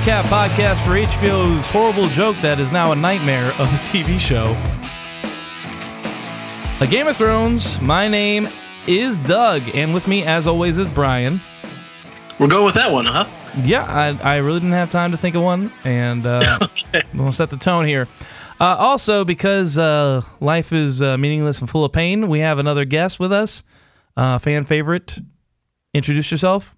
recap 0.00 0.22
podcast 0.24 0.82
for 0.84 0.92
HBO's 0.92 1.68
horrible 1.68 2.08
joke 2.08 2.34
that 2.40 2.58
is 2.58 2.72
now 2.72 2.92
a 2.92 2.96
nightmare 2.96 3.48
of 3.58 3.68
a 3.68 3.76
TV 3.82 4.18
show. 4.18 4.56
A 6.80 6.86
Game 6.86 7.06
of 7.06 7.16
Thrones. 7.16 7.78
My 7.82 8.08
name 8.08 8.48
is 8.86 9.18
Doug, 9.18 9.62
and 9.74 9.92
with 9.92 10.08
me, 10.08 10.22
as 10.24 10.46
always, 10.46 10.78
is 10.78 10.88
Brian. 10.88 11.38
We're 12.38 12.46
going 12.48 12.64
with 12.64 12.74
that 12.76 12.90
one, 12.90 13.04
huh? 13.04 13.26
Yeah, 13.62 13.84
I, 13.84 14.18
I 14.22 14.36
really 14.36 14.60
didn't 14.60 14.72
have 14.72 14.88
time 14.88 15.10
to 15.10 15.18
think 15.18 15.34
of 15.34 15.42
one, 15.42 15.70
and 15.84 16.24
uh, 16.24 16.58
Okay. 16.94 17.02
we'll 17.12 17.32
set 17.32 17.50
the 17.50 17.58
tone 17.58 17.84
here. 17.84 18.08
Uh, 18.58 18.76
also, 18.78 19.26
because 19.26 19.76
uh, 19.76 20.22
life 20.40 20.72
is 20.72 21.02
uh, 21.02 21.18
meaningless 21.18 21.60
and 21.60 21.68
full 21.68 21.84
of 21.84 21.92
pain, 21.92 22.28
we 22.28 22.38
have 22.40 22.58
another 22.58 22.86
guest 22.86 23.20
with 23.20 23.32
us, 23.34 23.62
uh, 24.16 24.38
fan 24.38 24.64
favorite. 24.64 25.18
Introduce 25.92 26.30
yourself. 26.30 26.74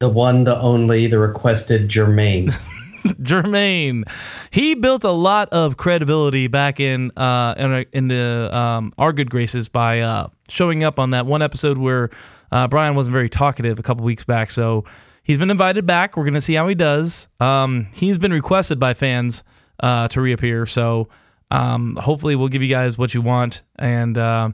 The 0.00 0.08
one, 0.08 0.44
the 0.44 0.58
only, 0.58 1.06
the 1.06 1.18
requested 1.18 1.88
Jermaine. 1.88 2.52
Jermaine. 3.22 4.04
He 4.50 4.74
built 4.74 5.04
a 5.04 5.10
lot 5.10 5.50
of 5.50 5.76
credibility 5.76 6.46
back 6.48 6.80
in 6.80 7.10
uh 7.16 7.54
in, 7.56 7.86
in 7.92 8.08
the 8.08 8.50
um 8.56 8.92
our 8.96 9.12
good 9.12 9.30
graces 9.30 9.68
by 9.68 10.00
uh 10.00 10.28
showing 10.48 10.82
up 10.82 10.98
on 10.98 11.10
that 11.10 11.26
one 11.26 11.42
episode 11.42 11.76
where 11.76 12.08
uh 12.50 12.66
Brian 12.66 12.94
wasn't 12.94 13.12
very 13.12 13.28
talkative 13.28 13.78
a 13.78 13.82
couple 13.82 14.04
weeks 14.04 14.24
back. 14.24 14.50
So 14.50 14.84
he's 15.22 15.38
been 15.38 15.50
invited 15.50 15.84
back. 15.84 16.16
We're 16.16 16.24
gonna 16.24 16.40
see 16.40 16.54
how 16.54 16.66
he 16.66 16.74
does. 16.74 17.28
Um 17.40 17.88
he's 17.92 18.16
been 18.16 18.32
requested 18.32 18.80
by 18.80 18.94
fans 18.94 19.44
uh 19.80 20.08
to 20.08 20.22
reappear. 20.22 20.64
So 20.64 21.08
um 21.50 21.96
hopefully 22.00 22.36
we'll 22.36 22.48
give 22.48 22.62
you 22.62 22.70
guys 22.70 22.96
what 22.96 23.12
you 23.12 23.20
want. 23.20 23.62
And 23.78 24.16
uh 24.16 24.50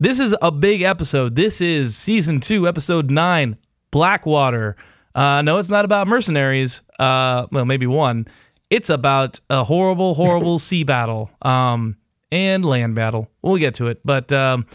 this 0.00 0.18
is 0.18 0.34
a 0.40 0.50
big 0.50 0.80
episode. 0.80 1.36
This 1.36 1.60
is 1.60 1.94
season 1.94 2.40
two, 2.40 2.66
episode 2.66 3.10
nine, 3.10 3.58
Blackwater. 3.92 4.74
Uh, 5.14 5.42
no, 5.42 5.58
it's 5.58 5.68
not 5.68 5.84
about 5.84 6.08
mercenaries. 6.08 6.82
Uh, 6.98 7.46
well, 7.52 7.64
maybe 7.64 7.86
one. 7.86 8.26
It's 8.70 8.90
about 8.90 9.38
a 9.48 9.62
horrible, 9.62 10.14
horrible 10.14 10.58
sea 10.58 10.82
battle 10.82 11.30
um, 11.42 11.96
and 12.32 12.64
land 12.64 12.96
battle. 12.96 13.30
We'll 13.42 13.58
get 13.58 13.74
to 13.74 13.86
it, 13.86 14.00
but 14.04 14.32
um, 14.32 14.66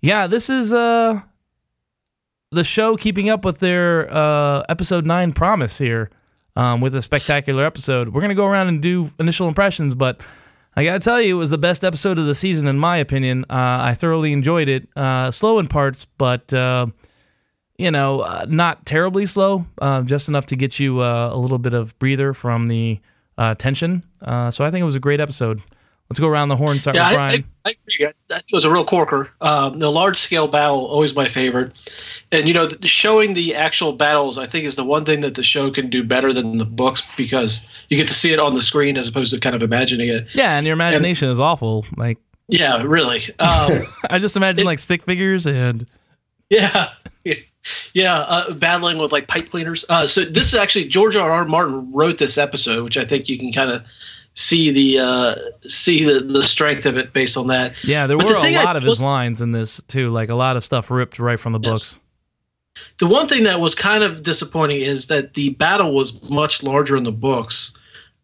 yeah, 0.00 0.26
this 0.26 0.50
is 0.50 0.72
uh, 0.72 1.20
the 2.50 2.64
show 2.64 2.96
keeping 2.96 3.28
up 3.28 3.44
with 3.44 3.58
their 3.58 4.12
uh, 4.12 4.64
episode 4.68 5.06
nine 5.06 5.32
promise 5.32 5.78
here 5.78 6.10
um, 6.56 6.80
with 6.80 6.94
a 6.94 7.02
spectacular 7.02 7.64
episode. 7.64 8.08
We're 8.08 8.22
gonna 8.22 8.34
go 8.34 8.46
around 8.46 8.68
and 8.68 8.82
do 8.82 9.10
initial 9.18 9.48
impressions, 9.48 9.94
but 9.94 10.22
I 10.76 10.84
gotta 10.84 11.00
tell 11.00 11.20
you, 11.20 11.36
it 11.36 11.38
was 11.38 11.50
the 11.50 11.58
best 11.58 11.84
episode 11.84 12.18
of 12.18 12.26
the 12.26 12.34
season 12.34 12.66
in 12.66 12.78
my 12.78 12.96
opinion. 12.96 13.44
Uh, 13.50 13.78
I 13.82 13.94
thoroughly 13.94 14.32
enjoyed 14.32 14.68
it. 14.68 14.88
Uh, 14.96 15.30
slow 15.30 15.58
in 15.58 15.66
parts, 15.66 16.04
but 16.04 16.52
uh, 16.54 16.86
you 17.78 17.90
know, 17.90 18.20
uh, 18.20 18.44
not 18.48 18.86
terribly 18.86 19.26
slow, 19.26 19.66
uh, 19.80 20.02
just 20.02 20.28
enough 20.28 20.46
to 20.46 20.56
get 20.56 20.78
you 20.78 21.00
uh, 21.00 21.30
a 21.32 21.36
little 21.36 21.58
bit 21.58 21.74
of 21.74 21.98
breather 21.98 22.32
from 22.34 22.68
the 22.68 23.00
uh, 23.38 23.54
tension. 23.56 24.02
Uh, 24.22 24.50
so 24.50 24.64
I 24.64 24.70
think 24.70 24.82
it 24.82 24.86
was 24.86 24.96
a 24.96 25.00
great 25.00 25.20
episode. 25.20 25.60
Let's 26.10 26.20
go 26.20 26.28
around 26.28 26.50
the 26.50 26.56
horn. 26.56 26.78
Start 26.80 26.96
Yeah, 26.96 27.08
with 27.10 27.12
I, 27.12 27.16
Brian. 27.16 27.44
I, 27.64 27.68
I 27.70 27.74
agree. 27.88 28.06
I 28.06 28.34
think 28.38 28.44
it 28.52 28.54
was 28.54 28.64
a 28.66 28.70
real 28.70 28.84
corker. 28.84 29.30
Um, 29.40 29.78
the 29.78 29.90
large 29.90 30.18
scale 30.18 30.46
battle, 30.46 30.84
always 30.84 31.14
my 31.14 31.26
favorite. 31.26 31.72
And, 32.30 32.46
you 32.46 32.52
know, 32.52 32.68
th- 32.68 32.84
showing 32.86 33.32
the 33.32 33.54
actual 33.54 33.94
battles, 33.94 34.36
I 34.36 34.46
think, 34.46 34.66
is 34.66 34.76
the 34.76 34.84
one 34.84 35.06
thing 35.06 35.22
that 35.22 35.34
the 35.34 35.42
show 35.42 35.70
can 35.70 35.88
do 35.88 36.04
better 36.04 36.32
than 36.32 36.58
the 36.58 36.66
books 36.66 37.02
because 37.16 37.66
you 37.88 37.96
get 37.96 38.06
to 38.08 38.14
see 38.14 38.34
it 38.34 38.38
on 38.38 38.54
the 38.54 38.60
screen 38.60 38.98
as 38.98 39.08
opposed 39.08 39.32
to 39.32 39.40
kind 39.40 39.56
of 39.56 39.62
imagining 39.62 40.08
it. 40.08 40.26
yeah, 40.34 40.56
and 40.58 40.66
your 40.66 40.74
imagination 40.74 41.30
is 41.30 41.40
awful. 41.40 41.86
Like 41.96 42.18
Yeah, 42.48 42.82
really. 42.82 43.22
Um, 43.38 43.84
I 44.10 44.18
just 44.20 44.36
imagine 44.36 44.64
It- 44.64 44.66
like 44.66 44.78
stick 44.80 45.02
figures 45.04 45.46
and 45.46 45.86
Yeah, 46.50 46.90
yeah, 47.94 48.18
uh, 48.20 48.52
battling 48.54 48.98
with 48.98 49.12
like 49.12 49.28
pipe 49.28 49.48
cleaners. 49.50 49.84
Uh, 49.88 50.06
so 50.06 50.24
this 50.24 50.48
is 50.48 50.54
actually 50.54 50.86
George 50.88 51.16
R. 51.16 51.30
R. 51.30 51.44
Martin 51.44 51.90
wrote 51.92 52.18
this 52.18 52.36
episode, 52.38 52.84
which 52.84 52.96
I 52.96 53.04
think 53.04 53.28
you 53.28 53.38
can 53.38 53.52
kind 53.52 53.70
of 53.70 53.82
see 54.34 54.70
the 54.70 54.98
uh, 54.98 55.34
see 55.62 56.04
the, 56.04 56.20
the 56.20 56.42
strength 56.42 56.86
of 56.86 56.96
it 56.98 57.12
based 57.12 57.36
on 57.36 57.46
that. 57.48 57.74
yeah, 57.84 58.06
there 58.06 58.16
But 58.16 58.26
were 58.26 58.32
the 58.32 58.38
a 58.38 58.42
thing 58.42 58.56
I 58.56 58.64
lot 58.64 58.76
of 58.76 58.82
his 58.82 59.02
lines 59.02 59.40
in 59.42 59.52
this 59.52 59.80
too. 59.88 60.10
Like 60.10 60.28
a 60.28 60.34
lot 60.34 60.56
of 60.56 60.64
stuff 60.64 60.90
ripped 60.90 61.18
right 61.18 61.38
from 61.38 61.52
the 61.52 61.60
Yes. 61.60 61.70
books. 61.70 61.98
The 62.98 63.06
one 63.06 63.28
thing 63.28 63.44
that 63.44 63.60
was 63.60 63.74
kind 63.76 64.02
of 64.02 64.24
disappointing 64.24 64.80
is 64.80 65.06
that 65.06 65.34
the 65.34 65.50
battle 65.50 65.94
was 65.94 66.28
much 66.28 66.62
larger 66.64 66.96
in 66.96 67.04
the 67.04 67.12
books. 67.12 67.72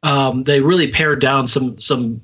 Um, 0.03 0.43
they 0.43 0.61
really 0.61 0.91
pared 0.91 1.21
down 1.21 1.47
some 1.47 1.79
some 1.79 2.21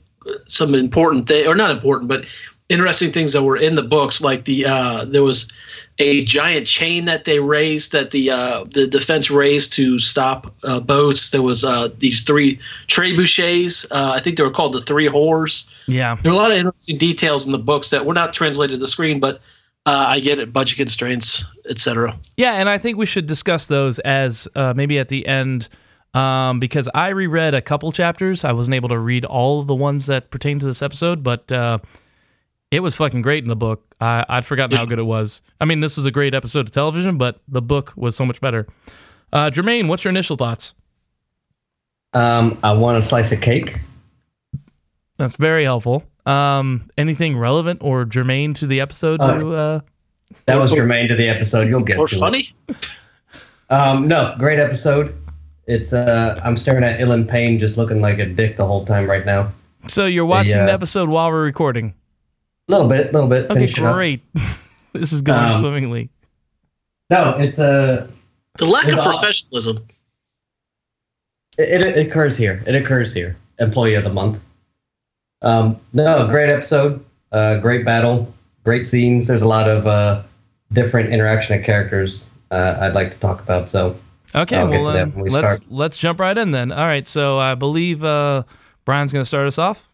some 0.48 0.74
important 0.74 1.28
thing, 1.28 1.46
or 1.46 1.54
not 1.54 1.70
important, 1.70 2.08
but 2.08 2.24
interesting 2.68 3.12
things 3.12 3.32
that 3.32 3.42
were 3.42 3.56
in 3.56 3.74
the 3.74 3.82
books. 3.82 4.20
Like 4.20 4.44
the 4.44 4.66
uh, 4.66 5.04
there 5.04 5.22
was 5.22 5.50
a 5.98 6.24
giant 6.24 6.66
chain 6.66 7.06
that 7.06 7.24
they 7.24 7.38
raised 7.38 7.92
that 7.92 8.10
the 8.10 8.30
uh, 8.30 8.64
the 8.64 8.86
defense 8.86 9.30
raised 9.30 9.72
to 9.74 9.98
stop 9.98 10.52
uh, 10.64 10.80
boats. 10.80 11.30
There 11.30 11.42
was 11.42 11.64
uh, 11.64 11.88
these 11.98 12.22
three 12.22 12.60
trebuchets. 12.88 13.86
Uh, 13.90 14.12
I 14.12 14.20
think 14.20 14.36
they 14.36 14.42
were 14.42 14.50
called 14.50 14.72
the 14.72 14.82
three 14.82 15.08
whores. 15.08 15.64
Yeah, 15.86 16.16
There 16.16 16.32
are 16.32 16.34
a 16.34 16.38
lot 16.38 16.50
of 16.50 16.58
interesting 16.58 16.98
details 16.98 17.46
in 17.46 17.52
the 17.52 17.58
books 17.58 17.90
that 17.90 18.04
were 18.04 18.14
not 18.14 18.32
translated 18.32 18.74
to 18.74 18.78
the 18.78 18.88
screen, 18.88 19.20
but 19.20 19.40
uh, 19.86 20.06
I 20.08 20.18
get 20.18 20.40
it, 20.40 20.52
budget 20.52 20.78
constraints, 20.78 21.44
etc. 21.70 22.18
Yeah, 22.36 22.54
and 22.54 22.68
I 22.68 22.76
think 22.76 22.98
we 22.98 23.06
should 23.06 23.26
discuss 23.26 23.66
those 23.66 24.00
as 24.00 24.48
uh, 24.56 24.74
maybe 24.76 24.98
at 24.98 25.08
the 25.08 25.26
end 25.26 25.68
um, 26.12 26.58
because 26.58 26.88
I 26.92 27.08
reread 27.10 27.54
a 27.54 27.62
couple 27.62 27.92
chapters. 27.92 28.42
I 28.44 28.52
wasn't 28.52 28.74
able 28.74 28.88
to 28.88 28.98
read 28.98 29.24
all 29.24 29.60
of 29.60 29.68
the 29.68 29.74
ones 29.74 30.06
that 30.06 30.30
pertain 30.30 30.58
to 30.58 30.66
this 30.66 30.82
episode, 30.82 31.22
but 31.22 31.52
uh, 31.52 31.78
it 32.70 32.80
was 32.80 32.94
fucking 32.96 33.22
great 33.22 33.42
in 33.44 33.48
the 33.48 33.56
book. 33.56 33.94
I, 34.00 34.24
I'd 34.28 34.44
forgotten 34.44 34.76
how 34.76 34.84
good 34.84 34.98
it 34.98 35.04
was. 35.04 35.40
I 35.60 35.64
mean, 35.64 35.80
this 35.80 35.96
was 35.96 36.06
a 36.06 36.10
great 36.10 36.34
episode 36.34 36.66
of 36.66 36.72
television, 36.72 37.16
but 37.18 37.40
the 37.48 37.62
book 37.62 37.92
was 37.96 38.16
so 38.16 38.24
much 38.26 38.40
better. 38.40 38.66
Uh, 39.32 39.50
Jermaine, 39.50 39.88
what's 39.88 40.04
your 40.04 40.10
initial 40.10 40.36
thoughts? 40.36 40.74
um, 42.12 42.58
I 42.62 42.72
want 42.72 42.98
a 42.98 43.02
slice 43.02 43.30
of 43.32 43.40
cake. 43.40 43.78
That's 45.18 45.36
very 45.36 45.64
helpful. 45.64 46.04
Um, 46.24 46.88
anything 46.98 47.36
relevant 47.38 47.80
or 47.82 48.04
germane 48.04 48.54
to 48.54 48.66
the 48.66 48.80
episode? 48.80 49.20
Uh, 49.20 49.38
to, 49.38 49.54
uh, 49.54 49.80
That 50.46 50.56
was 50.56 50.72
Or- 50.72 50.76
germane 50.76 51.08
to 51.08 51.14
the 51.14 51.28
episode. 51.28 51.68
You'll 51.68 51.80
get 51.82 51.98
Or 51.98 52.08
to 52.08 52.16
it. 52.16 52.18
funny? 52.18 52.54
Um, 53.68 54.06
no, 54.06 54.32
great 54.38 54.60
episode. 54.60 55.12
It's 55.66 55.92
uh, 55.92 56.40
I'm 56.44 56.56
staring 56.56 56.84
at 56.84 57.00
Ilyn 57.00 57.26
Payne 57.26 57.58
just 57.58 57.76
looking 57.76 58.00
like 58.00 58.20
a 58.20 58.24
dick 58.26 58.56
the 58.56 58.64
whole 58.64 58.86
time 58.86 59.10
right 59.10 59.26
now. 59.26 59.52
so 59.88 60.06
you're 60.06 60.24
watching 60.24 60.56
uh, 60.58 60.66
the 60.66 60.72
episode 60.72 61.08
while 61.08 61.32
we're 61.32 61.42
recording. 61.42 61.92
A 62.68 62.72
little 62.72 62.88
bit, 62.88 63.10
a 63.10 63.12
little 63.12 63.28
bit. 63.28 63.50
Okay, 63.50 63.72
great. 63.72 64.22
this 64.92 65.12
is 65.12 65.22
going 65.22 65.52
Um, 65.52 65.60
swimmingly. 65.60 66.10
No, 67.10 67.36
it's 67.38 67.58
uh, 67.58 68.08
The 68.58 68.66
lack 68.66 68.84
of 68.86 68.94
It's 68.94 69.00
all- 69.00 69.12
professionalism. 69.18 69.86
it, 71.58 71.80
it 71.82 72.06
occurs 72.06 72.36
here. 72.36 72.62
It 72.66 72.74
occurs 72.74 73.12
here. 73.14 73.36
Employee 73.58 73.94
of 73.94 74.04
the 74.04 74.10
month. 74.12 74.40
Um, 75.42 75.78
no, 75.92 76.26
great 76.26 76.50
episode. 76.50 77.04
Uh, 77.32 77.56
great 77.58 77.84
battle. 77.84 78.32
Great 78.64 78.86
scenes. 78.86 79.26
There's 79.28 79.42
a 79.42 79.48
lot 79.48 79.68
of 79.68 79.86
uh, 79.86 80.22
different 80.72 81.10
interaction 81.12 81.58
of 81.58 81.64
characters 81.64 82.28
uh, 82.50 82.76
I'd 82.80 82.94
like 82.94 83.12
to 83.12 83.18
talk 83.18 83.40
about. 83.40 83.70
So 83.70 83.96
Okay, 84.34 84.56
I'll 84.56 84.68
get 84.70 84.82
well 84.82 84.86
to 84.92 84.98
that 84.98 85.14
when 85.14 85.24
we 85.24 85.30
let's 85.30 85.56
start. 85.62 85.72
let's 85.72 85.96
jump 85.98 86.18
right 86.20 86.36
in 86.36 86.50
then. 86.50 86.72
All 86.72 86.84
right, 86.84 87.06
so 87.06 87.38
I 87.38 87.54
believe 87.54 88.02
uh, 88.02 88.42
Brian's 88.84 89.12
going 89.12 89.22
to 89.22 89.26
start 89.28 89.46
us 89.46 89.56
off. 89.58 89.85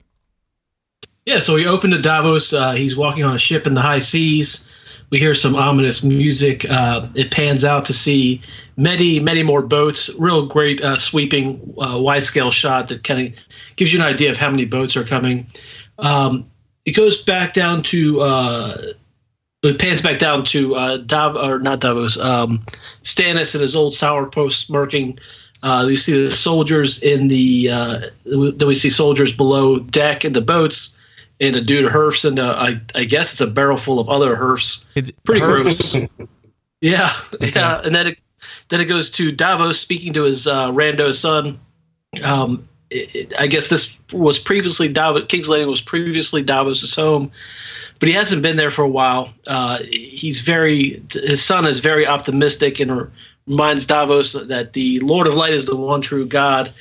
Yeah, 1.24 1.38
so 1.38 1.54
we 1.54 1.66
open 1.66 1.90
to 1.92 2.00
Davos. 2.00 2.52
Uh, 2.52 2.72
he's 2.72 2.96
walking 2.96 3.22
on 3.22 3.34
a 3.34 3.38
ship 3.38 3.66
in 3.66 3.74
the 3.74 3.80
high 3.80 4.00
seas. 4.00 4.68
We 5.10 5.18
hear 5.18 5.34
some 5.34 5.54
ominous 5.54 6.02
music. 6.02 6.68
Uh, 6.68 7.06
it 7.14 7.30
pans 7.30 7.64
out 7.64 7.84
to 7.84 7.92
see 7.92 8.40
many, 8.76 9.20
many 9.20 9.42
more 9.42 9.62
boats. 9.62 10.10
Real 10.18 10.46
great 10.46 10.80
uh, 10.80 10.96
sweeping 10.96 11.74
uh, 11.80 11.98
wide 11.98 12.24
scale 12.24 12.50
shot 12.50 12.88
that 12.88 13.04
kind 13.04 13.28
of 13.28 13.34
gives 13.76 13.92
you 13.92 14.00
an 14.00 14.04
idea 14.04 14.30
of 14.30 14.36
how 14.36 14.50
many 14.50 14.64
boats 14.64 14.96
are 14.96 15.04
coming. 15.04 15.46
Um, 15.98 16.50
it 16.86 16.92
goes 16.92 17.22
back 17.22 17.54
down 17.54 17.82
to 17.84 18.20
uh, 18.22 18.82
it 19.62 19.78
pans 19.78 20.02
back 20.02 20.18
down 20.18 20.44
to 20.46 20.74
uh, 20.74 20.96
Dav 20.96 21.36
or 21.36 21.60
not 21.60 21.80
Davos, 21.80 22.18
um, 22.18 22.64
Stannis 23.04 23.54
and 23.54 23.62
his 23.62 23.76
old 23.76 23.92
sourpuss 23.92 24.52
smirking. 24.52 25.18
Uh, 25.62 25.84
we 25.86 25.96
see 25.96 26.24
the 26.24 26.30
soldiers 26.30 27.00
in 27.02 27.28
the 27.28 27.70
uh, 27.70 28.00
then 28.24 28.66
we 28.66 28.74
see 28.74 28.90
soldiers 28.90 29.32
below 29.32 29.78
deck 29.78 30.24
in 30.24 30.32
the 30.32 30.40
boats, 30.40 30.96
and 31.42 31.56
a 31.56 31.60
dude 31.60 31.90
herfs 31.90 32.24
and 32.24 32.38
I, 32.40 32.80
I 32.94 33.04
guess 33.04 33.32
it's 33.32 33.40
a 33.40 33.46
barrel 33.46 33.76
full 33.76 33.98
of 33.98 34.08
other 34.08 34.36
herfs. 34.36 34.84
It's 34.94 35.10
Pretty 35.24 35.40
gross. 35.40 35.94
Yeah, 36.80 37.12
yeah, 37.40 37.80
and 37.84 37.94
then 37.94 38.08
it 38.08 38.18
then 38.68 38.80
it 38.80 38.86
goes 38.86 39.08
to 39.12 39.30
Davos 39.30 39.78
speaking 39.78 40.12
to 40.14 40.24
his 40.24 40.48
uh, 40.48 40.72
rando 40.72 41.14
son. 41.14 41.60
Um, 42.24 42.68
it, 42.90 43.14
it- 43.14 43.34
I 43.38 43.46
guess 43.46 43.68
this 43.68 43.96
was 44.12 44.40
previously 44.40 44.88
Davos. 44.88 45.26
King's 45.28 45.48
Landing 45.48 45.70
was 45.70 45.80
previously 45.80 46.42
Davos's 46.42 46.92
home, 46.96 47.30
but 48.00 48.08
he 48.08 48.14
hasn't 48.16 48.42
been 48.42 48.56
there 48.56 48.72
for 48.72 48.82
a 48.82 48.88
while. 48.88 49.32
Uh, 49.46 49.78
he's 49.90 50.40
very 50.40 51.00
his 51.12 51.40
son 51.40 51.66
is 51.66 51.78
very 51.78 52.04
optimistic 52.04 52.80
and 52.80 53.08
reminds 53.46 53.86
Davos 53.86 54.32
that 54.32 54.72
the 54.72 54.98
Lord 55.00 55.28
of 55.28 55.34
Light 55.34 55.52
is 55.54 55.66
the 55.66 55.76
one 55.76 56.00
true 56.00 56.26
God. 56.26 56.72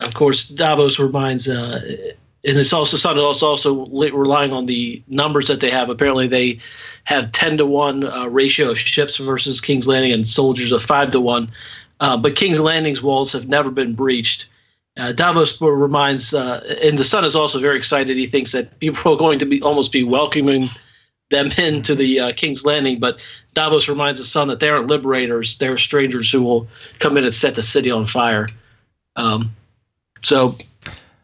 Of 0.00 0.14
course, 0.14 0.48
Davos 0.48 0.98
reminds 0.98 1.46
uh, 1.46 2.12
and 2.44 2.58
it's 2.58 2.72
also 2.72 2.96
son 2.96 3.16
is 3.16 3.22
also 3.22 3.46
also 3.46 3.86
relying 3.86 4.52
on 4.52 4.66
the 4.66 5.02
numbers 5.06 5.48
that 5.48 5.60
they 5.60 5.70
have. 5.70 5.88
Apparently, 5.88 6.26
they 6.26 6.58
have 7.04 7.30
ten 7.32 7.56
to 7.58 7.66
one 7.66 8.04
uh, 8.04 8.26
ratio 8.26 8.70
of 8.70 8.78
ships 8.78 9.16
versus 9.18 9.60
King's 9.60 9.86
Landing 9.86 10.12
and 10.12 10.26
soldiers 10.26 10.72
of 10.72 10.82
five 10.82 11.12
to 11.12 11.20
one. 11.20 11.50
Uh, 12.00 12.16
but 12.16 12.34
King's 12.34 12.60
Landing's 12.60 13.02
walls 13.02 13.32
have 13.32 13.48
never 13.48 13.70
been 13.70 13.94
breached. 13.94 14.46
Uh, 14.96 15.12
Davos 15.12 15.60
reminds, 15.60 16.34
uh, 16.34 16.76
and 16.82 16.98
the 16.98 17.04
son 17.04 17.24
is 17.24 17.36
also 17.36 17.58
very 17.60 17.78
excited. 17.78 18.16
He 18.16 18.26
thinks 18.26 18.52
that 18.52 18.78
people 18.80 19.12
are 19.12 19.16
going 19.16 19.38
to 19.38 19.46
be 19.46 19.62
almost 19.62 19.92
be 19.92 20.04
welcoming 20.04 20.68
them 21.30 21.50
into 21.56 21.94
the 21.94 22.18
uh, 22.18 22.32
King's 22.32 22.66
Landing. 22.66 22.98
But 22.98 23.20
Davos 23.54 23.88
reminds 23.88 24.18
the 24.18 24.24
son 24.24 24.48
that 24.48 24.58
they 24.58 24.68
aren't 24.68 24.88
liberators; 24.88 25.58
they're 25.58 25.78
strangers 25.78 26.28
who 26.28 26.42
will 26.42 26.66
come 26.98 27.16
in 27.16 27.22
and 27.22 27.32
set 27.32 27.54
the 27.54 27.62
city 27.62 27.90
on 27.90 28.04
fire. 28.04 28.48
Um, 29.14 29.54
so, 30.22 30.56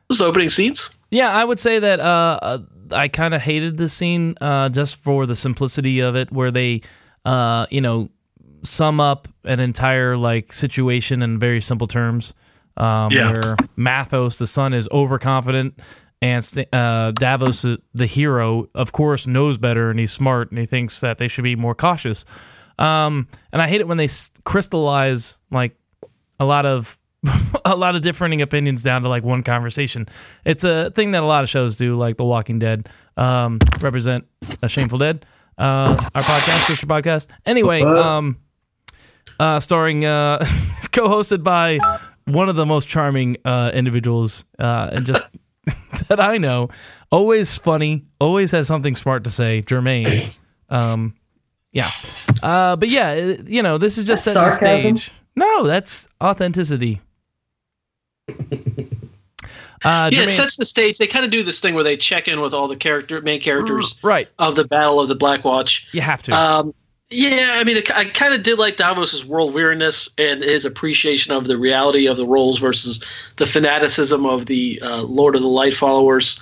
those 0.09 0.21
opening 0.21 0.49
scenes. 0.49 0.89
Yeah, 1.11 1.31
I 1.31 1.45
would 1.45 1.59
say 1.59 1.79
that 1.79 2.01
uh, 2.01 2.39
uh 2.43 2.59
I 2.93 3.09
kind 3.09 3.35
of 3.35 3.43
hated 3.43 3.77
this 3.77 3.93
scene 3.93 4.35
uh, 4.41 4.69
just 4.71 4.97
for 4.97 5.27
the 5.27 5.35
simplicity 5.35 6.01
of 6.01 6.17
it, 6.17 6.33
where 6.33 6.51
they, 6.51 6.83
uh, 7.25 7.67
you 7.71 7.81
know, 7.81 8.09
sum 8.63 9.01
up 9.01 9.29
an 9.45 9.61
entire 9.61 10.17
like 10.17 10.53
situation 10.53 11.23
in 11.23 11.39
very 11.39 11.61
simple 11.61 11.87
terms. 11.87 12.35
Um, 12.77 13.11
yeah. 13.11 13.33
Where 13.33 13.57
Mathos, 13.77 14.39
the 14.39 14.47
son, 14.47 14.73
is 14.73 14.89
overconfident, 14.91 15.81
and 16.21 16.67
uh, 16.73 17.13
Davos, 17.13 17.65
the 17.95 18.07
hero, 18.07 18.69
of 18.75 18.93
course, 18.93 19.27
knows 19.27 19.59
better 19.59 19.91
and 19.91 19.99
he's 19.99 20.13
smart 20.13 20.51
and 20.51 20.59
he 20.59 20.67
thinks 20.67 21.01
that 21.01 21.19
they 21.19 21.29
should 21.29 21.45
be 21.45 21.57
more 21.57 21.75
cautious. 21.75 22.25
Um, 22.79 23.29
and 23.53 23.61
I 23.61 23.69
hate 23.69 23.81
it 23.81 23.89
when 23.89 23.97
they 23.97 24.09
crystallize 24.45 25.39
like 25.51 25.77
a 26.41 26.45
lot 26.45 26.67
of 26.67 26.99
a 27.65 27.75
lot 27.75 27.97
of 27.97 28.03
differing 28.03 28.41
opinions 28.43 28.83
down 28.83 29.03
to 29.03 29.09
like 29.09 29.25
one 29.25 29.43
conversation. 29.43 30.07
It's 30.45 30.65
a 30.65 30.91
thing 30.91 31.13
that 31.13 31.23
a 31.23 31.27
lot 31.27 31.43
of 31.43 31.49
shows 31.49 31.77
do, 31.77 31.97
like 31.97 32.17
The 32.17 32.25
Walking 32.25 32.59
Dead, 32.59 32.89
um, 33.17 33.59
represent 33.81 34.27
a 34.63 34.69
Shameful 34.69 34.99
Dead, 34.99 35.27
uh, 35.59 35.97
our 36.15 36.23
podcast, 36.23 36.67
sister 36.67 36.87
podcast. 36.87 37.29
Anyway, 37.45 37.83
um, 37.83 38.39
uh, 39.41 39.59
starring, 39.59 40.05
uh, 40.05 40.39
co-hosted 40.93 41.43
by 41.43 41.79
one 42.27 42.49
of 42.49 42.57
the 42.57 42.67
most 42.67 42.89
charming 42.89 43.37
uh, 43.45 43.71
individuals, 43.75 44.45
uh, 44.59 44.91
and 44.93 45.05
just 45.07 45.23
that 46.09 46.21
I 46.21 46.39
know, 46.39 46.69
always 47.11 47.57
funny, 47.59 48.07
always 48.21 48.53
has 48.53 48.69
something 48.69 48.95
smart 48.95 49.25
to 49.25 49.31
say. 49.31 49.63
Jermaine, 49.63 50.35
um, 50.69 51.17
yeah, 51.73 51.91
uh, 52.43 52.77
but 52.77 52.89
yeah, 52.89 53.15
you 53.45 53.63
know, 53.63 53.77
this 53.79 53.99
is 53.99 54.05
just 54.05 54.25
setting 54.25 54.43
the 54.43 54.51
stage. 54.51 55.11
No, 55.35 55.65
that's 55.67 56.09
authenticity. 56.21 57.01
Uh, 59.85 60.11
yeah, 60.13 60.25
Jermaine, 60.25 60.27
it 60.27 60.31
sets 60.33 60.57
the 60.57 60.65
stage. 60.65 60.99
They 60.99 61.07
kind 61.07 61.25
of 61.25 61.31
do 61.31 61.43
this 61.43 61.61
thing 61.61 61.75
where 61.75 61.85
they 61.85 61.97
check 61.97 62.27
in 62.27 62.41
with 62.41 62.53
all 62.53 62.67
the 62.67 62.77
character 62.77 63.21
main 63.21 63.41
characters 63.41 63.95
right. 64.03 64.29
of 64.39 64.57
the 64.57 64.65
Battle 64.65 64.99
of 64.99 65.09
the 65.09 65.15
Blackwater. 65.15 65.71
You 65.93 66.01
have 66.01 66.23
to. 66.25 66.33
Um, 66.33 66.75
yeah, 67.11 67.53
I 67.55 67.65
mean, 67.65 67.79
it, 67.79 67.91
I 67.97 68.05
kind 68.07 68.35
of 68.35 68.43
did 68.43 68.59
like 68.59 68.77
Davos's 68.77 69.25
world 69.25 69.55
weariness 69.55 70.11
and 70.19 70.43
his 70.43 70.65
appreciation 70.65 71.33
of 71.33 71.47
the 71.47 71.57
reality 71.57 72.07
of 72.07 72.17
the 72.17 72.27
roles 72.27 72.59
versus 72.59 73.03
the 73.37 73.47
fanaticism 73.47 74.27
of 74.27 74.47
the 74.47 74.81
uh, 74.83 75.03
Lord 75.03 75.35
of 75.35 75.41
the 75.41 75.49
Light 75.49 75.75
followers. 75.75 76.41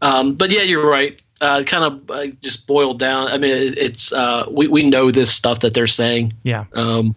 Um, 0.00 0.34
but 0.34 0.50
yeah, 0.50 0.62
you're 0.62 0.88
right. 0.88 1.20
Uh, 1.42 1.64
kind 1.64 1.84
of 1.84 2.10
uh, 2.10 2.28
just 2.40 2.66
boiled 2.66 2.98
down. 2.98 3.28
I 3.28 3.36
mean, 3.36 3.50
it, 3.50 3.76
it's 3.76 4.10
uh, 4.12 4.46
we 4.50 4.68
we 4.68 4.88
know 4.88 5.10
this 5.10 5.34
stuff 5.34 5.60
that 5.60 5.74
they're 5.74 5.86
saying. 5.86 6.32
Yeah. 6.44 6.64
Um, 6.72 7.14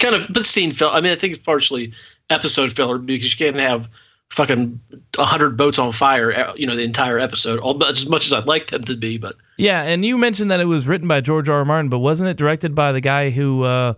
kind 0.00 0.16
of, 0.16 0.26
but 0.30 0.44
scene 0.44 0.72
fill. 0.72 0.90
I 0.90 1.00
mean, 1.00 1.12
I 1.12 1.16
think 1.16 1.34
it's 1.34 1.44
partially 1.44 1.92
episode 2.30 2.72
filler 2.72 2.98
because 2.98 3.32
you 3.32 3.38
can't 3.38 3.60
have 3.60 3.88
fucking 4.30 4.80
100 5.16 5.56
boats 5.56 5.78
on 5.78 5.90
fire 5.90 6.32
uh, 6.32 6.54
you 6.54 6.66
know 6.66 6.76
the 6.76 6.84
entire 6.84 7.18
episode. 7.18 7.58
All 7.58 7.82
as 7.84 8.08
much 8.08 8.26
as 8.26 8.32
i'd 8.32 8.46
like 8.46 8.68
them 8.68 8.84
to 8.84 8.96
be 8.96 9.18
but 9.18 9.34
yeah 9.56 9.82
and 9.82 10.04
you 10.04 10.16
mentioned 10.16 10.50
that 10.52 10.60
it 10.60 10.66
was 10.66 10.86
written 10.86 11.08
by 11.08 11.20
george 11.20 11.48
r. 11.48 11.58
R. 11.58 11.64
Martin 11.64 11.90
but 11.90 11.98
wasn't 11.98 12.30
it 12.30 12.36
directed 12.36 12.74
by 12.74 12.92
the 12.92 13.00
guy 13.00 13.30
who 13.30 13.64
uh, 13.64 13.94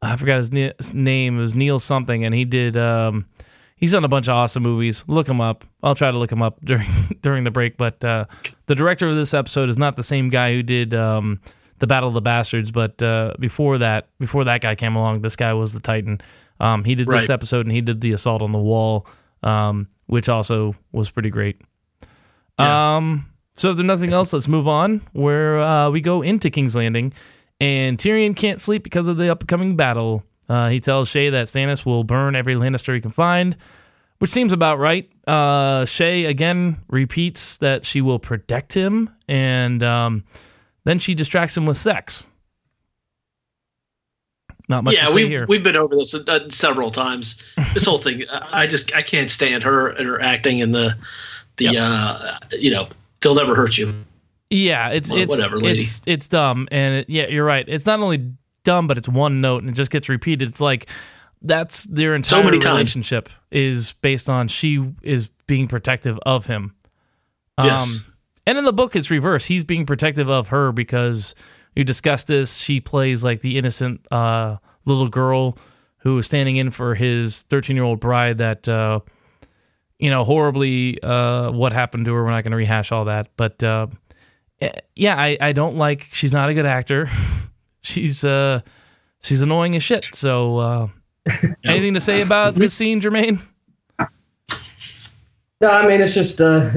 i 0.00 0.16
forgot 0.16 0.38
his, 0.38 0.50
name 0.94 1.38
it 1.38 1.40
was 1.40 1.54
neil 1.54 1.78
something 1.78 2.24
and 2.24 2.34
he 2.34 2.46
did 2.46 2.76
um, 2.76 3.26
he's 3.76 3.92
done 3.92 4.04
a 4.04 4.08
bunch 4.08 4.26
of 4.26 4.34
awesome 4.34 4.62
movies. 4.62 5.04
Look 5.06 5.28
him 5.28 5.40
up. 5.40 5.64
I'll 5.82 5.94
try 5.94 6.10
to 6.10 6.18
look 6.18 6.32
him 6.32 6.42
up 6.42 6.58
during 6.64 6.88
during 7.20 7.44
the 7.44 7.50
break 7.50 7.76
but 7.76 8.02
uh, 8.04 8.24
the 8.66 8.74
director 8.74 9.06
of 9.06 9.14
this 9.14 9.34
episode 9.34 9.68
is 9.68 9.78
not 9.78 9.96
the 9.96 10.02
same 10.02 10.30
guy 10.30 10.52
who 10.52 10.62
did 10.62 10.94
um, 10.94 11.40
the 11.78 11.86
battle 11.86 12.08
of 12.08 12.14
the 12.14 12.22
bastards 12.22 12.70
but 12.70 13.00
uh, 13.02 13.34
before 13.38 13.78
that 13.78 14.08
before 14.18 14.44
that 14.44 14.60
guy 14.60 14.74
came 14.74 14.96
along 14.96 15.22
this 15.22 15.36
guy 15.36 15.52
was 15.52 15.72
the 15.72 15.80
titan 15.80 16.20
um, 16.60 16.84
he 16.84 16.94
did 16.94 17.08
this 17.08 17.30
episode 17.30 17.66
and 17.66 17.72
he 17.72 17.80
did 17.80 18.00
the 18.00 18.12
assault 18.12 18.42
on 18.42 18.52
the 18.52 18.58
wall 18.58 19.06
um, 19.42 19.88
which 20.06 20.28
also 20.28 20.74
was 20.92 21.10
pretty 21.10 21.30
great. 21.30 21.60
Yeah. 22.58 22.96
Um, 22.96 23.26
so 23.54 23.70
if 23.70 23.76
there's 23.76 23.86
nothing 23.86 24.12
else, 24.12 24.32
let's 24.32 24.48
move 24.48 24.68
on. 24.68 25.02
Where 25.12 25.60
uh, 25.60 25.90
we 25.90 26.00
go 26.00 26.22
into 26.22 26.50
King's 26.50 26.76
Landing, 26.76 27.12
and 27.60 27.96
Tyrion 27.96 28.36
can't 28.36 28.60
sleep 28.60 28.82
because 28.82 29.08
of 29.08 29.16
the 29.16 29.30
upcoming 29.30 29.76
battle. 29.76 30.24
Uh, 30.48 30.68
he 30.68 30.80
tells 30.80 31.08
Shae 31.10 31.30
that 31.32 31.46
Stannis 31.46 31.84
will 31.84 32.04
burn 32.04 32.36
every 32.36 32.54
Lannister 32.54 32.94
he 32.94 33.00
can 33.00 33.10
find, 33.10 33.56
which 34.18 34.30
seems 34.30 34.52
about 34.52 34.78
right. 34.78 35.10
Uh, 35.26 35.84
Shae 35.84 36.28
again 36.28 36.78
repeats 36.88 37.58
that 37.58 37.84
she 37.84 38.00
will 38.00 38.18
protect 38.18 38.74
him, 38.74 39.10
and 39.28 39.82
um, 39.82 40.24
then 40.84 40.98
she 40.98 41.14
distracts 41.14 41.56
him 41.56 41.66
with 41.66 41.76
sex. 41.76 42.26
Not 44.68 44.84
much 44.84 44.94
yeah, 44.94 45.14
we've, 45.14 45.28
here. 45.28 45.46
We've 45.48 45.62
been 45.62 45.76
over 45.76 45.94
this 45.94 46.14
uh, 46.14 46.48
several 46.50 46.90
times. 46.90 47.42
This 47.72 47.84
whole 47.84 47.98
thing, 47.98 48.24
I 48.30 48.66
just 48.66 48.94
I 48.94 49.02
can't 49.02 49.30
stand 49.30 49.62
her 49.62 49.88
and 49.88 50.06
her 50.06 50.20
acting 50.20 50.60
and 50.60 50.74
the 50.74 50.96
the 51.56 51.66
yep. 51.66 51.74
uh 51.78 52.38
you 52.50 52.70
know 52.70 52.88
they'll 53.20 53.34
never 53.34 53.54
hurt 53.54 53.78
you. 53.78 53.94
Yeah, 54.50 54.90
it's 54.90 55.10
well, 55.10 55.20
it's 55.20 55.30
whatever, 55.30 55.58
lady. 55.58 55.82
It's 55.82 56.02
it's 56.06 56.28
dumb, 56.28 56.68
and 56.72 56.96
it, 56.96 57.08
yeah, 57.08 57.28
you're 57.28 57.44
right. 57.44 57.64
It's 57.68 57.86
not 57.86 58.00
only 58.00 58.32
dumb, 58.64 58.86
but 58.86 58.98
it's 58.98 59.08
one 59.08 59.40
note 59.40 59.62
and 59.62 59.70
it 59.70 59.74
just 59.74 59.90
gets 59.90 60.08
repeated. 60.08 60.48
It's 60.48 60.60
like 60.60 60.88
that's 61.40 61.84
their 61.84 62.14
entire 62.14 62.42
so 62.42 62.50
relationship 62.50 63.28
times. 63.28 63.38
is 63.50 63.92
based 64.02 64.28
on 64.28 64.48
she 64.48 64.92
is 65.02 65.28
being 65.46 65.68
protective 65.68 66.18
of 66.26 66.46
him. 66.46 66.74
Um, 67.56 67.66
yes. 67.66 68.10
And 68.46 68.58
in 68.58 68.64
the 68.64 68.72
book, 68.72 68.94
it's 68.94 69.10
reverse. 69.10 69.44
He's 69.44 69.64
being 69.64 69.86
protective 69.86 70.28
of 70.28 70.48
her 70.48 70.72
because 70.72 71.34
we 71.76 71.84
discussed 71.84 72.26
this. 72.26 72.56
She 72.56 72.80
plays 72.80 73.22
like 73.22 73.40
the 73.40 73.58
innocent 73.58 74.06
uh, 74.10 74.56
little 74.86 75.08
girl 75.08 75.58
who 75.98 76.18
is 76.18 76.26
standing 76.26 76.56
in 76.56 76.70
for 76.70 76.94
his 76.94 77.42
13 77.42 77.76
year 77.76 77.84
old 77.84 78.00
bride 78.00 78.38
that, 78.38 78.68
uh, 78.68 79.00
you 79.98 80.10
know, 80.10 80.24
horribly 80.24 81.00
uh, 81.02 81.50
what 81.50 81.72
happened 81.72 82.06
to 82.06 82.14
her. 82.14 82.24
We're 82.24 82.30
not 82.30 82.42
going 82.44 82.52
to 82.52 82.56
rehash 82.56 82.92
all 82.92 83.04
that. 83.04 83.28
But 83.36 83.62
uh, 83.62 83.88
eh, 84.60 84.72
yeah, 84.94 85.16
I, 85.16 85.36
I 85.40 85.52
don't 85.52 85.76
like, 85.76 86.08
she's 86.12 86.32
not 86.32 86.48
a 86.48 86.54
good 86.54 86.66
actor. 86.66 87.08
she's, 87.82 88.24
uh, 88.24 88.60
she's 89.22 89.42
annoying 89.42 89.76
as 89.76 89.82
shit. 89.82 90.08
So, 90.12 90.56
uh, 90.56 90.88
anything 91.64 91.94
to 91.94 92.00
say 92.00 92.22
about 92.22 92.54
this 92.54 92.72
scene, 92.72 93.00
Jermaine? 93.00 93.40
No, 95.62 95.70
I 95.70 95.88
mean 95.88 96.02
it's 96.02 96.12
just 96.12 96.38
uh, 96.38 96.70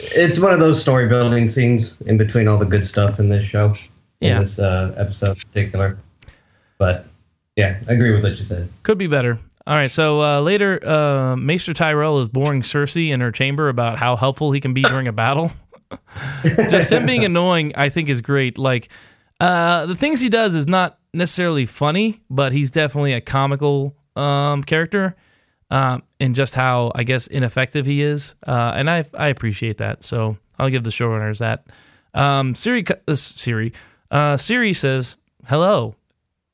it's 0.00 0.40
one 0.40 0.52
of 0.52 0.58
those 0.58 0.80
story 0.80 1.08
building 1.08 1.48
scenes 1.48 1.94
in 2.06 2.18
between 2.18 2.48
all 2.48 2.58
the 2.58 2.64
good 2.66 2.84
stuff 2.84 3.20
in 3.20 3.28
this 3.28 3.44
show 3.44 3.72
in 4.20 4.28
yeah. 4.28 4.40
this 4.40 4.58
uh, 4.58 4.94
episode 4.96 5.36
in 5.36 5.42
particular. 5.48 5.98
But 6.78 7.06
yeah, 7.56 7.80
I 7.88 7.92
agree 7.92 8.12
with 8.12 8.22
what 8.22 8.38
you 8.38 8.44
said. 8.44 8.68
Could 8.82 8.98
be 8.98 9.06
better. 9.06 9.38
All 9.66 9.74
right, 9.74 9.90
so 9.90 10.22
uh, 10.22 10.40
later, 10.42 10.86
uh, 10.86 11.34
Maester 11.34 11.72
Tyrell 11.72 12.20
is 12.20 12.28
boring 12.28 12.62
Cersei 12.62 13.08
in 13.10 13.20
her 13.20 13.32
chamber 13.32 13.68
about 13.68 13.98
how 13.98 14.14
helpful 14.14 14.52
he 14.52 14.60
can 14.60 14.74
be 14.74 14.82
during 14.82 15.08
a 15.08 15.12
battle. 15.12 15.50
Just 16.44 16.92
him 16.92 17.04
being 17.04 17.24
annoying, 17.24 17.72
I 17.74 17.88
think, 17.88 18.08
is 18.08 18.20
great. 18.20 18.58
Like 18.58 18.88
uh, 19.40 19.86
the 19.86 19.96
things 19.96 20.20
he 20.20 20.28
does 20.28 20.54
is 20.54 20.68
not 20.68 20.98
necessarily 21.12 21.66
funny, 21.66 22.20
but 22.30 22.52
he's 22.52 22.70
definitely 22.70 23.12
a 23.14 23.20
comical 23.20 23.96
um, 24.14 24.62
character, 24.62 25.16
um, 25.70 26.02
and 26.20 26.34
just 26.34 26.54
how 26.54 26.92
I 26.94 27.02
guess 27.02 27.26
ineffective 27.26 27.86
he 27.86 28.02
is, 28.02 28.36
uh, 28.46 28.72
and 28.74 28.88
I 28.88 29.04
I 29.14 29.28
appreciate 29.28 29.78
that. 29.78 30.02
So 30.02 30.36
I'll 30.58 30.70
give 30.70 30.84
the 30.84 30.90
showrunners 30.90 31.38
that. 31.38 31.66
Um, 32.14 32.54
Siri, 32.54 32.84
uh, 32.88 33.14
Siri, 33.14 33.72
uh, 34.10 34.36
Siri 34.36 34.72
says, 34.72 35.16
hello. 35.46 35.94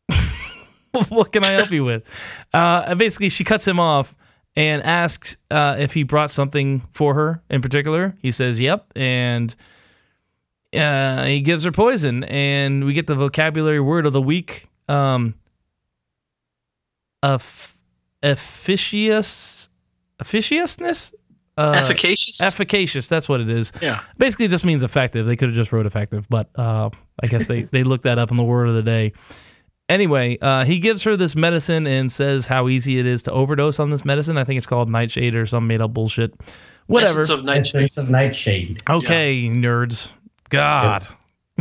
what 1.09 1.33
can 1.33 1.45
I 1.45 1.53
help 1.53 1.71
you 1.71 1.85
with? 1.85 2.45
Uh, 2.53 2.95
basically, 2.95 3.29
she 3.29 3.45
cuts 3.45 3.67
him 3.67 3.81
off 3.81 4.15
and 4.57 4.83
asks 4.83 5.37
uh, 5.51 5.77
if 5.79 5.95
he 5.95 6.03
brought 6.03 6.31
something 6.31 6.81
for 6.93 7.15
her 7.15 7.43
in 7.49 7.63
particular. 7.63 8.15
He 8.21 8.31
says, 8.31 8.61
yep. 8.61 8.87
And 8.95 9.55
uh, 10.75 11.25
he 11.25 11.41
gives 11.41 11.65
her 11.65 11.73
poison. 11.73 12.25
And 12.25 12.85
we 12.85 12.93
get 12.93 13.07
the 13.07 13.15
vocabulary 13.15 13.81
word 13.81 14.07
of 14.07 14.13
the 14.13 14.23
week 14.23 14.69
um. 14.89 15.35
Officiousness? 20.21 21.15
Uh, 21.57 21.73
efficacious. 21.77 22.41
Efficacious. 22.41 23.09
That's 23.09 23.29
what 23.29 23.41
it 23.41 23.49
is. 23.49 23.73
Yeah. 23.83 24.01
Basically, 24.19 24.47
it 24.47 24.51
just 24.51 24.65
means 24.65 24.85
effective. 24.85 25.27
They 25.27 25.37
could 25.37 25.51
have 25.51 25.57
just 25.57 25.73
wrote 25.73 25.87
effective, 25.87 26.27
but 26.29 26.49
uh, 26.57 26.91
I 27.23 27.27
guess 27.27 27.47
they 27.47 27.63
they 27.63 27.85
looked 27.85 28.05
that 28.05 28.19
up 28.19 28.31
in 28.31 28.37
the 28.37 28.45
word 28.45 28.69
of 28.69 28.75
the 28.75 28.83
day. 28.83 29.13
Anyway, 29.89 30.39
uh, 30.41 30.65
he 30.65 30.79
gives 30.79 31.03
her 31.05 31.17
this 31.17 31.37
medicine 31.37 31.87
and 31.87 32.11
says 32.11 32.47
how 32.47 32.69
easy 32.69 32.99
it 32.99 33.05
is 33.05 33.25
to 33.25 33.33
overdose 33.33 33.79
on 33.79 33.91
this 33.91 34.05
medicine. 34.05 34.39
I 34.39 34.45
think 34.45 34.57
it's 34.57 34.67
called 34.67 34.89
nightshade 34.89 35.35
or 35.35 35.45
some 35.45 35.67
made 35.67 35.83
up 35.83 35.93
bullshit. 35.93 36.33
Whatever. 36.87 37.21
Essence 37.21 37.31
of 37.39 37.45
Nightshade. 37.45 37.85
Essence 37.85 37.97
of 37.99 38.11
Nightshade. 38.11 38.83
Okay, 38.89 39.49
nerds. 39.49 40.11
God. 40.49 41.07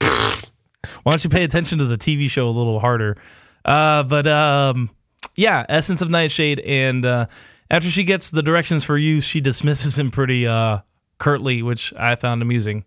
Why 0.00 1.12
don't 1.12 1.22
you 1.22 1.30
pay 1.30 1.44
attention 1.44 1.78
to 1.78 1.84
the 1.84 1.98
TV 1.98 2.30
show 2.30 2.48
a 2.48 2.50
little 2.50 2.80
harder? 2.80 3.16
Uh, 3.64 4.02
but 4.02 4.26
um, 4.26 4.90
yeah, 5.36 5.64
Essence 5.68 6.02
of 6.02 6.10
Nightshade, 6.10 6.60
and 6.60 7.04
uh, 7.04 7.26
after 7.70 7.88
she 7.88 8.04
gets 8.04 8.30
the 8.30 8.42
directions 8.42 8.84
for 8.84 8.96
use, 8.96 9.24
she 9.24 9.40
dismisses 9.40 9.98
him 9.98 10.10
pretty 10.10 10.46
uh, 10.46 10.78
curtly, 11.18 11.62
which 11.62 11.92
I 11.94 12.14
found 12.14 12.42
amusing. 12.42 12.84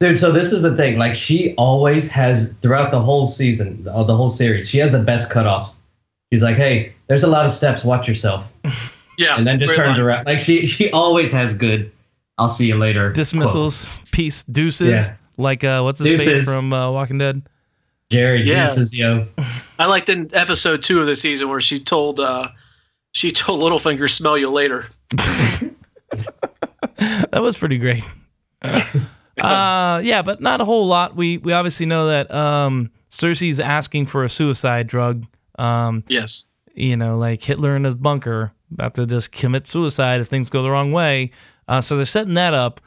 Dude, 0.00 0.18
so 0.18 0.32
this 0.32 0.52
is 0.52 0.62
the 0.62 0.76
thing. 0.76 0.98
Like, 0.98 1.14
she 1.14 1.54
always 1.56 2.08
has, 2.08 2.52
throughout 2.62 2.90
the 2.90 3.00
whole 3.00 3.26
season, 3.26 3.86
uh, 3.90 4.02
the 4.04 4.16
whole 4.16 4.30
series, 4.30 4.68
she 4.68 4.78
has 4.78 4.92
the 4.92 4.98
best 4.98 5.30
cutoffs. 5.30 5.72
She's 6.32 6.42
like, 6.42 6.56
hey, 6.56 6.92
there's 7.06 7.22
a 7.22 7.28
lot 7.28 7.46
of 7.46 7.52
steps. 7.52 7.84
Watch 7.84 8.08
yourself. 8.08 8.46
Yeah. 9.16 9.36
And 9.38 9.46
then 9.46 9.60
just 9.60 9.76
turns 9.76 9.96
line. 9.96 10.00
around. 10.00 10.26
Like, 10.26 10.40
she 10.40 10.66
she 10.66 10.90
always 10.90 11.30
has 11.30 11.54
good, 11.54 11.92
I'll 12.36 12.48
see 12.48 12.66
you 12.66 12.76
later. 12.76 13.12
Dismissals, 13.12 13.96
peace, 14.10 14.42
deuces. 14.42 15.08
Yeah. 15.08 15.16
Like 15.36 15.64
uh, 15.64 15.82
what's 15.82 15.98
his 15.98 16.20
face 16.20 16.42
from 16.42 16.72
uh, 16.72 16.90
Walking 16.90 17.18
Dead? 17.18 17.42
quote. 17.42 17.50
Jerry 18.10 18.42
Yeah. 18.42 18.66
Deuces, 18.66 18.94
yo. 18.94 19.26
I 19.78 19.86
liked 19.86 20.08
in 20.08 20.30
episode 20.34 20.82
two 20.82 21.00
of 21.00 21.06
the 21.06 21.16
season 21.16 21.48
where 21.48 21.60
she 21.60 21.78
told 21.78 22.20
uh, 22.20 22.48
she 23.14 23.32
told 23.32 23.60
Littlefinger, 23.60 24.10
"Smell 24.10 24.36
you 24.36 24.50
later." 24.50 24.86
that 26.98 27.40
was 27.40 27.56
pretty 27.56 27.78
great. 27.78 28.04
uh, 28.62 30.00
yeah, 30.04 30.22
but 30.22 30.40
not 30.40 30.60
a 30.60 30.64
whole 30.64 30.86
lot. 30.86 31.16
We 31.16 31.38
we 31.38 31.52
obviously 31.52 31.86
know 31.86 32.08
that 32.08 32.30
um, 32.32 32.90
Cersei's 33.10 33.60
asking 33.60 34.06
for 34.06 34.24
a 34.24 34.28
suicide 34.28 34.86
drug. 34.86 35.24
Um, 35.58 36.04
Yes. 36.08 36.48
you 36.74 36.96
know, 36.96 37.16
like 37.18 37.42
Hitler 37.42 37.76
in 37.76 37.84
his 37.84 37.94
bunker, 37.94 38.52
about 38.72 38.94
to 38.96 39.06
just 39.06 39.32
commit 39.32 39.66
suicide 39.66 40.20
if 40.20 40.28
things 40.28 40.50
go 40.50 40.62
the 40.62 40.70
wrong 40.70 40.92
way. 40.92 41.30
Uh, 41.68 41.80
so 41.80 41.96
they're 41.96 42.04
setting 42.04 42.34
that 42.34 42.54
up. 42.54 42.80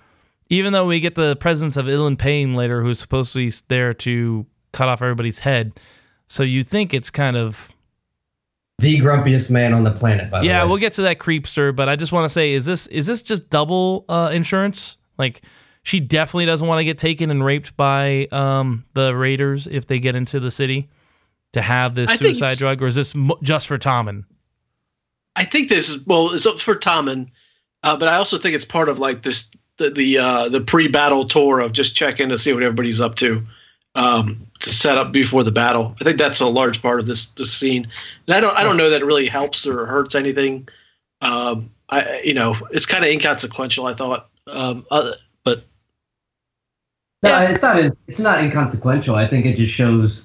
Even 0.50 0.72
though 0.72 0.86
we 0.86 1.00
get 1.02 1.16
the 1.16 1.36
presence 1.38 1.76
of 1.76 1.88
Ilyn 1.88 2.18
Payne 2.18 2.54
later, 2.54 2.82
who's 2.82 3.00
supposed 3.00 3.34
to 3.34 3.40
be 3.40 3.52
there 3.68 3.94
to 3.96 4.46
cut 4.72 4.88
off 4.88 5.02
everybody's 5.02 5.40
head. 5.40 5.74
So 6.28 6.44
you 6.44 6.64
think 6.64 6.94
it's 6.94 7.10
kind 7.10 7.36
of 7.36 7.74
The 8.80 9.00
grumpiest 9.00 9.50
man 9.50 9.74
on 9.74 9.84
the 9.84 9.92
planet, 9.92 10.30
by 10.30 10.42
the 10.42 10.46
yeah. 10.46 10.64
way. 10.64 10.70
We'll 10.70 10.78
get 10.78 10.94
to 10.94 11.02
that 11.04 11.18
creepster, 11.18 11.76
but 11.76 11.90
I 11.90 11.96
just 11.96 12.12
want 12.12 12.26
to 12.26 12.30
say, 12.30 12.54
is 12.54 12.66
this 12.66 12.86
is 12.88 13.08
this 13.08 13.24
just 13.24 13.50
double 13.50 14.06
uh, 14.08 14.30
insurance? 14.32 14.98
Like 15.18 15.42
she 15.82 16.00
definitely 16.00 16.46
doesn't 16.46 16.68
want 16.68 16.80
to 16.80 16.86
get 16.86 17.00
taken 17.00 17.32
and 17.32 17.44
raped 17.44 17.76
by 17.76 18.28
um, 18.32 18.86
the 18.94 19.16
raiders 19.16 19.66
if 19.66 19.88
they 19.88 20.00
get 20.00 20.16
into 20.16 20.40
the 20.40 20.52
city 20.52 20.90
to 21.54 21.62
have 21.62 21.96
this 21.96 22.12
I 22.12 22.16
suicide 22.18 22.58
drug, 22.58 22.82
or 22.84 22.88
is 22.88 22.96
this 22.96 23.16
mo- 23.16 23.40
just 23.42 23.68
for 23.68 23.80
Tommen? 23.80 24.26
I 25.36 25.46
think 25.46 25.70
this 25.70 25.90
is 25.90 26.06
well, 26.06 26.32
it's 26.32 26.46
up 26.46 26.60
for 26.60 26.76
Tommen, 26.76 27.32
uh, 27.82 27.98
but 27.98 28.10
I 28.10 28.16
also 28.18 28.38
think 28.38 28.54
it's 28.54 28.66
part 28.66 28.90
of 28.90 29.00
like 29.00 29.24
this 29.24 29.50
the 29.78 29.90
the, 29.90 30.18
uh, 30.20 30.50
the 30.50 30.62
pre-battle 30.62 31.26
tour 31.28 31.62
of 31.62 31.72
just 31.72 31.96
checking 31.96 32.30
to 32.30 32.38
see 32.38 32.54
what 32.54 32.62
everybody's 32.62 33.02
up 33.02 33.16
to 33.16 33.44
um, 33.98 34.48
to 34.60 34.70
set 34.74 34.98
up 34.98 35.12
before 35.12 35.44
the 35.44 35.52
battle. 35.52 35.96
I 36.00 36.04
think 36.06 36.18
that's 36.18 36.40
a 36.40 36.46
large 36.48 36.82
part 36.82 37.00
of 37.02 37.06
this 37.08 37.28
this 37.32 37.52
scene, 37.54 37.88
and 38.28 38.36
I 38.36 38.40
don't 38.40 38.56
I 38.58 38.64
don't 38.64 38.78
know 38.78 38.90
that 38.90 39.02
it 39.02 39.06
really 39.06 39.28
helps 39.28 39.66
or 39.68 39.86
hurts 39.86 40.16
anything. 40.16 40.70
Um, 41.22 41.70
I 41.90 42.22
you 42.22 42.34
know 42.34 42.56
it's 42.72 42.86
kind 42.86 43.04
of 43.04 43.10
inconsequential. 43.12 43.86
I 43.88 43.94
thought, 43.94 44.30
um, 44.48 44.86
uh, 44.92 45.12
but 45.44 45.64
No, 47.24 47.30
Yeah. 47.32 47.50
it's 47.52 47.62
not. 47.62 47.84
It's 48.08 48.20
not 48.20 48.40
inconsequential. 48.44 49.16
I 49.16 49.28
think 49.28 49.46
it 49.46 49.58
just 49.58 49.74
shows. 49.74 50.24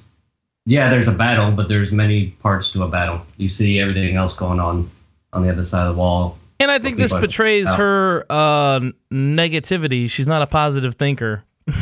Yeah, 0.67 0.91
there's 0.91 1.09
a 1.09 1.13
battle, 1.13 1.51
but 1.51 1.69
there's 1.69 1.91
many 1.91 2.29
parts 2.43 2.71
to 2.73 2.85
a 2.85 2.89
battle. 2.89 3.23
You 3.37 3.49
see 3.49 3.81
everything 3.81 4.15
else 4.17 4.35
going 4.35 4.61
on 4.61 4.89
on 5.33 5.43
the 5.43 5.51
other 5.51 5.65
side 5.65 5.89
of 5.89 5.95
the 5.97 5.99
wall. 5.99 6.39
And 6.61 6.71
I 6.71 6.79
think 6.79 6.99
this 6.99 7.13
betrays 7.13 7.67
Oh. 7.71 7.75
her 7.77 8.27
uh, 8.31 8.81
negativity. 9.13 10.09
She's 10.09 10.29
not 10.29 10.43
a 10.43 10.47
positive 10.47 10.95
thinker 10.95 11.43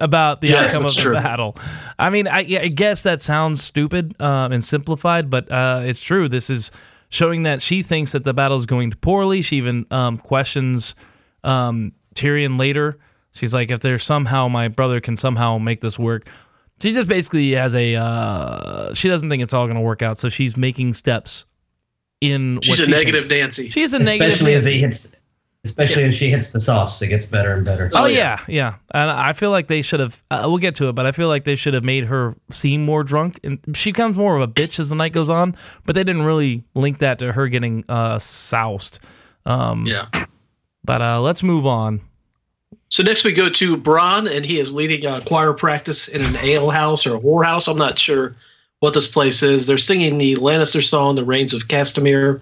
about 0.00 0.40
the 0.40 0.48
Yes, 0.48 0.70
outcome 0.74 0.86
of 0.86 0.94
the 0.94 1.00
true. 1.02 1.14
battle. 1.14 1.56
I 1.98 2.10
mean, 2.10 2.28
I, 2.28 2.38
I 2.40 2.68
guess 2.68 3.02
that 3.04 3.22
sounds 3.22 3.62
stupid 3.62 4.20
um, 4.20 4.52
and 4.52 4.62
simplified, 4.62 5.30
but 5.30 5.50
uh, 5.50 5.82
it's 5.84 6.00
true. 6.00 6.28
This 6.28 6.50
is 6.50 6.70
showing 7.08 7.42
that 7.44 7.60
she 7.62 7.82
thinks 7.82 8.12
that 8.12 8.24
the 8.24 8.34
battle 8.34 8.56
is 8.56 8.66
going 8.66 8.92
poorly. 8.92 9.42
She 9.42 9.56
even 9.56 9.86
um, 9.90 10.16
questions 10.18 10.94
um, 11.42 11.92
Tyrion 12.14 12.58
later. 12.58 12.98
She's 13.32 13.54
like, 13.54 13.70
if 13.70 13.80
there's 13.80 14.02
somehow 14.04 14.48
my 14.48 14.68
brother 14.68 15.00
can 15.00 15.16
somehow 15.16 15.58
make 15.58 15.80
this 15.80 15.98
work. 15.98 16.28
She 16.82 16.92
just 16.92 17.08
basically 17.08 17.50
has 17.52 17.74
a. 17.74 17.94
Uh, 17.96 18.94
she 18.94 19.08
doesn't 19.08 19.28
think 19.28 19.42
it's 19.42 19.52
all 19.52 19.66
going 19.66 19.76
to 19.76 19.82
work 19.82 20.02
out, 20.02 20.16
so 20.18 20.28
she's 20.30 20.56
making 20.56 20.94
steps 20.94 21.44
in. 22.22 22.54
what 22.56 22.64
she's 22.64 22.80
a 22.80 22.84
she 22.86 22.90
negative 22.90 23.24
thinks. 23.26 23.58
Nancy. 23.58 23.68
She's 23.68 23.92
a 23.92 23.98
negative. 23.98 24.32
especially 24.32 24.54
as 24.54 24.64
he 24.66 24.80
hits, 24.80 25.08
especially 25.64 26.04
as 26.04 26.14
she 26.14 26.30
hits 26.30 26.48
the 26.50 26.60
sauce, 26.60 27.00
it 27.02 27.08
gets 27.08 27.26
better 27.26 27.52
and 27.52 27.64
better. 27.64 27.90
Oh, 27.92 28.04
Oh, 28.04 28.06
yeah. 28.06 28.40
yeah, 28.48 28.76
And 28.94 29.10
I 29.10 29.32
feel 29.34 29.50
like 29.50 29.66
they 29.68 29.82
should 29.82 30.00
have. 30.00 30.22
Uh, 30.30 30.42
we'll 30.46 30.58
get 30.58 30.74
to 30.76 30.88
it, 30.88 30.94
but 30.94 31.06
I 31.06 31.12
feel 31.12 31.28
like 31.28 31.44
they 31.44 31.56
should 31.56 31.74
have 31.74 31.84
made 31.84 32.04
her 32.04 32.34
seem 32.50 32.84
more 32.84 33.04
drunk, 33.04 33.40
and 33.44 33.58
she 33.74 33.92
becomes 33.92 34.16
more 34.16 34.36
of 34.36 34.42
a 34.42 34.48
bitch 34.48 34.78
as 34.80 34.88
the 34.88 34.94
night 34.94 35.12
goes 35.12 35.28
on. 35.28 35.54
But 35.84 35.94
they 35.96 36.04
didn't 36.04 36.22
really 36.22 36.64
link 36.74 36.98
that 36.98 37.18
to 37.18 37.32
her 37.32 37.48
getting 37.48 37.84
uh, 37.88 38.18
soused. 38.18 39.00
Um, 39.46 39.86
yeah. 39.86 40.06
But 40.84 41.02
uh, 41.02 41.20
let's 41.20 41.42
move 41.42 41.66
on. 41.66 42.00
So 42.88 43.02
next 43.02 43.22
we 43.24 43.32
go 43.32 43.48
to 43.50 43.76
Bronn, 43.76 44.34
and 44.34 44.44
he 44.44 44.58
is 44.58 44.72
leading 44.72 45.04
a 45.06 45.20
choir 45.20 45.52
practice 45.52 46.08
in 46.08 46.22
an 46.24 46.36
ale 46.42 46.70
house 46.70 47.06
or 47.06 47.16
a 47.16 47.20
whorehouse. 47.20 47.68
I'm 47.68 47.76
not 47.78 47.98
sure 47.98 48.34
what 48.80 48.94
this 48.94 49.08
place 49.08 49.42
is. 49.42 49.66
They're 49.66 49.78
singing 49.78 50.16
the 50.18 50.36
Lannister 50.36 50.82
song, 50.82 51.14
"The 51.16 51.24
Rains 51.24 51.52
of 51.52 51.68
Castamere." 51.68 52.40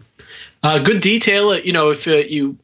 Uh, 0.62 0.78
good 0.78 1.00
detail. 1.02 1.58
You 1.58 1.72
know, 1.72 1.90
if 1.90 2.06
uh, 2.08 2.16
you 2.16 2.56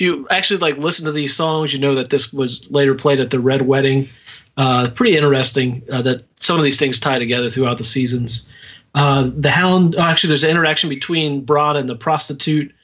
if 0.00 0.06
you 0.06 0.26
actually 0.30 0.56
like 0.56 0.78
listen 0.78 1.04
to 1.04 1.12
these 1.12 1.36
songs, 1.36 1.74
you 1.74 1.78
know 1.78 1.94
that 1.94 2.08
this 2.08 2.32
was 2.32 2.70
later 2.70 2.94
played 2.94 3.20
at 3.20 3.30
the 3.30 3.38
Red 3.38 3.62
Wedding. 3.62 4.08
Uh, 4.56 4.88
pretty 4.94 5.14
interesting 5.14 5.82
uh, 5.92 6.00
that 6.02 6.24
some 6.36 6.56
of 6.56 6.64
these 6.64 6.78
things 6.78 6.98
tie 6.98 7.18
together 7.18 7.50
throughout 7.50 7.76
the 7.76 7.84
seasons. 7.84 8.50
Uh, 8.94 9.30
the 9.36 9.50
Hound. 9.50 9.94
Oh, 9.96 10.00
actually, 10.00 10.28
there's 10.28 10.42
an 10.42 10.50
interaction 10.50 10.88
between 10.88 11.44
Bronn 11.44 11.78
and 11.78 11.88
the 11.88 11.96
prostitute. 11.96 12.74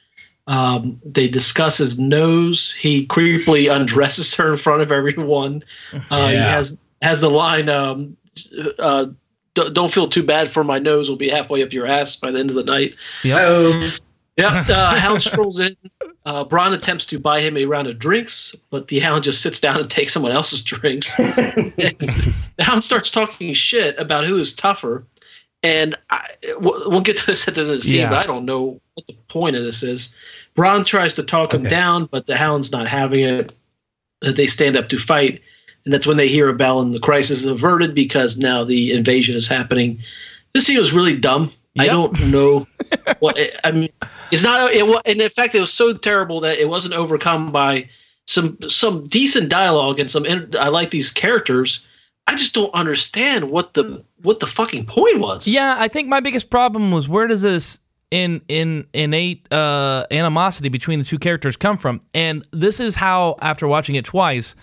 Um, 0.45 1.01
they 1.03 1.27
discuss 1.27 1.77
his 1.77 1.97
nose. 1.97 2.71
He 2.71 3.07
creepily 3.07 3.73
undresses 3.73 4.33
her 4.35 4.51
in 4.51 4.57
front 4.57 4.83
of 4.83 4.91
everyone. 4.91 5.63
Uh, 6.11 6.27
He 6.27 6.35
has 6.35 6.77
has 7.01 7.21
the 7.21 7.29
line, 7.31 7.67
um, 7.67 8.15
uh, 8.77 9.07
"Don't 9.55 9.91
feel 9.91 10.07
too 10.07 10.23
bad 10.23 10.49
for 10.49 10.63
my 10.63 10.77
nose. 10.77 11.09
Will 11.09 11.17
be 11.17 11.29
halfway 11.29 11.63
up 11.63 11.73
your 11.73 11.87
ass 11.87 12.15
by 12.15 12.29
the 12.29 12.39
end 12.39 12.51
of 12.51 12.55
the 12.55 12.63
night." 12.63 12.93
Oh, 13.41 13.91
Yeah, 14.37 14.63
uh, 14.69 14.95
Hound 14.95 15.21
strolls 15.21 15.59
in. 15.59 15.75
Uh, 16.25 16.45
Bronn 16.45 16.73
attempts 16.73 17.05
to 17.07 17.17
buy 17.17 17.41
him 17.41 17.57
a 17.57 17.65
round 17.65 17.87
of 17.87 17.97
drinks, 17.97 18.55
but 18.69 18.87
the 18.87 18.99
Hound 18.99 19.23
just 19.23 19.41
sits 19.41 19.59
down 19.59 19.79
and 19.79 19.89
takes 19.89 20.13
someone 20.13 20.31
else's 20.31 20.61
drinks. 20.63 21.15
the 21.17 22.35
Hound 22.59 22.83
starts 22.83 23.09
talking 23.09 23.53
shit 23.53 23.97
about 23.97 24.25
who 24.25 24.37
is 24.37 24.53
tougher, 24.53 25.05
and 25.63 25.97
I, 26.11 26.27
we'll 26.59 26.89
we'll 26.89 27.01
get 27.01 27.17
to 27.17 27.25
this 27.25 27.47
at 27.47 27.55
the 27.55 27.61
end 27.61 27.71
of 27.71 27.77
the 27.77 27.81
scene. 27.83 28.01
Yeah. 28.01 28.09
But 28.09 28.19
I 28.19 28.27
don't 28.27 28.45
know 28.45 28.79
what 28.93 29.07
the 29.07 29.15
point 29.27 29.55
of 29.55 29.63
this 29.63 29.81
is. 29.81 30.15
Bronn 30.55 30.85
tries 30.85 31.15
to 31.15 31.23
talk 31.23 31.53
him 31.53 31.63
down, 31.63 32.05
but 32.11 32.27
the 32.27 32.35
Hound's 32.35 32.71
not 32.71 32.87
having 32.87 33.21
it. 33.21 33.51
Uh, 34.23 34.31
They 34.31 34.47
stand 34.47 34.75
up 34.75 34.89
to 34.89 34.99
fight, 34.99 35.41
and 35.85 35.93
that's 35.93 36.05
when 36.05 36.17
they 36.17 36.27
hear 36.27 36.47
a 36.49 36.53
bell 36.53 36.79
and 36.81 36.93
the 36.93 36.99
crisis 36.99 37.39
is 37.39 37.45
averted 37.47 37.95
because 37.95 38.37
now 38.37 38.63
the 38.63 38.91
invasion 38.91 39.35
is 39.35 39.47
happening. 39.47 39.99
This 40.53 40.65
scene 40.67 40.77
was 40.77 40.93
really 40.93 41.17
dumb. 41.17 41.51
I 41.79 41.85
don't 41.85 42.31
know 42.31 42.67
what 43.19 43.37
I 43.63 43.71
mean. 43.71 43.89
It's 44.31 44.43
not. 44.43 44.71
It 44.73 44.83
and 45.05 45.21
in 45.21 45.29
fact, 45.29 45.55
it 45.55 45.59
was 45.59 45.73
so 45.73 45.93
terrible 45.93 46.39
that 46.41 46.59
it 46.59 46.69
wasn't 46.69 46.93
overcome 46.95 47.51
by 47.51 47.89
some 48.27 48.57
some 48.67 49.05
decent 49.05 49.49
dialogue 49.49 49.99
and 49.99 50.09
some. 50.09 50.25
I 50.59 50.67
like 50.69 50.91
these 50.91 51.11
characters. 51.11 51.85
I 52.27 52.35
just 52.35 52.53
don't 52.53 52.73
understand 52.73 53.49
what 53.49 53.73
the 53.73 54.03
what 54.21 54.39
the 54.39 54.47
fucking 54.47 54.85
point 54.85 55.19
was. 55.19 55.47
Yeah, 55.47 55.75
I 55.79 55.87
think 55.87 56.09
my 56.09 56.19
biggest 56.19 56.49
problem 56.49 56.91
was 56.91 57.07
where 57.07 57.27
does 57.27 57.41
this 57.41 57.79
in 58.11 58.41
in 58.47 58.87
innate 58.93 59.51
uh, 59.51 60.05
animosity 60.11 60.69
between 60.69 60.99
the 60.99 61.05
two 61.05 61.19
characters 61.19 61.55
come 61.55 61.77
from? 61.77 62.01
And 62.13 62.45
this 62.51 62.79
is 62.79 62.95
how, 62.95 63.37
after 63.41 63.67
watching 63.67 63.95
it 63.95 64.05
twice, 64.05 64.55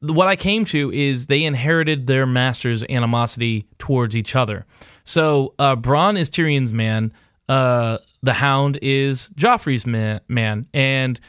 what 0.00 0.28
I 0.28 0.36
came 0.36 0.64
to 0.66 0.92
is 0.92 1.26
they 1.26 1.44
inherited 1.44 2.06
their 2.06 2.26
master's 2.26 2.84
animosity 2.84 3.66
towards 3.78 4.14
each 4.16 4.36
other. 4.36 4.66
So 5.04 5.54
uh, 5.58 5.76
Bronn 5.76 6.18
is 6.18 6.30
Tyrion's 6.30 6.72
man. 6.72 7.12
Uh, 7.48 7.98
the 8.22 8.32
Hound 8.32 8.78
is 8.80 9.30
Joffrey's 9.36 9.86
man, 9.86 10.20
man, 10.28 10.66
and 10.72 11.20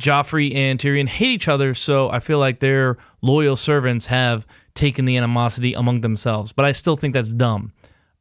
Joffrey 0.00 0.54
and 0.54 0.78
Tyrion 0.78 1.06
hate 1.06 1.30
each 1.30 1.48
other. 1.48 1.74
So 1.74 2.10
I 2.10 2.18
feel 2.18 2.38
like 2.38 2.60
their 2.60 2.96
loyal 3.22 3.56
servants 3.56 4.06
have 4.06 4.46
taken 4.74 5.04
the 5.04 5.16
animosity 5.16 5.74
among 5.74 6.00
themselves. 6.00 6.52
But 6.52 6.64
I 6.64 6.72
still 6.72 6.96
think 6.96 7.14
that's 7.14 7.32
dumb. 7.32 7.72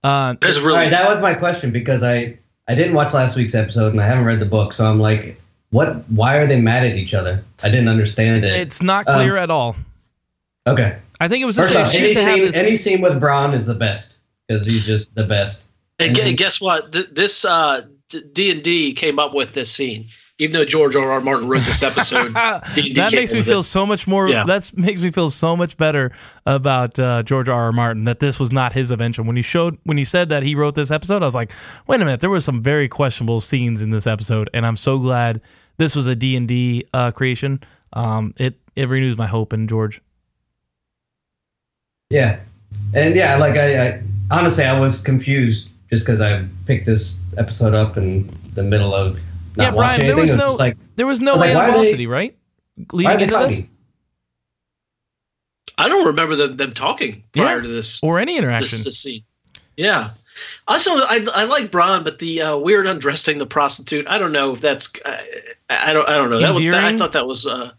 Uh, 0.04 0.36
That's 0.42 0.60
really 0.60 0.78
right. 0.78 0.92
That 0.92 1.08
was 1.08 1.22
my 1.22 1.34
question 1.34 1.72
because 1.72 2.04
I 2.04 2.38
I 2.68 2.76
didn't 2.76 2.94
watch 2.94 3.14
last 3.14 3.36
week's 3.38 3.56
episode 3.56 3.94
and 3.94 4.02
I 4.02 4.06
haven't 4.06 4.26
read 4.26 4.40
the 4.42 4.46
book, 4.46 4.74
so 4.74 4.86
I'm 4.86 5.00
like, 5.00 5.40
what? 5.72 6.08
Why 6.10 6.36
are 6.36 6.46
they 6.46 6.60
mad 6.60 6.86
at 6.86 6.98
each 6.98 7.14
other? 7.14 7.42
I 7.64 7.70
didn't 7.70 7.88
understand 7.88 8.44
it. 8.44 8.54
It's 8.54 8.84
not 8.84 9.06
clear 9.06 9.38
at 9.38 9.50
all. 9.50 9.78
okay. 10.68 10.98
I 11.22 11.30
think 11.30 11.42
it 11.42 11.46
was 11.46 11.56
just 11.56 11.70
First 11.74 11.74
they 11.74 11.82
off, 11.82 11.96
any 11.96 12.08
used 12.10 12.20
to 12.20 12.24
have 12.26 12.34
scene, 12.34 12.42
this. 12.44 12.56
any 12.58 12.76
scene 12.76 13.00
with 13.02 13.14
Bronn 13.14 13.54
is 13.54 13.66
the 13.66 13.76
best 13.76 14.18
because 14.48 14.66
he's 14.68 14.86
just 14.86 15.16
the 15.16 15.24
best. 15.24 15.64
And 16.00 16.16
gu- 16.16 16.22
Mhm. 16.24 16.38
guess 16.38 16.60
what? 16.60 16.92
Th- 16.92 17.10
this 17.12 17.46
uh, 17.46 17.84
D 18.34 18.52
and 18.52 18.64
D 18.64 18.94
came 18.94 19.20
up 19.20 19.34
with 19.34 19.54
this 19.54 19.72
scene. 19.72 20.06
even 20.40 20.52
though 20.54 20.66
George 20.66 20.96
R. 20.96 21.12
R. 21.12 21.22
Martin 21.22 21.48
wrote 21.48 21.62
this 21.64 21.84
episode. 21.84 22.34
D&D 22.74 22.94
that 22.96 23.14
makes 23.14 23.32
me 23.34 23.44
feel 23.44 23.60
it. 23.60 23.64
so 23.64 23.86
much 23.86 24.08
more. 24.08 24.28
Yeah. 24.28 24.44
That 24.46 24.72
makes 24.76 25.00
me 25.02 25.12
feel 25.12 25.30
so 25.30 25.56
much 25.56 25.78
better 25.78 26.12
about 26.48 26.98
uh, 26.98 27.22
George 27.22 27.48
R. 27.48 27.66
R. 27.66 27.72
Martin 27.72 28.06
that 28.06 28.20
this 28.20 28.40
was 28.40 28.52
not 28.52 28.74
his 28.74 28.90
invention. 28.90 29.28
When 29.28 29.36
he 29.36 29.44
showed, 29.44 29.78
when 29.84 29.96
he 29.96 30.04
said 30.04 30.30
that 30.30 30.42
he 30.42 30.56
wrote 30.56 30.74
this 30.74 30.90
episode, 30.90 31.22
I 31.22 31.26
was 31.28 31.36
like, 31.36 31.52
wait 31.88 32.02
a 32.02 32.06
minute, 32.06 32.20
there 32.20 32.32
were 32.32 32.42
some 32.42 32.64
very 32.64 32.90
questionable 32.90 33.42
scenes 33.42 33.84
in 33.84 33.92
this 33.92 34.08
episode, 34.08 34.50
and 34.56 34.66
I'm 34.66 34.76
so 34.76 34.98
glad 34.98 35.40
this 35.78 35.96
was 35.96 36.08
a 36.08 36.16
D 36.16 36.36
and 36.36 36.48
D 36.48 36.84
uh, 36.96 37.12
creation. 37.12 37.62
Um, 37.94 38.34
it 38.38 38.60
it 38.76 38.90
renews 38.90 39.16
my 39.18 39.28
hope 39.28 39.54
in 39.54 39.68
George. 39.68 40.02
Yeah, 42.10 42.40
and 42.94 43.16
yeah, 43.16 43.38
like 43.38 43.56
I, 43.56 43.88
I 43.88 44.02
honestly 44.32 44.64
I 44.64 44.78
was 44.80 44.98
confused 44.98 45.70
just 45.94 46.08
because 46.08 46.22
I 46.22 46.44
picked 46.66 46.88
this 46.88 47.18
episode 47.38 47.76
up 47.76 47.98
in 47.98 48.28
the 48.56 48.64
middle 48.64 48.96
of 48.96 49.20
not 49.56 49.64
yeah, 49.66 49.70
Brian, 49.72 49.76
watching 49.76 50.08
there 50.08 50.18
anything. 50.18 50.22
was 50.22 50.34
no 50.34 50.48
just 50.48 50.60
like 50.60 50.78
there 50.96 51.06
was 51.06 51.22
no 51.22 51.34
I 51.34 51.36
was 51.36 51.40
like, 51.42 51.54
why 51.56 51.62
are 51.62 51.66
they- 51.68 51.72
animosity, 51.74 52.08
right? 52.08 52.36
why 52.76 52.86
Leading 52.94 53.12
are 53.12 53.18
they 53.18 53.24
into 53.26 53.38
this? 53.38 53.64
I 55.78 55.88
don't 55.88 56.08
remember 56.08 56.36
them, 56.36 56.58
them 56.58 56.74
talking 56.74 57.24
prior 57.32 57.58
Yeah. 57.58 57.62
to 57.62 57.68
this 57.68 58.02
or 58.02 58.20
any 58.20 58.34
this, 58.34 58.40
interaction. 58.40 58.80
this 58.84 59.00
scene. 59.00 59.24
Yeah. 59.78 60.10
Also, 60.68 60.90
I, 60.92 61.26
I 61.32 61.44
like 61.44 61.70
Bronn, 61.72 62.04
but 62.04 62.18
the 62.18 62.42
uh, 62.42 62.58
weird 62.58 62.88
undressing 62.88 63.38
the 63.38 63.46
prostitute. 63.46 64.08
I 64.08 64.18
don't 64.18 64.32
know 64.32 64.54
if 64.54 64.62
that's. 64.62 64.92
I, 65.06 65.22
I 65.70 65.94
don't. 65.94 66.08
I 66.10 66.14
don't 66.18 66.32
know. 66.32 66.40
That 66.40 66.56
was, 66.56 66.64
that, 66.64 66.84
I 66.84 66.98
thought 66.98 67.14
that 67.14 67.28
was. 67.28 67.46
Uh, 67.46 67.72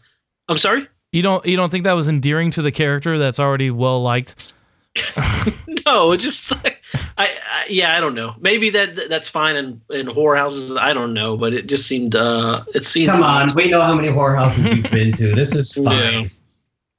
I'm 0.49 0.59
sorry. 0.59 0.87
You 1.11 1.23
don't 1.23 1.45
you 1.45 1.57
don't 1.57 1.71
think 1.71 1.83
that 1.83 1.95
was 1.95 2.09
endearing 2.09 2.53
to 2.53 2.63
the 2.63 2.71
character 2.71 3.19
that's 3.19 3.41
already 3.41 3.73
well 3.73 4.01
liked? 4.03 4.55
No, 5.87 6.13
it 6.13 6.19
just 6.19 6.51
like 6.51 6.83
I, 7.19 7.27
I. 7.27 7.67
Yeah, 7.69 7.95
I 7.95 8.01
don't 8.01 8.15
know. 8.15 8.35
Maybe 8.41 8.71
that 8.71 9.09
that's 9.11 9.29
fine 9.29 9.57
in 9.57 9.81
in 9.91 10.07
whorehouses. 10.07 10.79
I 10.79 10.95
don't 10.95 11.13
know, 11.13 11.37
but 11.37 11.53
it 11.53 11.67
just 11.67 11.87
seemed. 11.87 12.17
uh 12.17 12.65
It 12.75 12.85
seemed. 12.85 13.13
Come 13.13 13.23
on, 13.23 13.55
we 13.55 13.69
know 13.69 13.83
how 13.83 13.95
many 13.95 14.09
whorehouses 14.09 14.77
you've 14.77 14.91
been 14.91 15.13
to. 15.15 15.35
This 15.35 15.55
is 15.55 15.73
fine. 15.85 16.31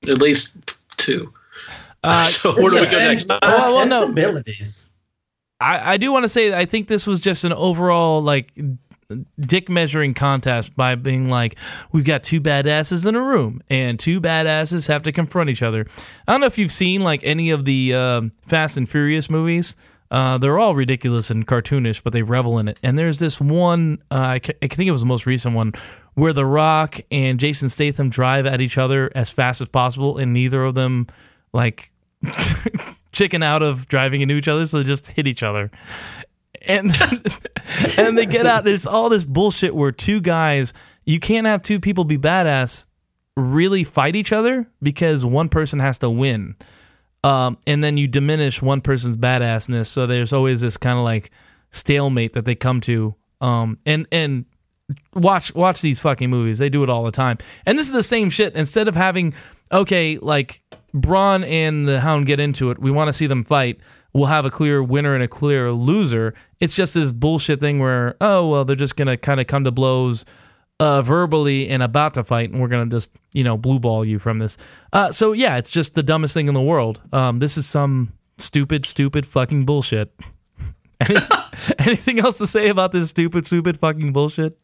Yeah. 0.04 0.12
At 0.12 0.20
least 0.20 0.78
two. 0.98 1.34
Uh, 2.04 2.28
so 2.30 2.54
where 2.62 2.70
do 2.70 2.82
we 2.82 2.86
go 2.86 3.00
next? 3.00 3.28
Well, 3.28 3.40
well, 3.42 3.86
no. 3.88 4.02
sensibilities. 4.02 4.86
I, 5.60 5.94
I 5.94 5.98
do 5.98 6.12
want 6.12 6.24
to 6.24 6.30
say 6.30 6.50
that 6.50 6.60
I 6.60 6.66
think 6.66 6.88
this 6.88 7.08
was 7.08 7.22
just 7.22 7.44
an 7.44 7.54
overall 7.54 8.22
like 8.22 8.52
dick 9.40 9.70
measuring 9.70 10.14
contest 10.14 10.76
by 10.76 10.96
being 10.96 11.30
like 11.30 11.58
we've 11.92 12.06
got 12.06 12.24
two 12.24 12.42
badasses 12.42 13.06
in 13.06 13.16
a 13.16 13.22
room 13.22 13.62
and 13.70 14.00
two 14.00 14.20
badasses 14.20 14.88
have 14.88 15.04
to 15.04 15.12
confront 15.12 15.50
each 15.50 15.62
other. 15.62 15.86
I 16.28 16.32
don't 16.32 16.42
know 16.42 16.48
if 16.48 16.58
you've 16.58 16.72
seen 16.72 17.02
like 17.02 17.22
any 17.24 17.52
of 17.52 17.66
the 17.66 17.94
um 17.94 18.32
Fast 18.48 18.78
and 18.78 18.90
Furious 18.90 19.30
movies. 19.30 19.76
Uh, 20.12 20.38
they're 20.38 20.60
all 20.60 20.76
ridiculous 20.76 21.32
and 21.32 21.48
cartoonish, 21.48 22.04
but 22.04 22.14
they 22.14 22.22
revel 22.22 22.60
in 22.60 22.68
it. 22.68 22.80
And 22.84 22.98
there's 22.98 23.18
this 23.18 23.42
one, 23.42 23.98
uh, 24.12 24.20
I, 24.20 24.40
ca- 24.40 24.54
I 24.62 24.68
think 24.68 24.88
it 24.88 24.92
was 24.92 25.02
the 25.02 25.08
most 25.08 25.26
recent 25.26 25.56
one, 25.56 25.74
where 26.14 26.32
The 26.32 26.46
Rock 26.46 27.00
and 27.10 27.40
Jason 27.40 27.70
Statham 27.70 28.12
drive 28.12 28.46
at 28.46 28.62
each 28.62 28.78
other 28.78 29.12
as 29.16 29.32
fast 29.32 29.62
as 29.62 29.68
possible, 29.68 30.20
and 30.20 30.32
neither 30.32 30.64
of 30.64 30.76
them 30.76 31.08
like 31.54 31.92
chicken 33.12 33.42
out 33.42 33.64
of 33.64 33.88
driving 33.88 34.22
into 34.22 34.36
each 34.36 34.48
other, 34.48 34.66
so 34.68 34.78
they 34.78 34.84
just 34.84 35.08
hit 35.08 35.26
each 35.26 35.42
other. 35.42 35.72
And 36.67 36.91
and 37.98 38.17
they 38.17 38.25
get 38.25 38.45
out. 38.45 38.67
It's 38.67 38.88
all 38.88 39.10
this 39.10 39.24
bullshit 39.24 39.75
where 39.75 39.91
two 39.91 40.22
guys, 40.22 40.74
you 41.05 41.19
can't 41.19 41.48
have 41.48 41.62
two 41.62 41.79
people 41.79 42.03
be 42.03 42.17
badass, 42.17 42.86
really 43.38 43.84
fight 43.84 44.15
each 44.15 44.31
other 44.31 44.67
because 44.81 45.25
one 45.25 45.50
person 45.50 45.79
has 45.79 45.98
to 46.00 46.10
win. 46.10 46.55
Um, 47.24 47.57
and 47.65 47.84
then 47.84 47.98
you 47.98 48.07
diminish 48.07 48.62
one 48.62 48.81
person's 48.81 49.17
badassness. 49.17 49.88
So 49.88 50.05
there's 50.05 50.31
always 50.31 50.62
this 50.62 50.77
kind 50.77 50.98
of 50.98 51.03
like 51.03 51.31
stalemate 51.72 52.34
that 52.34 52.45
they 52.45 52.55
come 52.55 52.81
to. 52.81 53.15
Um, 53.41 53.77
and 53.86 54.08
and 54.12 54.45
watch 55.15 55.54
watch 55.56 55.82
these 55.82 55.99
fucking 55.99 56.30
movies. 56.30 56.60
They 56.60 56.69
do 56.69 56.84
it 56.84 56.89
all 56.89 57.04
the 57.04 57.12
time. 57.12 57.38
And 57.65 57.78
this 57.78 57.88
is 57.88 57.93
the 57.93 58.04
same 58.04 58.30
shit. 58.30 58.54
Instead 58.56 58.88
of 58.88 58.95
having 58.95 59.34
okay, 59.71 60.17
like 60.19 60.62
Bronn 60.93 61.45
and 61.47 61.88
the 61.88 61.99
Hound 61.99 62.25
get 62.25 62.39
into 62.39 62.71
it, 62.71 62.80
we 62.80 62.91
want 62.91 63.10
to 63.10 63.13
see 63.13 63.28
them 63.28 63.43
fight. 63.43 63.80
We'll 64.15 64.28
have 64.28 64.45
a 64.45 64.49
clear 64.49 64.82
winner 64.82 65.13
and 65.13 65.21
a 65.21 65.28
clear 65.28 65.73
loser. 65.73 66.34
It's 66.62 66.73
just 66.73 66.93
this 66.93 67.12
bullshit 67.12 67.60
thing 67.60 67.80
where 67.80 68.15
oh 68.21 68.47
well, 68.47 68.63
they're 68.63 68.75
just 68.75 68.95
gonna 68.95 69.17
kind 69.17 69.41
of 69.41 69.47
come 69.47 69.65
to 69.65 69.71
blows 69.71 70.23
uh, 70.80 71.01
verbally 71.01 71.67
and 71.67 71.84
about 71.84 72.13
to 72.13 72.23
fight, 72.23 72.49
and 72.49 72.62
we're 72.62 72.69
gonna 72.69 72.86
just 72.89 73.12
you 73.34 73.43
know 73.43 73.58
blue 73.58 73.78
ball 73.78 74.06
you 74.08 74.17
from 74.17 74.39
this. 74.39 74.58
Uh, 74.93 75.12
so 75.12 75.34
yeah, 75.34 75.58
it's 75.58 75.69
just 75.69 75.95
the 75.95 76.04
dumbest 76.04 76.34
thing 76.34 76.47
in 76.47 76.54
the 76.54 76.62
world. 76.62 77.01
Um, 77.12 77.39
this 77.39 77.58
is 77.58 77.65
some 77.67 78.13
stupid, 78.38 78.86
stupid 78.86 79.25
fucking 79.25 79.65
bullshit. 79.65 80.13
Any- 81.10 81.19
anything 81.80 82.19
else 82.19 82.38
to 82.38 82.47
say 82.47 82.69
about 82.69 82.93
this 82.93 83.10
stupid, 83.10 83.45
stupid 83.45 83.78
fucking 83.78 84.13
bullshit? 84.13 84.58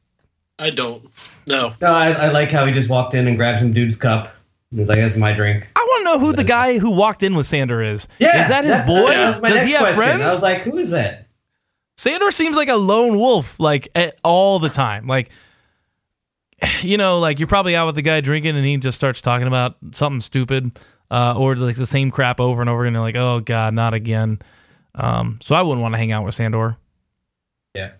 I 0.59 0.69
don't. 0.69 1.09
No. 1.47 1.73
No, 1.81 1.91
I, 1.91 2.11
I 2.11 2.27
like 2.29 2.51
how 2.51 2.65
he 2.65 2.71
just 2.71 2.89
walked 2.89 3.15
in 3.15 3.27
and 3.27 3.35
grabbed 3.35 3.59
some 3.59 3.73
dude's 3.73 3.97
cup. 3.97 4.33
He's 4.75 4.87
like, 4.87 4.99
"That's 4.99 5.15
my 5.15 5.33
drink." 5.33 5.67
I 5.75 5.79
want 5.79 6.01
to 6.01 6.11
know 6.13 6.19
who 6.25 6.33
the 6.33 6.43
guy 6.43 6.79
who 6.79 6.91
walked 6.91 7.23
in 7.23 7.35
with 7.35 7.45
Sandor 7.45 7.81
is. 7.81 8.07
Yeah, 8.19 8.41
is 8.41 8.47
that 8.47 8.63
his 8.63 8.77
boy? 8.87 9.09
that 9.09 9.27
was 9.27 9.41
my 9.41 9.49
Does 9.49 9.55
next 9.57 9.67
he 9.69 9.73
have 9.73 9.81
question. 9.81 9.95
friends? 10.01 10.21
I 10.21 10.25
was 10.33 10.41
like, 10.43 10.61
"Who 10.63 10.77
is 10.77 10.91
that?" 10.91 11.27
Sandor 11.97 12.31
seems 12.31 12.55
like 12.55 12.69
a 12.69 12.75
lone 12.75 13.17
wolf, 13.17 13.59
like 13.59 13.89
at, 13.95 14.17
all 14.23 14.59
the 14.59 14.69
time. 14.69 15.07
Like, 15.07 15.29
you 16.81 16.97
know, 16.97 17.19
like 17.19 17.39
you're 17.39 17.47
probably 17.47 17.75
out 17.75 17.85
with 17.87 17.95
the 17.95 18.01
guy 18.01 18.21
drinking, 18.21 18.55
and 18.55 18.65
he 18.65 18.77
just 18.77 18.95
starts 18.95 19.21
talking 19.21 19.47
about 19.47 19.75
something 19.93 20.21
stupid, 20.21 20.71
uh, 21.11 21.35
or 21.37 21.55
like 21.55 21.75
the 21.75 21.85
same 21.85 22.09
crap 22.09 22.39
over 22.39 22.61
and 22.61 22.69
over, 22.69 22.85
and 22.85 22.93
you're 22.93 23.03
like, 23.03 23.15
oh 23.15 23.39
god, 23.41 23.73
not 23.73 23.93
again. 23.93 24.39
Um, 24.95 25.37
so 25.41 25.55
I 25.55 25.61
wouldn't 25.61 25.81
want 25.81 25.93
to 25.93 25.97
hang 25.97 26.11
out 26.11 26.25
with 26.25 26.35
Sandor. 26.35 26.77
Yeah. 27.75 27.91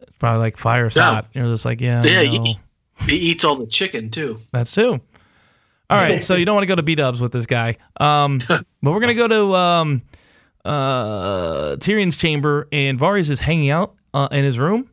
It's 0.00 0.18
probably 0.18 0.40
like 0.40 0.56
fire 0.56 0.88
hot. 0.90 1.26
You're 1.34 1.50
just 1.50 1.64
like, 1.64 1.80
yeah, 1.80 2.02
Yeah, 2.02 2.22
no, 2.22 2.30
he, 2.30 2.58
he 3.06 3.16
eats 3.16 3.44
all 3.44 3.56
the 3.56 3.66
chicken 3.66 4.10
too. 4.10 4.40
that's 4.52 4.72
too. 4.72 5.00
All 5.90 5.98
right, 5.98 6.22
so 6.22 6.34
you 6.36 6.44
don't 6.44 6.54
want 6.54 6.64
to 6.64 6.68
go 6.68 6.76
to 6.76 6.82
B 6.82 6.94
Dubs 6.94 7.20
with 7.20 7.32
this 7.32 7.46
guy, 7.46 7.76
um, 8.00 8.40
but 8.48 8.64
we're 8.82 9.00
gonna 9.00 9.14
go 9.14 9.28
to 9.28 9.54
um, 9.54 10.02
uh, 10.64 11.76
Tyrion's 11.76 12.16
chamber, 12.16 12.68
and 12.72 12.98
Varys 12.98 13.30
is 13.30 13.40
hanging 13.40 13.70
out 13.70 13.94
uh, 14.12 14.28
in 14.30 14.44
his 14.44 14.58
room 14.58 14.88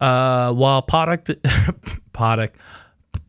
uh, 0.00 0.52
while 0.52 0.82
Podrick, 0.82 1.24
Podrick, 2.12 2.52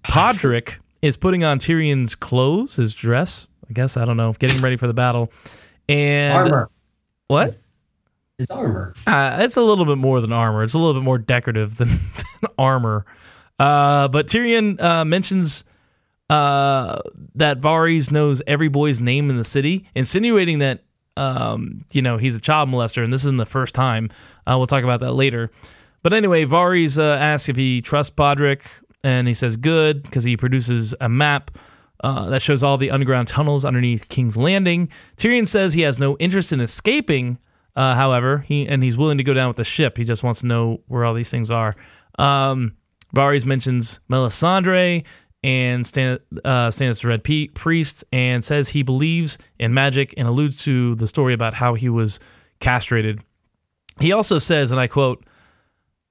Podrick 0.03 0.79
is 1.01 1.17
putting 1.17 1.43
on 1.43 1.59
Tyrion's 1.59 2.15
clothes, 2.15 2.75
his 2.75 2.93
dress. 2.93 3.47
I 3.69 3.73
guess 3.73 3.97
I 3.97 4.05
don't 4.05 4.17
know, 4.17 4.31
getting 4.33 4.61
ready 4.61 4.77
for 4.77 4.87
the 4.87 4.93
battle. 4.93 5.31
And 5.89 6.37
Armor. 6.37 6.69
what? 7.27 7.55
His 8.37 8.51
armor. 8.51 8.93
Uh, 9.07 9.37
it's 9.41 9.57
a 9.57 9.61
little 9.61 9.85
bit 9.85 9.97
more 9.97 10.21
than 10.21 10.31
armor. 10.31 10.63
It's 10.63 10.75
a 10.75 10.77
little 10.77 10.93
bit 10.93 11.03
more 11.03 11.17
decorative 11.17 11.75
than, 11.77 11.87
than 11.87 12.51
armor. 12.57 13.05
Uh, 13.57 14.07
but 14.09 14.27
Tyrion 14.27 14.79
uh, 14.79 15.03
mentions 15.05 15.63
uh, 16.29 16.99
that 17.35 17.61
Varys 17.61 18.11
knows 18.11 18.41
every 18.47 18.67
boy's 18.67 18.99
name 18.99 19.29
in 19.29 19.37
the 19.37 19.43
city, 19.43 19.87
insinuating 19.95 20.59
that 20.59 20.83
um, 21.15 21.85
you 21.91 22.01
know 22.01 22.17
he's 22.17 22.35
a 22.35 22.41
child 22.41 22.69
molester, 22.69 23.03
and 23.03 23.11
this 23.11 23.23
isn't 23.23 23.37
the 23.37 23.45
first 23.45 23.73
time. 23.73 24.09
Uh, 24.45 24.55
we'll 24.57 24.67
talk 24.67 24.83
about 24.83 24.99
that 24.99 25.13
later. 25.13 25.49
But 26.03 26.13
anyway, 26.13 26.45
Varys 26.45 26.99
uh, 26.99 27.17
asks 27.17 27.49
if 27.49 27.55
he 27.55 27.81
trusts 27.81 28.13
Podrick, 28.15 28.63
and 29.03 29.27
he 29.27 29.33
says 29.33 29.57
good 29.57 30.03
because 30.03 30.23
he 30.23 30.37
produces 30.37 30.93
a 31.01 31.09
map. 31.09 31.51
Uh, 32.03 32.29
that 32.29 32.43
shows 32.43 32.61
all 32.61 32.77
the 32.77 32.91
underground 32.91 33.27
tunnels 33.27 33.65
underneath 33.65 34.07
King's 34.09 34.37
Landing. 34.37 34.87
Tyrion 35.17 35.47
says 35.47 35.73
he 35.73 35.81
has 35.81 35.97
no 35.97 36.15
interest 36.17 36.53
in 36.53 36.61
escaping, 36.61 37.39
uh, 37.75 37.95
however, 37.95 38.39
he 38.39 38.67
and 38.67 38.83
he's 38.83 38.97
willing 38.97 39.17
to 39.17 39.23
go 39.23 39.33
down 39.33 39.47
with 39.47 39.57
the 39.57 39.63
ship. 39.63 39.97
He 39.97 40.03
just 40.03 40.23
wants 40.23 40.41
to 40.41 40.47
know 40.47 40.81
where 40.87 41.05
all 41.05 41.15
these 41.15 41.31
things 41.31 41.49
are. 41.49 41.73
Um, 42.19 42.75
Varys 43.15 43.45
mentions 43.45 43.99
Melisandre 44.11 45.05
and 45.47 45.87
Stan, 45.87 46.19
uh, 46.43 46.67
Stannis 46.67 47.01
the 47.01 47.07
Red 47.07 47.23
Pe- 47.23 47.47
Priest 47.47 48.03
and 48.11 48.43
says 48.43 48.67
he 48.67 48.83
believes 48.83 49.37
in 49.59 49.73
magic 49.73 50.13
and 50.17 50.27
alludes 50.27 50.61
to 50.65 50.95
the 50.95 51.07
story 51.07 51.33
about 51.33 51.53
how 51.53 51.73
he 51.73 51.87
was 51.87 52.19
castrated. 52.59 53.21
He 53.97 54.11
also 54.11 54.39
says, 54.39 54.71
and 54.71 54.79
I 54.79 54.87
quote, 54.87 55.25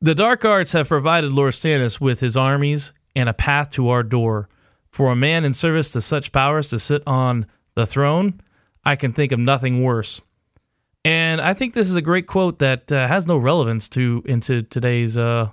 The 0.00 0.14
dark 0.14 0.46
arts 0.46 0.72
have 0.72 0.88
provided 0.88 1.34
Lord 1.34 1.52
Stannis 1.52 2.00
with 2.00 2.18
his 2.18 2.34
armies 2.34 2.94
and 3.14 3.28
a 3.28 3.34
path 3.34 3.68
to 3.72 3.90
our 3.90 4.02
door. 4.02 4.48
For 4.90 5.12
a 5.12 5.16
man 5.16 5.44
in 5.44 5.52
service 5.52 5.92
to 5.92 6.00
such 6.00 6.32
powers 6.32 6.70
to 6.70 6.78
sit 6.78 7.02
on 7.06 7.44
the 7.74 7.84
throne, 7.84 8.40
I 8.86 8.96
can 8.96 9.12
think 9.12 9.32
of 9.32 9.38
nothing 9.38 9.82
worse. 9.82 10.22
And 11.04 11.42
I 11.42 11.52
think 11.52 11.74
this 11.74 11.90
is 11.90 11.96
a 11.96 12.00
great 12.00 12.26
quote 12.26 12.60
that 12.60 12.90
uh, 12.90 13.06
has 13.06 13.26
no 13.26 13.36
relevance 13.36 13.90
to 13.90 14.22
into 14.24 14.62
today's 14.62 15.18
uh 15.18 15.50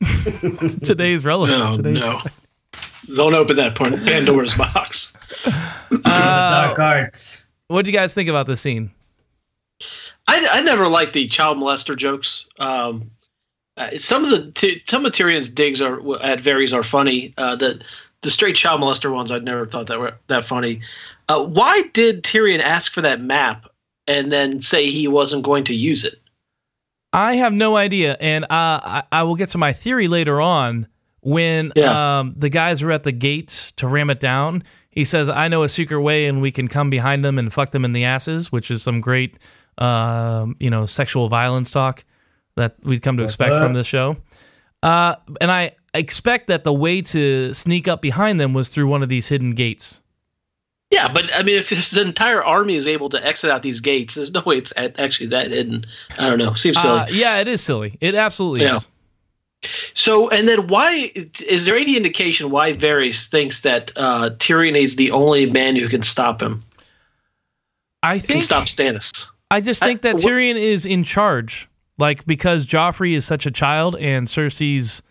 today's 0.82 1.26
relevance. 1.26 1.76
No, 1.76 1.82
today's, 1.82 2.00
no. 2.00 2.20
Don't 3.16 3.34
open 3.34 3.56
that 3.56 3.74
Pan- 3.74 4.04
Pandora's 4.04 4.54
box. 4.54 5.12
Uh, 5.44 6.66
Dark 6.66 6.78
arts. 6.78 7.42
what 7.68 7.84
do 7.84 7.90
you 7.90 7.96
guys 7.96 8.14
think 8.14 8.28
about 8.28 8.46
this 8.46 8.60
scene? 8.60 8.90
I, 10.28 10.46
I 10.48 10.60
never 10.62 10.88
liked 10.88 11.12
the 11.12 11.26
child 11.26 11.58
molester 11.58 11.96
jokes. 11.96 12.46
Um, 12.58 13.10
uh, 13.76 13.90
some 13.98 14.24
of 14.24 14.30
the 14.30 14.50
t- 14.52 14.82
some 14.86 15.04
of 15.04 15.12
Tyrion's 15.12 15.48
digs 15.48 15.80
are 15.80 15.94
at 16.22 16.40
Varys 16.40 16.72
are 16.72 16.82
funny. 16.82 17.34
Uh, 17.38 17.56
the 17.56 17.82
the 18.22 18.30
straight 18.30 18.54
child 18.56 18.80
molester 18.80 19.12
ones 19.12 19.32
I'd 19.32 19.44
never 19.44 19.66
thought 19.66 19.86
that 19.88 19.98
were 19.98 20.14
that 20.28 20.44
funny. 20.44 20.80
Uh, 21.28 21.42
why 21.44 21.82
did 21.92 22.22
Tyrion 22.22 22.60
ask 22.60 22.92
for 22.92 23.00
that 23.00 23.20
map 23.20 23.66
and 24.06 24.30
then 24.32 24.60
say 24.60 24.90
he 24.90 25.08
wasn't 25.08 25.42
going 25.42 25.64
to 25.64 25.74
use 25.74 26.04
it? 26.04 26.20
I 27.12 27.34
have 27.36 27.52
no 27.52 27.76
idea, 27.76 28.16
and 28.20 28.44
uh, 28.44 28.48
I, 28.50 29.02
I 29.10 29.22
will 29.24 29.36
get 29.36 29.50
to 29.50 29.58
my 29.58 29.72
theory 29.72 30.08
later 30.08 30.40
on 30.40 30.86
when 31.22 31.72
Yeah. 31.74 32.18
um, 32.20 32.34
the 32.36 32.48
guys 32.50 32.82
were 32.82 32.92
at 32.92 33.02
the 33.04 33.12
gate 33.12 33.72
to 33.76 33.88
ram 33.88 34.10
it 34.10 34.20
down. 34.20 34.62
He 34.90 35.04
says, 35.04 35.28
"I 35.30 35.48
know 35.48 35.62
a 35.62 35.68
secret 35.68 36.00
way, 36.02 36.26
and 36.26 36.42
we 36.42 36.50
can 36.50 36.68
come 36.68 36.90
behind 36.90 37.24
them 37.24 37.38
and 37.38 37.50
fuck 37.52 37.70
them 37.70 37.84
in 37.84 37.92
the 37.92 38.04
asses," 38.04 38.52
which 38.52 38.70
is 38.70 38.82
some 38.82 39.00
great, 39.00 39.38
um, 39.78 40.54
you 40.60 40.68
know, 40.68 40.84
sexual 40.86 41.28
violence 41.28 41.70
talk 41.70 42.04
that 42.56 42.76
we'd 42.84 43.00
come 43.00 43.16
to 43.16 43.22
expect 43.24 43.54
from 43.54 43.72
this 43.72 43.86
show. 43.86 44.16
Uh, 44.82 45.14
and 45.40 45.50
I 45.50 45.72
expect 45.94 46.48
that 46.48 46.64
the 46.64 46.72
way 46.72 47.00
to 47.02 47.54
sneak 47.54 47.88
up 47.88 48.02
behind 48.02 48.38
them 48.40 48.52
was 48.52 48.68
through 48.68 48.88
one 48.88 49.02
of 49.02 49.08
these 49.08 49.28
hidden 49.28 49.52
gates. 49.52 50.00
Yeah, 50.90 51.10
but 51.10 51.32
I 51.34 51.42
mean, 51.42 51.54
if 51.54 51.70
this 51.70 51.96
entire 51.96 52.44
army 52.44 52.74
is 52.74 52.86
able 52.86 53.08
to 53.10 53.26
exit 53.26 53.50
out 53.50 53.62
these 53.62 53.80
gates, 53.80 54.14
there's 54.16 54.32
no 54.32 54.42
way 54.44 54.58
it's 54.58 54.74
actually 54.76 55.28
that 55.28 55.50
hidden. 55.50 55.86
I 56.18 56.28
don't 56.28 56.38
know. 56.38 56.52
Seems 56.52 56.78
silly. 56.82 57.00
Uh, 57.00 57.06
yeah, 57.10 57.38
it 57.40 57.48
is 57.48 57.62
silly. 57.62 57.96
It 58.02 58.14
absolutely 58.14 58.62
Yeah. 58.64 58.74
is. 58.76 58.88
So, 59.94 60.28
and 60.30 60.48
then 60.48 60.66
why 60.66 61.12
is 61.46 61.64
there 61.64 61.76
any 61.76 61.96
indication 61.96 62.50
why 62.50 62.72
Varys 62.72 63.28
thinks 63.28 63.60
that 63.60 63.92
uh, 63.96 64.30
Tyrion 64.38 64.76
is 64.76 64.96
the 64.96 65.10
only 65.12 65.46
man 65.48 65.76
who 65.76 65.88
can 65.88 66.02
stop 66.02 66.42
him? 66.42 66.62
I 68.02 68.18
think 68.18 68.40
Can 68.40 68.42
stop 68.42 68.64
Stannis? 68.64 69.28
I 69.50 69.60
just 69.60 69.82
I- 69.82 69.86
think 69.86 70.02
that 70.02 70.14
what- 70.14 70.24
Tyrion 70.24 70.56
is 70.56 70.84
in 70.86 71.04
charge, 71.04 71.68
like 71.98 72.26
because 72.26 72.66
Joffrey 72.66 73.14
is 73.14 73.24
such 73.24 73.46
a 73.46 73.50
child 73.50 73.96
and 73.96 74.26
Cersei's 74.26 75.02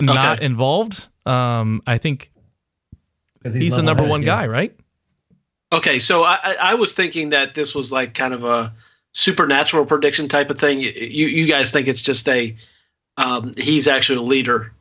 not 0.00 0.38
Okay. 0.38 0.44
involved. 0.46 1.08
Um, 1.26 1.82
I 1.86 1.98
think 1.98 2.30
he's, 3.42 3.74
the 3.76 3.82
number 3.82 4.02
level-headed, 4.04 4.10
one 4.10 4.22
yeah. 4.22 4.26
guy, 4.26 4.46
right? 4.46 4.76
Okay, 5.72 5.98
so 5.98 6.22
I, 6.24 6.38
I 6.42 6.54
I 6.60 6.74
was 6.74 6.94
thinking 6.94 7.30
that 7.30 7.54
this 7.54 7.74
was 7.74 7.92
like 7.92 8.14
kind 8.14 8.34
of 8.34 8.44
a 8.44 8.72
supernatural 9.12 9.84
prediction 9.86 10.28
type 10.28 10.50
of 10.50 10.58
thing. 10.58 10.80
You 10.80 10.90
you, 10.92 11.26
you 11.26 11.46
guys 11.46 11.70
think 11.72 11.86
it's 11.88 12.00
just 12.00 12.28
a 12.28 12.56
um, 13.16 13.52
he's 13.56 13.86
actually 13.88 14.18
a 14.18 14.22
leader 14.22 14.72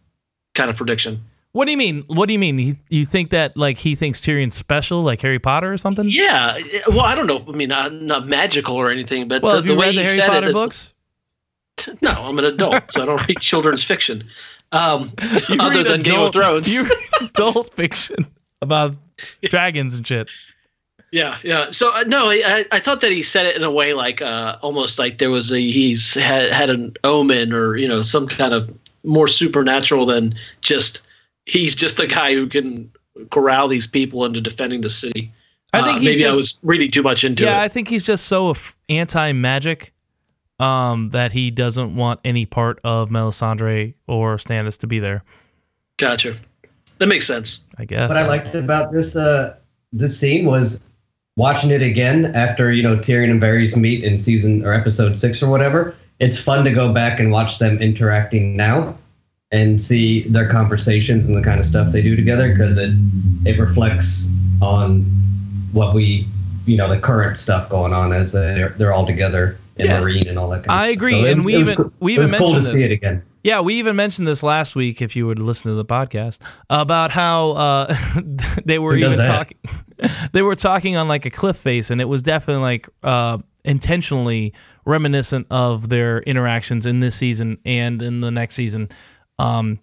kind 0.56 0.70
of 0.70 0.78
prediction? 0.78 1.24
What 1.52 1.66
do 1.66 1.72
you 1.72 1.78
mean? 1.78 2.04
What 2.08 2.28
do 2.28 2.34
you 2.34 2.40
mean? 2.40 2.60
You, 2.60 2.76
you 2.90 3.06
think 3.06 3.32
that 3.32 3.58
like 3.58 3.78
he 3.78 3.96
thinks 3.96 4.22
Tyrion's 4.22 4.56
special, 4.56 5.02
like 5.02 5.22
Harry 5.22 5.40
Potter 5.40 5.74
or 5.74 5.78
something? 5.78 6.06
Yeah. 6.08 6.60
Well, 6.88 7.02
I 7.02 7.16
don't 7.16 7.26
know. 7.26 7.44
I 7.48 7.52
mean, 7.52 7.70
not, 7.70 7.92
not 7.92 8.28
magical 8.28 8.76
or 8.76 8.90
anything, 8.90 9.28
but 9.28 9.42
Well, 9.42 9.54
the, 9.54 9.58
have 9.58 9.66
you 9.66 9.74
the 9.74 9.80
way 9.80 9.88
read 9.88 9.94
he 9.94 9.98
the 10.00 10.04
Harry 10.06 10.18
said 10.18 10.28
Potter 10.28 10.50
it, 10.50 10.54
books? 10.54 10.94
No, 12.02 12.12
I'm 12.12 12.38
an 12.38 12.44
adult, 12.44 12.92
so 12.92 13.04
I 13.04 13.06
don't 13.06 13.26
read 13.26 13.40
children's 13.40 13.86
fiction. 13.86 14.26
Um, 14.74 15.14
other 15.60 15.82
than 15.82 16.02
Game 16.02 16.20
of 16.20 16.34
Thrones. 16.34 16.72
You 16.72 16.84
read 16.84 17.30
adult 17.30 17.74
fiction 17.74 18.28
about 18.62 18.98
dragons 19.44 19.96
and 19.96 20.06
shit. 20.06 20.30
Yeah, 21.12 21.38
yeah. 21.44 21.72
So 21.72 21.92
uh, 21.94 22.04
no, 22.08 22.30
I, 22.30 22.66
I 22.72 22.80
thought 22.80 23.02
that 23.02 23.12
he 23.12 23.24
said 23.24 23.46
it 23.46 23.56
in 23.56 23.64
a 23.64 23.72
way 23.72 23.94
like 23.94 24.22
uh, 24.22 24.58
almost 24.62 25.00
like 25.00 25.18
there 25.18 25.32
was 25.32 25.52
a 25.52 25.60
he's 25.60 26.14
had 26.14 26.52
had 26.52 26.70
an 26.70 26.94
omen 27.04 27.52
or 27.52 27.76
you 27.78 27.88
know 27.88 28.02
some 28.04 28.28
kind 28.28 28.54
of 28.54 28.70
more 29.04 29.28
supernatural 29.28 30.06
than 30.06 30.36
just 30.62 31.02
he's 31.46 31.76
just 31.76 32.00
a 32.00 32.06
guy 32.06 32.34
who 32.34 32.48
can 32.48 32.92
corral 33.32 33.68
these 33.68 33.88
people 33.88 34.24
into 34.26 34.40
defending 34.40 34.82
the 34.82 34.90
city. 34.90 35.32
I 35.74 35.82
think 35.82 35.98
Uh, 35.98 36.00
he's 36.00 36.18
maybe 36.18 36.26
I 36.28 36.30
was 36.32 36.60
reading 36.64 36.92
too 36.92 37.02
much 37.04 37.24
into 37.24 37.44
it. 37.44 37.48
yeah, 37.48 37.62
I 37.62 37.68
think 37.68 37.88
he's 37.88 38.04
just 38.04 38.26
so 38.26 38.56
anti 38.88 39.32
magic 39.34 39.94
um, 40.60 41.10
that 41.10 41.32
he 41.32 41.52
doesn't 41.52 41.96
want 41.96 42.20
any 42.26 42.46
part 42.46 42.80
of 42.84 43.10
Melisandre 43.10 43.94
or 44.08 44.38
Stannis 44.38 44.78
to 44.80 44.88
be 44.88 45.00
there. 45.00 45.24
Gotcha. 45.98 46.36
That 47.00 47.08
makes 47.08 47.26
sense. 47.26 47.64
I 47.78 47.86
guess. 47.86 48.10
What 48.10 48.22
I 48.22 48.28
liked 48.28 48.54
about 48.56 48.92
this 48.92 49.16
uh 49.16 49.56
this 49.92 50.20
scene 50.20 50.46
was 50.46 50.80
watching 51.40 51.72
it 51.72 51.82
again 51.82 52.36
after 52.36 52.70
you 52.70 52.84
know 52.84 52.98
Tyrion 52.98 53.32
and 53.32 53.42
Varys 53.42 53.74
meet 53.76 54.04
in 54.04 54.20
season 54.20 54.66
or 54.66 54.74
episode 54.74 55.18
six 55.18 55.42
or 55.42 55.50
whatever. 55.50 55.96
It's 56.20 56.38
fun 56.38 56.66
to 56.66 56.72
go 56.72 56.94
back 56.94 57.18
and 57.22 57.32
watch 57.32 57.60
them 57.60 57.78
interacting 57.78 58.58
now 58.58 58.98
and 59.50 59.82
see 59.82 60.28
their 60.28 60.50
conversations 60.50 61.24
and 61.24 61.38
the 61.38 61.42
kind 61.42 61.58
of 61.58 61.66
stuff 61.66 61.94
they 61.94 62.02
do 62.02 62.18
together 62.18 62.52
because 62.52 62.76
it 62.78 62.92
it 63.46 63.58
reflects 63.58 64.26
on 64.62 65.04
what 65.72 65.96
we 65.96 66.28
you 66.66 66.76
know 66.76 66.94
the 66.94 67.00
current 67.00 67.40
stuff 67.40 67.70
going 67.70 67.94
on 67.94 68.12
as 68.12 68.34
they're 68.34 68.76
they're 68.78 68.92
all 68.92 69.06
together 69.06 69.58
in 69.80 69.86
Yeah. 69.86 70.02
Meereen 70.02 70.30
and 70.30 70.38
all 70.38 70.50
that. 70.50 70.64
Kind 70.66 70.72
I 70.80 70.88
of 70.88 70.94
agree, 70.94 71.12
stuff. 71.14 71.24
So 71.24 71.28
and 71.32 71.38
was- 71.38 71.46
we 71.46 71.56
even- 71.56 71.76
cool- 71.76 71.94
we 72.00 72.14
even 72.14 72.30
cool 72.30 72.40
mentioned 72.54 72.64
see 72.64 72.72
this. 72.78 72.92
it 72.92 72.94
again. 72.94 73.24
Yeah, 73.44 73.62
we 73.62 73.76
even 73.76 73.96
mentioned 73.96 74.28
this 74.28 74.44
last 74.44 74.76
week. 74.76 75.02
If 75.02 75.16
you 75.16 75.26
would 75.26 75.40
listen 75.40 75.72
to 75.72 75.76
the 75.76 75.86
podcast 75.86 76.40
about 76.70 77.10
how 77.12 77.52
uh, 77.52 77.96
they 78.66 78.80
were 78.80 78.96
even 78.98 79.18
talking, 79.18 79.58
they 80.34 80.42
were 80.42 80.56
talking 80.58 80.98
on 80.98 81.08
like 81.08 81.26
a 81.26 81.30
cliff 81.30 81.56
face, 81.58 81.90
and 81.90 82.02
it 82.02 82.06
was 82.06 82.22
definitely 82.22 82.62
like 82.64 82.90
uh, 83.02 83.38
intentionally 83.64 84.54
reminiscent 84.86 85.48
of 85.52 85.88
their 85.88 86.20
interactions 86.24 86.86
in 86.86 87.00
this 87.00 87.16
season 87.16 87.58
and 87.64 88.02
in 88.02 88.20
the 88.20 88.30
next 88.32 88.56
season. 88.56 88.90
Um, 89.40 89.80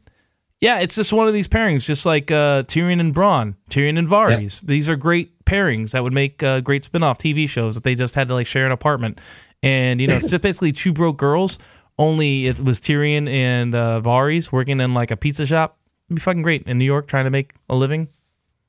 yeah, 0.60 0.80
it's 0.80 0.94
just 0.94 1.12
one 1.12 1.26
of 1.28 1.34
these 1.34 1.48
pairings, 1.48 1.84
just 1.84 2.04
like 2.06 2.30
uh, 2.30 2.62
Tyrion 2.64 3.00
and 3.00 3.14
Bronn, 3.14 3.54
Tyrion 3.70 3.98
and 3.98 4.08
Varys. 4.08 4.60
These 4.66 4.88
are 4.88 4.96
great 4.96 5.44
pairings 5.44 5.92
that 5.92 6.02
would 6.02 6.14
make 6.14 6.42
uh, 6.42 6.60
great 6.60 6.84
spin-off 6.84 7.18
TV 7.18 7.48
shows 7.48 7.74
that 7.74 7.84
they 7.84 7.94
just 7.94 8.14
had 8.14 8.28
to 8.28 8.34
like 8.34 8.46
share 8.46 8.66
an 8.66 8.72
apartment. 8.72 9.20
And 9.62 10.00
you 10.00 10.06
know, 10.06 10.14
it's 10.14 10.28
just 10.30 10.42
basically 10.42 10.72
two 10.72 10.92
broke 10.92 11.16
girls. 11.16 11.58
Only 11.98 12.46
it 12.46 12.60
was 12.60 12.80
Tyrion 12.80 13.28
and 13.28 13.74
uh, 13.74 14.00
Varys 14.04 14.52
working 14.52 14.80
in 14.80 14.92
like 14.94 15.10
a 15.10 15.16
pizza 15.16 15.46
shop. 15.46 15.78
It'd 16.08 16.16
be 16.16 16.20
fucking 16.20 16.42
great 16.42 16.64
in 16.68 16.78
New 16.78 16.84
York 16.84 17.08
trying 17.08 17.24
to 17.24 17.30
make 17.30 17.54
a 17.68 17.74
living. 17.74 18.08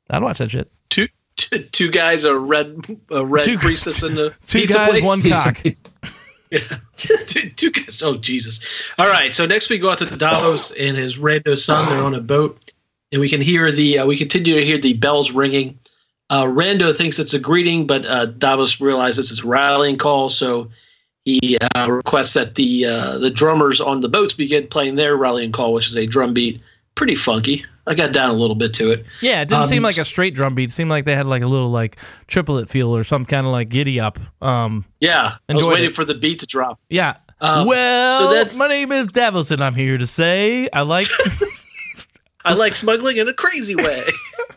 I'd 0.09 0.23
watch 0.23 0.37
that 0.39 0.49
shit. 0.49 0.71
Two 0.89 1.07
two, 1.35 1.59
two 1.65 1.91
guys, 1.91 2.23
a 2.23 2.37
red 2.37 2.97
a 3.11 3.25
red 3.25 3.43
Two- 3.43 3.57
priestess 3.57 4.01
in 4.01 4.15
the 4.15 4.29
Two 4.47 4.61
pizza 4.61 4.73
guys, 4.77 4.89
place. 4.91 5.03
one 5.03 5.21
cock. 5.21 5.61
Yeah. 6.49 6.61
two, 6.95 7.49
two 7.49 7.71
guys. 7.71 8.01
Oh 8.01 8.15
Jesus! 8.15 8.61
All 8.97 9.07
right. 9.07 9.33
So 9.33 9.45
next 9.45 9.69
we 9.69 9.77
go 9.77 9.89
out 9.89 9.97
to 9.97 10.05
Davos 10.05 10.71
and 10.71 10.95
his 10.95 11.17
rando 11.17 11.59
son. 11.59 11.89
They're 11.89 12.01
on 12.01 12.13
a 12.15 12.21
boat, 12.21 12.71
and 13.11 13.19
we 13.19 13.27
can 13.27 13.41
hear 13.41 13.69
the. 13.69 13.99
Uh, 13.99 14.05
we 14.05 14.17
continue 14.17 14.55
to 14.55 14.65
hear 14.65 14.77
the 14.77 14.93
bells 14.93 15.31
ringing. 15.31 15.77
Uh, 16.29 16.43
Rando 16.45 16.95
thinks 16.95 17.19
it's 17.19 17.33
a 17.33 17.39
greeting, 17.39 17.87
but 17.87 18.05
uh, 18.05 18.25
Davos 18.25 18.81
realizes 18.81 19.31
it's 19.31 19.43
a 19.43 19.47
rallying 19.47 19.97
call. 19.97 20.29
So 20.29 20.69
he 21.25 21.57
uh, 21.75 21.89
requests 21.89 22.33
that 22.33 22.55
the 22.55 22.85
uh, 22.85 23.17
the 23.17 23.29
drummers 23.29 23.79
on 23.79 24.01
the 24.01 24.09
boats 24.09 24.33
begin 24.33 24.67
playing 24.67 24.95
their 24.95 25.15
rallying 25.15 25.51
call, 25.51 25.73
which 25.73 25.87
is 25.87 25.95
a 25.95 26.05
drum 26.05 26.33
beat. 26.33 26.61
Pretty 26.95 27.15
funky. 27.15 27.63
I 27.85 27.93
got 27.93 28.11
down 28.11 28.29
a 28.29 28.33
little 28.33 28.55
bit 28.55 28.73
to 28.73 28.91
it. 28.91 29.05
Yeah, 29.21 29.41
it 29.41 29.49
didn't 29.49 29.61
Um, 29.61 29.67
seem 29.67 29.83
like 29.83 29.97
a 29.97 30.03
straight 30.03 30.33
drum 30.35 30.55
beat. 30.55 30.69
It 30.69 30.73
seemed 30.73 30.89
like 30.89 31.05
they 31.05 31.15
had 31.15 31.27
like 31.27 31.43
a 31.43 31.47
little 31.47 31.69
like 31.69 31.97
triplet 32.25 32.69
feel 32.69 32.93
or 32.93 33.03
some 33.03 33.23
kind 33.23 33.45
of 33.45 33.51
like 33.53 33.69
giddy 33.69 33.99
up. 33.99 34.19
Um, 34.41 34.83
Yeah, 34.99 35.35
I 35.47 35.53
was 35.53 35.65
waiting 35.67 35.91
it. 35.91 35.95
for 35.95 36.03
the 36.03 36.15
beat 36.15 36.39
to 36.39 36.45
drop. 36.47 36.79
yeah. 36.89 37.17
Um, 37.39 37.67
well, 37.67 38.17
so 38.19 38.33
that- 38.33 38.55
my 38.55 38.67
name 38.67 38.91
is 38.91 39.07
Davos, 39.09 39.51
and 39.51 39.63
I'm 39.63 39.75
here 39.75 39.97
to 39.99 40.07
say 40.07 40.67
I 40.73 40.81
like. 40.81 41.07
I 42.45 42.53
like 42.53 42.73
smuggling 42.75 43.17
in 43.17 43.27
a 43.27 43.33
crazy 43.33 43.75
way. 43.75 44.03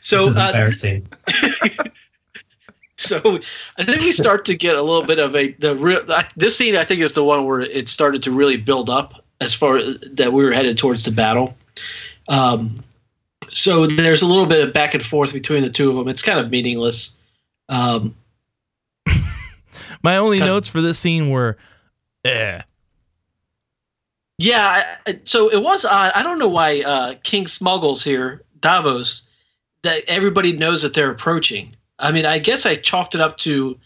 so 0.00 0.26
This 0.26 0.30
is 0.30 0.36
uh, 0.36 0.40
embarrassing. 0.46 1.06
so 2.96 3.38
I 3.78 3.84
think 3.84 4.00
we 4.02 4.12
start 4.12 4.44
to 4.46 4.54
get 4.56 4.76
a 4.76 4.82
little 4.82 5.04
bit 5.04 5.18
of 5.18 5.34
a 5.36 5.52
the 5.52 5.76
real 5.76 6.02
this 6.36 6.56
scene 6.56 6.74
I 6.76 6.84
think 6.84 7.00
is 7.00 7.12
the 7.12 7.24
one 7.24 7.46
where 7.46 7.60
it 7.60 7.88
started 7.88 8.22
to 8.24 8.30
really 8.32 8.56
build 8.56 8.90
up 8.90 9.24
as 9.40 9.54
far 9.54 9.76
as 9.76 9.98
that 10.12 10.32
we 10.32 10.44
were 10.44 10.52
headed 10.52 10.78
towards 10.78 11.04
the 11.04 11.12
battle. 11.12 11.56
Um, 12.28 12.82
so 13.48 13.86
there's 13.86 14.20
a 14.22 14.26
little 14.26 14.46
bit 14.46 14.66
of 14.66 14.74
back 14.74 14.94
and 14.94 15.04
forth 15.04 15.32
between 15.32 15.62
the 15.62 15.70
two 15.70 15.90
of 15.90 15.96
them. 15.96 16.08
It's 16.08 16.22
kind 16.22 16.38
of 16.40 16.50
meaningless. 16.50 17.14
Um, 17.68 18.14
my 20.02 20.16
only 20.16 20.38
Kind 20.38 20.50
of- 20.50 20.54
notes 20.56 20.68
for 20.68 20.80
this 20.82 20.98
scene 20.98 21.30
were, 21.30 21.56
eh. 22.24 22.60
yeah, 24.38 24.66
I- 25.06 25.10
I- 25.10 25.20
so 25.24 25.48
it 25.50 25.62
was 25.62 25.84
odd. 25.84 26.12
I 26.14 26.22
don't 26.22 26.38
know 26.38 26.48
why 26.48 26.80
uh, 26.82 27.14
King 27.22 27.46
Smuggles 27.46 28.02
here, 28.04 28.42
Davos, 28.60 29.22
that 29.82 30.04
everybody 30.08 30.52
knows 30.52 30.82
that 30.82 30.94
they're 30.94 31.10
approaching. 31.10 31.74
I 31.98 32.12
mean, 32.12 32.26
I 32.26 32.38
guess 32.38 32.66
I 32.66 32.76
chalked 32.76 33.14
it 33.14 33.20
up 33.20 33.38
to 33.38 33.78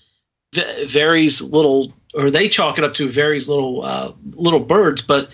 Varys 0.52 1.42
little, 1.50 1.92
or 2.14 2.31
they 2.31 2.48
chalk 2.48 2.78
it 2.78 2.85
up 2.85 2.94
to 2.94 3.09
Varys 3.09 3.48
little 3.48 3.83
uh, 3.83 4.12
little 4.33 4.61
birds. 4.61 5.02
But 5.02 5.31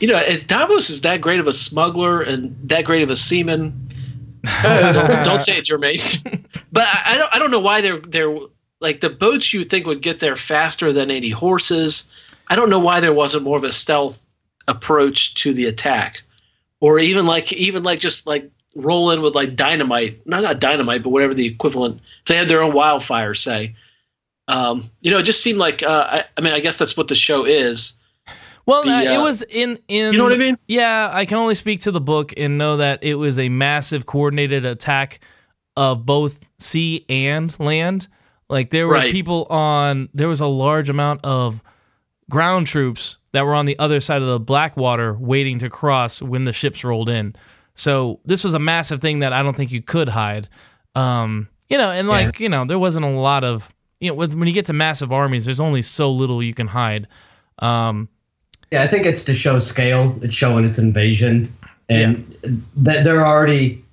you 0.00 0.08
know, 0.08 0.16
as 0.16 0.44
Davos 0.44 0.90
is 0.90 1.00
that 1.02 1.20
great 1.20 1.40
of 1.40 1.46
a 1.46 1.52
smuggler 1.52 2.20
and 2.20 2.56
that 2.68 2.84
great 2.84 3.02
of 3.02 3.10
a 3.10 3.16
seaman, 3.16 3.88
don't, 4.62 5.24
don't 5.24 5.42
say 5.42 5.58
it, 5.58 5.66
Jermaine. 5.66 6.44
but 6.72 6.86
I, 6.88 7.14
I 7.14 7.18
don't 7.18 7.34
I 7.34 7.38
don't 7.38 7.50
know 7.50 7.60
why 7.60 7.80
they're 7.80 8.00
they're 8.00 8.36
like 8.80 9.00
the 9.00 9.10
boats 9.10 9.52
you 9.52 9.64
think 9.64 9.86
would 9.86 10.02
get 10.02 10.20
there 10.20 10.36
faster 10.36 10.92
than 10.92 11.10
eighty 11.10 11.30
horses. 11.30 12.10
I 12.48 12.56
don't 12.56 12.70
know 12.70 12.78
why 12.78 13.00
there 13.00 13.12
wasn't 13.12 13.44
more 13.44 13.56
of 13.56 13.64
a 13.64 13.72
stealth 13.72 14.26
approach 14.68 15.34
to 15.34 15.52
the 15.52 15.66
attack, 15.66 16.22
or 16.80 16.98
even 16.98 17.26
like 17.26 17.52
even 17.52 17.84
like 17.84 18.00
just 18.00 18.26
like 18.26 18.50
roll 18.76 19.10
in 19.10 19.22
with 19.22 19.34
like 19.34 19.56
dynamite, 19.56 20.24
not 20.26 20.42
not 20.42 20.60
dynamite, 20.60 21.02
but 21.02 21.10
whatever 21.10 21.34
the 21.34 21.46
equivalent. 21.46 22.00
They 22.26 22.36
had 22.36 22.48
their 22.48 22.62
own 22.62 22.72
wildfire, 22.72 23.34
say. 23.34 23.74
Um, 24.48 24.90
you 25.00 25.10
know, 25.10 25.18
it 25.18 25.24
just 25.24 25.42
seemed 25.42 25.58
like 25.58 25.82
uh, 25.82 26.06
I, 26.08 26.24
I 26.36 26.40
mean, 26.40 26.52
I 26.52 26.60
guess 26.60 26.78
that's 26.78 26.96
what 26.96 27.08
the 27.08 27.14
show 27.14 27.44
is. 27.44 27.94
Well, 28.66 28.84
The, 28.84 28.90
uh, 28.92 29.02
it 29.02 29.16
uh, 29.16 29.22
was 29.22 29.42
in 29.48 29.78
in. 29.88 30.12
You 30.12 30.18
know 30.18 30.24
what 30.24 30.32
I 30.32 30.36
mean? 30.38 30.58
Yeah, 30.68 31.10
I 31.12 31.24
can 31.24 31.38
only 31.38 31.54
speak 31.54 31.80
to 31.80 31.90
the 31.90 32.00
book 32.00 32.32
and 32.36 32.58
know 32.58 32.76
that 32.76 33.02
it 33.02 33.14
was 33.14 33.38
a 33.38 33.48
massive 33.48 34.06
coordinated 34.06 34.64
attack 34.64 35.20
of 35.76 36.06
both 36.06 36.48
sea 36.58 37.04
and 37.08 37.58
land. 37.58 38.08
Like 38.48 38.70
there 38.70 38.86
were 38.86 38.94
Right. 38.94 39.12
people 39.12 39.46
on 39.50 40.08
there 40.14 40.28
was 40.28 40.40
a 40.40 40.46
large 40.46 40.88
amount 40.90 41.20
of 41.24 41.62
ground 42.30 42.66
troops 42.66 43.18
that 43.32 43.44
were 43.44 43.54
on 43.54 43.66
the 43.66 43.78
other 43.78 44.00
side 44.00 44.22
of 44.22 44.28
the 44.28 44.40
Blackwater 44.40 45.14
waiting 45.14 45.58
to 45.60 45.68
cross 45.68 46.22
when 46.22 46.44
the 46.44 46.52
ships 46.52 46.84
rolled 46.84 47.08
in. 47.08 47.34
So 47.76 48.18
this 48.24 48.42
was 48.42 48.54
a 48.54 48.58
massive 48.58 49.00
thing 49.00 49.20
that 49.20 49.32
I 49.32 49.42
don't 49.42 49.56
think 49.56 49.70
you 49.70 49.82
could 49.82 50.08
hide. 50.08 50.48
Um, 50.94 51.48
you 51.68 51.78
know, 51.78 51.90
and 51.90 52.08
like 52.08 52.40
you 52.40 52.48
know, 52.48 52.64
there 52.64 52.78
wasn't 52.78 53.04
a 53.04 53.08
lot 53.08 53.44
of 53.44 53.72
you 54.00 54.10
know 54.10 54.14
when 54.14 54.46
you 54.46 54.52
get 54.52 54.66
to 54.66 54.72
massive 54.72 55.12
armies, 55.12 55.44
there's 55.44 55.60
only 55.60 55.82
so 55.82 56.10
little 56.10 56.42
you 56.42 56.54
can 56.54 56.66
hide. 56.66 57.06
Um, 57.60 58.08
Yeah, 58.70 58.82
I 58.82 58.86
think 58.88 59.06
it's 59.06 59.24
to 59.24 59.34
show 59.34 59.58
scale. 59.58 60.18
It's 60.22 60.34
showing 60.34 60.64
its 60.64 60.78
invasion, 60.78 61.52
and 61.88 62.62
that 62.76 63.04
they're 63.04 63.26
already 63.26 63.84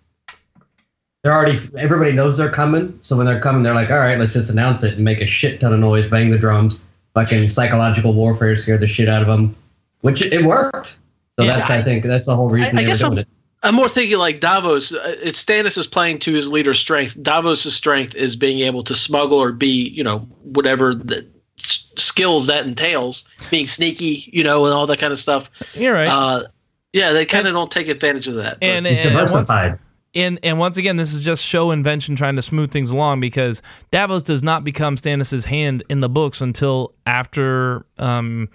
they're 1.24 1.34
already 1.34 1.60
everybody 1.78 2.12
knows 2.12 2.38
they're 2.38 2.52
coming. 2.52 2.98
So 3.02 3.18
when 3.18 3.26
they're 3.26 3.42
coming, 3.42 3.64
they're 3.64 3.76
like, 3.76 3.90
all 3.92 4.00
right, 4.00 4.18
let's 4.18 4.34
just 4.34 4.50
announce 4.50 4.84
it 4.84 4.96
and 4.96 5.04
make 5.04 5.22
a 5.22 5.26
shit 5.26 5.60
ton 5.60 5.74
of 5.74 5.80
noise, 5.80 6.08
bang 6.08 6.30
the 6.30 6.38
drums, 6.38 6.78
fucking 7.14 7.50
psychological 7.50 8.14
warfare, 8.14 8.56
scare 8.56 8.78
the 8.78 8.88
shit 8.88 9.10
out 9.10 9.22
of 9.22 9.28
them, 9.28 9.56
which 10.02 10.22
it, 10.22 10.34
it 10.34 10.44
worked. 10.46 10.96
So 11.40 11.46
Yeah, 11.46 11.58
that's 11.58 11.70
I, 11.70 11.82
think 11.82 12.04
that's 12.04 12.26
the 12.26 12.36
whole 12.36 12.50
reason 12.50 12.78
I 12.78 12.82
they 12.82 12.86
were 12.88 12.92
guess 12.92 13.00
doing 13.00 13.12
I'm- 13.14 13.20
it. 13.20 13.28
I'm 13.64 13.76
more 13.76 13.88
thinking 13.90 14.18
like 14.18 14.40
Davos. 14.42 14.94
uh, 14.94 15.16
It's 15.22 15.44
Stannis 15.44 15.78
is 15.78 15.88
playing 15.88 16.20
to 16.20 16.34
his 16.34 16.50
leader's 16.50 16.80
strength. 16.80 17.22
Davos' 17.24 17.74
strength 17.74 18.14
is 18.16 18.36
being 18.36 18.60
able 18.60 18.84
to 18.84 18.94
smuggle 18.94 19.40
or 19.40 19.52
be, 19.54 19.90
you 19.90 20.04
know, 20.04 20.20
whatever 20.44 20.94
the 20.94 21.26
s- 21.60 21.88
skills 21.98 22.48
that 22.48 22.66
entails, 22.66 23.24
being 23.50 23.66
sneaky, 23.68 24.30
you 24.34 24.44
know, 24.44 24.66
and 24.66 24.74
all 24.74 24.86
that 24.88 25.00
kind 25.00 25.14
of 25.14 25.20
stuff. 25.20 25.50
you're 25.74 25.94
right. 25.94 26.08
Uh, 26.10 26.44
yeah, 26.92 27.12
they 27.14 27.26
kind 27.26 27.48
of 27.48 27.54
don't 27.54 27.72
take 27.72 27.88
advantage 27.88 28.28
of 28.28 28.36
that. 28.36 28.60
but- 28.60 28.66
and, 28.66 28.86
He's 28.86 29.00
and, 29.00 29.16
once, 29.16 29.32
diversified. 29.32 29.80
and 30.14 30.40
and 30.44 30.60
once 30.60 30.78
again, 30.78 30.98
this 30.98 31.14
is 31.14 31.22
just 31.22 31.44
show 31.44 31.72
invention 31.72 32.16
trying 32.18 32.36
to 32.36 32.42
smooth 32.42 32.70
things 32.72 32.92
along 32.92 33.22
because 33.22 33.62
Davos 33.92 34.24
does 34.24 34.44
not 34.44 34.64
become 34.66 34.96
Stannis' 34.98 35.46
hand 35.46 35.84
in 35.90 36.02
the 36.02 36.10
books 36.10 36.42
until 36.42 36.94
after 37.06 37.86
um, 37.98 38.50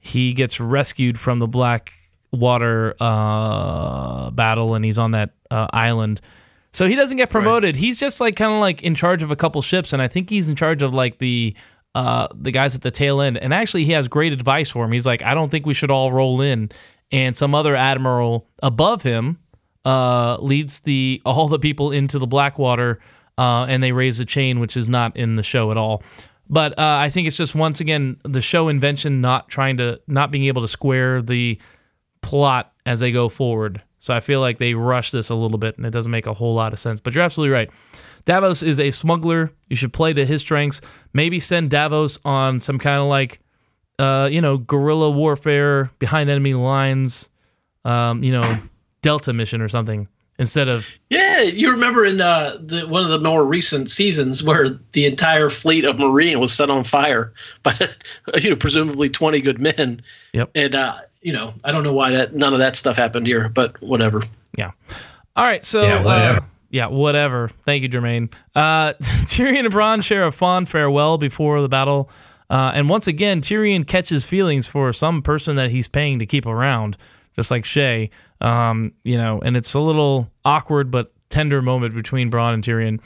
he 0.00 0.32
gets 0.32 0.58
rescued 0.60 1.18
from 1.18 1.38
the 1.38 1.46
Black 1.46 1.92
Water 2.32 2.94
uh, 3.00 4.30
battle 4.30 4.74
and 4.74 4.84
he's 4.84 4.98
on 4.98 5.12
that 5.12 5.30
uh, 5.50 5.66
island. 5.72 6.20
So 6.72 6.86
he 6.86 6.94
doesn't 6.94 7.16
get 7.16 7.30
promoted. 7.30 7.74
He's 7.76 7.98
just 7.98 8.20
like 8.20 8.36
kind 8.36 8.52
of 8.52 8.60
like 8.60 8.82
in 8.82 8.94
charge 8.94 9.22
of 9.22 9.30
a 9.30 9.36
couple 9.36 9.60
ships, 9.62 9.92
and 9.92 10.00
I 10.00 10.08
think 10.08 10.30
he's 10.30 10.48
in 10.48 10.54
charge 10.54 10.82
of 10.82 10.94
like 10.94 11.18
the 11.18 11.56
uh, 11.94 12.28
the 12.34 12.52
guys 12.52 12.76
at 12.76 12.82
the 12.82 12.92
tail 12.92 13.20
end. 13.20 13.36
And 13.38 13.52
actually, 13.52 13.84
he 13.84 13.92
has 13.92 14.06
great 14.06 14.32
advice 14.32 14.70
for 14.70 14.84
him. 14.84 14.92
He's 14.92 15.06
like, 15.06 15.22
I 15.22 15.34
don't 15.34 15.50
think 15.50 15.66
we 15.66 15.74
should 15.74 15.90
all 15.90 16.12
roll 16.12 16.40
in. 16.40 16.70
And 17.10 17.36
some 17.36 17.56
other 17.56 17.74
admiral 17.74 18.48
above 18.62 19.02
him 19.02 19.38
uh, 19.84 20.36
leads 20.40 20.80
the 20.80 21.20
all 21.26 21.48
the 21.48 21.58
people 21.58 21.90
into 21.90 22.18
the 22.18 22.26
Blackwater, 22.26 23.00
uh, 23.36 23.66
and 23.68 23.82
they 23.82 23.92
raise 23.92 24.20
a 24.20 24.24
chain, 24.24 24.60
which 24.60 24.76
is 24.76 24.88
not 24.88 25.16
in 25.16 25.36
the 25.36 25.42
show 25.42 25.70
at 25.72 25.76
all. 25.76 26.02
But 26.48 26.78
uh, 26.78 26.98
I 27.00 27.10
think 27.10 27.28
it's 27.28 27.36
just 27.36 27.54
once 27.54 27.80
again 27.80 28.16
the 28.24 28.40
show 28.40 28.68
invention 28.68 29.20
not 29.20 29.48
trying 29.48 29.76
to 29.76 30.00
not 30.08 30.30
being 30.32 30.46
able 30.46 30.62
to 30.62 30.68
square 30.68 31.22
the 31.22 31.60
plot 32.22 32.72
as 32.86 33.00
they 33.00 33.12
go 33.12 33.28
forward. 33.28 33.82
So 33.98 34.14
I 34.14 34.20
feel 34.20 34.40
like 34.40 34.58
they 34.58 34.74
rush 34.74 35.10
this 35.10 35.30
a 35.30 35.34
little 35.34 35.58
bit, 35.58 35.76
and 35.76 35.86
it 35.86 35.90
doesn't 35.90 36.10
make 36.10 36.26
a 36.26 36.32
whole 36.32 36.54
lot 36.54 36.72
of 36.72 36.78
sense. 36.78 37.00
But 37.00 37.14
you're 37.14 37.24
absolutely 37.24 37.52
right. 37.52 37.70
Davos 38.24 38.62
is 38.62 38.80
a 38.80 38.90
smuggler. 38.90 39.50
You 39.68 39.76
should 39.76 39.92
play 39.92 40.12
to 40.12 40.24
his 40.24 40.40
strengths. 40.40 40.80
Maybe 41.12 41.40
send 41.40 41.70
Davos 41.70 42.18
on 42.24 42.60
some 42.60 42.78
kind 42.78 43.00
of 43.00 43.08
like, 43.08 43.40
uh, 43.98 44.28
you 44.30 44.40
know, 44.40 44.58
guerrilla 44.58 45.10
warfare 45.10 45.90
behind 45.98 46.30
enemy 46.30 46.54
lines, 46.54 47.28
um, 47.84 48.22
you 48.24 48.32
know, 48.32 48.58
Delta 49.02 49.32
mission 49.32 49.60
or 49.60 49.68
something 49.68 50.08
instead 50.40 50.68
of 50.68 50.88
yeah, 51.10 51.42
you 51.42 51.70
remember 51.70 52.06
in 52.06 52.20
uh, 52.20 52.56
the, 52.60 52.88
one 52.88 53.04
of 53.04 53.10
the 53.10 53.20
more 53.20 53.44
recent 53.44 53.90
seasons 53.90 54.42
where 54.42 54.70
the 54.92 55.04
entire 55.04 55.50
fleet 55.50 55.84
of 55.84 55.96
Meereen 55.96 56.40
was 56.40 56.52
set 56.52 56.70
on 56.70 56.82
fire 56.82 57.34
by, 57.62 57.76
you 58.40 58.48
know, 58.50 58.56
presumably 58.56 59.10
20 59.10 59.40
good 59.42 59.60
men. 59.60 60.02
Yep. 60.32 60.50
And, 60.54 60.74
uh, 60.74 61.00
you 61.20 61.32
know, 61.32 61.54
I 61.64 61.72
don't 61.72 61.82
know 61.82 61.92
why 61.92 62.10
that 62.10 62.34
none 62.34 62.52
of 62.52 62.58
that 62.60 62.76
stuff 62.76 62.96
happened 62.96 63.26
here, 63.26 63.48
but 63.48 63.80
whatever. 63.82 64.22
Yeah. 64.56 64.70
All 65.36 65.44
right. 65.44 65.64
So 65.64 65.82
Yeah, 65.82 66.02
whatever. 66.02 66.40
Uh, 66.40 66.44
yeah, 66.70 66.86
whatever. 66.86 67.48
Thank 67.64 67.82
you, 67.82 67.88
Jermaine. 67.88 68.32
Uh, 68.54 68.92
Tyrion 69.00 69.64
and 69.64 69.72
Bronn 69.74 70.02
share 70.02 70.24
a 70.24 70.32
fond 70.32 70.68
farewell 70.68 71.18
before 71.18 71.60
the 71.62 71.68
battle, 71.68 72.10
uh, 72.48 72.72
and 72.74 72.88
once 72.88 73.06
again, 73.06 73.40
Tyrion 73.40 73.86
catches 73.86 74.24
feelings 74.24 74.66
for 74.66 74.92
some 74.92 75.22
person 75.22 75.56
that 75.56 75.70
he's 75.70 75.88
paying 75.88 76.18
to 76.20 76.26
keep 76.26 76.46
around, 76.46 76.96
just 77.36 77.50
like 77.50 77.64
Shae. 77.64 78.10
Um, 78.40 78.92
you 79.02 79.16
know, 79.16 79.40
and 79.40 79.56
it's 79.56 79.74
a 79.74 79.80
little 79.80 80.30
awkward 80.44 80.90
but 80.90 81.10
tender 81.28 81.60
moment 81.62 81.94
between 81.94 82.30
Bronn 82.30 82.54
and 82.54 82.64
Tyrion. 82.64 83.00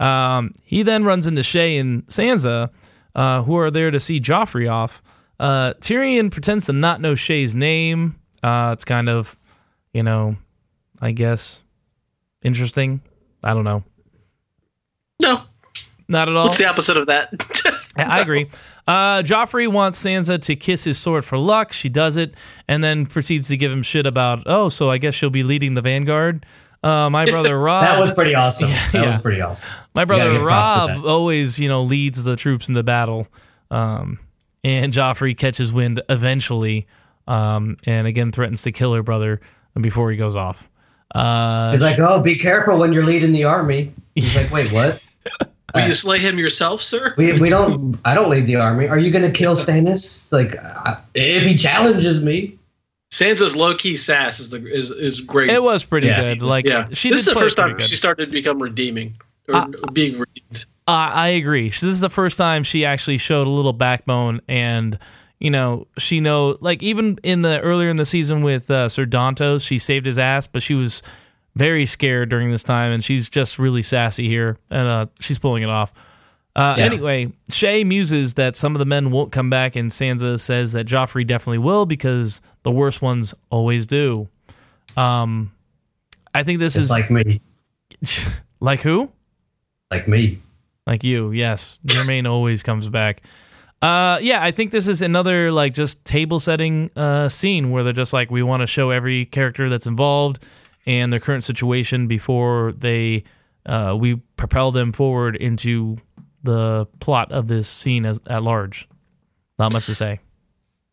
Um, 0.00 0.52
he 0.62 0.82
then 0.82 1.04
runs 1.04 1.26
into 1.26 1.42
Shae 1.42 1.80
and 1.80 2.06
Sansa, 2.06 2.70
uh, 3.14 3.42
who 3.42 3.56
are 3.56 3.70
there 3.70 3.90
to 3.90 4.00
see 4.00 4.20
Joffrey 4.20 4.70
off. 4.70 5.02
Uh, 5.38 5.74
Tyrion 5.80 6.30
pretends 6.30 6.66
to 6.66 6.72
not 6.72 7.00
know 7.00 7.14
Shae's 7.14 7.54
name. 7.54 8.18
Uh, 8.42 8.70
it's 8.72 8.84
kind 8.84 9.08
of, 9.08 9.36
you 9.92 10.02
know, 10.02 10.36
I 11.00 11.12
guess 11.12 11.62
interesting. 12.42 13.00
I 13.44 13.54
don't 13.54 13.64
know. 13.64 13.84
No, 15.20 15.42
Not 16.08 16.28
at 16.28 16.36
all. 16.36 16.46
what's 16.46 16.58
the 16.58 16.66
opposite 16.66 16.96
of 16.96 17.06
that? 17.06 17.32
I 17.96 18.20
agree. 18.20 18.48
Uh, 18.86 19.22
Joffrey 19.22 19.70
wants 19.70 20.02
Sansa 20.02 20.40
to 20.42 20.54
kiss 20.56 20.84
his 20.84 20.96
sword 20.96 21.24
for 21.24 21.36
luck. 21.36 21.72
She 21.72 21.88
does 21.88 22.16
it, 22.16 22.34
and 22.68 22.82
then 22.82 23.04
proceeds 23.04 23.48
to 23.48 23.56
give 23.56 23.72
him 23.72 23.82
shit 23.82 24.06
about, 24.06 24.44
oh, 24.46 24.68
so 24.68 24.90
I 24.90 24.98
guess 24.98 25.14
she'll 25.14 25.30
be 25.30 25.42
leading 25.42 25.74
the 25.74 25.82
vanguard. 25.82 26.46
Uh, 26.82 27.10
my 27.10 27.24
brother 27.30 27.58
Robb. 27.58 27.84
That 27.84 27.98
was 27.98 28.14
pretty 28.14 28.34
awesome. 28.34 28.70
that 28.70 28.90
yeah. 28.94 29.06
was 29.14 29.22
pretty 29.22 29.40
awesome. 29.40 29.68
My 29.94 30.04
brother 30.04 30.32
give 30.32 30.42
props 30.42 30.86
to 30.86 30.94
Robb 30.94 31.04
always, 31.04 31.58
you 31.58 31.68
know, 31.68 31.82
leads 31.82 32.22
the 32.22 32.36
troops 32.36 32.68
in 32.68 32.74
the 32.74 32.84
battle. 32.84 33.26
Um, 33.70 34.20
and 34.64 34.92
Joffrey 34.92 35.36
catches 35.36 35.72
wind 35.72 36.00
eventually, 36.08 36.86
um, 37.26 37.76
and 37.86 38.06
again 38.06 38.32
threatens 38.32 38.62
to 38.62 38.72
kill 38.72 38.94
her 38.94 39.02
brother 39.02 39.40
before 39.80 40.10
he 40.10 40.16
goes 40.16 40.36
off. 40.36 40.70
Uh, 41.14 41.72
He's 41.72 41.80
like, 41.82 41.98
oh, 41.98 42.20
be 42.20 42.36
careful 42.36 42.78
when 42.78 42.92
you're 42.92 43.04
leading 43.04 43.32
the 43.32 43.44
army. 43.44 43.92
He's 44.14 44.36
like, 44.36 44.50
wait, 44.50 44.70
what? 44.72 45.00
Will 45.74 45.86
you 45.86 45.94
slay 45.94 46.18
him 46.18 46.38
yourself, 46.38 46.80
sir? 46.80 47.14
We, 47.18 47.38
we 47.38 47.50
don't. 47.50 47.98
I 48.06 48.14
don't 48.14 48.30
lead 48.30 48.46
the 48.46 48.56
army. 48.56 48.88
Are 48.88 48.98
you 48.98 49.10
gonna 49.10 49.30
kill 49.30 49.54
Stannis? 49.54 50.22
Like, 50.30 50.56
I, 50.64 50.98
if 51.14 51.44
he 51.44 51.56
challenges 51.56 52.22
me, 52.22 52.58
Sansa's 53.12 53.54
low 53.54 53.74
key 53.74 53.96
sass 53.98 54.40
is 54.40 54.48
the 54.50 54.62
is 54.64 54.90
is 54.90 55.20
great. 55.20 55.50
it 55.50 55.62
was 55.62 55.84
pretty 55.84 56.06
Yeah. 56.06 56.20
good. 56.24 56.42
Like 56.42 56.66
yeah, 56.66 56.88
she 56.92 57.10
this 57.10 57.20
is 57.20 57.26
the 57.26 57.34
first 57.34 57.56
time 57.58 57.76
good. 57.76 57.88
she 57.90 57.96
started 57.96 58.26
to 58.26 58.32
become 58.32 58.62
redeeming 58.62 59.14
or 59.48 59.56
Uh, 59.56 59.66
being 59.92 60.18
redeemed. 60.18 60.64
Uh, 60.88 61.10
I 61.12 61.28
agree. 61.28 61.68
So 61.68 61.84
this 61.84 61.94
is 61.94 62.00
the 62.00 62.08
first 62.08 62.38
time 62.38 62.62
she 62.62 62.86
actually 62.86 63.18
showed 63.18 63.46
a 63.46 63.50
little 63.50 63.74
backbone, 63.74 64.40
and 64.48 64.98
you 65.38 65.50
know 65.50 65.86
she 65.98 66.20
know 66.20 66.56
like 66.62 66.82
even 66.82 67.18
in 67.22 67.42
the 67.42 67.60
earlier 67.60 67.90
in 67.90 67.96
the 67.96 68.06
season 68.06 68.42
with 68.42 68.70
uh, 68.70 68.88
Sir 68.88 69.04
Dontos, 69.04 69.66
she 69.66 69.78
saved 69.78 70.06
his 70.06 70.18
ass, 70.18 70.46
but 70.46 70.62
she 70.62 70.72
was 70.74 71.02
very 71.56 71.84
scared 71.84 72.30
during 72.30 72.50
this 72.50 72.62
time, 72.62 72.90
and 72.90 73.04
she's 73.04 73.28
just 73.28 73.58
really 73.58 73.82
sassy 73.82 74.28
here, 74.28 74.56
and 74.70 74.88
uh, 74.88 75.06
she's 75.20 75.38
pulling 75.38 75.62
it 75.62 75.68
off. 75.68 75.92
Uh, 76.56 76.76
Yeah. 76.78 76.84
Anyway, 76.86 77.32
Shae 77.50 77.84
muses 77.84 78.34
that 78.34 78.56
some 78.56 78.74
of 78.74 78.78
the 78.78 78.86
men 78.86 79.10
won't 79.10 79.30
come 79.30 79.50
back, 79.50 79.76
and 79.76 79.90
Sansa 79.90 80.40
says 80.40 80.72
that 80.72 80.86
Joffrey 80.86 81.26
definitely 81.26 81.58
will 81.58 81.84
because 81.84 82.40
the 82.62 82.70
worst 82.70 83.02
ones 83.02 83.34
always 83.50 83.86
do. 83.86 84.26
Um, 84.96 85.52
I 86.32 86.44
think 86.44 86.60
this 86.60 86.76
it's 86.76 86.84
is 86.84 86.90
like 86.90 87.10
me, 87.10 87.42
like 88.60 88.80
who? 88.80 89.12
like 89.90 90.08
me. 90.08 90.40
Like 90.88 91.04
you, 91.04 91.32
yes. 91.32 91.78
Jermaine 91.84 92.26
always 92.26 92.62
comes 92.62 92.88
back. 92.88 93.22
Uh, 93.82 94.18
yeah, 94.22 94.42
I 94.42 94.50
think 94.50 94.72
this 94.72 94.88
is 94.88 95.02
another 95.02 95.52
like 95.52 95.74
just 95.74 96.02
table 96.06 96.40
setting 96.40 96.90
uh, 96.96 97.28
scene 97.28 97.70
where 97.70 97.84
they're 97.84 97.92
just 97.92 98.14
like 98.14 98.30
we 98.30 98.42
want 98.42 98.62
to 98.62 98.66
show 98.66 98.88
every 98.88 99.26
character 99.26 99.68
that's 99.68 99.86
involved 99.86 100.42
and 100.86 101.12
their 101.12 101.20
current 101.20 101.44
situation 101.44 102.08
before 102.08 102.72
they 102.72 103.22
uh, 103.66 103.94
we 104.00 104.16
propel 104.36 104.72
them 104.72 104.90
forward 104.90 105.36
into 105.36 105.96
the 106.42 106.86
plot 107.00 107.32
of 107.32 107.48
this 107.48 107.68
scene 107.68 108.06
as 108.06 108.18
at 108.26 108.42
large. 108.42 108.88
Not 109.58 109.74
much 109.74 109.86
to 109.86 109.94
say. 109.94 110.20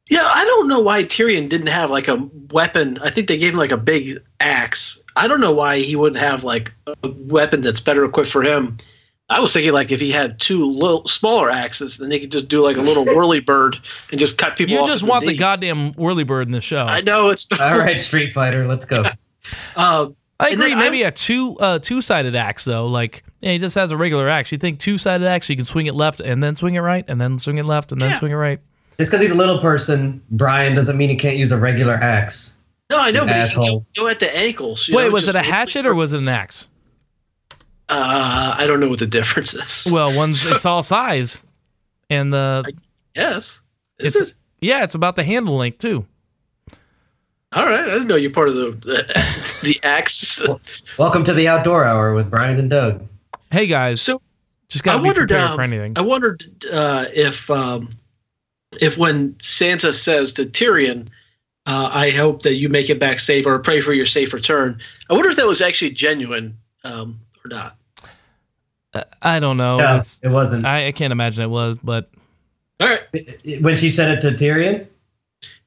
Yeah, 0.10 0.29
I 0.31 0.43
don't 0.43 0.67
know 0.67 0.81
why 0.81 1.03
Tyrion 1.03 1.47
didn't 1.47 1.67
have 1.67 1.89
like 1.89 2.10
a 2.10 2.17
weapon. 2.51 2.99
I 2.99 3.10
think 3.10 3.29
they 3.29 3.38
gave 3.38 3.53
him 3.53 3.60
like 3.60 3.71
a 3.71 3.77
big 3.77 4.19
axe. 4.41 5.01
I 5.15 5.29
don't 5.29 5.39
know 5.39 5.53
why 5.53 5.79
he 5.79 5.95
wouldn't 5.95 6.21
have 6.21 6.43
like 6.43 6.71
a 6.86 6.95
weapon 7.03 7.62
that's 7.62 7.79
better 7.79 8.03
equipped 8.03 8.29
for 8.29 8.43
him. 8.43 8.77
I 9.30 9.40
was 9.40 9.52
thinking 9.54 9.74
like 9.74 9.92
if 9.92 10.00
he 10.00 10.12
had 10.12 10.40
two 10.40 10.66
little 10.66 11.08
smaller 11.08 11.50
axes, 11.50 11.98
then 11.98 12.12
he 12.12 12.20
could 12.20 12.32
just 12.32 12.48
do 12.48 12.64
like 12.64 12.78
a 12.78 12.82
little 12.82 13.06
whirly 13.16 13.40
bird 13.40 13.80
and 14.12 14.20
just 14.20 14.38
cut 14.38 14.56
people. 14.56 14.74
You 14.74 14.82
off 14.82 14.88
just 14.88 15.04
at 15.04 15.10
want 15.10 15.26
the 15.26 15.32
knee. 15.32 15.38
goddamn 15.38 15.94
whirly 15.94 16.24
bird 16.24 16.48
in 16.48 16.52
the 16.52 16.62
show. 16.62 16.86
I 16.86 17.02
know 17.02 17.30
it's. 17.30 17.48
All 17.60 17.78
right, 17.78 18.00
Street 18.00 18.34
Fighter, 18.34 18.68
let's 18.68 18.86
go. 18.86 19.04
Uh, 19.76 20.10
I 20.40 20.50
And 20.50 20.54
agree. 20.56 20.70
then 20.72 20.78
Maybe 20.80 21.04
a 21.04 21.12
two 21.12 21.56
uh, 21.60 21.80
two 21.80 22.02
sided 22.02 22.36
axe 22.36 22.66
though. 22.66 22.86
Like 22.86 23.24
yeah, 23.42 23.52
he 23.54 23.58
just 23.58 23.74
has 23.76 23.92
a 23.92 23.98
regular 23.98 24.28
axe. 24.30 24.52
You 24.52 24.58
think 24.58 24.80
two 24.80 24.98
sided 24.98 25.26
axe, 25.26 25.50
you 25.50 25.56
can 25.56 25.66
swing 25.66 25.88
it 25.88 25.96
left 25.96 26.20
and 26.20 26.44
then 26.44 26.56
swing 26.56 26.76
it 26.76 26.82
right, 26.82 27.06
and 27.08 27.20
then 27.20 27.40
swing 27.40 27.58
it 27.58 27.66
left 27.66 27.92
and 27.92 28.02
then 28.02 28.12
Yeah. 28.12 28.20
swing 28.20 28.32
it 28.32 28.36
right. 28.36 28.60
Just 29.00 29.12
because 29.12 29.22
he's 29.24 29.32
a 29.32 29.36
little 29.36 29.60
person, 29.60 30.22
Brian 30.32 30.76
doesn't 30.76 30.98
mean 30.98 31.10
he 31.10 31.16
can't 31.16 31.38
use 31.38 31.52
a 31.52 31.58
regular 31.58 31.96
axe. 31.96 32.54
no, 32.90 32.98
I 33.00 33.12
know, 33.12 33.22
You 33.22 33.28
but 33.28 33.48
he 33.50 33.54
can 33.56 33.66
go, 33.66 33.86
go 33.96 34.08
at 34.08 34.20
the 34.20 34.38
ankles. 34.38 34.88
you 34.88 34.96
Wait, 34.96 35.06
know, 35.08 35.12
was 35.12 35.28
it 35.28 35.36
a 35.36 35.42
hatchet 35.42 35.86
or 35.86 35.96
was 35.96 36.14
it 36.14 36.20
an 36.20 36.28
axe? 36.30 36.68
Uh, 37.89 38.56
I 38.58 38.65
don't 38.67 38.80
know 38.80 38.89
what 38.89 39.00
the 39.00 39.06
difference 39.08 39.54
is. 39.54 39.91
Well, 39.91 40.15
one's 40.15 40.45
it's 40.45 40.65
all 40.65 40.82
size, 40.84 41.43
and 42.10 42.34
the 42.34 42.74
yes, 43.15 43.62
It's- 44.00 44.15
is 44.15 44.30
it? 44.32 44.36
Yeah, 44.62 44.84
it's 44.84 44.95
about 44.95 45.15
the 45.15 45.24
handle 45.24 45.58
length 45.58 45.78
too. 45.80 46.06
All 47.52 47.65
right, 47.65 47.82
I 47.88 47.91
didn't 47.91 48.08
know 48.08 48.15
you're 48.15 48.32
part 48.32 48.50
of 48.50 48.56
the 48.56 48.71
the, 48.71 49.58
the 49.63 49.80
axe. 49.84 50.41
Welcome 50.98 51.24
to 51.26 51.34
the 51.34 51.48
outdoor 51.48 51.86
hour 51.86 52.13
with 52.15 52.30
Brian 52.32 52.58
and 52.60 52.69
Doug. 52.69 53.06
Hey 53.52 53.67
guys, 53.67 54.02
So 54.02 54.21
just 54.69 54.84
gotta 54.84 54.98
I 54.98 55.02
be 55.02 55.08
wondered, 55.10 55.28
prepared 55.30 55.50
um, 55.52 55.56
for 55.56 55.62
anything. 55.62 55.93
I 55.95 56.02
wondered 56.02 56.45
uh, 56.71 57.06
if 57.13 57.50
um, 57.52 57.95
if 58.82 58.98
when 58.98 59.34
Sansa 59.36 59.93
says 59.93 60.34
to 60.34 60.45
Tyrion, 60.45 61.08
uh, 61.67 61.89
"I 61.93 62.10
hope 62.10 62.41
that 62.41 62.56
you 62.56 62.67
make 62.69 62.89
it 62.89 63.00
back 63.00 63.19
safe," 63.19 63.45
or 63.45 63.58
"Pray 63.60 63.80
for 63.82 63.93
your 63.93 64.08
safe 64.08 64.34
return," 64.34 64.80
I 65.10 65.13
wonder 65.13 65.30
if 65.30 65.36
that 65.38 65.45
was 65.48 65.62
actually 65.62 65.91
genuine 65.91 66.58
um, 66.84 67.19
or 67.45 67.47
not. 67.49 67.77
I 69.21 69.39
don't 69.39 69.58
know. 69.58 69.77
No, 69.77 69.84
It's- 69.95 70.19
it 70.23 70.29
wasn't. 70.29 70.65
I, 70.65 70.88
I 70.88 70.91
can't 70.91 71.12
imagine 71.12 71.43
it 71.43 71.49
was, 71.49 71.77
but 71.84 72.10
All 72.79 72.88
right. 72.88 73.01
when 73.62 73.75
she 73.77 73.89
said 73.89 74.12
it 74.12 74.21
to 74.21 74.31
Tyrion, 74.31 74.88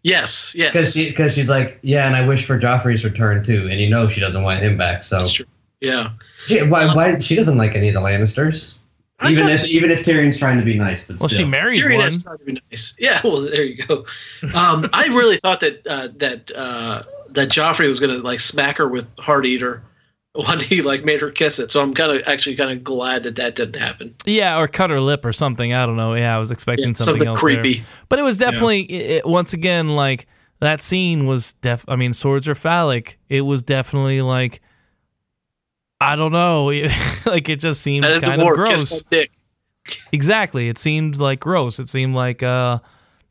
Yes. 0.03 0.55
Yes. 0.55 0.73
because 0.73 0.93
she, 0.95 1.13
cause 1.13 1.35
she's 1.35 1.51
like, 1.51 1.79
yeah, 1.83 2.07
and 2.07 2.17
I 2.17 2.27
wish 2.27 2.47
for 2.47 2.59
Joffrey's 2.59 3.05
return 3.05 3.45
too, 3.45 3.69
and 3.71 3.81
you 3.81 3.91
know 3.91 4.09
she 4.09 4.21
doesn't 4.21 4.43
want 4.43 4.61
him 4.63 4.79
back. 4.79 5.03
So 5.05 5.19
That's 5.19 5.33
true. 5.33 5.47
Yeah. 5.81 6.13
she, 6.47 6.63
why, 6.63 6.93
why 6.95 7.19
she 7.19 7.35
doesn't 7.35 7.59
like 7.59 7.75
any 7.75 7.89
of 7.89 7.95
the 7.95 8.01
Lannisters? 8.01 8.73
I 9.21 9.31
Even 9.33 9.45
thought 9.45 9.53
if 9.53 9.67
even 9.67 9.91
if 9.91 10.05
Tyrion's 10.05 10.39
trying 10.39 10.59
to 10.59 10.65
be 10.65 10.79
nice, 10.79 11.03
but 11.07 11.19
well, 11.19 11.29
she 11.29 11.35
still. 11.37 11.49
marries 11.49 11.79
Tyrion 11.81 11.97
one. 11.97 12.05
has 12.05 12.23
tried 12.23 12.39
to 12.39 12.45
be 12.45 12.53
nice. 12.71 12.95
Yeah, 13.01 13.21
well, 13.25 13.41
there 13.43 13.65
you 13.65 13.83
go. 13.85 14.07
Um, 14.55 14.89
I 14.93 15.07
really 15.09 15.39
thought 15.39 15.59
that 15.61 15.85
uh, 15.89 16.09
that 16.19 16.53
uh, 16.53 17.03
that 17.31 17.49
Joffrey 17.49 17.89
was 17.89 17.99
gonna 17.99 18.19
like 18.19 18.39
smack 18.39 18.79
her 18.79 18.89
with 18.89 19.07
Heart 19.19 19.45
Eater 19.47 19.83
when 20.47 20.61
he 20.61 20.83
like 20.83 21.05
made 21.05 21.21
her 21.21 21.31
kiss 21.31 21.59
it. 21.59 21.71
So 21.71 21.83
I'm 21.83 21.95
kind 21.95 22.13
of 22.13 22.23
actually 22.27 22.55
kind 22.57 22.71
of 22.71 22.85
glad 22.85 23.23
that 23.25 23.37
that 23.37 23.57
didn't 23.57 23.81
happen. 23.81 24.15
Yeah, 24.25 24.59
or 24.59 24.69
cut 24.69 24.91
her 24.91 25.01
lip 25.01 25.25
or 25.25 25.33
something. 25.33 25.73
I 25.75 25.85
don't 25.85 25.97
know. 25.97 26.15
Yeah, 26.15 26.35
I 26.35 26.39
was 26.39 26.51
expecting 26.51 26.89
Yeah, 26.89 26.93
something, 26.95 27.15
something 27.15 27.29
else 27.29 27.43
there. 27.45 27.61
creepy. 27.63 27.83
But 28.09 28.19
it 28.19 28.23
was 28.23 28.39
definitely 28.39 28.83
it, 28.83 29.11
it- 29.11 29.27
once 29.27 29.53
again 29.53 29.89
like 29.97 30.27
that 30.61 30.81
scene 30.81 31.27
was 31.27 31.53
def. 31.55 31.85
I 31.89 31.97
mean, 31.97 32.13
swords 32.13 32.49
are 32.49 32.55
phallic. 32.55 33.19
It 33.29 33.41
was 33.43 33.63
definitely 33.63 34.23
like 34.23 34.61
I 36.01 36.15
don't 36.17 36.33
know. 36.33 36.67
like 37.27 37.49
it 37.49 37.57
just 37.61 37.81
seemed 37.81 38.05
kind 38.05 38.41
of 38.41 38.55
gross. 38.55 39.03
Exactly. 40.13 40.69
It 40.69 40.79
seemed 40.79 41.17
like 41.17 41.41
gross. 41.41 41.79
It 41.79 41.89
seemed 41.89 42.15
like 42.15 42.43
uh 42.43 42.79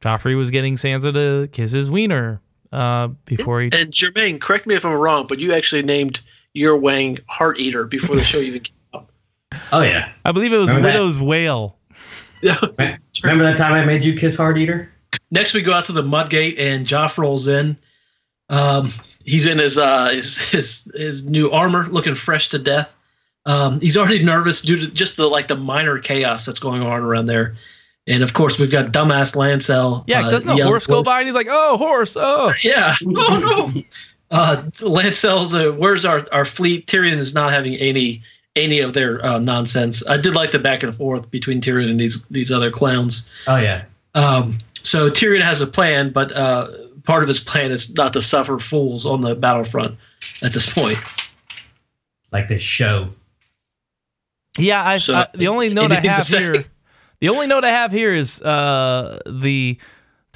Joffrey 0.02 0.36
was 0.38 0.50
getting 0.52 0.76
Sansa 0.76 1.14
to 1.14 1.48
kiss 1.52 1.72
his 1.72 1.90
wiener 1.90 2.42
uh 2.72 3.08
before 3.26 3.62
he 3.62 3.70
And 3.72 3.94
Jermaine, 3.94 4.42
correct 4.42 4.68
me 4.68 4.76
if 4.76 4.86
I'm 4.86 4.94
wrong, 4.94 5.26
but 5.28 5.40
you 5.40 5.54
actually 5.54 5.84
named 5.84 6.20
your 6.58 6.76
Wang 6.78 7.18
Heart 7.28 7.60
Eater 7.60 7.86
before 7.86 8.16
the 8.16 8.24
show 8.24 8.40
even 8.40 8.62
came 8.62 8.76
out. 8.94 9.10
Oh 9.72 9.82
yeah. 9.82 10.12
I 10.26 10.32
believe 10.34 10.52
it 10.52 10.58
was 10.58 10.68
Remember 10.68 10.90
that? 10.90 10.94
Widow's 10.96 11.22
Wail. 11.22 11.78
Remember 12.44 13.44
that 13.46 13.58
time 13.58 13.74
I 13.74 13.86
made 13.86 14.04
you 14.04 14.18
kiss 14.20 14.36
Heart 14.36 14.58
Eater? 14.58 14.92
Next, 15.32 15.54
we 15.54 15.62
go 15.62 15.74
out 15.74 15.86
to 15.86 15.94
the 15.94 16.04
Mudgate, 16.04 16.60
and 16.60 16.86
Joff 16.86 17.18
rolls 17.18 17.48
in. 17.48 17.78
Um, 18.50 18.94
he's 19.24 19.46
in 19.46 19.58
his, 19.58 19.78
uh, 19.78 20.10
his 20.10 20.38
his 20.38 20.92
his 20.96 21.26
new 21.26 21.50
armor, 21.52 21.86
looking 21.88 22.16
fresh 22.16 22.50
to 22.50 22.60
death. 22.60 22.94
Um, 23.46 23.80
he's 23.80 23.96
already 23.98 24.24
nervous 24.24 24.62
due 24.62 24.78
to 24.78 24.88
just 24.88 25.16
the 25.18 25.28
like 25.28 25.48
the 25.48 25.56
minor 25.56 25.98
chaos 26.00 26.46
that's 26.46 26.60
going 26.60 26.82
on 26.82 27.02
around 27.02 27.26
there. 27.28 27.56
And 28.06 28.24
of 28.24 28.34
course, 28.34 28.58
we've 28.60 28.72
got 28.72 28.92
dumbass 28.94 29.36
Lancel. 29.36 30.04
Yeah, 30.08 30.28
uh, 30.28 30.32
doesn't 30.32 30.50
a 30.50 30.56
yelling- 30.56 30.68
horse 30.72 30.88
go 30.88 31.04
by 31.04 31.20
and 31.20 31.28
he's 31.28 31.36
like, 31.36 31.48
"Oh, 31.50 31.78
horse! 31.78 32.16
Oh, 32.20 32.54
Yeah. 32.64 32.96
Oh 33.06 33.72
no. 33.74 33.84
Uh, 34.32 34.64
Lancel's. 34.82 35.54
Uh, 35.54 35.72
where's 35.72 36.06
our 36.06 36.26
our 36.32 36.46
fleet? 36.46 36.88
Tyrion 36.88 37.18
is 37.18 37.34
not 37.34 37.54
having 37.54 37.76
any 37.76 38.22
any 38.56 38.80
of 38.80 38.94
their 38.94 39.24
uh, 39.26 39.40
nonsense. 39.40 40.06
I 40.08 40.18
did 40.18 40.34
like 40.34 40.52
the 40.52 40.60
back 40.60 40.84
and 40.84 40.96
forth 40.96 41.30
between 41.32 41.62
Tyrion 41.62 41.90
and 41.90 42.00
these 42.00 42.26
these 42.26 42.52
other 42.52 42.72
clowns. 42.72 43.30
Oh 43.48 43.58
yeah. 43.58 43.86
Um, 44.16 44.60
so 44.84 45.10
Tyrion 45.10 45.42
has 45.42 45.62
a 45.62 45.68
plan, 45.68 46.12
but 46.12 46.32
uh, 46.32 46.70
part 47.04 47.24
of 47.24 47.30
his 47.30 47.40
plan 47.40 47.72
is 47.72 47.94
not 47.96 48.14
to 48.14 48.22
suffer 48.22 48.60
fools 48.60 49.06
on 49.06 49.22
the 49.22 49.36
battlefront 49.36 49.98
at 50.44 50.54
this 50.54 50.72
point. 50.72 50.98
Like 52.32 52.48
this 52.48 52.62
show. 52.62 53.10
Yeah, 54.58 54.84
I, 54.84 54.98
So, 54.98 55.14
I 55.14 55.28
the 55.34 55.48
only 55.48 55.70
note 55.74 55.92
I 55.92 56.00
have 56.00 56.28
here, 56.28 56.66
the 57.22 57.30
only 57.30 57.48
note 57.48 57.64
I 57.64 57.70
have 57.70 57.92
here 57.92 58.14
is 58.14 58.42
uh 58.42 59.20
the 59.26 59.78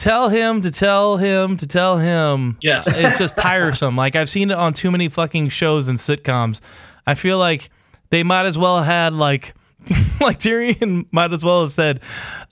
tell 0.01 0.29
him 0.29 0.61
to 0.61 0.71
tell 0.71 1.17
him 1.17 1.57
to 1.57 1.67
tell 1.67 1.97
him. 1.97 2.57
Yes. 2.61 2.87
It's 2.87 3.17
just 3.17 3.37
tiresome. 3.37 3.95
Like 3.95 4.15
I've 4.15 4.29
seen 4.29 4.51
it 4.51 4.57
on 4.57 4.73
too 4.73 4.91
many 4.91 5.09
fucking 5.09 5.49
shows 5.49 5.87
and 5.87 5.97
sitcoms. 5.97 6.59
I 7.05 7.15
feel 7.15 7.37
like 7.37 7.69
they 8.09 8.23
might 8.23 8.45
as 8.45 8.57
well 8.57 8.77
have 8.77 8.85
had 8.85 9.13
like 9.13 9.53
like 10.21 10.39
Tyrion 10.39 11.07
might 11.11 11.33
as 11.33 11.43
well 11.43 11.61
have 11.61 11.71
said, 11.71 12.01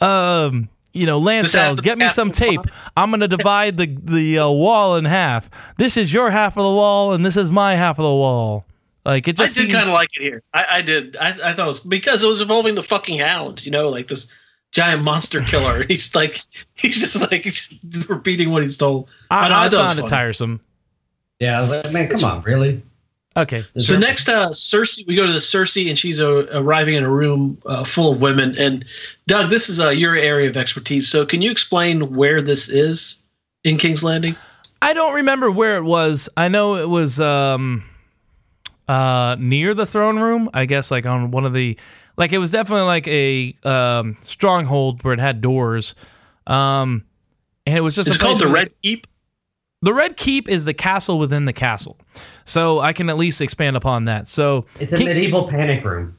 um, 0.01 0.69
you 0.93 1.05
know, 1.05 1.19
Lancel, 1.21 1.79
get 1.81 1.97
me 1.99 2.09
some 2.09 2.31
tape. 2.31 2.61
I'm 2.97 3.11
gonna 3.11 3.27
divide 3.27 3.77
the 3.77 3.85
the 3.87 4.39
uh, 4.39 4.49
wall 4.49 4.95
in 4.95 5.05
half. 5.05 5.49
This 5.77 5.97
is 5.97 6.11
your 6.11 6.31
half 6.31 6.57
of 6.57 6.63
the 6.63 6.71
wall, 6.71 7.13
and 7.13 7.23
this 7.23 7.37
is 7.37 7.51
my 7.51 7.75
half 7.75 7.99
of 7.99 8.03
the 8.03 8.09
wall. 8.09 8.65
Like 9.05 9.27
it 9.27 9.39
I 9.39 9.43
just 9.45 9.55
did 9.55 9.61
seemed- 9.61 9.73
kind 9.73 9.87
of 9.87 9.93
like 9.93 10.09
it 10.17 10.23
here. 10.23 10.41
I, 10.53 10.65
I 10.71 10.81
did. 10.81 11.15
I, 11.17 11.29
I 11.29 11.53
thought 11.53 11.65
it 11.65 11.67
was 11.67 11.79
because 11.81 12.23
it 12.23 12.27
was 12.27 12.41
involving 12.41 12.73
the 12.75 12.83
fucking 12.83 13.19
hound. 13.19 13.63
You 13.65 13.71
know, 13.71 13.89
like 13.89 14.07
this 14.07 14.33
giant 14.71 15.03
monster 15.03 15.41
killer. 15.41 15.83
he's 15.87 16.13
like 16.15 16.41
he's 16.75 16.99
just 16.99 17.19
like 17.31 17.45
repeating 18.09 18.51
what 18.51 18.61
he's 18.63 18.77
told. 18.77 19.09
I, 19.31 19.45
I 19.45 19.49
know, 19.49 19.55
I, 19.55 19.65
I 19.65 19.69
thought 19.69 19.73
it 19.73 19.77
was 19.77 19.85
found 19.87 19.99
it 19.99 20.01
funny. 20.03 20.09
tiresome. 20.09 20.61
Yeah, 21.39 21.57
I 21.57 21.61
was 21.61 21.69
like, 21.69 21.93
man, 21.93 22.07
come 22.09 22.23
on, 22.25 22.41
really? 22.43 22.81
Okay. 23.37 23.63
Is 23.75 23.87
So 23.87 23.93
there- 23.93 24.01
next, 24.01 24.27
uh, 24.27 24.49
Cersei, 24.49 25.07
we 25.07 25.15
go 25.15 25.25
to 25.25 25.31
the 25.31 25.39
Cersei, 25.39 25.87
and 25.87 25.97
she's 25.97 26.19
uh, 26.19 26.47
arriving 26.51 26.95
in 26.95 27.03
a 27.03 27.09
room 27.09 27.57
uh, 27.65 27.85
full 27.85 28.11
of 28.11 28.19
women. 28.19 28.57
And 28.57 28.83
Doug, 29.27 29.49
this 29.49 29.69
is 29.69 29.79
uh, 29.79 29.89
your 29.89 30.15
area 30.15 30.49
of 30.49 30.57
expertise. 30.57 31.07
So 31.07 31.25
can 31.25 31.41
you 31.41 31.49
explain 31.49 32.13
where 32.15 32.41
this 32.41 32.67
is 32.67 33.21
in 33.63 33.77
King's 33.77 34.03
Landing? 34.03 34.35
I 34.81 34.93
don't 34.93 35.13
remember 35.13 35.49
where 35.51 35.77
it 35.77 35.83
was. 35.83 36.27
I 36.35 36.47
know 36.49 36.75
it 36.75 36.89
was 36.89 37.19
um 37.21 37.83
uh 38.87 39.35
near 39.39 39.73
the 39.73 39.85
throne 39.85 40.19
room. 40.19 40.49
I 40.53 40.65
guess 40.65 40.89
like 40.91 41.05
on 41.05 41.31
one 41.31 41.45
of 41.45 41.53
the 41.53 41.77
like 42.19 42.31
it 42.33 42.37
was 42.37 42.51
definitely 42.51 42.85
like 42.85 43.07
a 43.07 43.55
um 43.67 44.15
stronghold 44.21 45.03
where 45.03 45.15
it 45.15 45.19
had 45.19 45.41
doors. 45.41 45.95
Um 46.45 47.03
and 47.65 47.75
it 47.77 47.81
was 47.81 47.95
just 47.95 48.07
It's 48.09 48.15
a 48.17 48.19
place 48.19 48.27
called 48.37 48.39
the 48.41 48.45
where 48.45 48.53
Red 48.65 48.71
Keep. 48.83 49.07
the 49.81 49.93
Red 49.93 50.15
Keep 50.17 50.47
is 50.49 50.65
the 50.65 50.73
castle 50.75 51.17
within 51.17 51.45
the 51.45 51.53
castle. 51.53 51.97
So 52.45 52.79
I 52.79 52.93
can 52.93 53.09
at 53.09 53.17
least 53.17 53.41
expand 53.41 53.75
upon 53.77 54.05
that. 54.05 54.27
So 54.27 54.65
it's 54.79 54.93
a 54.93 54.97
King- 54.97 55.07
medieval 55.07 55.47
panic 55.47 55.83
room. 55.83 56.15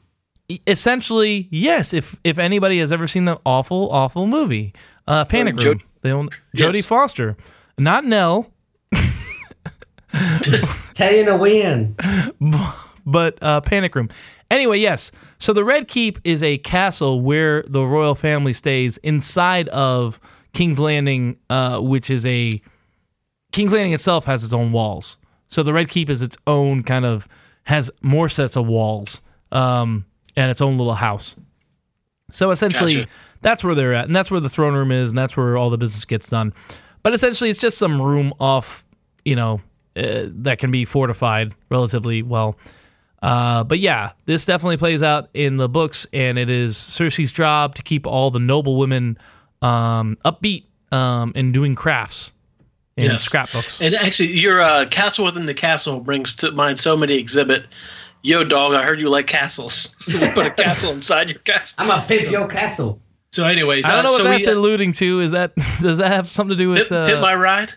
essentially, 0.66 1.46
yes, 1.52 1.92
if 1.94 2.18
if 2.24 2.38
anybody 2.40 2.78
has 2.80 2.90
ever 2.92 3.06
seen 3.06 3.24
the 3.26 3.38
awful, 3.46 3.88
awful 3.92 4.26
movie, 4.26 4.72
uh 5.06 5.24
Panic 5.26 5.56
Jo- 5.56 5.70
Room. 5.70 5.80
They 6.02 6.10
own 6.12 6.28
Jodie 6.56 6.74
Yes. 6.76 6.86
Foster. 6.86 7.36
Not 7.78 8.04
Nell. 8.04 8.50
Tayana 10.12 11.38
win. 11.38 11.94
but 13.06 13.38
uh, 13.42 13.60
Panic 13.60 13.94
Room. 13.94 14.08
Anyway, 14.50 14.78
yes. 14.78 15.12
So 15.38 15.52
the 15.52 15.64
Red 15.64 15.88
Keep 15.88 16.18
is 16.24 16.42
a 16.42 16.58
castle 16.58 17.20
where 17.20 17.62
the 17.68 17.84
royal 17.84 18.14
family 18.14 18.52
stays 18.52 18.96
inside 18.98 19.68
of 19.68 20.18
King's 20.52 20.78
Landing, 20.78 21.36
uh, 21.48 21.80
which 21.80 22.10
is 22.10 22.26
a 22.26 22.60
King's 23.52 23.72
Landing 23.72 23.92
itself 23.92 24.24
has 24.24 24.44
its 24.44 24.52
own 24.52 24.72
walls. 24.72 25.16
So 25.48 25.62
the 25.62 25.72
Red 25.72 25.88
Keep 25.88 26.10
is 26.10 26.22
its 26.22 26.36
own 26.46 26.82
kind 26.82 27.04
of 27.04 27.28
has 27.64 27.90
more 28.02 28.28
sets 28.28 28.56
of 28.56 28.66
walls 28.66 29.20
um, 29.52 30.04
and 30.36 30.50
its 30.50 30.60
own 30.60 30.78
little 30.78 30.94
house. 30.94 31.36
So 32.30 32.50
essentially, 32.50 32.96
Gotcha. 32.96 33.10
that's 33.42 33.64
where 33.64 33.74
they're 33.74 33.94
at, 33.94 34.06
and 34.06 34.14
that's 34.14 34.30
where 34.30 34.40
the 34.40 34.48
throne 34.48 34.74
room 34.74 34.92
is, 34.92 35.10
and 35.10 35.18
that's 35.18 35.36
where 35.36 35.56
all 35.56 35.70
the 35.70 35.78
business 35.78 36.04
gets 36.04 36.28
done. 36.28 36.52
But 37.02 37.12
essentially, 37.12 37.50
it's 37.50 37.60
just 37.60 37.78
some 37.78 38.00
room 38.00 38.32
off, 38.38 38.84
you 39.24 39.34
know, 39.34 39.60
uh, 39.96 40.26
that 40.26 40.58
can 40.58 40.70
be 40.70 40.84
fortified 40.84 41.54
relatively 41.70 42.22
well. 42.22 42.56
Uh, 43.22 43.64
but 43.64 43.78
yeah, 43.78 44.12
this 44.26 44.44
definitely 44.46 44.76
plays 44.78 45.02
out 45.02 45.28
in 45.34 45.56
the 45.58 45.68
books, 45.68 46.06
and 46.12 46.38
it 46.38 46.48
is 46.48 46.74
Cersei's 46.76 47.30
job 47.32 47.74
to 47.74 47.82
keep 47.82 48.06
all 48.06 48.30
the 48.30 48.38
noble 48.38 48.76
women 48.78 49.18
um, 49.62 50.16
upbeat 50.24 50.64
um, 50.92 51.32
and 51.34 51.52
doing 51.52 51.74
crafts 51.74 52.32
and 52.96 53.06
Yes. 53.08 53.22
scrapbooks. 53.22 53.80
And 53.80 53.94
actually, 53.94 54.32
your 54.32 54.60
uh, 54.62 54.86
castle 54.90 55.24
within 55.26 55.46
the 55.46 55.54
castle 55.54 56.00
brings 56.00 56.34
to 56.36 56.50
mind 56.52 56.78
so 56.78 56.96
many 56.96 57.22
Xzibit. 57.22 57.66
Yo, 58.22 58.44
dog, 58.44 58.74
I 58.74 58.82
heard 58.82 59.00
you 59.00 59.08
like 59.08 59.26
castles. 59.26 59.94
So 60.02 60.18
we 60.18 60.30
put 60.32 60.46
a 60.46 60.50
castle 60.50 60.92
inside 60.92 61.30
your 61.30 61.38
castle. 61.40 61.76
I'm 61.78 61.90
a 61.90 62.04
pimp 62.06 62.30
your 62.30 62.48
castle. 62.48 63.00
So, 63.32 63.44
anyways, 63.46 63.84
I 63.84 63.90
don't 63.90 63.98
uh, 64.00 64.02
know 64.02 64.12
what 64.12 64.18
so 64.18 64.24
that's 64.24 64.46
we, 64.46 64.52
uh, 64.52 64.56
alluding 64.56 64.92
to. 64.94 65.20
Is 65.20 65.30
that 65.32 65.54
does 65.80 65.98
that 65.98 66.10
have 66.10 66.28
something 66.28 66.56
to 66.56 66.62
do 66.62 66.70
with? 66.70 66.78
pimp, 66.88 66.92
Uh, 66.92 67.06
pimp 67.06 67.20
my 67.20 67.34
ride. 67.34 67.72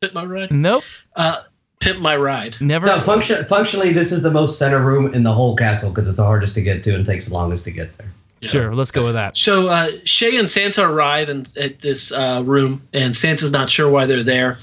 Pimp 0.00 0.14
my 0.14 0.24
ride. 0.24 0.50
nope, 0.50 0.82
Uh, 1.14 1.42
pimp 1.84 2.00
my 2.00 2.16
ride. 2.16 2.56
never. 2.60 2.86
No, 2.86 3.00
function, 3.00 3.44
functionally, 3.46 3.92
this 3.92 4.10
is 4.10 4.22
the 4.22 4.30
most 4.30 4.58
center 4.58 4.80
room 4.80 5.12
in 5.14 5.22
the 5.22 5.32
whole 5.32 5.54
castle 5.54 5.90
because 5.90 6.08
it's 6.08 6.16
the 6.16 6.24
hardest 6.24 6.54
to 6.54 6.62
get 6.62 6.82
to 6.84 6.94
and 6.94 7.04
takes 7.04 7.26
the 7.26 7.32
longest 7.32 7.64
to 7.64 7.70
get 7.70 7.96
there. 7.98 8.10
Sure, 8.40 8.74
let's 8.74 8.90
go 8.90 9.04
with 9.04 9.14
that. 9.14 9.36
So 9.36 9.68
uh, 9.68 9.92
Shae 10.04 10.38
and 10.38 10.48
Sansa 10.48 10.86
arrive 10.86 11.28
in, 11.30 11.46
at 11.56 11.80
this 11.80 12.12
uh, 12.12 12.42
room, 12.44 12.82
and 12.92 13.14
Sansa's 13.14 13.50
not 13.50 13.70
sure 13.70 13.88
why 13.88 14.06
they're 14.06 14.22
there. 14.22 14.58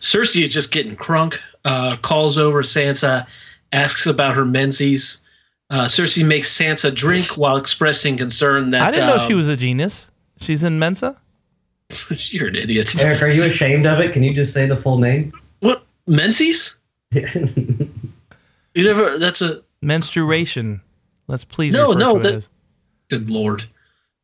Cersei 0.00 0.42
is 0.42 0.52
just 0.52 0.70
getting 0.70 0.96
crunk. 0.96 1.38
Uh, 1.64 1.96
calls 1.96 2.38
over 2.38 2.62
Sansa, 2.62 3.26
asks 3.72 4.06
about 4.06 4.36
her 4.36 4.44
menses. 4.44 5.22
Uh, 5.68 5.84
Cersei 5.84 6.24
makes 6.24 6.56
Sansa 6.56 6.94
drink 6.94 7.26
while 7.36 7.56
expressing 7.56 8.16
concern 8.16 8.70
that 8.70 8.82
I 8.82 8.90
didn't 8.90 9.08
know 9.08 9.16
uh, 9.16 9.26
she 9.26 9.34
was 9.34 9.48
a 9.48 9.56
genius. 9.56 10.10
She's 10.38 10.64
in 10.64 10.78
Mensa. 10.78 11.16
You're 12.10 12.48
an 12.48 12.56
idiot. 12.56 12.98
Eric, 13.00 13.22
are 13.22 13.28
you 13.28 13.44
ashamed 13.44 13.86
of 13.86 14.00
it? 14.00 14.12
Can 14.12 14.22
you 14.22 14.34
just 14.34 14.52
say 14.52 14.66
the 14.66 14.76
full 14.76 14.98
name? 14.98 15.32
What 16.06 16.16
Menzies? 16.16 16.76
You 17.12 18.84
never. 18.84 19.18
That's 19.18 19.40
a 19.40 19.62
Menstruation. 19.80 20.82
Let's 21.28 21.44
please. 21.44 21.72
No, 21.72 21.88
refer 21.88 21.98
no, 21.98 22.16
to 22.18 22.22
that- 22.24 22.34
as- 22.34 22.50
good 23.08 23.30
lord. 23.30 23.64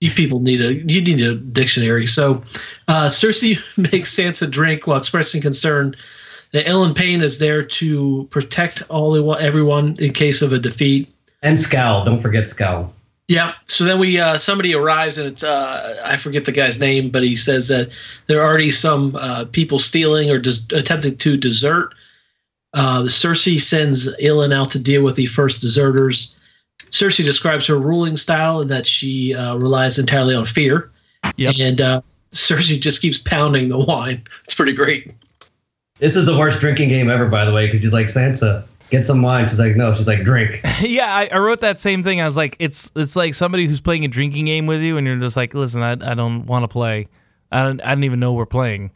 You 0.01 0.11
people 0.11 0.41
need 0.41 0.61
a 0.61 0.75
you 0.75 1.01
need 1.01 1.21
a 1.21 1.37
dictionary. 1.37 2.07
So, 2.07 2.43
uh, 2.89 3.07
Cersei 3.07 3.59
makes 3.93 4.15
Sansa 4.15 4.51
drink 4.51 4.87
while 4.87 4.99
expressing 4.99 5.41
concern 5.41 5.95
that 6.53 6.67
Ilyn 6.67 6.95
Payne 6.95 7.23
is 7.23 7.39
there 7.39 7.63
to 7.65 8.27
protect 8.31 8.83
all 8.91 9.17
everyone 9.39 9.95
in 10.01 10.13
case 10.13 10.43
of 10.43 10.53
a 10.53 10.59
defeat. 10.59 11.09
and 11.43 11.59
Scowl. 11.59 12.05
Don't 12.05 12.21
forget 12.21 12.47
Scowl. 12.49 12.93
Yeah. 13.33 13.55
So 13.65 13.85
then 13.85 13.99
we 13.99 14.21
uh, 14.21 14.37
somebody 14.37 14.75
arrives 14.75 15.17
and 15.17 15.27
it's 15.27 15.43
uh, 15.43 16.03
I 16.05 16.19
forget 16.19 16.45
the 16.45 16.53
guy's 16.53 16.79
name, 16.79 17.09
but 17.09 17.23
he 17.23 17.35
says 17.35 17.69
that 17.69 17.89
there 18.27 18.43
are 18.43 18.47
already 18.47 18.71
some 18.71 19.17
uh, 19.17 19.47
people 19.53 19.79
stealing 19.79 20.31
or 20.31 20.39
des- 20.39 20.69
attempting 20.75 21.17
to 21.17 21.37
desert. 21.39 21.95
Uh, 22.75 23.05
Cersei 23.05 23.59
sends 23.59 24.15
Ilyn 24.19 24.53
out 24.53 24.71
to 24.73 24.79
deal 24.79 25.03
with 25.03 25.17
the 25.17 25.25
first 25.25 25.63
deserters. 25.63 26.35
Cersei 26.91 27.25
describes 27.25 27.67
her 27.69 27.79
ruling 27.79 28.19
style 28.19 28.61
and 28.61 28.71
that 28.71 28.87
she 28.87 29.35
uh, 29.35 29.57
relies 29.57 29.99
entirely 29.99 30.35
on 30.35 30.45
fear. 30.45 30.91
Yep. 31.39 31.55
And 31.59 31.81
uh, 31.81 32.03
Cersei 32.33 32.79
just 32.79 33.01
keeps 33.01 33.17
pounding 33.17 33.71
the 33.71 33.79
wine. 33.79 34.25
It's 34.45 34.53
pretty 34.53 34.75
great. 34.75 35.11
This 36.01 36.17
is 36.17 36.27
the 36.27 36.37
worst 36.37 36.61
drinking 36.61 36.91
game 36.91 37.09
ever, 37.09 37.29
by 37.29 37.47
the 37.47 37.53
way, 37.53 37.65
because 37.67 37.81
she's 37.81 37.95
like 37.95 38.09
Sansa, 38.09 38.65
get 38.93 39.05
some 39.05 39.23
wine. 39.23 39.49
She's 39.49 39.59
like, 39.59 39.75
no. 39.75 39.93
She's 39.95 40.07
like, 40.07 40.23
drink. 40.23 40.61
yeah, 40.81 41.13
I, 41.13 41.27
I 41.33 41.39
wrote 41.39 41.63
that 41.63 41.81
same 41.81 42.05
thing. 42.05 42.21
I 42.21 42.27
was 42.29 42.37
like, 42.37 42.55
it's 42.61 42.93
it's 42.95 43.17
like 43.17 43.35
somebody 43.35 43.67
who's 43.67 43.81
playing 43.81 44.05
a 44.05 44.09
drinking 44.09 44.45
game 44.45 44.67
with 44.67 44.83
you, 44.83 44.97
and 44.97 45.07
you're 45.07 45.19
just 45.19 45.37
like, 45.37 45.55
listen, 45.55 45.83
I, 45.83 45.93
I 45.93 46.15
don't 46.15 46.47
want 46.47 46.63
to 46.63 46.69
play. 46.69 47.09
I 47.51 47.65
don't 47.65 47.81
I 47.81 47.95
don't 47.95 48.05
even 48.05 48.21
know 48.21 48.35
we're 48.35 48.47
playing. 48.47 48.93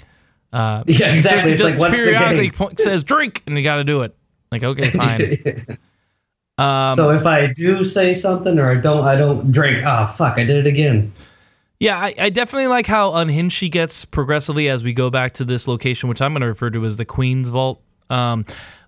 Uh, 0.53 0.85
Yeah, 0.87 1.13
exactly. 1.13 1.53
It's 1.53 1.63
like, 1.63 1.73
just 1.73 1.83
the 1.83 1.91
periodically 1.91 2.77
says 2.79 3.03
drink, 3.03 3.43
and 3.47 3.57
you 3.57 3.65
got 3.65 3.77
to 3.77 3.85
do 3.85 4.03
it. 4.03 4.15
Like, 4.53 4.63
okay, 4.63 4.91
fine. 5.67 5.79
Um, 6.59 6.95
so 6.95 7.11
if 7.11 7.27
I 7.27 7.49
do 7.49 7.83
say 7.83 8.15
something 8.15 8.59
or 8.59 8.71
I 8.71 8.77
don't, 8.77 9.05
I 9.05 9.17
don't 9.17 9.51
drink. 9.51 9.85
Ah, 9.85 10.07
fuck! 10.07 10.39
I 10.39 10.45
did 10.45 10.57
it 10.57 10.67
again. 10.67 11.13
Yeah, 11.79 11.99
I, 11.99 12.15
I 12.19 12.31
definitely 12.31 12.69
like 12.69 12.87
how 12.87 13.15
unhinged 13.15 13.55
she 13.55 13.69
gets 13.69 14.07
progressively 14.07 14.71
as 14.71 14.83
we 14.83 14.95
go 14.95 15.11
back 15.11 15.35
to 15.35 15.45
this 15.45 15.69
location, 15.69 16.09
which 16.09 16.23
I'm 16.23 16.33
going 16.33 16.41
to 16.41 16.47
refer 16.47 16.71
to 16.71 16.85
as 16.87 16.97
the 16.97 17.05
Queen's 17.05 17.51
Vault. 17.51 17.83
Um, 18.09 18.47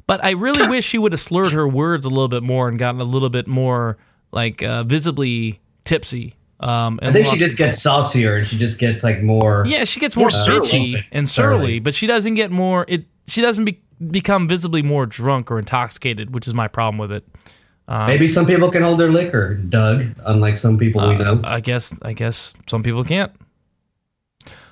but 0.09 0.25
I 0.25 0.31
really 0.33 0.67
wish 0.69 0.85
she 0.85 0.99
would 0.99 1.13
have 1.13 1.21
slurred 1.21 1.53
her 1.53 1.69
words 1.69 2.05
a 2.05 2.09
little 2.09 2.27
bit 2.27 2.43
more 2.43 2.69
and 2.69 2.77
gotten 2.79 3.01
a 3.01 3.05
little 3.05 3.31
bit 3.31 3.47
more 3.47 3.97
like 4.33 4.63
uh, 4.65 4.83
visibly 4.83 5.61
tipsy. 5.85 6.35
Um, 6.61 6.99
and 7.01 7.11
I 7.11 7.13
think 7.13 7.27
she 7.29 7.37
just 7.37 7.57
gets 7.57 7.81
saucier 7.81 8.35
and 8.39 8.47
she 8.49 8.59
just 8.59 8.79
gets 8.79 9.05
like 9.05 9.23
more. 9.23 9.63
yeah, 9.67 9.85
she 9.85 10.01
gets 10.01 10.17
more 10.17 10.29
surly. 10.31 10.61
bitchy 10.95 11.05
and 11.13 11.29
surly, 11.29 11.79
but 11.79 11.95
she 11.95 12.09
doesn't 12.09 12.35
get 12.35 12.51
more. 12.51 12.85
It 12.89 13.05
she 13.29 13.41
doesn't 13.43 13.65
be, 13.65 13.81
become 14.11 14.49
visibly 14.49 14.83
more 14.83 15.07
drunk 15.07 15.53
or 15.53 15.59
intoxicated, 15.61 16.35
which 16.35 16.49
is 16.49 16.55
my 16.55 16.67
problem 16.67 16.99
with 16.99 17.13
it. 17.13 17.25
Maybe 17.89 18.27
some 18.27 18.45
people 18.45 18.71
can 18.71 18.83
hold 18.83 18.99
their 19.01 19.11
liquor, 19.11 19.55
Doug. 19.55 20.07
Unlike 20.27 20.59
some 20.59 20.77
people 20.79 21.01
we 21.09 21.15
Uh, 21.15 21.35
know. 21.35 21.41
I 21.45 21.61
guess 21.61 21.95
I 22.03 22.13
guess 22.13 22.55
some 22.67 22.83
people 22.83 23.05
can't. 23.05 23.33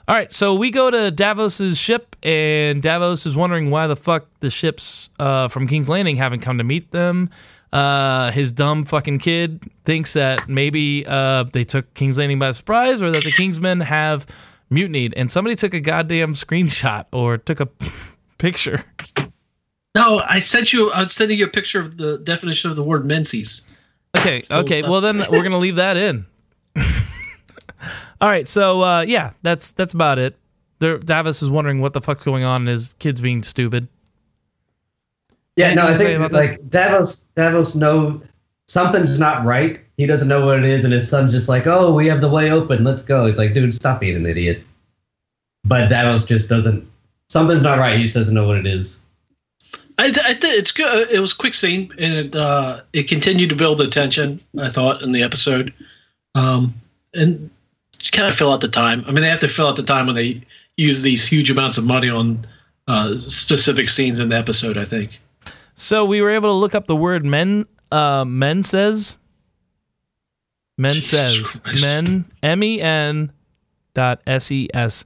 All 0.09 0.15
right, 0.15 0.31
so 0.31 0.55
we 0.55 0.71
go 0.71 0.89
to 0.89 1.11
Davos's 1.11 1.77
ship, 1.77 2.15
and 2.23 2.81
Davos 2.81 3.27
is 3.27 3.37
wondering 3.37 3.71
why 3.71 3.89
the 3.89 3.97
fuck 3.97 4.29
the 4.39 4.51
ships 4.51 5.11
uh, 5.19 5.49
from 5.49 5.67
King's 5.67 5.89
Landing 5.89 6.17
haven't 6.17 6.41
come 6.41 6.59
to 6.59 6.65
meet 6.65 6.93
them. 6.93 7.29
Uh, 7.73 8.31
his 8.31 8.53
dumb 8.53 8.85
fucking 8.85 9.19
kid 9.19 9.65
thinks 9.85 10.13
that 10.13 10.49
maybe 10.49 11.05
uh, 11.09 11.43
they 11.53 11.65
took 11.65 11.93
King's 11.95 12.19
Landing 12.19 12.39
by 12.39 12.53
surprise, 12.53 13.03
or 13.03 13.11
that 13.11 13.25
the 13.25 13.33
Kingsmen 13.33 13.83
have 13.83 14.27
mutinied, 14.71 15.13
and 15.17 15.29
somebody 15.29 15.57
took 15.57 15.75
a 15.75 15.81
goddamn 15.81 16.35
screenshot 16.35 17.07
or 17.13 17.37
took 17.37 17.59
a 17.59 17.67
picture. 18.39 18.85
No, 19.97 20.21
I 20.21 20.39
sent 20.39 20.73
you. 20.73 20.93
I 20.93 21.03
was 21.03 21.15
sending 21.15 21.37
you 21.37 21.47
a 21.47 21.51
picture 21.51 21.81
of 21.81 21.97
the 21.97 22.19
definition 22.19 22.71
of 22.71 22.77
the 22.77 22.85
word 22.85 23.07
menses. 23.07 23.67
Okay, 24.17 24.45
okay. 24.53 24.83
Well, 24.83 25.01
then 25.01 25.21
we're 25.33 25.43
gonna 25.43 25.59
leave 25.59 25.77
that 25.77 25.97
in. 25.97 26.27
All 28.21 28.29
right, 28.29 28.49
so 28.49 28.83
uh, 28.83 29.01
yeah, 29.03 29.33
that's 29.43 29.73
that's 29.73 29.93
about 29.95 30.19
it. 30.19 30.37
There, 30.79 30.99
Davos 30.99 31.43
is 31.43 31.51
wondering 31.51 31.81
what 31.81 31.93
the 31.93 32.01
fuck's 32.01 32.25
going 32.25 32.45
on, 32.45 32.63
and 32.63 32.69
his 32.69 32.95
kids 32.95 33.21
being 33.21 33.43
stupid. 33.43 33.89
Yeah, 35.57 35.75
no, 35.75 35.87
I 35.87 35.97
think 35.97 36.19
about 36.19 36.33
this? 36.33 36.51
like 36.51 36.71
Davos. 36.71 37.25
Davos 37.35 37.75
know 37.75 38.21
something's 38.67 39.19
not 39.19 39.45
right. 39.45 39.81
He 39.97 40.07
doesn't 40.07 40.29
know 40.29 40.45
what 40.45 40.59
it 40.59 40.65
is, 40.65 40.85
and 40.85 40.93
his 40.93 41.09
son's 41.09 41.33
just 41.33 41.49
like, 41.49 41.67
"Oh, 41.67 41.93
we 41.93 42.07
have 42.07 42.21
the 42.21 42.29
way 42.29 42.51
open. 42.51 42.85
Let's 42.85 43.03
go." 43.03 43.27
He's 43.27 43.39
like, 43.39 43.55
"Dude, 43.55 43.73
stop 43.75 44.01
being 44.01 44.17
an 44.17 44.27
idiot." 44.27 44.63
But 45.65 45.89
Davos 45.89 46.25
just 46.25 46.49
doesn't. 46.49 46.87
Something's 47.29 47.63
not 47.63 47.79
right. 47.79 47.97
He 47.97 48.03
just 48.03 48.15
doesn't 48.15 48.35
know 48.35 48.47
what 48.47 48.59
it 48.59 48.67
is. 48.67 48.99
I, 49.99 50.11
th- 50.11 50.27
I 50.27 50.35
th- 50.35 50.59
it's 50.59 50.73
good. 50.73 51.11
It 51.11 51.21
was 51.21 51.33
a 51.33 51.37
quick 51.37 51.55
scene, 51.55 51.91
and 51.99 52.15
it 52.15 52.37
uh, 52.37 52.83
it 52.93 53.09
continued 53.09 53.49
to 53.49 53.57
build 53.57 53.79
the 53.79 53.89
tension. 53.89 54.41
I 54.59 54.69
thought 54.69 55.03
in 55.03 55.13
the 55.13 55.23
episode, 55.23 55.73
um, 56.35 56.75
and 57.15 57.51
kind 58.13 58.29
of 58.29 58.35
fill 58.35 58.53
out 58.53 58.61
the 58.61 58.69
time. 58.69 59.05
I 59.07 59.13
mean, 59.13 59.23
they 59.23 59.29
have 59.29 59.41
to 59.41 59.49
fill 59.49 59.69
out 59.69 59.77
the 59.77 59.83
time 59.83 60.07
when 60.07 60.15
they 60.15 60.43
use 60.77 61.03
these 61.03 61.27
huge 61.27 61.51
amounts 61.51 61.79
of 61.79 61.85
money 61.85 62.09
on 62.09 62.47
uh, 62.89 63.17
specific 63.17 63.89
scenes 63.89 64.21
in 64.21 64.29
the 64.29 64.37
episode. 64.37 64.77
I 64.77 64.85
think. 64.85 65.21
So 65.75 66.05
we 66.05 66.21
were 66.21 66.31
able 66.31 66.51
to 66.51 66.57
look 66.57 66.75
up 66.75 66.87
the 66.87 66.97
word 66.97 67.25
men. 67.25 67.67
Uh, 67.93 68.25
men 68.25 68.63
says. 68.63 69.17
Men 70.79 70.95
Jesus 70.95 71.11
says 71.11 71.61
Christ. 71.61 71.81
men 71.81 72.25
m 72.43 72.63
e 72.63 72.81
n 72.83 73.33
dot 73.95 74.21
s 74.27 74.51
e 74.51 74.69
s 74.75 75.05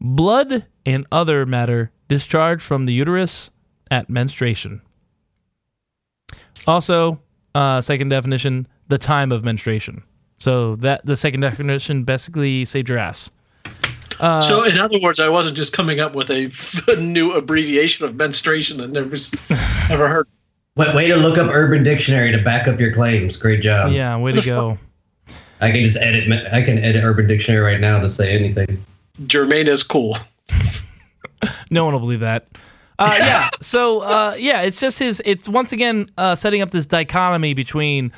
blood 0.00 0.66
and 0.84 1.06
other 1.12 1.46
matter 1.46 1.92
discharged 2.08 2.62
from 2.62 2.86
the 2.86 2.92
uterus 2.92 3.50
at 3.90 4.10
menstruation. 4.10 4.82
Also, 6.66 7.20
uh, 7.54 7.80
second 7.80 8.08
definition: 8.08 8.66
the 8.88 8.98
time 8.98 9.30
of 9.30 9.44
menstruation. 9.44 10.02
So 10.42 10.76
that 10.76 11.06
the 11.06 11.14
second 11.16 11.40
definition 11.40 12.02
basically 12.02 12.64
saved 12.64 12.88
your 12.88 12.98
ass. 12.98 13.30
Uh, 14.20 14.40
so, 14.42 14.64
in 14.64 14.78
other 14.78 14.98
words, 15.00 15.20
I 15.20 15.28
wasn't 15.28 15.56
just 15.56 15.72
coming 15.72 16.00
up 16.00 16.14
with 16.14 16.30
a 16.30 16.50
new 17.00 17.32
abbreviation 17.32 18.04
of 18.04 18.16
menstruation 18.16 18.78
that 18.78 18.90
never 18.90 19.14
s- 19.14 19.32
ever 19.90 20.08
heard. 20.08 20.26
Way, 20.76 20.94
way 20.94 21.08
to 21.08 21.16
look 21.16 21.38
up 21.38 21.48
Urban 21.50 21.84
Dictionary 21.84 22.32
to 22.32 22.38
back 22.38 22.66
up 22.66 22.80
your 22.80 22.92
claims. 22.92 23.36
Great 23.36 23.62
job. 23.62 23.92
yeah, 23.92 24.16
way 24.16 24.32
to 24.32 24.42
go. 24.42 24.78
I 25.60 25.70
can 25.70 25.82
just 25.82 25.96
edit. 25.96 26.28
I 26.52 26.60
can 26.62 26.78
edit 26.78 27.04
Urban 27.04 27.26
Dictionary 27.28 27.62
right 27.62 27.80
now 27.80 28.00
to 28.00 28.08
say 28.08 28.34
anything. 28.34 28.84
Jermaine 29.22 29.68
is 29.68 29.82
cool. 29.82 30.16
No 31.70 31.84
one 31.84 31.92
will 31.94 32.00
believe 32.00 32.20
that. 32.20 32.46
Uh, 32.98 33.16
yeah. 33.18 33.50
So 33.60 34.00
uh, 34.00 34.36
yeah, 34.38 34.62
it's 34.62 34.78
just 34.78 34.98
his. 34.98 35.20
It's 35.24 35.48
once 35.48 35.72
again 35.72 36.08
uh, 36.18 36.34
setting 36.36 36.60
up 36.62 36.70
this 36.70 36.86
dichotomy 36.86 37.52
between 37.54 38.12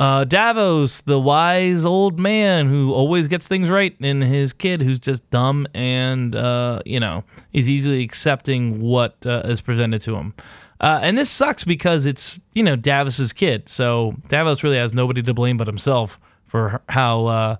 uh, 0.00 0.24
Davos, 0.24 1.00
the 1.00 1.18
wise 1.18 1.84
old 1.84 2.20
man 2.20 2.68
who 2.68 2.92
always 2.92 3.26
gets 3.26 3.48
things 3.48 3.68
right, 3.68 3.96
and 4.00 4.22
his 4.22 4.52
kid 4.52 4.80
who's 4.80 5.00
just 5.00 5.28
dumb 5.30 5.66
and 5.74 6.36
uh, 6.36 6.80
you 6.86 7.00
know 7.00 7.24
is 7.52 7.68
easily 7.68 8.02
accepting 8.02 8.80
what 8.80 9.26
uh, 9.26 9.42
is 9.44 9.60
presented 9.60 10.00
to 10.02 10.14
him. 10.16 10.34
Uh, 10.80 11.00
and 11.02 11.18
this 11.18 11.28
sucks 11.28 11.64
because 11.64 12.06
it's 12.06 12.38
you 12.54 12.62
know 12.62 12.76
Davos's 12.76 13.32
kid, 13.32 13.68
so 13.68 14.14
Davos 14.28 14.62
really 14.62 14.76
has 14.76 14.94
nobody 14.94 15.22
to 15.22 15.34
blame 15.34 15.56
but 15.56 15.66
himself 15.66 16.20
for 16.46 16.80
how 16.88 17.26
uh, 17.26 17.56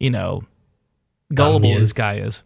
you 0.00 0.08
know 0.10 0.44
gullible 1.34 1.74
this 1.74 1.92
guy 1.92 2.16
is. 2.16 2.42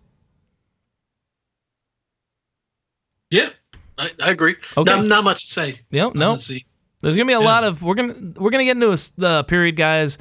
Yeah, 3.31 3.51
I, 3.97 4.11
I 4.21 4.31
agree. 4.31 4.57
Okay. 4.77 4.91
Not, 4.97 5.07
not 5.07 5.23
much 5.23 5.47
to 5.47 5.53
say. 5.53 5.81
Yep, 5.91 6.17
no, 6.17 6.33
Let's 6.33 6.47
see. 6.47 6.67
There's 7.03 7.17
gonna 7.17 7.27
be 7.27 7.33
a 7.33 7.41
Yeah. 7.41 7.45
lot 7.47 7.65
of 7.65 7.83
we're 7.83 7.95
gonna 7.95 8.15
we're 8.37 8.51
gonna 8.51 8.65
get 8.65 8.77
into 8.77 8.91
a 8.91 8.95
s- 8.95 9.13
the 9.17 9.45
period, 9.45 9.77
guys. 9.77 10.19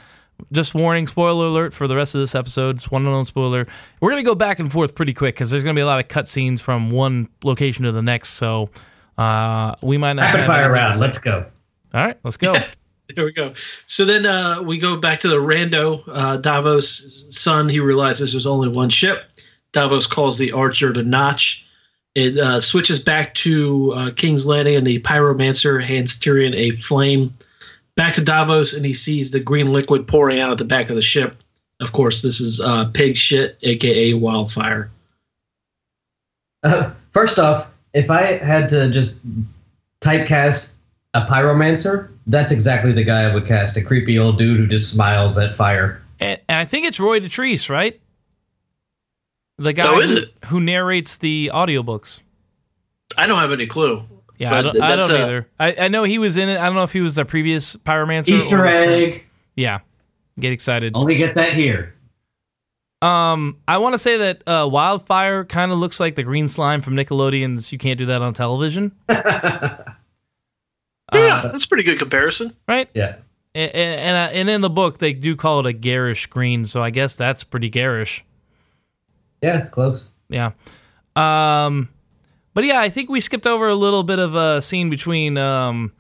Just 0.54 0.74
warning, 0.74 1.06
spoiler 1.06 1.48
alert 1.48 1.74
for 1.74 1.86
the 1.88 1.96
rest 1.98 2.16
of 2.16 2.22
this 2.22 2.34
episode. 2.34 2.78
It's 2.78 2.90
one 2.90 3.06
unknown 3.06 3.26
spoiler. 3.26 3.68
We're 4.00 4.10
gonna 4.12 4.24
go 4.24 4.36
back 4.36 4.60
and 4.60 4.72
forth 4.72 4.96
pretty 4.96 5.14
quick 5.14 5.36
because 5.36 5.52
there's 5.52 5.64
gonna 5.64 5.74
be 5.76 5.82
a 5.82 5.86
lot 5.86 6.00
of 6.00 6.08
cutscenes 6.08 6.62
from 6.62 6.92
one 6.92 7.28
location 7.44 7.84
to 7.84 7.92
the 7.92 8.02
next. 8.02 8.30
So 8.36 8.70
uh, 9.18 9.76
we 9.84 9.98
might 9.98 10.14
not 10.14 10.34
Rapid 10.34 10.48
fire 10.48 10.60
anything 10.64 10.74
round. 10.74 11.00
Let's 11.00 11.18
go. 11.18 11.46
All 11.94 12.06
right, 12.06 12.18
let's 12.24 12.38
go. 12.38 12.56
There 13.16 13.26
we 13.26 13.32
go. 13.32 13.56
So 13.88 14.06
then 14.06 14.28
uh, 14.28 14.62
we 14.62 14.78
go 14.78 14.96
back 14.96 15.20
to 15.22 15.28
the 15.28 15.38
rando. 15.38 16.04
Uh, 16.08 16.38
Davos' 16.38 17.26
son, 17.32 17.68
he 17.68 17.80
realizes 17.80 18.34
there's 18.34 18.46
only 18.46 18.70
one 18.70 18.92
ship. 18.92 19.24
Davos 19.72 20.06
calls 20.06 20.38
the 20.38 20.52
archer 20.52 20.94
to 20.94 21.02
notch. 21.02 21.66
It 22.16 22.38
uh, 22.38 22.60
switches 22.60 23.00
back 23.00 23.34
to 23.36 23.94
uh, 23.94 24.12
King's 24.16 24.46
Landing, 24.46 24.76
and 24.76 24.86
the 24.86 25.00
pyromancer 25.02 25.84
hands 25.84 26.18
Tyrion 26.18 26.56
a 26.56 26.72
flame. 26.72 27.34
Back 27.96 28.14
to 28.14 28.24
Davos, 28.24 28.74
and 28.74 28.86
he 28.86 28.94
sees 28.94 29.32
the 29.32 29.40
green 29.40 29.72
liquid 29.74 30.08
pouring 30.08 30.40
out 30.40 30.52
at 30.52 30.58
the 30.58 30.66
back 30.66 30.90
of 30.90 30.96
the 30.96 31.02
ship. 31.02 31.36
Of 31.82 31.92
course, 31.92 32.22
this 32.22 32.40
is 32.40 32.60
uh, 32.60 32.86
pig 32.94 33.16
shit, 33.16 33.58
aka 33.62 34.14
wildfire. 34.14 34.90
Uh, 36.64 36.92
first 37.12 37.40
off, 37.40 37.68
if 37.94 38.10
I 38.10 38.38
had 38.38 38.70
to 38.70 38.90
just 38.90 39.16
typecast 40.02 40.68
a 41.14 41.22
pyromancer, 41.22 42.10
that's 42.28 42.52
exactly 42.52 42.92
the 42.92 43.04
guy 43.04 43.24
I 43.24 43.34
would 43.34 43.48
cast. 43.48 43.78
A 43.78 43.82
creepy 43.82 44.20
old 44.20 44.38
dude 44.38 44.58
who 44.58 44.68
just 44.68 44.92
smiles 44.92 45.38
at 45.38 45.56
fire. 45.56 46.02
and, 46.20 46.40
and 46.48 46.58
I 46.60 46.66
think 46.66 46.86
it's 46.86 47.00
Roy 47.00 47.20
Dotrice, 47.20 47.70
right? 47.70 48.00
The 49.60 49.74
guy 49.74 49.88
Oh, 49.94 50.00
is 50.00 50.12
who, 50.14 50.18
it? 50.20 50.34
who 50.46 50.60
narrates 50.60 51.18
the 51.18 51.52
audiobooks. 51.54 52.22
I 53.18 53.28
don't 53.28 53.40
have 53.40 53.52
any 53.52 53.68
clue. 53.68 54.04
Yeah, 54.38 54.56
I 54.56 54.62
don't, 54.62 54.82
I 54.82 54.96
don't 54.96 55.12
uh, 55.12 55.16
either. 55.16 55.48
I, 55.60 55.76
I 55.82 55.88
know 55.90 56.04
he 56.04 56.18
was 56.18 56.38
in 56.38 56.48
it. 56.48 56.58
I 56.58 56.66
don't 56.66 56.76
know 56.76 56.84
if 56.84 56.94
he 56.94 57.02
was 57.02 57.16
the 57.16 57.26
previous 57.26 57.76
pyromancer. 57.76 58.30
Easter 58.30 58.66
egg. 58.66 59.24
Yeah, 59.56 59.80
get 60.40 60.54
excited. 60.54 60.94
Only 60.96 61.16
get 61.18 61.34
that 61.34 61.52
here. 61.54 61.94
Um, 63.02 63.58
I 63.68 63.78
want 63.80 63.94
to 63.94 63.98
say 63.98 64.18
that 64.18 64.44
uh, 64.48 64.68
Wildfire 64.72 65.44
kind 65.46 65.72
of 65.72 65.78
looks 65.78 66.00
like 66.00 66.16
the 66.16 66.24
green 66.24 66.48
slime 66.48 66.80
from 66.82 66.96
Nickelodeon's. 66.96 67.72
You 67.74 67.78
can't 67.78 67.98
do 67.98 68.06
that 68.08 68.22
on 68.22 68.34
television, 68.34 68.94
Yeah, 69.10 69.84
Uh, 71.12 71.48
that's 71.52 71.66
a 71.66 71.68
pretty 71.68 71.84
good 71.84 71.98
comparison. 72.00 72.56
right? 72.68 72.90
yeah. 72.94 73.16
And 73.56 73.72
and, 73.74 74.18
uh, 74.18 74.32
and 74.38 74.50
in 74.50 74.62
the 74.62 74.70
book 74.70 75.00
they 75.00 75.12
do 75.12 75.36
call 75.36 75.60
it 75.62 75.66
a 75.66 75.74
garish 75.74 76.28
green, 76.28 76.66
so 76.66 76.84
I 76.84 76.92
guess 76.92 77.16
that's 77.16 77.44
pretty 77.44 77.70
garish. 77.70 78.24
Yeah, 79.42 79.60
it's 79.60 79.70
close. 79.70 80.08
Yeah. 80.30 80.52
Um, 81.16 81.90
but 82.54 82.64
yeah, 82.66 82.80
I 82.82 82.90
think 82.90 83.10
we 83.10 83.22
skipped 83.22 83.48
over 83.48 83.68
a 83.68 83.76
little 83.76 84.04
bit 84.04 84.20
of 84.20 84.36
a 84.36 84.62
scene 84.62 84.90
between 84.90 85.38
um, 85.38 85.92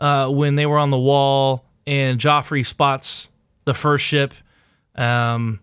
uh, 0.00 0.28
when 0.28 0.54
they 0.56 0.66
were 0.66 0.78
on 0.78 0.90
the 0.90 0.98
wall 0.98 1.64
and 1.86 2.18
Joffrey 2.18 2.64
spots 2.66 3.28
the 3.64 3.74
first 3.74 4.04
ship. 4.04 4.34
Um, 4.94 5.60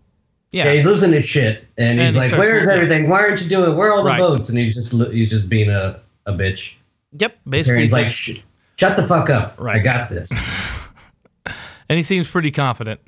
Yeah, 0.52 0.64
yeah, 0.66 0.72
he's 0.72 0.86
losing 0.86 1.12
his 1.12 1.24
shit, 1.24 1.66
and, 1.76 2.00
And 2.00 2.14
he's 2.14 2.24
he 2.24 2.30
like, 2.30 2.40
"Where's 2.40 2.66
everything? 2.68 3.08
Why 3.08 3.20
aren't 3.20 3.42
you 3.42 3.48
doing? 3.48 3.76
Where 3.76 3.88
are 3.90 3.92
all 3.96 4.02
the 4.04 4.10
Right. 4.10 4.18
boats?" 4.18 4.48
And 4.48 4.56
he's 4.58 4.74
just 4.74 4.92
he's 5.12 5.28
just 5.30 5.48
being 5.48 5.68
a, 5.70 6.00
a 6.24 6.32
bitch. 6.32 6.72
yep, 7.18 7.36
basically. 7.48 7.82
He's 7.82 7.92
like, 7.92 8.06
"Sh- 8.06 8.38
"Shut 8.76 8.96
the 8.96 9.06
fuck 9.06 9.28
up! 9.28 9.56
Right. 9.58 9.76
I 9.76 9.78
got 9.80 10.08
this." 10.08 10.30
and 11.88 11.96
he 11.96 12.02
seems 12.02 12.30
pretty 12.30 12.50
confident. 12.50 13.00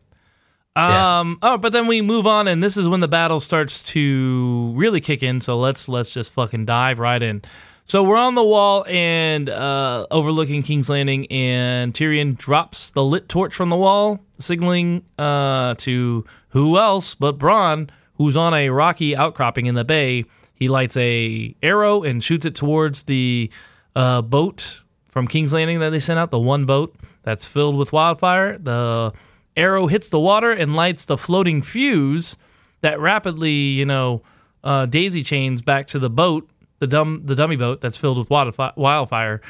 Yeah. 0.78 1.20
Um, 1.20 1.38
oh, 1.42 1.58
but 1.58 1.72
then 1.72 1.86
we 1.86 2.02
move 2.02 2.26
on, 2.26 2.46
and 2.48 2.62
this 2.62 2.76
is 2.76 2.86
when 2.86 3.00
the 3.00 3.08
battle 3.08 3.40
starts 3.40 3.82
to 3.84 4.72
really 4.76 5.00
kick 5.00 5.22
in. 5.22 5.40
So 5.40 5.58
let's 5.58 5.88
let's 5.88 6.10
just 6.10 6.32
fucking 6.32 6.66
dive 6.66 6.98
right 6.98 7.22
in. 7.22 7.42
So 7.84 8.02
we're 8.02 8.18
on 8.18 8.34
the 8.34 8.44
wall 8.44 8.84
and 8.86 9.48
uh, 9.48 10.06
overlooking 10.10 10.62
King's 10.62 10.90
Landing, 10.90 11.26
and 11.32 11.94
Tyrion 11.94 12.36
drops 12.36 12.90
the 12.90 13.02
lit 13.02 13.30
torch 13.30 13.54
from 13.54 13.70
the 13.70 13.76
wall, 13.76 14.20
signaling 14.38 15.04
uh, 15.18 15.74
to 15.78 16.26
who 16.50 16.78
else 16.78 17.14
but 17.14 17.38
Bronn, 17.38 17.88
who's 18.14 18.36
on 18.36 18.52
a 18.52 18.68
rocky 18.68 19.16
outcropping 19.16 19.66
in 19.66 19.74
the 19.74 19.84
bay. 19.84 20.26
He 20.54 20.68
lights 20.68 20.96
a 20.98 21.56
arrow 21.62 22.02
and 22.02 22.22
shoots 22.22 22.44
it 22.44 22.54
towards 22.54 23.04
the 23.04 23.50
uh, 23.96 24.20
boat 24.20 24.82
from 25.08 25.26
King's 25.26 25.54
Landing 25.54 25.80
that 25.80 25.90
they 25.90 26.00
sent 26.00 26.18
out, 26.18 26.30
the 26.30 26.38
one 26.38 26.66
boat 26.66 26.94
that's 27.22 27.46
filled 27.46 27.76
with 27.76 27.92
wildfire. 27.92 28.58
The 28.58 29.12
arrow 29.58 29.86
hits 29.86 30.08
the 30.08 30.18
water 30.18 30.52
and 30.52 30.74
lights 30.74 31.04
the 31.04 31.18
floating 31.18 31.60
fuse 31.60 32.36
that 32.80 33.00
rapidly, 33.00 33.50
you 33.50 33.84
know, 33.84 34.22
uh, 34.64 34.86
daisy 34.86 35.22
chains 35.22 35.62
back 35.62 35.86
to 35.88 35.98
the 35.98 36.10
boat, 36.10 36.48
the 36.78 36.86
dumb, 36.86 37.22
the 37.24 37.34
dummy 37.34 37.56
boat 37.56 37.80
that's 37.80 37.96
filled 37.96 38.18
with 38.18 38.28
wildfi- 38.28 38.76
wildfire. 38.76 39.40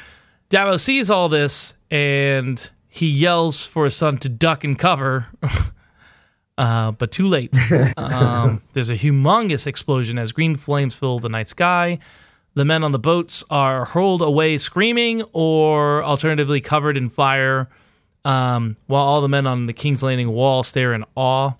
Davos 0.49 0.83
sees 0.83 1.09
all 1.11 1.29
this 1.29 1.75
and 1.91 2.69
he 2.87 3.07
yells 3.07 3.63
for 3.63 3.85
his 3.85 3.95
son 3.95 4.17
to 4.17 4.29
duck 4.29 4.63
and 4.63 4.77
cover, 4.77 5.27
uh, 6.57 6.91
but 6.91 7.11
too 7.11 7.27
late. 7.27 7.53
um, 7.97 8.61
there's 8.73 8.89
a 8.89 8.95
humongous 8.95 9.67
explosion 9.67 10.17
as 10.17 10.31
green 10.31 10.55
flames 10.55 10.95
fill 10.95 11.19
the 11.19 11.29
night 11.29 11.47
sky. 11.47 11.99
The 12.55 12.65
men 12.65 12.83
on 12.83 12.91
the 12.91 12.99
boats 12.99 13.43
are 13.51 13.85
hurled 13.85 14.23
away 14.23 14.57
screaming 14.57 15.23
or 15.33 16.03
alternatively 16.03 16.61
covered 16.61 16.97
in 16.97 17.09
fire, 17.09 17.69
um, 18.25 18.75
while 18.87 19.03
all 19.03 19.21
the 19.21 19.29
men 19.29 19.47
on 19.47 19.65
the 19.65 19.73
King's 19.73 20.03
Landing 20.03 20.29
wall 20.29 20.63
stare 20.63 20.93
in 20.93 21.05
awe. 21.15 21.53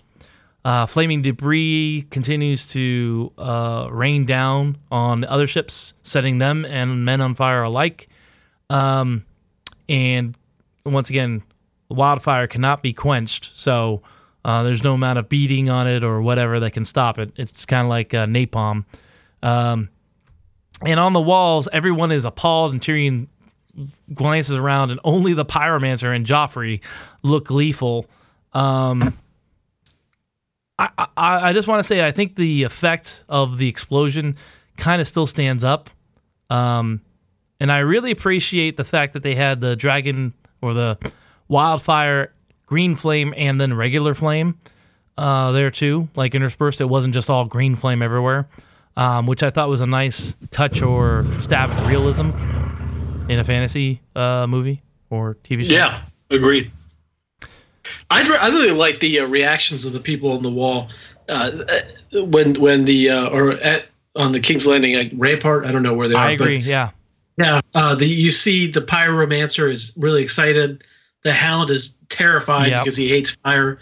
Uh, 0.62 0.84
flaming 0.84 1.22
debris 1.22 2.06
continues 2.10 2.68
to 2.68 3.32
uh, 3.38 3.88
rain 3.90 4.26
down 4.26 4.76
on 4.90 5.22
the 5.22 5.30
other 5.30 5.46
ships, 5.46 5.94
setting 6.02 6.36
them 6.38 6.66
and 6.66 7.04
men 7.04 7.22
on 7.22 7.34
fire 7.34 7.62
alike. 7.62 8.08
Um, 8.68 9.24
and 9.88 10.36
once 10.84 11.08
again, 11.08 11.42
wildfire 11.88 12.46
cannot 12.46 12.82
be 12.82 12.92
quenched, 12.92 13.52
so 13.54 14.02
uh, 14.44 14.62
there's 14.62 14.84
no 14.84 14.94
amount 14.94 15.18
of 15.18 15.30
beating 15.30 15.70
on 15.70 15.86
it 15.86 16.04
or 16.04 16.20
whatever 16.20 16.60
that 16.60 16.72
can 16.72 16.84
stop 16.84 17.18
it. 17.18 17.32
It's 17.36 17.64
kind 17.64 17.86
of 17.86 17.88
like 17.88 18.10
napalm. 18.10 18.84
Um, 19.42 19.88
and 20.82 21.00
on 21.00 21.14
the 21.14 21.20
walls, 21.20 21.68
everyone 21.72 22.12
is 22.12 22.24
appalled, 22.24 22.72
and 22.72 22.80
Tyrion 22.80 23.28
glances 24.12 24.54
around, 24.54 24.90
and 24.90 25.00
only 25.04 25.32
the 25.32 25.44
pyromancer 25.44 26.14
and 26.14 26.26
Joffrey 26.26 26.80
look 27.22 27.46
gleeful. 27.46 28.06
Um, 28.52 29.16
I, 30.78 30.88
I, 30.96 31.06
I 31.50 31.52
just 31.52 31.68
want 31.68 31.80
to 31.80 31.84
say 31.84 32.06
I 32.06 32.10
think 32.10 32.36
the 32.36 32.62
effect 32.62 33.24
of 33.28 33.58
the 33.58 33.68
explosion 33.68 34.36
kind 34.76 35.00
of 35.00 35.06
still 35.06 35.26
stands 35.26 35.62
up. 35.62 35.90
Um, 36.48 37.02
and 37.60 37.70
I 37.70 37.80
really 37.80 38.10
appreciate 38.10 38.76
the 38.76 38.84
fact 38.84 39.12
that 39.12 39.22
they 39.22 39.34
had 39.34 39.60
the 39.60 39.76
dragon 39.76 40.32
or 40.62 40.72
the 40.72 40.98
wildfire, 41.48 42.32
green 42.66 42.94
flame, 42.94 43.34
and 43.36 43.60
then 43.60 43.74
regular 43.74 44.14
flame 44.14 44.58
uh, 45.18 45.52
there 45.52 45.70
too, 45.70 46.08
like 46.16 46.34
interspersed. 46.34 46.80
It 46.80 46.86
wasn't 46.86 47.12
just 47.12 47.28
all 47.28 47.44
green 47.44 47.74
flame 47.74 48.00
everywhere, 48.00 48.48
um, 48.96 49.26
which 49.26 49.42
I 49.42 49.50
thought 49.50 49.68
was 49.68 49.82
a 49.82 49.86
nice 49.86 50.34
touch 50.50 50.80
or 50.80 51.26
stab 51.40 51.70
at 51.70 51.86
realism 51.86 52.30
in 53.30 53.38
a 53.38 53.44
fantasy 53.44 54.00
uh, 54.16 54.46
movie 54.48 54.82
or 55.08 55.36
TV 55.44 55.64
show. 55.64 55.72
Yeah, 55.74 56.02
agreed. 56.30 56.70
I 58.10 58.22
I 58.36 58.48
really 58.48 58.72
like 58.72 59.00
the 59.00 59.20
uh, 59.20 59.26
reactions 59.26 59.84
of 59.84 59.92
the 59.92 60.00
people 60.00 60.32
on 60.32 60.42
the 60.42 60.50
wall 60.50 60.88
uh, 61.28 61.64
uh, 61.68 62.24
when 62.24 62.54
when 62.60 62.84
the 62.84 63.10
uh, 63.10 63.28
or 63.28 63.52
at 63.52 63.86
on 64.16 64.32
the 64.32 64.40
King's 64.40 64.66
Landing 64.66 64.94
like 64.96 65.12
Rampart. 65.14 65.64
I 65.64 65.72
don't 65.72 65.82
know 65.84 65.94
where 65.94 66.08
they 66.08 66.14
are. 66.14 66.26
I 66.26 66.36
but- 66.36 66.42
agree. 66.44 66.58
Yeah. 66.58 66.90
Yeah, 67.38 67.60
uh, 67.74 67.94
the 67.94 68.06
you 68.06 68.32
see 68.32 68.70
the 68.70 68.82
pyromancer 68.82 69.72
is 69.72 69.94
really 69.96 70.22
excited. 70.22 70.84
The 71.22 71.32
Hound 71.32 71.70
is 71.70 71.94
terrified 72.10 72.68
Yep. 72.68 72.84
because 72.84 72.96
he 72.98 73.08
hates 73.08 73.30
fire. 73.30 73.78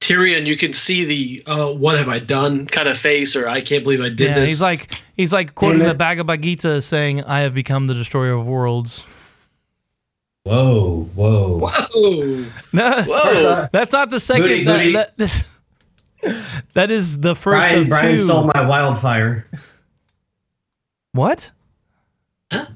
Tyrion, 0.00 0.46
you 0.46 0.56
can 0.56 0.72
see 0.72 1.04
the 1.04 1.42
uh, 1.46 1.72
"What 1.72 1.98
have 1.98 2.08
I 2.08 2.18
done?" 2.20 2.66
kind 2.66 2.88
of 2.88 2.98
face, 2.98 3.36
or 3.36 3.46
"I 3.48 3.60
can't 3.60 3.82
believe 3.84 4.00
I 4.00 4.08
did 4.08 4.20
Yeah, 4.20 4.34
this." 4.40 4.48
he's 4.48 4.62
like 4.62 4.94
he's 5.16 5.32
like 5.32 5.54
quoting 5.54 5.82
the 5.82 5.94
Bhagavad 5.94 6.40
Gita, 6.42 6.80
saying, 6.80 7.22
"I 7.24 7.40
have 7.40 7.52
become 7.54 7.86
the 7.86 7.94
destroyer 7.94 8.32
of 8.32 8.46
worlds." 8.46 9.04
Whoa, 10.44 11.08
whoa. 11.14 11.58
"Whoa, 11.58 12.46
No, 12.72 13.02
whoa!" 13.02 13.66
that's 13.72 13.92
not 13.92 14.08
the 14.08 14.18
second. 14.20 14.44
Moody, 14.64 14.64
that, 14.64 15.18
Moody. 15.18 15.32
that- 15.32 15.44
that 16.74 16.90
is 16.90 17.20
the 17.20 17.34
first 17.34 17.68
Brian, 17.68 17.82
of 17.82 17.88
Brian 17.88 18.16
two. 18.16 18.24
stole 18.24 18.50
my 18.54 18.60
wildfire. 18.66 19.46
what? 21.12 21.50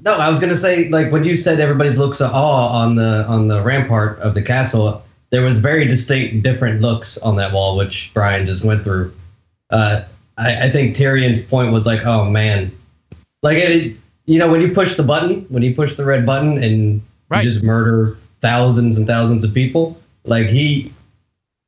No, 0.03 0.15
I 0.15 0.29
was 0.31 0.39
gonna 0.39 0.57
say 0.57 0.89
like 0.91 1.11
when 1.11 1.25
you 1.25 1.35
said 1.37 1.59
everybody's 1.59 1.99
looks 1.99 2.21
of 2.21 2.31
awe 2.33 2.69
on 2.69 2.95
the 2.97 3.25
on 3.27 3.49
the 3.49 3.63
rampart 3.63 4.19
of 4.21 4.35
the 4.35 4.43
castle, 4.43 5.03
there 5.35 5.43
was 5.43 5.59
very 5.59 5.85
distinct 5.85 6.45
different 6.45 6.81
looks 6.81 7.19
on 7.19 7.35
that 7.35 7.53
wall, 7.53 7.77
which 7.77 8.09
Brian 8.15 8.47
just 8.47 8.63
went 8.63 8.85
through. 8.85 9.13
Uh, 9.71 10.05
I, 10.39 10.67
I 10.67 10.71
think 10.71 10.95
Tyrion's 10.95 11.43
point 11.43 11.73
was 11.73 11.87
like, 11.87 12.05
oh 12.05 12.31
man, 12.31 12.71
like 13.43 13.57
it, 13.59 13.97
you 14.27 14.39
know 14.39 14.49
when 14.49 14.61
you 14.61 14.71
push 14.73 14.95
the 14.95 15.03
button, 15.03 15.41
when 15.49 15.65
you 15.65 15.75
push 15.75 15.97
the 15.97 16.05
red 16.05 16.25
button 16.25 16.63
and 16.63 17.03
Right. 17.31 17.43
you 17.43 17.51
just 17.51 17.65
murder 17.65 18.17
thousands 18.43 18.97
and 18.97 19.09
thousands 19.09 19.43
of 19.45 19.53
people, 19.53 20.01
like 20.25 20.47
he, 20.47 20.93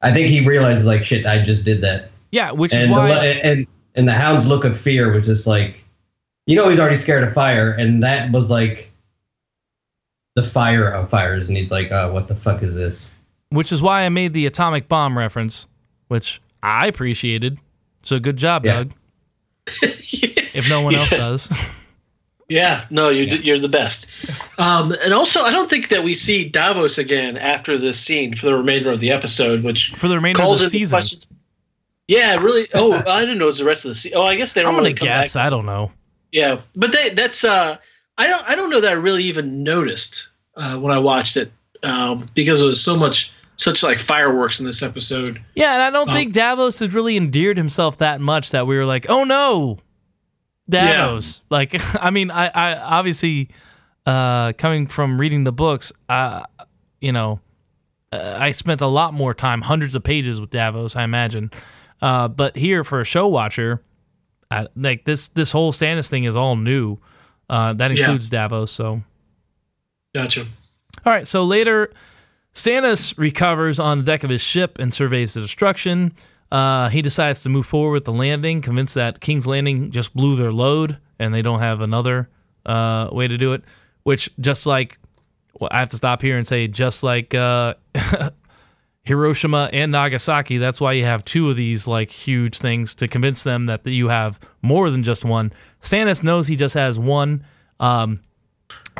I 0.00 0.12
think 0.12 0.28
he 0.28 0.46
realizes 0.46 0.86
like 0.86 1.04
shit, 1.04 1.26
I 1.26 1.42
just 1.42 1.64
did 1.64 1.80
that, 1.80 2.10
Yeah, 2.30 2.52
which 2.52 2.72
is 2.72 2.84
and 2.84 2.92
why. 2.92 3.08
the, 3.08 3.44
and 3.44 3.66
and 3.96 4.06
the 4.06 4.12
hound's 4.14 4.46
look 4.46 4.62
of 4.64 4.78
fear 4.78 5.10
was 5.12 5.26
just 5.26 5.44
like, 5.48 5.82
you 6.46 6.54
know, 6.54 6.68
he's 6.68 6.78
already 6.78 6.94
scared 6.94 7.24
of 7.24 7.32
fire, 7.32 7.72
and 7.72 8.00
that 8.04 8.30
was 8.30 8.48
like 8.48 8.92
the 10.36 10.44
fire 10.44 10.88
of 10.88 11.10
fires, 11.10 11.48
and 11.48 11.56
he's 11.56 11.72
like, 11.72 11.90
oh, 11.90 12.12
what 12.12 12.28
the 12.28 12.36
fuck 12.36 12.62
is 12.62 12.76
this? 12.76 13.10
Which 13.50 13.72
is 13.72 13.80
why 13.82 14.02
I 14.02 14.08
made 14.08 14.32
the 14.32 14.46
atomic 14.46 14.88
bomb 14.88 15.16
reference, 15.16 15.66
which 16.08 16.40
I 16.62 16.86
appreciated. 16.86 17.58
So 18.02 18.18
good 18.18 18.36
job, 18.36 18.64
Yeah. 18.64 18.84
Doug. 18.84 18.92
If 20.56 20.70
no 20.70 20.80
one 20.80 20.94
else 20.94 21.10
does. 21.10 21.76
Yeah, 22.48 22.86
no, 22.90 23.10
you're 23.10 23.26
you're 23.40 23.58
the 23.58 23.68
best. 23.68 24.06
Um, 24.58 24.92
and 25.02 25.12
also, 25.12 25.42
I 25.42 25.50
don't 25.50 25.68
think 25.68 25.88
that 25.90 26.02
we 26.02 26.14
see 26.14 26.48
Davos 26.48 26.96
again 26.96 27.36
after 27.36 27.76
this 27.76 28.00
scene 28.00 28.34
for 28.34 28.46
the 28.46 28.56
remainder 28.56 28.90
of 28.90 29.00
the 29.00 29.10
episode, 29.10 29.62
which 29.62 29.90
For 29.96 30.08
the 30.08 30.14
remainder 30.14 30.40
calls 30.40 30.60
of 30.62 30.66
the 30.66 30.70
season. 30.70 30.96
question. 30.98 31.20
Yeah, 32.08 32.36
really. 32.36 32.68
Oh, 32.72 32.94
I 33.06 33.20
didn't 33.20 33.36
know 33.38 33.44
it 33.44 33.48
was 33.48 33.58
the 33.58 33.64
rest 33.66 33.84
of 33.84 33.90
the 33.90 33.94
season. 33.96 34.16
Oh, 34.18 34.22
I 34.22 34.36
guess 34.36 34.54
they 34.54 34.62
don't 34.62 34.70
I'm 34.70 34.74
gonna 34.76 34.84
really 34.84 34.94
come 34.94 35.08
guess. 35.08 35.34
back. 35.34 35.44
I 35.46 35.50
don't 35.50 35.66
know. 35.66 35.92
Yeah, 36.32 36.60
but 36.74 36.92
they, 36.92 37.10
that's 37.10 37.44
uh, 37.44 37.76
I 38.16 38.26
don't 38.26 38.48
I 38.48 38.54
don't 38.54 38.70
know 38.70 38.80
that 38.80 38.92
I 38.92 38.94
really 38.94 39.24
even 39.24 39.62
noticed 39.62 40.28
uh, 40.54 40.78
when 40.78 40.92
I 40.94 40.98
watched 40.98 41.36
it 41.36 41.52
um, 41.82 42.30
because 42.34 42.62
it 42.62 42.64
was 42.64 42.80
so 42.80 42.96
much 42.96 43.30
such 43.56 43.82
like 43.82 43.98
fireworks 43.98 44.60
in 44.60 44.66
this 44.66 44.82
episode. 44.82 45.42
Yeah, 45.54 45.72
and 45.74 45.82
I 45.82 45.90
don't 45.90 46.10
Oh. 46.10 46.12
think 46.12 46.32
Davos 46.32 46.78
has 46.80 46.94
really 46.94 47.16
endeared 47.16 47.56
himself 47.56 47.98
that 47.98 48.20
much 48.20 48.50
that 48.50 48.66
we 48.66 48.76
were 48.76 48.84
like, 48.84 49.06
oh 49.08 49.24
no, 49.24 49.78
Davos. 50.68 51.42
Like, 51.50 51.74
I 52.02 52.10
mean, 52.10 52.30
I, 52.30 52.48
I 52.48 52.76
obviously, 52.78 53.48
uh, 54.04 54.52
coming 54.54 54.86
from 54.86 55.18
reading 55.20 55.44
the 55.44 55.52
books, 55.52 55.92
uh, 56.08 56.42
you 57.00 57.12
know, 57.12 57.40
uh, 58.12 58.36
I 58.38 58.52
spent 58.52 58.80
a 58.80 58.86
lot 58.86 59.14
more 59.14 59.34
time, 59.34 59.62
hundreds 59.62 59.94
of 59.96 60.02
pages 60.02 60.40
with 60.40 60.50
Davos, 60.50 60.96
I 60.96 61.02
imagine. 61.04 61.50
Uh, 62.02 62.28
but 62.28 62.56
here 62.56 62.84
for 62.84 63.00
a 63.00 63.04
show 63.04 63.26
watcher, 63.26 63.82
I, 64.50 64.68
like 64.76 65.04
this 65.04 65.28
this 65.28 65.50
whole 65.50 65.72
Stannis 65.72 66.08
thing 66.08 66.24
is 66.24 66.36
all 66.36 66.56
new. 66.56 66.98
Uh, 67.48 67.72
that 67.74 67.90
Yeah. 67.92 68.04
includes 68.04 68.28
Davos. 68.30 68.70
So 68.70 69.02
Gotcha. 70.14 70.42
all 71.04 71.12
right. 71.12 71.26
So 71.26 71.44
later, 71.44 71.92
Stannis 72.56 73.16
recovers 73.18 73.78
on 73.78 73.98
the 73.98 74.04
deck 74.04 74.24
of 74.24 74.30
his 74.30 74.40
ship 74.40 74.78
and 74.78 74.92
surveys 74.92 75.34
the 75.34 75.42
destruction. 75.42 76.14
Uh, 76.50 76.88
he 76.88 77.02
decides 77.02 77.42
to 77.42 77.50
move 77.50 77.66
forward 77.66 77.92
with 77.92 78.04
the 78.06 78.14
landing, 78.14 78.62
convinced 78.62 78.94
that 78.94 79.20
King's 79.20 79.46
Landing 79.46 79.90
just 79.90 80.16
blew 80.16 80.36
their 80.36 80.50
load 80.50 80.98
and 81.18 81.34
they 81.34 81.42
don't 81.42 81.58
have 81.58 81.82
another 81.82 82.30
uh, 82.64 83.10
way 83.12 83.28
to 83.28 83.36
do 83.36 83.52
it. 83.52 83.62
Which, 84.04 84.30
just 84.40 84.64
like, 84.64 84.98
well, 85.60 85.68
I 85.70 85.80
have 85.80 85.90
to 85.90 85.98
stop 85.98 86.22
here 86.22 86.38
and 86.38 86.46
say, 86.46 86.66
just 86.66 87.02
like 87.02 87.34
uh, 87.34 87.74
Hiroshima 89.02 89.68
and 89.70 89.92
Nagasaki, 89.92 90.56
that's 90.56 90.80
why 90.80 90.92
you 90.92 91.04
have 91.04 91.26
two 91.26 91.50
of 91.50 91.56
these 91.56 91.86
like 91.86 92.08
huge 92.08 92.56
things 92.56 92.94
to 92.94 93.06
convince 93.06 93.42
them 93.42 93.66
that 93.66 93.84
you 93.84 94.08
have 94.08 94.40
more 94.62 94.88
than 94.88 95.02
just 95.02 95.26
one. 95.26 95.52
Stannis 95.82 96.22
knows 96.22 96.48
he 96.48 96.56
just 96.56 96.74
has 96.74 96.98
one. 96.98 97.44
Um, 97.80 98.20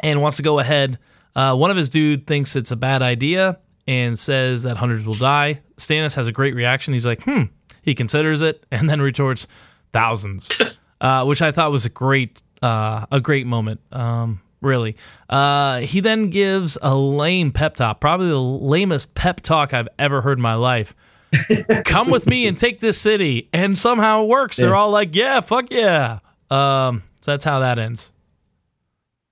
and 0.03 0.21
wants 0.21 0.37
to 0.37 0.43
go 0.43 0.59
ahead. 0.59 0.99
Uh, 1.37 1.55
one 1.55 1.71
of 1.71 1.77
his 1.77 1.91
dude 1.91 2.27
thinks 2.27 2.57
it's 2.57 2.73
a 2.73 2.77
bad 2.77 3.03
idea 3.03 3.59
and 3.87 4.19
says 4.19 4.63
that 4.63 4.79
hundreds 4.79 5.05
will 5.05 5.15
die. 5.15 5.61
Stannis 5.77 6.17
has 6.17 6.27
a 6.27 6.33
great 6.33 6.55
reaction. 6.55 6.95
He's 6.95 7.07
like, 7.07 7.23
hmm. 7.23 7.43
He 7.83 7.95
considers 7.95 8.41
it 8.41 8.65
and 8.73 8.91
then 8.91 9.01
retorts, 9.01 9.47
thousands, 9.93 10.49
uh, 11.01 11.25
which 11.25 11.43
I 11.43 11.53
thought 11.53 11.71
was 11.71 11.87
a 11.87 11.91
great, 11.91 12.43
uh, 12.63 13.07
a 13.13 13.21
great 13.21 13.47
moment. 13.47 13.81
Um, 13.93 14.41
really. 14.63 14.97
Uh, 15.29 15.81
he 15.81 16.01
then 16.01 16.31
gives 16.31 16.79
a 16.81 16.95
lame 16.97 17.53
pep 17.53 17.77
talk, 17.77 18.01
probably 18.01 18.29
the 18.29 18.41
lamest 18.41 19.15
pep 19.15 19.43
talk 19.43 19.75
I've 19.75 19.89
ever 19.99 20.23
heard 20.23 20.39
in 20.39 20.43
my 20.43 20.55
life. 20.55 20.97
Come 21.85 22.11
with 22.11 22.27
me 22.27 22.47
and 22.47 22.57
take 22.57 22.81
this 22.81 22.99
city, 22.99 23.51
and 23.53 23.77
somehow 23.77 24.23
it 24.23 24.29
works. 24.29 24.57
They're 24.57 24.77
all 24.77 24.91
like, 24.91 25.15
"Yeah, 25.15 25.41
fuck 25.41 25.67
yeah." 25.71 26.21
Um, 26.51 27.03
so 27.21 27.33
that's 27.33 27.45
how 27.45 27.61
that 27.61 27.79
ends. 27.79 28.13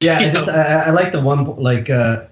Yeah, 0.00 0.18
I, 0.18 0.30
just, 0.30 0.48
I, 0.48 0.62
I 0.86 0.90
like 0.90 1.12
the 1.12 1.20
one 1.20 1.56
like 1.56 1.90
uh, 1.90 2.24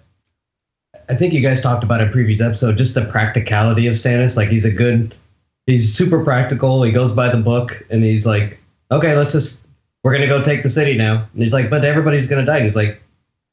I 1.09 1.15
think 1.15 1.33
you 1.33 1.41
guys 1.41 1.61
talked 1.61 1.85
about 1.85 2.01
in 2.01 2.11
previous 2.11 2.41
episode, 2.41 2.77
just 2.77 2.95
the 2.95 3.05
practicality 3.05 3.87
of 3.87 3.95
Stannis. 3.95 4.37
Like 4.37 4.49
he's 4.49 4.65
a 4.65 4.71
good, 4.71 5.15
he's 5.67 5.93
super 5.95 6.23
practical. 6.23 6.83
He 6.83 6.93
goes 6.93 7.13
by 7.13 7.29
the 7.31 7.39
book, 7.41 7.83
and 7.91 8.03
he's 8.05 8.27
like, 8.27 8.59
okay, 8.91 9.17
let's 9.17 9.33
just 9.33 9.59
we're 10.05 10.13
gonna 10.13 10.27
go 10.27 10.43
take 10.43 10.63
the 10.63 10.71
city 10.71 10.97
now. 10.97 11.27
And 11.35 11.43
he's 11.43 11.53
like, 11.53 11.71
but 11.71 11.85
everybody's 11.85 12.27
gonna 12.27 12.45
die. 12.45 12.57
And 12.57 12.65
he's 12.67 12.77
like, 12.77 13.01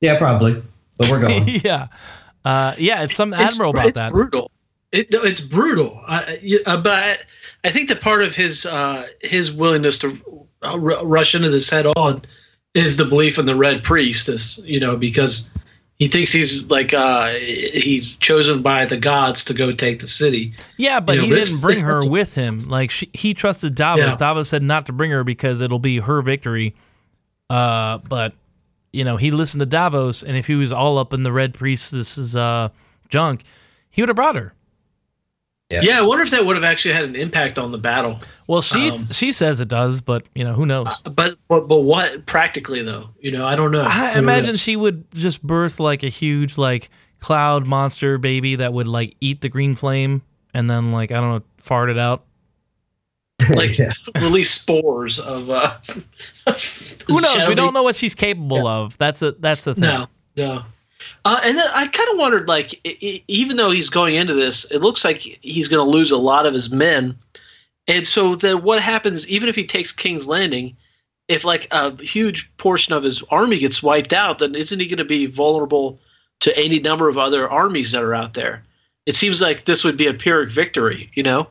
yeah, 0.02 0.18
probably, 0.18 0.62
but 0.98 1.10
we're 1.10 1.20
going. 1.28 1.44
yeah, 1.48 1.88
uh, 2.46 2.76
yeah. 2.78 3.04
It's 3.04 3.16
some 3.16 3.34
It's- 3.34 3.54
admiral 3.54 3.72
about 3.72 3.88
it's 3.88 4.00
that. 4.00 4.12
brutal. 4.14 4.52
It, 4.92 5.12
no, 5.12 5.22
it's 5.22 5.40
brutal. 5.42 6.02
I, 6.08 6.40
I- 6.66 6.72
uh, 6.72 6.82
but 6.82 6.92
I, 6.94 7.18
I 7.64 7.72
think 7.72 7.90
that 7.90 8.02
part 8.02 8.24
of 8.24 8.36
his 8.36 8.66
uh, 8.66 9.06
his 9.22 9.52
willingness 9.52 10.00
to 10.00 10.20
uh, 10.64 10.72
r- 10.74 11.06
rush 11.06 11.36
into 11.36 11.50
this 11.50 11.70
head 11.70 11.86
on 11.96 12.24
is 12.86 12.98
the 12.98 13.06
belief 13.06 13.38
in 13.38 13.46
the 13.46 13.56
Red 13.56 13.84
Priestess. 13.84 14.60
You 14.64 14.80
know, 14.80 14.96
because 14.96 15.50
he 16.00 16.08
thinks 16.08 16.32
he's 16.32 16.66
like 16.70 16.94
uh, 16.94 17.34
he's 17.34 18.14
chosen 18.16 18.62
by 18.62 18.86
the 18.86 18.98
gods 18.98 19.44
to 19.46 19.54
go 19.54 19.72
take 19.72 20.00
the 20.00 20.08
city. 20.08 20.54
Yeah, 20.78 21.02
but 21.02 21.16
You 21.16 21.22
know, 21.22 21.28
he 21.28 21.34
but 21.34 21.44
didn't 21.44 21.60
bring 21.60 21.82
her 21.82 22.10
with 22.10 22.34
him. 22.34 22.70
Like 22.70 22.90
she, 22.90 23.10
he 23.14 23.34
trusted 23.34 23.76
Davos. 23.76 24.06
Yeah. 24.06 24.16
Davos 24.16 24.50
said 24.50 24.64
not 24.64 24.86
to 24.86 24.94
bring 24.94 25.12
her 25.12 25.26
because 25.26 25.62
it'll 25.62 25.78
be 25.78 26.00
her 26.00 26.22
victory. 26.22 26.74
Uh, 27.50 27.98
but 27.98 28.34
you 28.94 29.04
know, 29.04 29.18
he 29.18 29.32
listened 29.32 29.60
to 29.60 29.66
Davos, 29.66 30.24
and 30.24 30.38
if 30.38 30.48
he 30.48 30.56
was 30.56 30.72
all 30.72 30.98
up 30.98 31.14
in 31.14 31.24
the 31.24 31.32
Red 31.32 31.54
Priestess's 31.54 32.36
uh, 32.36 32.70
junk, 33.10 33.44
he 33.90 34.02
would 34.02 34.10
have 34.10 34.16
brought 34.16 34.36
her. 34.36 34.54
Yeah. 35.70 35.82
Yeah, 35.84 36.00
I 36.00 36.02
wonder 36.02 36.24
if 36.24 36.32
that 36.32 36.44
would 36.46 36.56
have 36.56 36.64
actually 36.64 36.96
had 36.96 37.06
an 37.06 37.16
impact 37.16 37.60
on 37.60 37.72
the 37.72 37.78
battle. 37.78 38.20
Well, 38.48 38.64
she 38.64 38.90
Um, 38.90 39.06
she 39.12 39.32
says 39.32 39.60
it 39.60 39.68
does, 39.68 40.02
but 40.02 40.26
you 40.34 40.44
know, 40.44 40.54
who 40.54 40.66
knows? 40.66 40.88
But 41.04 41.38
but, 41.48 41.68
but 41.68 41.80
what 41.82 42.26
practically 42.26 42.82
though? 42.82 43.10
You 43.20 43.32
know, 43.32 43.46
I 43.46 43.56
don't 43.56 43.72
know. 43.72 43.84
I 43.84 44.06
don't 44.06 44.14
know. 44.14 44.20
imagine 44.20 44.56
she 44.56 44.76
would 44.76 45.06
just 45.14 45.44
birth 45.44 45.80
like 45.80 46.02
a 46.02 46.10
huge 46.10 46.58
like 46.58 46.90
cloud 47.20 47.68
monster 47.68 48.18
baby 48.18 48.56
that 48.56 48.74
would 48.74 48.88
like 48.88 49.16
eat 49.22 49.42
the 49.42 49.50
green 49.50 49.76
flame 49.76 50.24
and 50.56 50.68
then 50.70 50.92
like 50.92 51.12
I 51.12 51.16
don't 51.22 51.30
know 51.36 51.44
fart 51.58 51.92
it 51.92 52.00
out. 52.00 52.24
like 53.50 53.78
Yeah. 53.78 53.92
release 54.16 54.50
spores 54.52 55.20
of. 55.20 55.52
Uh, 55.52 55.70
Who 57.08 57.22
knows? 57.22 57.48
We 57.48 57.54
don't 57.56 57.76
know 57.76 57.84
what 57.84 57.96
she's 57.96 58.16
capable 58.16 58.66
of. 58.66 58.98
That's 58.98 59.22
a 59.22 59.34
that's 59.34 59.66
the 59.66 59.76
thing. 59.76 59.84
No, 59.84 60.08
no. 60.36 60.64
Uh, 61.26 61.40
and 61.44 61.58
then 61.58 61.68
I 61.74 61.88
kind 61.88 62.10
of 62.12 62.18
wondered, 62.18 62.48
like, 62.48 62.80
i- 62.86 62.98
i- 63.02 63.24
even 63.28 63.58
though 63.58 63.72
he's 63.72 63.90
going 63.90 64.16
into 64.16 64.34
this, 64.34 64.66
it 64.72 64.80
looks 64.80 65.04
like 65.06 65.20
he's 65.20 65.68
going 65.68 65.84
to 65.86 65.90
lose 65.90 66.12
a 66.12 66.18
lot 66.18 66.46
of 66.46 66.54
his 66.54 66.70
men. 66.70 67.16
And 67.88 68.06
so 68.06 68.36
then 68.36 68.62
what 68.64 68.82
happens, 68.82 69.28
even 69.28 69.50
if 69.50 69.56
he 69.56 69.64
takes 69.66 69.92
King's 69.92 70.28
Landing, 70.28 70.76
if 71.28 71.44
like 71.44 71.68
a 71.72 71.96
huge 72.02 72.50
portion 72.58 72.94
of 72.94 73.04
his 73.04 73.24
army 73.30 73.58
gets 73.60 73.82
wiped 73.82 74.14
out, 74.14 74.40
then 74.40 74.56
isn't 74.56 74.80
he 74.80 74.88
going 74.88 74.98
to 74.98 75.06
be 75.06 75.26
vulnerable 75.26 76.00
to 76.42 76.58
any 76.58 76.80
number 76.80 77.08
of 77.10 77.18
other 77.18 77.50
armies 77.50 77.92
that 77.92 78.04
are 78.04 78.14
out 78.16 78.34
there? 78.34 78.64
It 79.06 79.16
seems 79.16 79.42
like 79.42 79.66
this 79.66 79.84
would 79.84 79.98
be 79.98 80.08
a 80.08 80.14
Pyrrhic 80.14 80.50
victory, 80.52 81.10
you 81.16 81.24
know? 81.24 81.48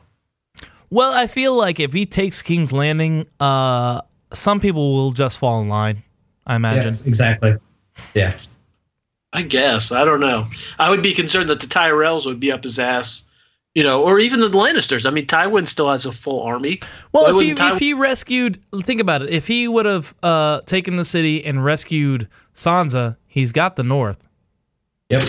Well, 0.91 1.11
I 1.13 1.27
feel 1.27 1.55
like 1.55 1.79
if 1.79 1.93
he 1.93 2.05
takes 2.05 2.41
King's 2.41 2.71
Landing, 2.73 3.27
uh, 3.39 4.01
some 4.33 4.59
people 4.59 4.93
will 4.95 5.11
just 5.11 5.37
fall 5.37 5.61
in 5.61 5.69
line. 5.69 6.03
I 6.47 6.55
imagine. 6.55 6.95
Yeah, 6.95 7.01
exactly. 7.05 7.55
Yeah. 8.15 8.33
I 9.33 9.43
guess. 9.43 9.91
I 9.91 10.05
don't 10.05 10.19
know. 10.19 10.45
I 10.79 10.89
would 10.89 11.03
be 11.03 11.13
concerned 11.13 11.49
that 11.49 11.59
the 11.59 11.67
Tyrells 11.67 12.25
would 12.25 12.39
be 12.39 12.51
up 12.51 12.63
his 12.63 12.79
ass, 12.79 13.23
you 13.75 13.83
know, 13.83 14.03
or 14.03 14.19
even 14.19 14.39
the 14.39 14.49
Lannisters. 14.49 15.05
I 15.05 15.11
mean, 15.11 15.27
Tywin 15.27 15.67
still 15.67 15.89
has 15.89 16.05
a 16.05 16.11
full 16.11 16.41
army. 16.41 16.79
Why 17.11 17.21
Well, 17.21 17.39
if 17.39 17.45
he, 17.45 17.53
Ty- 17.53 17.73
if 17.73 17.79
he 17.79 17.93
rescued, 17.93 18.59
think 18.81 18.99
about 18.99 19.21
it. 19.21 19.29
If 19.29 19.45
he 19.45 19.67
would 19.67 19.85
have 19.85 20.15
uh, 20.23 20.61
taken 20.61 20.95
the 20.95 21.05
city 21.05 21.45
and 21.45 21.63
rescued 21.63 22.27
Sansa, 22.55 23.17
he's 23.27 23.51
got 23.51 23.75
the 23.75 23.83
North. 23.83 24.27
Yep. 25.09 25.23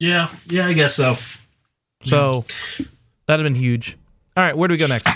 Yeah, 0.00 0.30
yeah, 0.46 0.66
I 0.66 0.72
guess 0.72 0.94
so. 0.94 1.16
So 2.02 2.44
that'd 3.26 3.44
have 3.44 3.52
been 3.52 3.54
huge. 3.54 3.96
All 4.36 4.42
right, 4.42 4.56
where 4.56 4.66
do 4.66 4.72
we 4.72 4.78
go 4.78 4.86
next? 4.86 5.08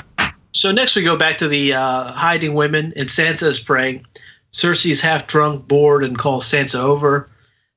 So 0.52 0.70
next 0.70 0.94
we 0.94 1.02
go 1.02 1.16
back 1.16 1.38
to 1.38 1.48
the 1.48 1.72
uh, 1.72 2.12
hiding 2.12 2.54
women, 2.54 2.92
and 2.94 3.08
Sansa 3.08 3.44
is 3.48 3.58
praying. 3.58 4.06
Cersei's 4.52 5.00
half 5.00 5.26
drunk, 5.26 5.66
bored, 5.66 6.04
and 6.04 6.16
calls 6.16 6.44
Sansa 6.44 6.80
over. 6.80 7.28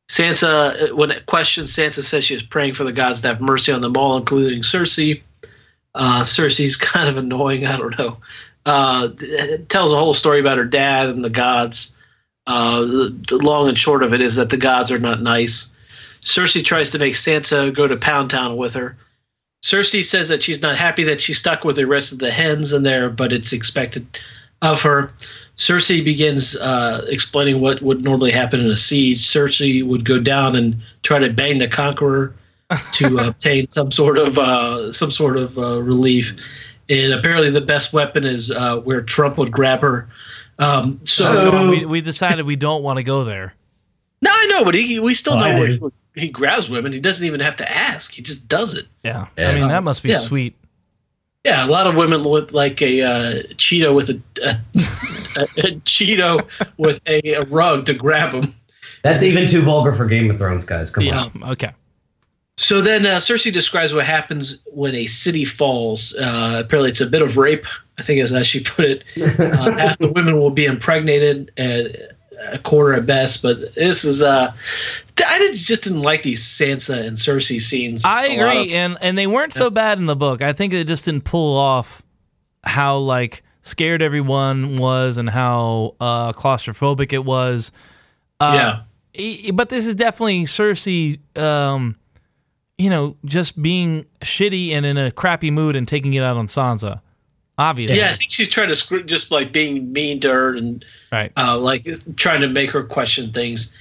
Sansa, 0.10 0.94
when 0.94 1.12
it 1.12 1.26
questions, 1.26 1.76
Sansa 1.76 2.02
says 2.02 2.24
she 2.24 2.36
is 2.36 2.44
praying 2.44 2.76
for 2.76 2.84
the 2.84 2.94
gods 2.94 3.22
to 3.22 3.28
have 3.28 3.42
mercy 3.42 3.72
on 3.72 3.82
them 3.82 3.98
all, 3.98 4.18
including 4.18 4.62
Cersei. 4.62 5.22
Uh, 5.96 6.22
Cersei's 6.22 6.76
kind 6.78 7.10
of 7.10 7.18
annoying. 7.18 7.66
I 7.66 7.78
don't 7.78 7.98
know. 7.98 8.18
Uh, 8.66 9.10
tells 9.70 9.94
a 9.94 9.98
whole 9.98 10.14
story 10.14 10.40
about 10.40 10.58
her 10.58 10.66
dad 10.66 11.10
and 11.10 11.24
the 11.24 11.30
gods. 11.30 11.96
Uh, 12.46 12.82
the, 12.82 13.26
the 13.28 13.38
long 13.38 13.68
and 13.68 13.78
short 13.78 14.04
of 14.04 14.14
it 14.14 14.22
is 14.22 14.36
that 14.36 14.50
the 14.50 14.58
gods 14.58 14.92
are 14.92 15.00
not 15.00 15.22
nice. 15.22 15.74
Cersei 16.22 16.64
tries 16.64 16.92
to 16.92 17.00
make 17.00 17.14
Sansa 17.14 17.74
go 17.74 17.88
to 17.88 17.98
Pound 17.98 18.30
Town 18.30 18.58
with 18.58 18.74
her. 18.74 18.98
Cersei 19.64 20.04
says 20.04 20.30
that 20.30 20.42
she's 20.42 20.62
not 20.62 20.78
happy 20.78 21.04
that 21.04 21.20
she's 21.20 21.40
stuck 21.40 21.64
with 21.64 21.76
the 21.76 21.88
rest 21.88 22.12
of 22.12 22.20
the 22.20 22.32
hens 22.32 22.72
in 22.72 22.84
there, 22.84 23.10
but 23.10 23.34
it's 23.34 23.52
expected 23.52 24.06
of 24.62 24.82
her. 24.82 25.12
Cersei 25.58 26.04
begins 26.04 26.56
uh, 26.58 27.04
explaining 27.10 27.60
what 27.62 27.82
would 27.82 28.04
normally 28.04 28.32
happen 28.32 28.60
in 28.60 28.70
a 28.70 28.76
siege. 28.76 29.20
Cersei 29.28 29.84
would 29.86 30.06
go 30.06 30.20
down 30.20 30.56
and 30.56 30.76
try 31.04 31.18
to 31.20 31.30
bang 31.32 31.58
the 31.58 31.68
conqueror 31.68 32.36
to 32.94 33.18
obtain 33.28 33.68
some 33.72 33.92
sort 33.92 34.18
of 34.18 34.38
uh, 34.38 34.92
some 34.92 35.10
sort 35.12 35.36
of 35.38 35.58
uh, 35.58 35.82
relief. 35.82 36.34
And 36.90 37.12
apparently, 37.12 37.50
the 37.50 37.62
best 37.62 37.92
weapon 37.92 38.24
is 38.24 38.52
uh, 38.52 38.80
where 38.82 39.02
Trump 39.02 39.38
would 39.38 39.52
grab 39.52 39.82
her. 39.82 40.08
Um, 40.60 41.00
so 41.04 41.26
come 41.52 41.56
on, 41.56 41.70
we, 41.70 41.86
we 41.86 42.02
decided 42.02 42.46
we 42.46 42.56
don't 42.56 42.82
want 42.84 42.98
to 42.98 43.04
go 43.04 43.24
there. 43.24 43.54
no, 44.22 44.32
I 44.32 44.46
know, 44.48 44.64
but 44.64 44.74
he, 44.76 45.00
we 45.00 45.14
still 45.16 45.34
Oh, 45.34 45.40
know 45.40 45.66
do. 45.66 45.78
where 45.80 45.92
he 46.16 46.30
grabs 46.30 46.70
women. 46.70 46.92
He 46.94 47.00
doesn't 47.00 47.26
even 47.26 47.40
have 47.42 47.56
to 47.58 47.72
ask; 47.72 48.12
he 48.14 48.22
just 48.22 48.48
does 48.48 48.74
it. 48.76 48.86
Yeah, 49.04 49.28
Yeah. 49.38 49.50
I 49.50 49.56
mean 49.56 49.68
that 49.68 49.84
must 49.84 50.02
be 50.04 50.10
Yeah. 50.10 50.20
sweet. 50.20 50.56
Yeah, 51.48 51.66
a 51.66 51.70
lot 51.72 51.88
of 51.88 51.96
women 51.96 52.26
with 52.26 52.52
like 52.52 52.82
a 52.82 53.02
uh, 53.02 53.44
Cheeto 53.54 53.96
with 53.96 54.10
a, 54.10 54.22
a, 54.44 54.50
a, 55.38 55.44
a 55.44 55.72
Cheeto 55.86 56.46
with 56.78 57.00
a, 57.08 57.22
a 57.36 57.44
rug 57.46 57.86
to 57.86 57.94
grab 57.94 58.34
them. 58.34 58.54
That's 59.02 59.24
even 59.24 59.48
too 59.48 59.62
vulgar 59.62 59.96
for 59.96 60.06
Game 60.06 60.30
of 60.30 60.38
Thrones, 60.38 60.66
guys. 60.66 60.90
Come 60.90 61.06
Yeah. 61.06 61.30
on. 61.34 61.44
Okay. 61.52 61.72
So 62.58 62.82
then 62.82 63.06
uh, 63.06 63.18
Cersei 63.20 63.54
describes 63.54 63.94
what 63.94 64.06
happens 64.06 64.60
when 64.66 64.94
a 64.94 65.08
city 65.08 65.46
falls. 65.46 66.14
Uh, 66.16 66.64
apparently, 66.66 66.90
it's 66.90 67.00
a 67.00 67.06
bit 67.06 67.22
of 67.22 67.38
rape. 67.38 67.66
I 67.98 68.02
think, 68.04 68.20
as, 68.22 68.34
as 68.34 68.46
she 68.46 68.60
put 68.60 68.84
it, 68.84 69.04
uh, 69.40 69.72
half 69.72 69.98
the 70.00 70.12
women 70.12 70.38
will 70.40 70.50
be 70.50 70.66
impregnated, 70.66 71.50
and 71.56 71.96
a 72.52 72.60
quarter 72.60 72.94
at 72.94 73.06
best. 73.06 73.42
But 73.42 73.74
this 73.76 74.04
is, 74.04 74.22
uh, 74.22 74.54
I 75.26 75.40
did, 75.40 75.56
just 75.56 75.84
didn't 75.84 76.02
like 76.02 76.24
these 76.24 76.44
Sansa 76.44 77.06
and 77.06 77.18
Cersei 77.18 77.60
scenes. 77.62 78.04
I 78.06 78.28
agree, 78.28 78.74
and 78.74 78.98
and 79.02 79.18
they 79.18 79.28
weren't 79.28 79.54
so 79.54 79.70
bad 79.70 79.98
in 79.98 80.06
the 80.06 80.16
book. 80.16 80.42
I 80.42 80.54
think 80.54 80.74
it 80.74 80.88
just 80.88 81.06
didn't 81.06 81.24
pull 81.24 81.58
off 81.58 82.02
how 82.64 82.98
like 82.98 83.44
scared 83.62 84.02
everyone 84.02 84.78
was 84.78 85.18
and 85.18 85.30
how 85.30 85.96
uh, 86.00 86.32
claustrophobic 86.34 87.14
it 87.14 87.26
was. 87.26 87.72
Uh, 88.40 88.82
Yeah. 89.16 89.52
but 89.52 89.70
this 89.70 89.88
is 89.88 89.96
definitely 89.96 90.44
Cersei. 90.46 91.20
Um, 91.38 91.96
you 92.78 92.90
know, 92.92 93.18
just 93.26 93.60
being 93.60 94.06
shitty 94.22 94.72
and 94.72 94.86
in 94.86 94.98
a 94.98 95.12
crappy 95.12 95.50
mood 95.50 95.76
and 95.76 95.88
taking 95.88 96.14
it 96.14 96.22
out 96.22 96.38
on 96.38 96.46
Sansa. 96.46 97.02
Obviously, 97.60 97.98
Yeah, 97.98 98.10
I 98.12 98.14
think 98.14 98.30
she's 98.32 98.50
trying 98.50 98.70
to 98.70 98.76
screw, 98.76 99.04
just 99.04 99.32
like 99.32 99.52
being 99.52 99.92
mean 99.92 100.20
to 100.20 100.32
her 100.32 100.54
and 100.56 100.86
right. 101.12 101.32
uh, 101.38 101.58
like 101.58 101.88
trying 102.16 102.42
to 102.42 102.48
make 102.48 102.70
her 102.72 102.84
question 102.84 103.32
things. 103.34 103.74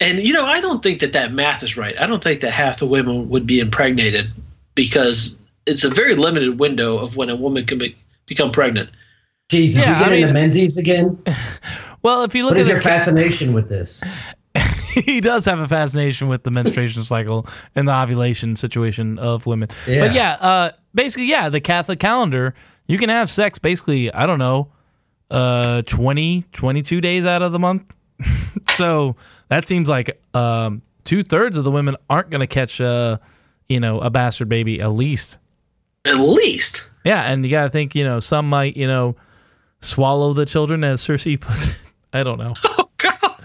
And 0.00 0.20
you 0.20 0.32
know, 0.32 0.46
I 0.46 0.60
don't 0.60 0.82
think 0.82 1.00
that 1.00 1.12
that 1.12 1.32
math 1.32 1.62
is 1.62 1.76
right. 1.76 1.94
I 2.00 2.06
don't 2.06 2.22
think 2.22 2.40
that 2.40 2.52
half 2.52 2.78
the 2.78 2.86
women 2.86 3.28
would 3.28 3.46
be 3.46 3.60
impregnated 3.60 4.30
because 4.74 5.38
it's 5.66 5.84
a 5.84 5.90
very 5.90 6.14
limited 6.14 6.58
window 6.58 6.96
of 6.98 7.16
when 7.16 7.28
a 7.28 7.36
woman 7.36 7.66
can 7.66 7.78
be, 7.78 7.96
become 8.26 8.50
pregnant. 8.52 8.88
Jesus, 9.50 9.80
Yeah, 9.82 9.90
you 9.98 10.04
I 10.04 10.08
get 10.08 10.12
into 10.12 10.26
mean- 10.26 10.34
Menzies 10.34 10.78
again? 10.78 11.22
Well, 12.00 12.22
if 12.22 12.32
you 12.32 12.44
look 12.44 12.52
What 12.52 12.58
at 12.58 12.60
is 12.60 12.66
the 12.68 12.74
your 12.74 12.80
ca- 12.80 12.90
fascination 12.90 13.52
with 13.52 13.68
this? 13.68 14.04
he 14.94 15.20
does 15.20 15.44
have 15.46 15.58
a 15.58 15.66
fascination 15.66 16.28
with 16.28 16.44
the 16.44 16.50
menstruation 16.52 17.02
cycle 17.02 17.44
and 17.74 17.88
the 17.88 17.92
ovulation 17.92 18.54
situation 18.54 19.18
of 19.18 19.46
women. 19.46 19.68
Yeah. 19.86 20.06
But 20.06 20.14
yeah, 20.14 20.32
uh, 20.34 20.70
basically, 20.94 21.26
yeah, 21.26 21.48
the 21.48 21.60
Catholic 21.60 21.98
calendar, 21.98 22.54
you 22.88 22.98
can 22.98 23.10
have 23.10 23.30
sex 23.30 23.58
basically, 23.58 24.12
I 24.12 24.26
don't 24.26 24.38
know, 24.38 24.72
uh, 25.30 25.82
20, 25.82 26.44
22 26.52 27.00
days 27.00 27.26
out 27.26 27.42
of 27.42 27.52
the 27.52 27.58
month. 27.58 27.94
so 28.76 29.14
that 29.48 29.68
seems 29.68 29.88
like 29.88 30.20
um, 30.34 30.82
two 31.04 31.22
thirds 31.22 31.56
of 31.56 31.64
the 31.64 31.70
women 31.70 31.96
aren't 32.10 32.30
going 32.30 32.40
to 32.40 32.46
catch, 32.46 32.80
uh, 32.80 33.18
you 33.68 33.78
know, 33.78 34.00
a 34.00 34.10
bastard 34.10 34.48
baby 34.48 34.80
at 34.80 34.88
least. 34.88 35.38
At 36.04 36.18
least. 36.18 36.88
Yeah, 37.04 37.22
and 37.30 37.44
you 37.44 37.50
got 37.50 37.64
to 37.64 37.68
think, 37.70 37.94
you 37.94 38.04
know, 38.04 38.20
some 38.20 38.48
might, 38.48 38.76
you 38.76 38.86
know, 38.86 39.14
swallow 39.80 40.32
the 40.32 40.46
children 40.46 40.82
as 40.84 41.00
Cersei 41.02 41.40
puts 41.40 41.70
it. 41.70 41.76
I 42.12 42.22
don't 42.22 42.38
know. 42.38 42.54
Oh 42.80 42.88
God. 42.98 43.44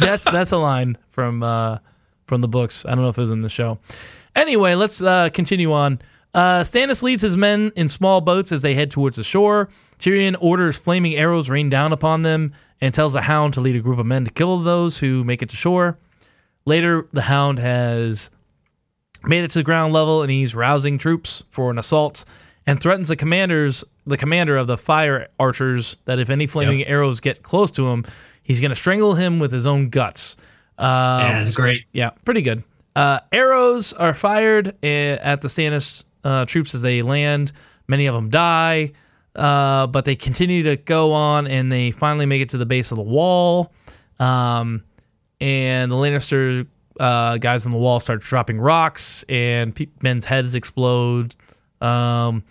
that's 0.00 0.24
that's 0.24 0.52
a 0.52 0.56
line 0.56 0.96
from 1.10 1.42
uh 1.42 1.78
from 2.26 2.40
the 2.40 2.48
books. 2.48 2.86
I 2.86 2.90
don't 2.90 3.02
know 3.02 3.10
if 3.10 3.18
it 3.18 3.20
was 3.20 3.30
in 3.30 3.42
the 3.42 3.50
show. 3.50 3.78
Anyway, 4.34 4.74
let's 4.74 5.02
uh 5.02 5.28
continue 5.34 5.72
on. 5.72 6.00
Uh 6.34 6.60
Stannis 6.60 7.02
leads 7.02 7.22
his 7.22 7.36
men 7.36 7.72
in 7.76 7.88
small 7.88 8.20
boats 8.20 8.52
as 8.52 8.62
they 8.62 8.74
head 8.74 8.90
towards 8.90 9.16
the 9.16 9.24
shore. 9.24 9.68
Tyrion 9.98 10.36
orders 10.40 10.78
flaming 10.78 11.14
arrows 11.14 11.50
rain 11.50 11.68
down 11.68 11.92
upon 11.92 12.22
them 12.22 12.52
and 12.80 12.94
tells 12.94 13.12
the 13.12 13.22
hound 13.22 13.54
to 13.54 13.60
lead 13.60 13.76
a 13.76 13.80
group 13.80 13.98
of 13.98 14.06
men 14.06 14.24
to 14.24 14.30
kill 14.30 14.58
those 14.58 14.98
who 14.98 15.24
make 15.24 15.42
it 15.42 15.48
to 15.50 15.56
shore. 15.56 15.98
Later, 16.64 17.06
the 17.12 17.22
hound 17.22 17.58
has 17.58 18.30
made 19.24 19.44
it 19.44 19.50
to 19.50 19.58
the 19.58 19.64
ground 19.64 19.92
level 19.92 20.22
and 20.22 20.30
he's 20.30 20.54
rousing 20.54 20.98
troops 20.98 21.42
for 21.50 21.70
an 21.70 21.78
assault 21.78 22.24
and 22.66 22.80
threatens 22.80 23.08
the 23.08 23.16
commanders 23.16 23.84
the 24.06 24.16
commander 24.16 24.56
of 24.56 24.66
the 24.66 24.78
fire 24.78 25.28
archers 25.38 25.96
that 26.06 26.18
if 26.18 26.30
any 26.30 26.46
flaming 26.46 26.84
arrows 26.86 27.20
get 27.20 27.42
close 27.42 27.70
to 27.70 27.88
him 27.88 28.04
he's 28.42 28.60
going 28.60 28.70
to 28.70 28.76
strangle 28.76 29.14
him 29.14 29.38
with 29.38 29.52
his 29.52 29.66
own 29.66 29.88
guts 29.90 30.36
um, 30.78 30.86
yeah, 31.20 31.40
it's 31.42 31.54
great. 31.54 31.84
yeah, 31.92 32.10
pretty 32.24 32.40
good. 32.40 32.64
Uh, 32.96 33.20
arrows 33.32 33.92
are 33.92 34.14
fired 34.14 34.68
uh, 34.82 34.86
at 34.86 35.42
the 35.42 35.48
Stannis 35.48 36.04
uh, 36.24 36.44
troops 36.44 36.74
as 36.74 36.82
they 36.82 37.02
land. 37.02 37.52
Many 37.88 38.06
of 38.06 38.14
them 38.14 38.30
die, 38.30 38.92
uh, 39.34 39.86
but 39.88 40.04
they 40.04 40.16
continue 40.16 40.62
to 40.64 40.76
go 40.76 41.12
on, 41.12 41.46
and 41.46 41.70
they 41.70 41.90
finally 41.90 42.26
make 42.26 42.42
it 42.42 42.50
to 42.50 42.58
the 42.58 42.66
base 42.66 42.92
of 42.92 42.96
the 42.96 43.02
wall. 43.02 43.72
Um, 44.18 44.84
and 45.40 45.90
the 45.90 45.96
Lannister 45.96 46.66
uh, 46.98 47.38
guys 47.38 47.64
on 47.64 47.72
the 47.72 47.78
wall 47.78 47.98
start 47.98 48.20
dropping 48.20 48.60
rocks, 48.60 49.24
and 49.28 49.74
pe- 49.74 49.88
men's 50.02 50.24
heads 50.24 50.54
explode. 50.54 51.34
Um, 51.80 52.44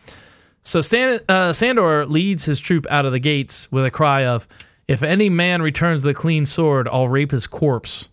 so 0.61 0.81
Stan, 0.81 1.21
uh, 1.29 1.53
Sandor 1.53 2.05
leads 2.05 2.45
his 2.45 2.59
troop 2.59 2.85
out 2.89 3.05
of 3.05 3.11
the 3.11 3.19
gates 3.19 3.71
with 3.71 3.85
a 3.85 3.91
cry 3.91 4.25
of, 4.25 4.47
"If 4.87 5.03
any 5.03 5.29
man 5.29 5.61
returns 5.61 6.01
the 6.01 6.13
clean 6.13 6.45
sword, 6.45 6.87
I'll 6.87 7.07
rape 7.07 7.31
his 7.31 7.47
corpse." 7.47 8.09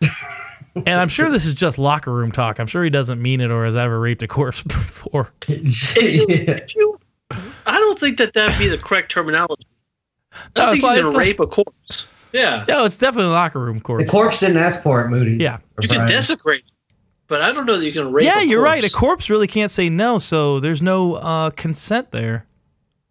and 0.86 1.00
I'm 1.00 1.08
sure 1.08 1.30
this 1.30 1.46
is 1.46 1.54
just 1.54 1.78
locker 1.78 2.12
room 2.12 2.30
talk. 2.32 2.58
I'm 2.58 2.66
sure 2.66 2.82
he 2.84 2.90
doesn't 2.90 3.20
mean 3.20 3.40
it 3.40 3.50
or 3.50 3.64
has 3.64 3.76
ever 3.76 3.98
raped 4.00 4.22
a 4.22 4.28
corpse 4.28 4.62
before. 4.64 5.30
If 5.48 6.74
you, 6.76 6.98
I 7.66 7.78
don't 7.78 7.98
think 7.98 8.18
that 8.18 8.34
that'd 8.34 8.58
be 8.58 8.68
the 8.68 8.78
correct 8.78 9.10
terminology. 9.10 9.66
I 10.32 10.38
No, 10.56 10.62
don't 10.66 10.72
think 10.72 10.82
like- 10.84 10.96
you 10.96 11.02
it's 11.02 11.08
can 11.10 11.16
like- 11.16 11.26
rape 11.26 11.40
a 11.40 11.46
corpse. 11.46 12.06
Yeah, 12.32 12.64
No, 12.68 12.84
it's 12.84 12.96
definitely 12.96 13.32
a 13.32 13.34
locker 13.34 13.58
room 13.58 13.80
corpse. 13.80 14.04
the 14.04 14.08
corpse. 14.10 14.36
corpse 14.36 14.38
didn't 14.38 14.58
ask 14.58 14.82
for 14.84 15.00
it, 15.04 15.08
Moody. 15.08 15.32
Yeah. 15.42 15.56
Or 15.56 15.82
you 15.82 15.88
can 15.88 15.96
Brian. 15.98 16.08
desecrate, 16.08 16.62
but 17.26 17.42
I 17.42 17.50
don't 17.50 17.66
know 17.66 17.76
that 17.76 17.84
you 17.84 17.90
can 17.92 18.12
rape. 18.12 18.24
Yeah, 18.24 18.38
a 18.40 18.44
you're 18.44 18.62
right. 18.62 18.84
A 18.84 18.88
corpse. 18.88 18.94
corpse 18.94 19.30
really 19.30 19.48
can't 19.48 19.72
say 19.72 19.88
no, 19.88 20.18
so 20.20 20.60
there's 20.60 20.80
no 20.80 21.14
uh, 21.14 21.50
consent 21.50 22.12
there. 22.12 22.46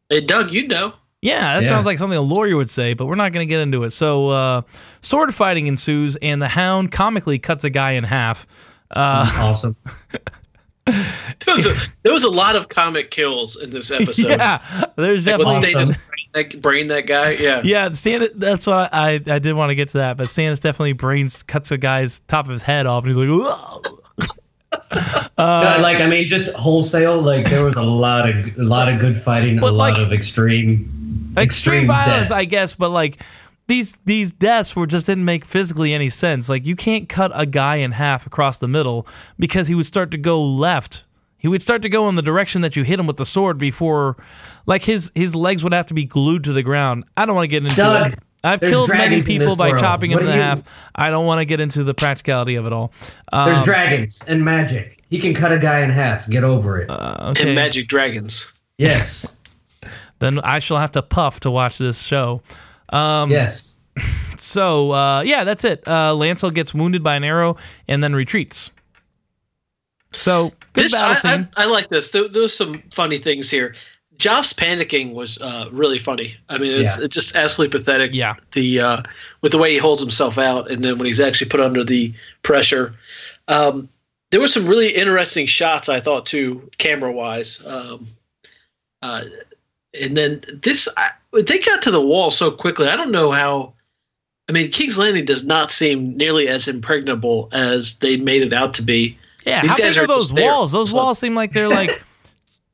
Hey, 0.10 0.22
Doug, 0.22 0.52
you 0.52 0.68
know. 0.70 0.94
Yeah, 1.22 1.56
that 1.56 1.64
Yeah. 1.64 1.70
sounds 1.70 1.86
like 1.86 1.98
something 1.98 2.18
a 2.18 2.22
lawyer 2.22 2.56
would 2.56 2.70
say, 2.70 2.94
but 2.94 3.06
we're 3.08 3.16
not 3.16 3.34
going 3.34 3.46
to 3.46 3.50
get 3.50 3.60
into 3.60 3.84
it. 3.84 3.90
So, 3.92 4.30
uh, 4.30 4.62
sword 5.02 5.36
fighting 5.36 5.68
ensues, 5.68 6.16
and 6.22 6.42
the 6.42 6.48
hound 6.48 6.92
comically 6.94 7.40
cuts 7.40 7.64
a 7.66 7.70
guy 7.70 7.92
in 7.92 8.04
half. 8.06 8.48
Uh, 8.92 9.30
Awesome. 9.38 9.76
There 11.46 11.54
was, 11.56 11.68
a, 11.68 11.76
there 12.02 12.14
was 12.14 12.24
a 12.24 12.30
lot 12.30 12.56
of 12.56 12.70
comic 12.70 13.12
kills 13.12 13.56
in 13.62 13.70
this 13.70 13.92
episode. 13.92 14.28
yeah, 14.30 14.58
there's 14.96 15.28
Like 15.28 15.38
when 15.38 15.62
definitely. 15.62 15.74
Stannis 15.94 15.98
brain 16.10 16.28
that, 16.34 16.62
brain 16.64 16.88
that 16.88 17.06
guy. 17.06 17.30
Yeah. 17.32 17.62
Yeah, 17.64 17.92
Stan. 17.92 18.28
That's 18.34 18.66
why 18.66 18.90
I, 18.92 19.22
I 19.28 19.38
did 19.38 19.54
want 19.54 19.70
to 19.70 19.76
get 19.76 19.90
to 19.90 20.00
that, 20.00 20.18
but 20.18 20.26
Stannis 20.28 20.60
definitely 20.60 20.94
brains 20.94 21.44
cuts 21.44 21.70
a 21.72 21.78
guy's 21.78 22.20
top 22.22 22.46
of 22.46 22.52
his 22.52 22.64
head 22.64 22.88
off, 22.88 23.04
and 23.06 23.16
he's 23.16 23.18
like, 23.18 23.30
"Whoa." 23.30 24.26
Uh, 25.38 25.78
like 25.82 25.98
I 25.98 26.08
mean, 26.08 26.28
just 26.28 26.48
wholesale. 26.54 27.22
Like 27.22 27.48
there 27.50 27.64
was 27.64 27.76
a 27.76 27.84
lot 27.84 28.28
of 28.28 28.58
a 28.58 28.64
lot 28.64 28.92
of 28.92 29.00
good 29.00 29.22
fighting, 29.22 29.60
a 29.60 29.66
lot 29.66 29.74
like- 29.74 29.98
of 29.98 30.12
extreme, 30.12 30.92
extreme 31.38 31.88
violence, 31.88 32.30
deaths. 32.30 32.32
I 32.32 32.46
guess, 32.46 32.74
but 32.76 32.90
like 32.90 33.22
these 33.68 33.98
these 34.06 34.32
deaths 34.32 34.76
were 34.76 34.88
just 34.88 35.06
didn't 35.06 35.26
make 35.26 35.46
physically 35.46 35.94
any 35.94 36.10
sense. 36.10 36.50
Like 36.50 36.66
you 36.66 36.76
can't 36.76 37.08
cut 37.08 37.32
a 37.34 37.46
guy 37.46 37.78
in 37.78 37.92
half 37.92 38.26
across 38.26 38.58
the 38.60 38.68
middle 38.68 39.08
because 39.38 39.68
he 39.68 39.76
would 39.76 39.86
start 39.86 40.12
to 40.12 40.18
go 40.18 40.44
left. 40.44 41.06
He 41.38 41.48
would 41.48 41.62
start 41.62 41.84
to 41.84 41.90
go 41.90 42.10
in 42.10 42.16
the 42.16 42.22
direction 42.22 42.62
that 42.64 42.76
you 42.76 42.84
hit 42.84 43.00
him 43.00 43.08
with 43.08 43.16
the 43.18 43.26
sword 43.26 43.58
before, 43.58 44.18
like 44.66 44.84
his 44.84 45.12
his 45.16 45.34
legs 45.36 45.64
would 45.64 45.72
have 45.74 45.86
to 45.88 45.94
be 45.94 46.04
glued 46.06 46.44
to 46.46 46.54
the 46.54 46.64
ground. 46.64 47.06
I 47.16 47.26
don't 47.26 47.36
want 47.36 47.46
to 47.46 47.48
get 47.48 47.64
into 47.64 47.76
Doug, 47.78 48.14
it. 48.14 48.20
I've 48.44 48.60
killed 48.62 48.90
many 48.90 49.22
people 49.22 49.56
by 49.56 49.70
world. 49.70 49.80
chopping 49.82 50.12
him 50.12 50.20
in 50.20 50.26
you- 50.26 50.32
half. 50.32 50.64
I 50.96 51.10
don't 51.10 51.26
want 51.26 51.40
to 51.40 51.46
get 51.46 51.60
into 51.60 51.84
the 51.84 51.94
practicality 51.94 52.56
of 52.56 52.66
it 52.66 52.74
all. 52.74 52.92
There's 53.32 53.58
Um, 53.60 53.64
dragons 53.64 54.24
and 54.28 54.44
magic. 54.44 55.00
He 55.10 55.20
can 55.20 55.34
cut 55.34 55.52
a 55.52 55.58
guy 55.60 55.80
in 55.82 55.90
half. 55.90 56.30
Get 56.30 56.44
over 56.44 56.80
it. 56.82 56.90
uh, 56.90 57.32
okay. 57.32 57.48
And 57.48 57.56
Magic 57.56 57.88
Dragons. 57.88 58.48
yes. 58.78 59.36
then 60.20 60.40
I 60.40 60.60
shall 60.60 60.78
have 60.78 60.92
to 60.92 61.02
puff 61.02 61.40
to 61.42 61.52
watch 61.52 61.78
this 61.78 62.02
show. 62.02 62.42
Um, 62.90 63.30
yes. 63.32 63.80
So 64.38 64.92
uh, 64.94 65.22
yeah, 65.24 65.44
that's 65.44 65.66
it. 65.66 65.86
Uh, 65.86 66.14
Lancel 66.14 66.54
gets 66.54 66.74
wounded 66.74 67.04
by 67.04 67.16
an 67.18 67.26
arrow 67.26 67.58
and 67.90 68.02
then 68.02 68.16
retreats. 68.16 68.72
So 70.14 70.54
good 70.74 70.86
This, 70.86 70.92
battle 70.94 71.12
I, 71.12 71.14
scene. 71.36 71.50
I, 71.58 71.64
I 71.64 71.66
like 71.66 71.90
this. 71.90 72.12
There, 72.12 72.28
there 72.30 72.44
was 72.44 72.56
some 72.56 72.82
funny 72.94 73.18
things 73.18 73.52
here. 73.52 73.76
Joff's 74.16 74.54
panicking 74.54 75.14
was 75.14 75.38
uh, 75.42 75.68
really 75.72 76.00
funny. 76.00 76.36
I 76.50 76.58
mean, 76.58 76.72
it's, 76.72 76.98
Yeah. 76.98 77.04
it's 77.06 77.14
just 77.14 77.36
absolutely 77.36 77.78
pathetic. 77.78 78.12
yeah, 78.14 78.36
The 78.54 78.80
uh, 78.80 79.02
with 79.42 79.52
the 79.52 79.58
way 79.58 79.72
he 79.74 79.78
holds 79.78 80.02
himself 80.02 80.38
out, 80.38 80.72
and 80.72 80.84
then 80.86 80.98
when 80.98 81.06
he's 81.06 81.20
actually 81.20 81.50
put 81.50 81.60
under 81.60 81.84
the 81.84 82.14
pressure. 82.44 82.96
Um, 83.50 83.90
there 84.32 84.40
were 84.40 84.48
some 84.48 84.68
really 84.68 84.90
interesting 84.90 85.46
shots 85.48 85.90
I 85.90 86.00
thought 86.00 86.26
too, 86.26 86.70
camera 86.78 87.12
wise. 87.12 87.62
Um, 87.66 88.08
uh, 89.02 89.24
and 90.00 90.16
then 90.18 90.42
this, 90.64 90.88
I, 90.98 91.10
they 91.34 91.60
got 91.60 91.82
to 91.84 91.92
the 91.92 92.02
wall 92.02 92.32
so 92.32 92.52
quickly. 92.52 92.88
I 92.88 92.96
don't 92.96 93.12
know 93.12 93.32
how. 93.32 93.74
I 94.48 94.52
mean, 94.52 94.72
King's 94.72 94.98
Landing 94.98 95.26
does 95.26 95.46
not 95.46 95.70
seem 95.70 96.18
nearly 96.18 96.48
as 96.48 96.68
impregnable 96.68 97.50
as 97.52 97.98
they 98.00 98.18
made 98.18 98.42
it 98.42 98.52
out 98.52 98.74
to 98.76 98.82
be. 98.82 99.18
yeah. 99.46 99.62
These 99.62 99.72
How 99.72 99.78
guys 99.78 99.94
big 99.94 99.98
are 100.00 100.04
are 100.06 100.08
those 100.08 100.24
just 100.30 100.36
there. 100.36 100.46
walls? 100.52 100.72
Those 100.72 100.90
So- 100.90 100.96
walls 100.96 101.20
seem 101.20 101.36
like 101.36 101.54
they're 101.54 101.70
like 101.70 102.02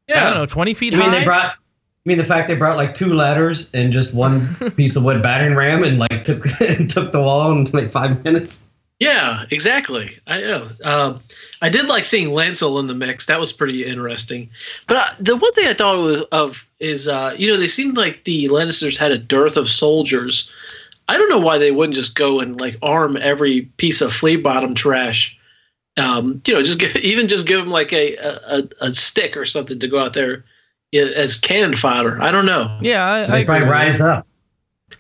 yeah. 0.08 0.22
I 0.22 0.30
don't 0.30 0.38
know, 0.40 0.46
twenty 0.46 0.74
feet 0.74 0.94
You 0.94 1.00
mean 1.00 1.10
high. 1.10 1.20
they 1.20 1.26
brought? 1.26 1.52
I 1.52 2.10
mean 2.10 2.18
the 2.18 2.24
fact 2.24 2.48
they 2.48 2.56
brought 2.56 2.78
like 2.78 2.94
two 2.94 3.14
ladders 3.14 3.70
and 3.74 3.92
just 3.92 4.14
one 4.14 4.56
piece 4.78 4.96
of 4.96 5.04
wood 5.04 5.22
battering 5.24 5.56
ram 5.56 5.84
and 5.84 5.98
like 6.00 6.24
took 6.24 6.44
took 6.90 7.12
the 7.12 7.22
wall 7.22 7.52
in 7.52 7.66
like 7.72 7.92
five 7.92 8.24
minutes. 8.24 8.62
Yeah, 9.00 9.46
exactly. 9.52 10.18
I 10.26 10.40
know. 10.40 10.68
Um, 10.84 11.20
I 11.62 11.68
did 11.68 11.88
like 11.88 12.06
seeing 12.06 12.30
Lancel 12.30 12.80
in 12.80 12.88
the 12.88 12.96
mix. 12.96 13.26
That 13.26 13.40
was 13.40 13.52
pretty 13.52 13.86
interesting. 13.86 14.50
But 14.88 14.98
uh, 14.98 15.16
the 15.20 15.36
one 15.36 15.52
thing 15.54 15.68
I 15.68 15.74
thought 15.74 16.00
was 16.00 16.22
of 16.32 16.66
is, 16.80 17.08
uh, 17.08 17.36
you 17.38 17.52
know, 17.52 17.58
they 17.58 17.68
seemed 17.68 17.98
like 17.98 18.24
the 18.24 18.48
Lannisters 18.48 18.98
had 18.98 19.12
a 19.12 19.18
dearth 19.18 19.58
of 19.58 19.68
soldiers. 19.70 20.50
I 21.10 21.18
don't 21.18 21.30
know 21.30 21.40
why 21.40 21.58
they 21.58 21.72
wouldn't 21.72 21.96
just 21.96 22.16
go 22.16 22.40
and 22.40 22.60
like 22.60 22.78
arm 22.82 23.18
every 23.18 23.64
piece 23.78 24.00
of 24.00 24.14
flea 24.14 24.38
bottom 24.38 24.74
trash. 24.74 25.38
Um, 25.98 26.42
you 26.48 26.54
know, 26.54 26.64
just 26.64 26.80
give, 26.80 26.96
even 26.96 27.28
just 27.28 27.48
give 27.48 27.60
them 27.60 27.70
like 27.70 27.92
a, 27.92 28.16
a 28.16 28.64
a 28.80 28.94
stick 28.94 29.36
or 29.36 29.46
something 29.46 29.78
to 29.80 29.88
go 29.90 30.00
out 30.00 30.14
there 30.14 30.46
as 30.94 31.38
cannon 31.38 31.76
fodder. 31.76 32.22
I 32.22 32.32
don't 32.32 32.46
know. 32.46 32.78
yeah, 32.82 33.06
I, 33.06 33.24
I 33.24 33.26
They 33.28 33.42
agree 33.42 33.46
probably 33.46 33.66
with 33.66 33.72
rise 33.72 34.02
up. 34.02 34.26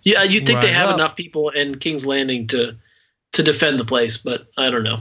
Yeah, 0.03 0.23
you 0.23 0.41
think 0.41 0.61
they 0.61 0.73
have 0.73 0.89
up. 0.89 0.95
enough 0.95 1.15
people 1.15 1.49
in 1.49 1.79
King's 1.79 2.05
Landing 2.05 2.47
to 2.47 2.75
to 3.33 3.43
defend 3.43 3.79
the 3.79 3.85
place, 3.85 4.17
but 4.17 4.47
I 4.57 4.69
don't 4.69 4.83
know. 4.83 4.99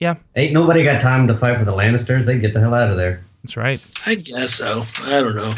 Yeah. 0.00 0.16
Ain't 0.36 0.52
nobody 0.52 0.84
got 0.84 1.00
time 1.00 1.26
to 1.28 1.36
fight 1.36 1.58
for 1.58 1.64
the 1.64 1.72
Lannisters. 1.72 2.24
They 2.26 2.38
get 2.38 2.52
the 2.52 2.60
hell 2.60 2.74
out 2.74 2.90
of 2.90 2.96
there. 2.96 3.24
That's 3.42 3.56
right. 3.56 3.84
I 4.06 4.14
guess 4.16 4.54
so. 4.54 4.84
I 5.02 5.20
don't 5.20 5.36
know. 5.36 5.54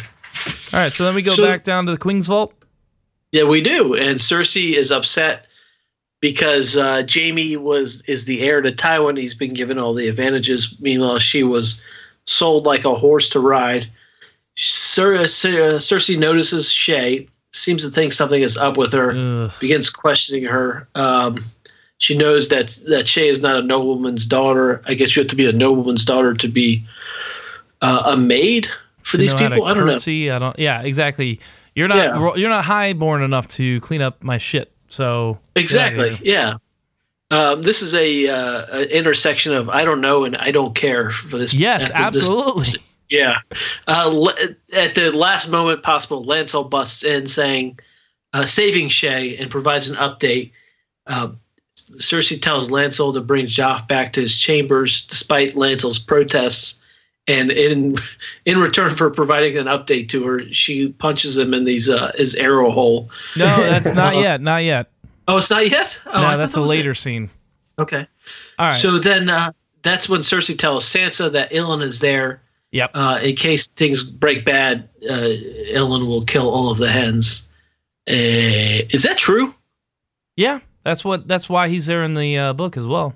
All 0.73 0.81
right, 0.81 0.93
so 0.93 1.05
then 1.05 1.15
we 1.15 1.23
go 1.23 1.35
So- 1.35 1.45
back 1.45 1.65
down 1.65 1.87
to 1.87 1.93
the 1.93 1.99
Queen's 1.99 2.27
Vault. 2.27 2.53
Yeah, 3.33 3.45
we 3.45 3.61
do. 3.61 3.95
And 3.95 4.19
Cersei 4.19 4.75
is 4.75 4.93
upset 4.93 5.47
because 6.21 6.77
uh, 6.77 7.03
Jaime 7.13 7.57
was 7.57 8.03
is 8.07 8.25
the 8.25 8.41
heir 8.43 8.61
to 8.63 8.73
Tywin. 8.73 9.19
He's 9.19 9.35
been 9.35 9.53
given 9.53 9.79
all 9.79 9.95
the 9.95 10.09
advantages. 10.09 10.75
Meanwhile, 10.81 11.19
she 11.19 11.43
was 11.43 11.81
sold 12.27 12.67
like 12.67 12.85
a 12.85 12.95
horse 12.95 13.29
to 13.31 13.41
ride. 13.41 13.91
Cer- 14.57 15.27
Cer- 15.29 15.77
Cersei 15.79 16.19
notices 16.19 16.67
Shae, 16.69 17.29
seems 17.53 17.83
to 17.83 17.91
think 17.91 18.13
something 18.13 18.41
is 18.43 18.57
up 18.57 18.77
with 18.77 18.93
her, 18.93 19.11
Ugh. 19.11 19.53
begins 19.61 19.91
questioning 19.91 20.45
her. 20.45 20.89
Um, 20.95 21.45
she 21.99 22.17
knows 22.17 22.49
that 22.49 22.69
that 22.89 23.07
Shae 23.07 23.31
is 23.31 23.41
not 23.43 23.57
a 23.57 23.63
nobleman's 23.63 24.27
daughter. 24.27 24.83
I 24.87 24.95
guess 24.95 25.17
you 25.17 25.23
have 25.23 25.31
to 25.31 25.37
be 25.37 25.47
a 25.47 25.53
nobleman's 25.53 26.05
daughter 26.05 26.35
to 26.35 26.49
be 26.49 26.85
uh, 27.81 28.03
a 28.07 28.17
maid 28.17 28.69
for 29.03 29.13
To 29.13 29.17
these 29.19 29.33
know 29.33 29.39
how 29.39 29.49
to 29.49 29.55
people. 29.55 29.69
I 29.69 29.75
don't 29.75 29.87
know. 29.87 30.35
I 30.35 30.39
don't. 30.39 30.59
Yeah, 30.59 30.83
exactly. 30.83 31.41
You're 31.75 31.89
not. 31.89 31.97
Yeah. 31.97 32.35
You're 32.37 32.51
not 32.51 32.65
highborn 32.65 33.23
enough 33.23 33.49
to 33.49 33.81
clean 33.81 34.03
up 34.03 34.23
my 34.23 34.39
shit. 34.39 34.73
So 34.89 35.39
Exactly. 35.55 36.19
Yeah. 36.23 36.55
Um, 37.31 37.63
this 37.63 37.83
is 37.83 37.95
a 37.95 38.29
uh, 38.29 38.79
an 38.79 38.89
intersection 38.89 39.53
of 39.53 39.69
I 39.69 39.85
don't 39.85 40.01
know 40.01 40.25
and 40.25 40.37
I 40.37 40.53
don't 40.53 40.75
care 40.75 41.11
for 41.11 41.39
this. 41.39 41.53
Yes, 41.53 41.91
after 41.91 42.19
this- 42.19 42.29
absolutely. 42.29 42.81
Yeah. 43.09 43.39
Uh, 43.87 44.33
at 44.73 44.95
the 44.95 45.13
last 45.13 45.49
moment 45.49 45.83
possible, 45.83 46.25
Lancel 46.25 46.69
busts 46.69 47.05
in 47.05 47.27
saying, 47.29 47.79
uh, 48.33 48.45
saving 48.45 48.89
Shae 48.89 49.41
and 49.41 49.51
provides 49.51 49.89
an 49.89 49.97
update. 49.97 50.51
Uh, 51.07 51.31
Cersei 51.93 52.41
tells 52.41 52.71
Lancel 52.71 53.13
to 53.15 53.21
bring 53.21 53.47
Joff 53.47 53.87
back 53.89 54.13
to 54.15 54.21
his 54.23 54.37
chambers 54.39 55.07
despite 55.07 55.55
Lancel's 55.55 55.99
protests. 55.99 56.81
And 57.29 57.51
in 57.51 57.97
in 58.45 58.59
return 58.59 58.95
for 58.95 59.11
providing 59.11 59.57
an 59.59 59.67
update 59.67 60.09
to 60.11 60.25
her, 60.27 60.53
she 60.53 60.89
punches 60.93 61.37
him 61.37 61.55
in 61.55 61.65
these 61.65 61.89
uh, 61.89 62.13
his 62.17 62.35
arrow 62.35 62.71
hole. 62.71 63.11
No, 63.37 63.57
that's 63.57 63.93
not 63.93 64.15
yet. 64.17 64.41
Not 64.41 64.65
yet. 64.65 64.91
Oh, 65.29 65.39
it's 65.39 65.51
not 65.51 65.69
yet. 65.69 65.99
Oh, 66.07 66.21
no, 66.23 66.37
that's 66.39 66.55
that 66.55 66.61
a 66.61 66.63
was 66.63 66.71
it. 66.71 66.75
later 66.75 66.95
scene. 66.95 67.31
Okay. 67.79 68.07
All 68.59 68.69
right. 68.71 68.81
So 68.81 68.99
then 68.99 69.29
uh, 69.29 69.53
that's 69.83 70.09
when 70.09 70.21
Cersei 70.21 70.57
tells 70.59 70.85
Sansa 70.85 71.31
that 71.33 71.51
Ilyn 71.53 71.83
is 71.83 71.99
there. 72.01 72.43
Yep. 72.73 72.91
Uh, 72.95 73.21
in 73.23 73.37
case 73.37 73.69
things 73.69 74.03
break 74.03 74.45
bad, 74.45 74.89
uh, 75.09 75.29
Ilyn 75.73 76.07
will 76.07 76.23
kill 76.25 76.49
all 76.51 76.71
of 76.71 76.79
the 76.79 76.91
hens. 76.91 77.49
Uh, 78.09 78.87
is 78.91 79.03
that 79.03 79.19
true? 79.19 79.55
yeah, 80.37 80.61
that's 80.87 81.05
what. 81.05 81.29
That's 81.29 81.49
why 81.49 81.69
he's 81.69 81.85
there 81.87 82.03
in 82.03 82.15
the 82.15 82.39
uh, 82.39 82.53
book 82.55 82.77
as 82.77 82.87
well. 82.87 83.15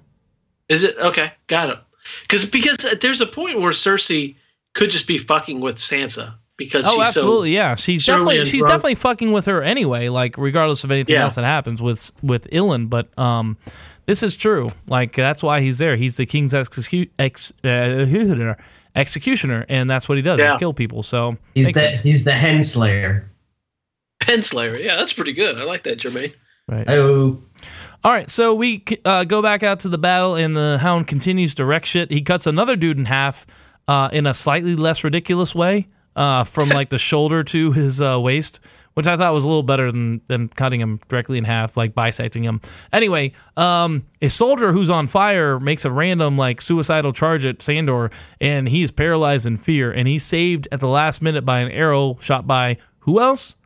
Is 0.69 0.85
it 0.85 0.97
okay? 0.99 1.33
Got 1.47 1.71
it. 1.71 1.79
Because 2.23 2.45
because 2.45 2.77
there's 3.01 3.21
a 3.21 3.27
point 3.27 3.61
where 3.61 3.73
Cersei 3.73 4.35
could 4.75 4.91
just 4.91 5.07
be 5.07 5.19
fucking 5.19 5.61
with 5.61 5.77
Sansa 5.77 6.35
because 6.57 6.87
Oh, 6.87 6.97
she's 6.99 7.07
absolutely. 7.17 7.55
yeah, 7.55 7.75
she's 7.75 8.05
definitely 8.07 8.45
she's 8.45 8.61
drunk. 8.61 8.69
definitely 8.75 8.95
fucking 8.97 9.33
with 9.33 9.47
her 9.47 9.63
anyway. 9.63 10.09
Like 10.09 10.37
regardless 10.39 10.85
of 10.85 10.91
anything 10.91 11.15
Yeah. 11.15 11.23
else 11.25 11.35
that 11.37 11.45
happens 11.45 11.81
with 11.83 12.13
with 12.23 12.49
Ilyn, 12.51 12.89
but 12.89 13.17
um, 13.19 13.57
this 14.07 14.23
is 14.23 14.37
true. 14.37 14.71
Like 14.87 15.15
that's 15.15 15.43
why 15.43 15.61
he's 15.61 15.79
there. 15.79 15.97
He's 15.97 16.17
the 16.17 16.27
king's 16.27 16.53
execu- 16.55 17.11
ex, 17.19 17.53
uh, 17.65 18.55
executioner, 18.97 19.67
and 19.69 19.91
that's 19.91 20.09
what 20.09 20.19
he 20.19 20.23
does. 20.23 20.39
Yeah. 20.39 20.55
Is 20.55 20.59
kill 20.59 20.73
people. 20.75 21.03
So 21.03 21.37
He's 21.55 21.67
the 21.67 21.73
sense. 21.75 22.01
he's 22.01 22.25
the 22.25 22.33
hen 22.33 22.63
slayer. 22.63 23.31
Henslayer. 24.23 24.83
Yeah, 24.83 24.97
that's 24.97 25.13
pretty 25.13 25.33
good. 25.33 25.59
I 25.59 25.65
like 25.65 25.83
that, 25.85 25.99
Jermaine. 25.99 26.35
Right. 26.71 26.89
Oh, 26.89 27.43
All 28.05 28.13
right, 28.13 28.31
so 28.31 28.55
we 28.55 28.85
uh, 29.05 29.25
go 29.25 29.43
back 29.43 29.65
out 29.65 29.81
to 29.81 29.89
the 29.89 29.99
battle, 29.99 30.37
and 30.37 30.57
the 30.57 30.79
Hound 30.81 31.09
continues 31.09 31.57
to 31.57 31.65
wreck 31.65 31.85
shit. 31.85 32.13
He 32.13 32.23
cuts 32.23 32.47
another 32.47 32.77
dude 32.77 32.97
in 32.97 33.07
half 33.07 33.45
uh, 33.89 34.09
in 34.13 34.25
a 34.25 34.33
slightly 34.33 34.77
less 34.77 35.03
ridiculous 35.03 35.53
way, 35.53 35.89
uh, 36.15 36.45
from 36.45 36.69
like 36.71 36.91
the 36.91 36.99
shoulder 36.99 37.43
to 37.43 37.73
his 37.73 38.01
uh, 38.01 38.21
waist, 38.21 38.61
which 38.95 39.09
I 39.09 39.17
thought 39.17 39.35
was 39.35 39.43
a 39.43 39.49
little 39.49 39.65
better 39.65 39.91
than 39.91 40.21
than 40.29 40.47
cutting 40.47 40.81
him 40.81 41.01
directly 41.09 41.39
in 41.39 41.45
half, 41.45 41.77
like 41.77 41.93
bisecting 41.93 42.45
him. 42.45 42.61
Anyway, 42.93 43.33
um, 43.57 44.07
a 44.23 44.29
soldier 44.29 44.71
who's 44.71 44.91
on 44.91 45.09
fire 45.09 45.59
makes 45.59 45.85
a 45.85 45.91
random 45.91 46.37
like 46.37 46.61
suicidal 46.61 47.13
charge 47.13 47.45
at 47.45 47.63
Sandor, 47.63 48.13
and 48.41 48.69
he's 48.69 48.93
paralyzed 48.93 49.45
in 49.45 49.57
fear, 49.57 49.91
and 49.91 50.07
he's 50.07 50.25
saved 50.25 50.69
at 50.71 50.79
the 50.79 50.89
last 50.89 51.21
minute 51.21 51.45
by 51.45 51.59
an 51.59 51.73
arrow 51.73 52.17
shot 52.21 52.47
by 52.47 52.77
who 53.01 53.21
else? 53.21 53.57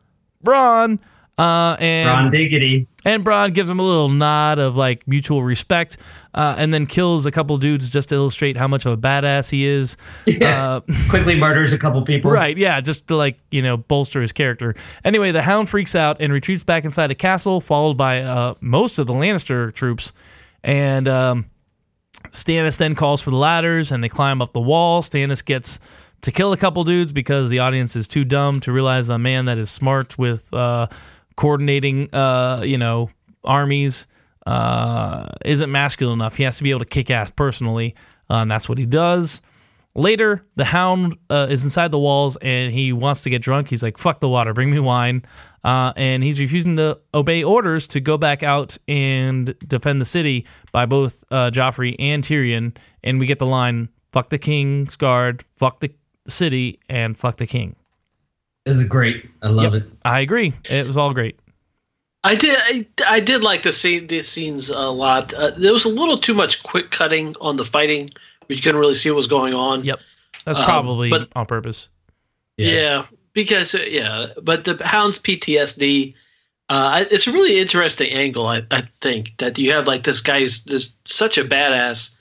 Bronn. 0.43 0.99
Uh, 1.37 1.75
and 1.81 2.09
Bronn 2.09 2.31
Diggity. 2.31 2.87
and 3.03 3.25
Bronn 3.25 3.53
gives 3.53 3.69
him 3.69 3.77
a 3.77 3.83
little 3.83 4.07
nod 4.07 4.57
of 4.57 4.77
like 4.77 5.05
mutual 5.05 5.43
respect, 5.43 5.97
uh, 6.33 6.55
and 6.57 6.73
then 6.73 6.85
kills 6.85 7.25
a 7.25 7.31
couple 7.31 7.57
dudes 7.57 7.89
just 7.89 8.07
to 8.09 8.15
illustrate 8.15 8.55
how 8.55 8.69
much 8.69 8.85
of 8.85 8.93
a 8.93 8.97
badass 8.97 9.49
he 9.49 9.65
is. 9.65 9.97
Yeah. 10.25 10.75
Uh, 10.75 10.79
Quickly 11.09 11.35
murders 11.35 11.73
a 11.73 11.77
couple 11.77 12.01
people. 12.03 12.31
right, 12.31 12.57
yeah, 12.57 12.79
just 12.79 13.07
to 13.07 13.17
like 13.17 13.37
you 13.51 13.61
know 13.61 13.75
bolster 13.75 14.21
his 14.21 14.31
character. 14.31 14.75
Anyway, 15.03 15.31
the 15.31 15.41
Hound 15.41 15.67
freaks 15.67 15.93
out 15.93 16.21
and 16.21 16.31
retreats 16.31 16.63
back 16.63 16.85
inside 16.85 17.11
a 17.11 17.15
castle, 17.15 17.59
followed 17.59 17.97
by 17.97 18.21
uh, 18.21 18.53
most 18.61 18.97
of 18.97 19.05
the 19.05 19.13
Lannister 19.13 19.73
troops, 19.73 20.13
and 20.63 21.05
um, 21.09 21.45
Stannis 22.29 22.77
then 22.77 22.95
calls 22.95 23.21
for 23.21 23.29
the 23.31 23.35
ladders, 23.37 23.91
and 23.91 24.01
they 24.01 24.09
climb 24.09 24.41
up 24.41 24.53
the 24.53 24.61
wall. 24.61 25.01
Stannis 25.01 25.43
gets 25.43 25.79
to 26.21 26.31
kill 26.31 26.53
a 26.53 26.57
couple 26.57 26.83
dudes 26.85 27.11
because 27.11 27.49
the 27.49 27.59
audience 27.59 27.95
is 27.97 28.07
too 28.07 28.23
dumb 28.23 28.59
to 28.61 28.71
realize 28.71 29.09
a 29.09 29.19
man 29.19 29.45
that 29.45 29.57
is 29.57 29.69
smart 29.69 30.17
with 30.17 30.51
uh, 30.53 30.87
coordinating, 31.35 32.13
uh, 32.13 32.61
you 32.63 32.77
know, 32.77 33.09
armies 33.43 34.07
uh, 34.45 35.27
isn't 35.43 35.71
masculine 35.71 36.19
enough. 36.19 36.35
He 36.35 36.43
has 36.43 36.57
to 36.57 36.63
be 36.63 36.71
able 36.71 36.79
to 36.79 36.85
kick 36.85 37.09
ass 37.09 37.29
personally, 37.31 37.95
uh, 38.29 38.35
and 38.35 38.51
that's 38.51 38.69
what 38.69 38.77
he 38.77 38.85
does. 38.85 39.41
Later, 39.97 40.45
the 40.55 40.65
hound 40.65 41.17
uh, 41.29 41.47
is 41.49 41.63
inside 41.63 41.89
the 41.89 41.99
walls 41.99 42.35
and 42.41 42.73
he 42.73 42.91
wants 42.91 43.21
to 43.21 43.29
get 43.29 43.41
drunk. 43.41 43.69
He's 43.69 43.81
like, 43.81 43.97
fuck 43.97 44.19
the 44.19 44.27
water, 44.27 44.53
bring 44.53 44.69
me 44.69 44.79
wine. 44.79 45.23
Uh, 45.63 45.93
and 45.95 46.21
he's 46.21 46.39
refusing 46.39 46.75
to 46.75 46.99
obey 47.13 47.45
orders 47.45 47.87
to 47.87 48.01
go 48.01 48.17
back 48.17 48.43
out 48.43 48.77
and 48.89 49.57
defend 49.59 50.01
the 50.01 50.05
city 50.05 50.45
by 50.73 50.85
both 50.85 51.23
uh, 51.31 51.49
Joffrey 51.49 51.95
and 51.97 52.23
Tyrion. 52.23 52.75
And 53.05 53.21
we 53.21 53.25
get 53.25 53.39
the 53.39 53.47
line, 53.47 53.87
fuck 54.11 54.29
the 54.29 54.37
king's 54.37 54.97
guard, 54.97 55.45
fuck 55.55 55.79
the 55.79 55.91
city, 56.27 56.81
and 56.89 57.17
fuck 57.17 57.37
the 57.37 57.47
king. 57.47 57.77
This 58.65 58.77
is 58.77 58.83
great. 58.83 59.29
I 59.41 59.49
love 59.49 59.73
Yep. 59.73 59.83
it. 59.83 59.89
I 60.03 60.19
agree. 60.21 60.53
It 60.69 60.85
was 60.87 60.97
all 60.97 61.13
great. 61.13 61.39
I 62.23 62.33
did. 62.35 62.57
I, 62.63 62.87
I 63.07 63.19
did 63.19 63.43
like 63.43 63.61
the 63.63 63.71
scene. 63.71 64.07
These 64.07 64.27
scenes 64.27 64.69
a 64.69 64.89
lot. 64.89 65.33
Uh, 65.33 65.51
there 65.51 65.71
was 65.73 65.85
a 65.85 65.89
little 65.89 66.17
too 66.17 66.33
much 66.33 66.63
quick 66.63 66.89
cutting 66.89 67.35
on 67.39 67.55
the 67.57 67.65
fighting. 67.65 68.09
You 68.47 68.55
couldn't 68.57 68.79
really 68.79 68.95
see 68.95 69.09
what 69.11 69.17
was 69.17 69.27
going 69.27 69.53
on. 69.53 69.83
Yep. 69.83 69.99
That's 70.45 70.57
Um, 70.57 70.65
probably 70.65 71.09
but- 71.11 71.29
on 71.35 71.45
purpose. 71.45 71.87
Yeah. 72.57 73.05
because 73.33 73.75
uh, 73.75 73.85
yeah, 73.87 74.27
but 74.41 74.65
the 74.65 74.79
Hound's 74.85 75.19
PTSD. 75.19 76.13
Uh, 76.67 77.05
it's 77.11 77.27
a 77.27 77.31
really 77.31 77.59
interesting 77.59 78.09
angle. 78.11 78.47
I, 78.47 78.63
I 78.71 78.81
think 79.01 79.33
that 79.37 79.59
you 79.59 79.71
have 79.73 79.85
like 79.85 80.03
this 80.03 80.19
guy 80.21 80.39
who's 80.39 80.63
just 80.63 80.95
such 81.07 81.37
a 81.37 81.43
badass, 81.43 82.15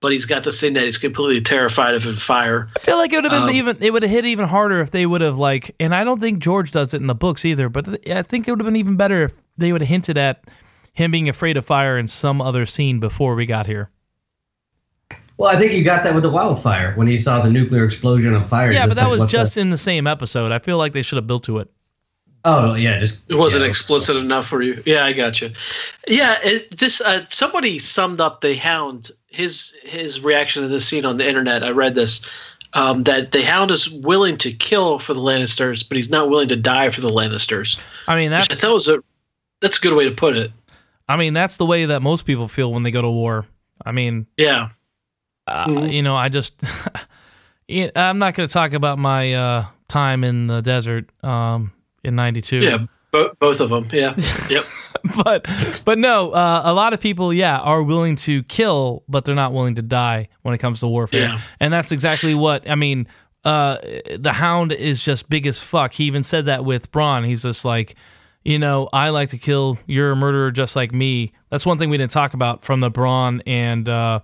but 0.00 0.12
he's 0.12 0.24
got 0.24 0.44
this 0.44 0.58
thing 0.60 0.72
that 0.72 0.84
he's 0.84 0.98
completely 0.98 1.40
terrified 1.40 1.94
of 1.94 2.06
in 2.06 2.16
fire. 2.16 2.68
I 2.76 2.80
feel 2.80 2.96
like 2.96 3.12
it 3.12 3.16
would 3.16 3.24
have 3.24 3.32
been 3.32 3.50
Um, 3.50 3.54
even. 3.54 3.76
It 3.80 3.92
would 3.92 4.02
have 4.02 4.10
hit 4.10 4.24
even 4.24 4.48
harder 4.48 4.80
if 4.80 4.90
they 4.90 5.04
would 5.06 5.20
have 5.20 5.38
like. 5.38 5.74
And 5.78 5.94
I 5.94 6.04
don't 6.04 6.20
think 6.20 6.38
George 6.38 6.70
does 6.70 6.94
it 6.94 7.00
in 7.00 7.06
the 7.06 7.14
books 7.14 7.44
either. 7.44 7.68
But 7.68 8.08
I 8.10 8.22
think 8.22 8.48
it 8.48 8.50
would 8.50 8.60
have 8.60 8.64
been 8.66 8.76
even 8.76 8.96
better 8.96 9.22
if 9.24 9.34
they 9.58 9.72
would 9.72 9.82
have 9.82 9.88
hinted 9.88 10.16
at 10.16 10.42
him 10.92 11.10
being 11.10 11.28
afraid 11.28 11.56
of 11.56 11.64
fire 11.66 11.98
in 11.98 12.06
some 12.06 12.40
other 12.40 12.64
scene 12.66 12.98
before 12.98 13.34
we 13.34 13.46
got 13.46 13.66
here. 13.66 13.90
Well, 15.36 15.50
I 15.54 15.58
think 15.58 15.72
you 15.72 15.82
got 15.84 16.02
that 16.02 16.12
with 16.14 16.22
the 16.22 16.30
wildfire 16.30 16.92
when 16.96 17.06
he 17.06 17.16
saw 17.18 17.40
the 17.40 17.48
nuclear 17.50 17.84
explosion 17.84 18.34
of 18.34 18.48
fire. 18.48 18.72
Yeah, 18.72 18.86
but 18.86 18.96
that 18.96 19.04
like, 19.04 19.10
was 19.10 19.18
what 19.20 19.26
the- 19.26 19.32
just 19.32 19.56
in 19.56 19.70
the 19.70 19.78
same 19.78 20.06
episode. 20.06 20.52
I 20.52 20.58
feel 20.58 20.76
like 20.78 20.92
they 20.92 21.02
should 21.02 21.16
have 21.16 21.26
built 21.26 21.44
to 21.44 21.58
it. 21.58 21.70
Oh 22.44 22.74
yeah, 22.74 22.98
just 22.98 23.18
It 23.28 23.34
wasn't 23.34 23.64
yeah. 23.64 23.70
explicit 23.70 24.16
enough 24.16 24.46
for 24.46 24.62
you. 24.62 24.82
Yeah, 24.86 25.04
I 25.04 25.12
got 25.12 25.40
you. 25.40 25.50
Yeah, 26.08 26.38
it, 26.42 26.76
this 26.78 27.00
uh, 27.00 27.24
somebody 27.28 27.78
summed 27.78 28.20
up 28.20 28.40
the 28.40 28.54
Hound 28.56 29.10
his 29.28 29.74
his 29.82 30.20
reaction 30.20 30.62
to 30.62 30.68
this 30.68 30.86
scene 30.86 31.04
on 31.04 31.18
the 31.18 31.28
internet. 31.28 31.62
I 31.62 31.70
read 31.70 31.94
this 31.94 32.20
um, 32.72 33.02
that 33.04 33.32
the 33.32 33.42
Hound 33.44 33.70
is 33.70 33.90
willing 33.90 34.36
to 34.38 34.52
kill 34.52 34.98
for 35.00 35.12
the 35.12 35.20
Lannisters, 35.20 35.86
but 35.86 35.96
he's 35.96 36.08
not 36.10 36.30
willing 36.30 36.48
to 36.48 36.56
die 36.56 36.88
for 36.90 37.00
the 37.00 37.10
Lannisters. 37.10 37.78
I 38.08 38.16
mean, 38.16 38.30
Which 38.30 38.40
I 38.40 38.46
that's. 38.48 38.60
thought 38.60 38.74
was 38.74 38.88
a 38.88 39.02
that's 39.60 39.76
a 39.76 39.80
good 39.80 39.92
way 39.94 40.04
to 40.04 40.12
put 40.14 40.36
it. 40.36 40.50
I 41.08 41.16
mean, 41.16 41.34
that's 41.34 41.56
the 41.58 41.66
way 41.66 41.86
that 41.86 42.00
most 42.00 42.24
people 42.24 42.48
feel 42.48 42.72
when 42.72 42.84
they 42.84 42.90
go 42.90 43.02
to 43.02 43.10
war. 43.10 43.44
I 43.84 43.92
mean, 43.92 44.26
Yeah, 44.36 44.68
uh, 45.46 45.66
Mhm. 45.66 45.92
you 45.92 46.02
know, 46.02 46.16
I 46.16 46.28
just. 46.30 46.54
I'm 47.96 48.18
not 48.18 48.34
going 48.34 48.48
to 48.48 48.52
talk 48.52 48.72
about 48.72 48.98
my 48.98 49.32
uh, 49.34 49.64
time 49.88 50.24
in 50.24 50.46
the 50.48 50.60
desert 50.60 51.08
um, 51.24 51.72
in 52.04 52.16
'92. 52.16 52.56
yeah, 52.58 52.78
bo- 53.10 53.32
both 53.38 53.60
of 53.60 53.70
them. 53.70 53.88
Yeah, 53.92 54.14
yep. 54.50 54.64
but 55.24 55.46
but 55.84 55.98
no, 55.98 56.30
uh, 56.32 56.62
a 56.64 56.74
lot 56.74 56.92
of 56.92 57.00
people, 57.00 57.32
yeah, 57.32 57.58
are 57.58 57.82
willing 57.82 58.16
to 58.16 58.42
kill, 58.44 59.02
but 59.08 59.24
they're 59.24 59.34
not 59.34 59.52
willing 59.52 59.74
to 59.76 59.82
die 59.82 60.28
when 60.42 60.54
it 60.54 60.58
comes 60.58 60.80
to 60.80 60.86
warfare. 60.86 61.28
Yeah. 61.28 61.40
And 61.60 61.72
that's 61.72 61.92
exactly 61.92 62.34
what 62.34 62.68
I 62.68 62.74
mean. 62.74 63.06
Uh, 63.42 63.78
the 64.18 64.32
Hound 64.34 64.72
is 64.72 65.02
just 65.02 65.30
big 65.30 65.46
as 65.46 65.58
fuck. 65.58 65.94
He 65.94 66.04
even 66.04 66.22
said 66.22 66.44
that 66.46 66.64
with 66.64 66.92
Bronn. 66.92 67.26
He's 67.26 67.42
just 67.42 67.64
like, 67.64 67.94
you 68.44 68.58
know, 68.58 68.90
I 68.92 69.08
like 69.10 69.30
to 69.30 69.38
kill. 69.38 69.78
You're 69.86 70.12
a 70.12 70.16
murderer 70.16 70.50
just 70.50 70.76
like 70.76 70.92
me. 70.92 71.32
That's 71.48 71.64
one 71.64 71.78
thing 71.78 71.88
we 71.88 71.96
didn't 71.96 72.10
talk 72.10 72.34
about 72.34 72.64
from 72.64 72.80
the 72.80 72.90
Bronn 72.90 73.40
and 73.46 73.88
uh, 73.88 74.20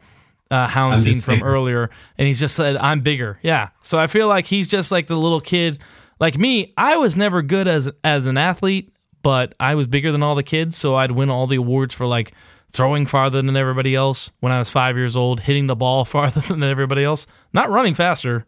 uh, 0.51 0.67
Hound 0.67 0.95
I'm 0.95 0.99
scene 1.01 1.23
from 1.23 1.37
bigger. 1.37 1.47
earlier. 1.47 1.91
And 2.19 2.29
he's 2.29 2.39
just 2.39 2.57
said, 2.57 2.77
I'm 2.77 3.01
bigger. 3.01 3.39
Yeah. 3.43 3.71
So 3.83 3.99
I 3.99 4.07
feel 4.07 4.29
like 4.29 4.45
he's 4.45 4.67
just 4.69 4.93
like 4.93 5.07
the 5.07 5.17
little 5.17 5.41
kid. 5.41 5.79
Like 6.21 6.39
me, 6.39 6.73
I 6.77 6.97
was 6.97 7.17
never 7.17 7.43
good 7.43 7.69
as 7.69 7.91
as 8.05 8.27
an 8.27 8.39
athlete, 8.39 8.91
but 9.23 9.55
I 9.61 9.75
was 9.75 9.87
bigger 9.87 10.13
than 10.13 10.23
all 10.23 10.35
the 10.35 10.43
kids, 10.43 10.77
so 10.77 10.95
I'd 10.95 11.11
win 11.13 11.29
all 11.31 11.47
the 11.47 11.57
awards 11.57 11.95
for 11.95 12.07
like 12.07 12.33
throwing 12.73 13.07
farther 13.07 13.43
than 13.43 13.57
everybody 13.57 13.95
else 13.95 14.31
when 14.41 14.53
I 14.53 14.59
was 14.59 14.71
five 14.71 14.97
years 14.97 15.17
old, 15.17 15.41
hitting 15.41 15.67
the 15.67 15.77
ball 15.77 16.05
farther 16.07 16.41
than 16.41 16.63
everybody 16.63 17.05
else, 17.05 17.27
not 17.53 17.71
running 17.71 17.95
faster, 17.95 18.47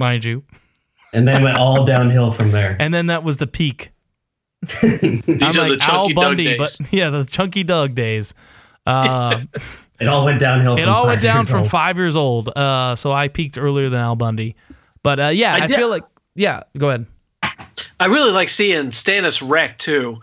mind 0.00 0.24
you. 0.24 0.44
and 1.12 1.26
then 1.26 1.42
went 1.42 1.56
all 1.58 1.84
downhill 1.84 2.30
from 2.30 2.50
there. 2.50 2.76
and 2.78 2.92
then 2.94 3.06
that 3.06 3.22
was 3.24 3.38
the 3.38 3.46
peak. 3.46 3.90
These 4.82 4.82
I'm 4.82 5.42
are 5.42 5.68
like 5.68 5.78
the 5.78 5.78
Al 5.82 6.08
Chunky 6.08 6.14
Doug 6.14 6.22
Bundy, 6.24 6.44
days. 6.44 6.76
but 6.78 6.92
yeah, 6.92 7.10
the 7.10 7.24
Chunky 7.24 7.64
Doug 7.64 7.94
days. 7.94 8.34
Uh, 8.86 9.40
It 10.00 10.06
all 10.06 10.24
went 10.24 10.38
downhill. 10.38 10.76
it 10.76 10.82
from 10.84 10.90
all 10.90 11.06
went 11.06 11.16
five 11.16 11.22
down 11.24 11.36
years 11.38 11.48
from 11.50 11.58
old. 11.62 11.70
five 11.70 11.96
years 11.96 12.14
old. 12.14 12.56
Uh, 12.56 12.94
so 12.94 13.10
I 13.10 13.26
peaked 13.26 13.58
earlier 13.58 13.88
than 13.88 13.98
Al 13.98 14.14
Bundy. 14.14 14.54
But 15.02 15.18
uh, 15.18 15.26
yeah, 15.30 15.52
I, 15.52 15.56
I 15.62 15.66
did- 15.66 15.74
feel 15.76 15.88
like 15.88 16.04
yeah. 16.38 16.62
Go 16.78 16.88
ahead. 16.88 17.06
I 18.00 18.06
really 18.06 18.30
like 18.30 18.48
seeing 18.48 18.90
Stannis 18.90 19.46
wreck 19.46 19.78
too. 19.78 20.20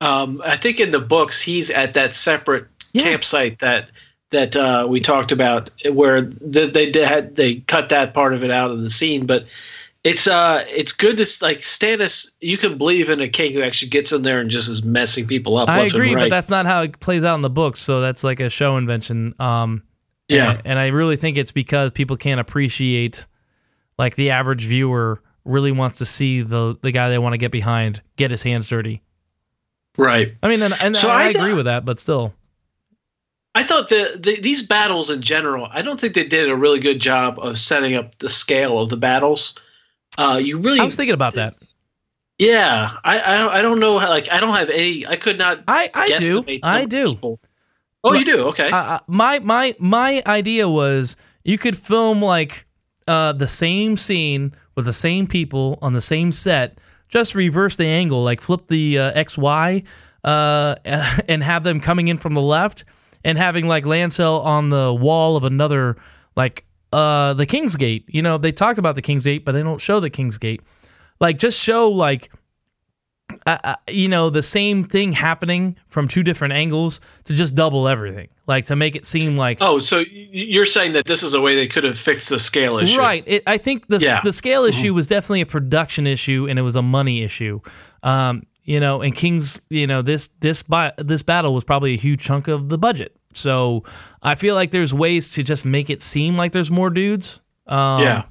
Um, 0.00 0.42
I 0.44 0.56
think 0.56 0.80
in 0.80 0.90
the 0.90 1.00
books 1.00 1.40
he's 1.40 1.70
at 1.70 1.94
that 1.94 2.14
separate 2.14 2.66
Yeah. 2.92 3.04
campsite 3.04 3.58
that 3.58 3.90
that 4.30 4.56
uh, 4.56 4.86
we 4.88 5.00
talked 5.00 5.30
about, 5.30 5.70
where 5.92 6.22
they, 6.22 6.68
they 6.68 6.90
did 6.90 7.06
had 7.06 7.36
they 7.36 7.56
cut 7.56 7.88
that 7.90 8.12
part 8.12 8.34
of 8.34 8.42
it 8.42 8.50
out 8.50 8.70
of 8.70 8.80
the 8.80 8.90
scene. 8.90 9.24
But 9.26 9.46
it's 10.04 10.26
uh 10.26 10.64
it's 10.68 10.92
good 10.92 11.16
to 11.18 11.26
like 11.42 11.58
Stannis. 11.60 12.28
You 12.40 12.58
can 12.58 12.76
believe 12.78 13.08
in 13.10 13.20
a 13.20 13.28
king 13.28 13.52
who 13.52 13.62
actually 13.62 13.88
gets 13.88 14.12
in 14.12 14.22
there 14.22 14.40
and 14.40 14.50
just 14.50 14.68
is 14.68 14.82
messing 14.82 15.26
people 15.26 15.56
up. 15.56 15.68
I 15.68 15.84
agree, 15.86 16.14
but 16.14 16.30
that's 16.30 16.50
not 16.50 16.66
how 16.66 16.82
it 16.82 17.00
plays 17.00 17.24
out 17.24 17.34
in 17.36 17.42
the 17.42 17.50
books. 17.50 17.80
So 17.80 18.00
that's 18.00 18.22
like 18.24 18.40
a 18.40 18.50
show 18.50 18.76
invention. 18.76 19.34
Um, 19.40 19.82
yeah. 20.28 20.50
and, 20.52 20.62
and 20.64 20.78
I 20.78 20.88
really 20.88 21.16
think 21.16 21.36
it's 21.36 21.52
because 21.52 21.92
people 21.92 22.16
can't 22.16 22.40
appreciate, 22.40 23.26
like 23.98 24.16
the 24.16 24.30
average 24.30 24.64
viewer 24.64 25.22
really 25.46 25.72
wants 25.72 25.98
to 25.98 26.04
see 26.04 26.42
the 26.42 26.76
the 26.82 26.90
guy 26.90 27.08
they 27.08 27.18
want 27.18 27.32
to 27.34 27.38
get 27.38 27.50
behind 27.52 28.02
get 28.16 28.30
his 28.30 28.42
hands 28.42 28.68
dirty. 28.68 29.02
Right. 29.98 30.34
I 30.42 30.48
mean, 30.48 30.60
and, 30.62 30.74
and 30.82 30.94
So 30.96 31.08
I, 31.08 31.24
I- 31.24 31.28
agree 31.30 31.54
with 31.54 31.64
that, 31.64 31.84
but 31.86 31.98
still, 31.98 32.34
I 33.54 33.62
thought 33.62 33.88
the, 33.88 34.18
the 34.22 34.38
these 34.40 34.60
battles 34.62 35.08
in 35.08 35.22
general, 35.22 35.68
I 35.72 35.80
don't 35.82 35.98
think 35.98 36.12
they 36.14 36.24
did 36.26 36.50
a 36.50 36.56
really 36.56 36.80
good 36.80 37.00
job 37.00 37.38
of 37.38 37.56
setting 37.58 37.94
up 37.94 38.18
the 38.18 38.28
scale 38.28 38.78
of 38.78 38.90
the 38.90 38.96
battles. 38.98 39.54
Uh, 40.18 40.38
you 40.42 40.58
really, 40.58 40.80
I 40.80 40.84
was 40.84 40.96
thinking 40.96 41.14
about 41.14 41.34
that. 41.34 41.54
yeah. 42.38 42.90
I, 43.04 43.20
I 43.20 43.38
don't- 43.38 43.52
I 43.52 43.62
don't 43.62 43.80
know 43.80 43.98
how 43.98 44.10
like 44.10 44.30
I 44.30 44.40
don't 44.40 44.54
have 44.54 44.68
any. 44.70 45.06
I 45.06 45.16
could 45.16 45.38
not. 45.38 45.60
I 45.68 45.90
I 45.94 46.18
do, 46.18 46.44
I 46.62 46.84
do. 46.84 47.14
people. 47.14 47.40
Oh, 48.04 48.12
you 48.12 48.24
do? 48.24 48.42
Okay. 48.48 48.70
my 49.08 49.38
my 49.40 49.74
my 49.78 50.22
idea 50.26 50.68
was 50.68 51.16
you 51.42 51.56
could 51.58 51.76
film 51.76 52.22
like 52.22 52.66
uh, 53.08 53.32
the 53.32 53.48
same 53.48 53.96
scene 53.96 54.54
with 54.76 54.84
the 54.84 54.92
same 54.92 55.26
people 55.26 55.78
on 55.82 55.92
the 55.92 56.00
same 56.00 56.30
set, 56.30 56.78
just 57.08 57.34
reverse 57.34 57.76
the 57.76 57.86
angle, 57.86 58.22
like 58.22 58.40
flip 58.40 58.68
the 58.68 58.98
uh, 58.98 59.12
X 59.12 59.36
Y, 59.36 59.82
uh, 60.22 60.74
and 60.84 61.42
have 61.42 61.64
them 61.64 61.80
coming 61.80 62.08
in 62.08 62.18
from 62.18 62.34
the 62.34 62.42
left, 62.42 62.84
and 63.24 63.36
having 63.36 63.66
like 63.66 63.84
Lancel 63.84 64.44
on 64.44 64.68
the 64.68 64.94
wall 64.94 65.36
of 65.36 65.44
another 65.44 65.96
like 66.36 66.64
uh, 66.92 67.34
the 67.34 67.46
King's 67.46 67.76
Gate. 67.76 68.04
You 68.08 68.22
know, 68.22 68.38
they 68.38 68.52
talked 68.52 68.78
about 68.78 68.94
the 68.94 69.02
King's 69.02 69.24
Gate, 69.24 69.44
but 69.44 69.52
they 69.52 69.62
don't 69.62 69.80
show 69.80 69.98
the 69.98 70.10
King's 70.10 70.38
Gate. 70.38 70.60
Like, 71.20 71.38
just 71.38 71.58
show 71.58 71.90
like 71.90 72.30
uh, 73.46 73.76
you 73.88 74.08
know 74.08 74.28
the 74.30 74.42
same 74.42 74.82
thing 74.84 75.12
happening 75.12 75.76
from 75.86 76.08
two 76.08 76.22
different 76.22 76.52
angles 76.52 77.00
to 77.24 77.32
just 77.34 77.54
double 77.54 77.86
everything 77.88 78.28
like 78.46 78.66
to 78.66 78.74
make 78.76 78.96
it 78.96 79.06
seem 79.06 79.36
like 79.36 79.58
oh, 79.60 79.78
so 79.78 80.02
you're 80.10 80.66
saying 80.66 80.92
that 80.92 81.06
this 81.06 81.22
is 81.22 81.32
a 81.34 81.40
way 81.40 81.54
they 81.54 81.68
could 81.68 81.84
have 81.84 81.98
fixed 81.98 82.28
the 82.28 82.38
scale 82.38 82.78
issue, 82.78 82.98
right. 82.98 83.22
It, 83.26 83.42
i 83.46 83.56
think 83.58 83.86
the, 83.88 83.98
Yeah. 83.98 84.20
the 84.22 84.32
scale 84.32 84.64
issue 84.64 84.92
was 84.94 85.06
definitely 85.06 85.42
a 85.42 85.46
production 85.46 86.06
issue 86.06 86.46
and 86.48 86.58
it 86.58 86.62
was 86.62 86.76
a 86.76 86.82
money 86.82 87.22
issue. 87.22 87.60
Um, 88.02 88.42
you 88.64 88.80
know 88.80 89.00
and 89.00 89.14
king's 89.14 89.62
you 89.70 89.86
know 89.86 90.02
this 90.02 90.26
this 90.40 90.64
bi- 90.64 90.92
this 90.98 91.22
battle 91.22 91.54
was 91.54 91.62
probably 91.62 91.94
a 91.94 91.96
huge 91.96 92.20
chunk 92.24 92.48
of 92.48 92.68
the 92.68 92.76
budget. 92.78 93.14
So 93.32 93.84
i 94.22 94.34
feel 94.34 94.56
like 94.56 94.72
there's 94.72 94.92
ways 94.92 95.30
to 95.34 95.44
just 95.44 95.64
make 95.64 95.88
it 95.88 96.02
seem 96.02 96.36
like 96.36 96.50
there's 96.50 96.70
more 96.70 96.90
dudes. 96.90 97.40
Um, 97.68 98.02
Yeah. 98.02 98.22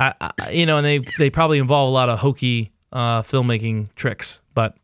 I, 0.00 0.12
I, 0.20 0.50
you 0.50 0.66
know 0.66 0.76
and 0.76 0.84
they 0.84 0.98
they 1.18 1.30
probably 1.30 1.58
involve 1.58 1.88
a 1.88 1.92
lot 1.92 2.10
of 2.10 2.18
hokey 2.18 2.72
uh, 2.94 3.22
filmmaking 3.22 3.92
tricks 3.96 4.40
but 4.54 4.76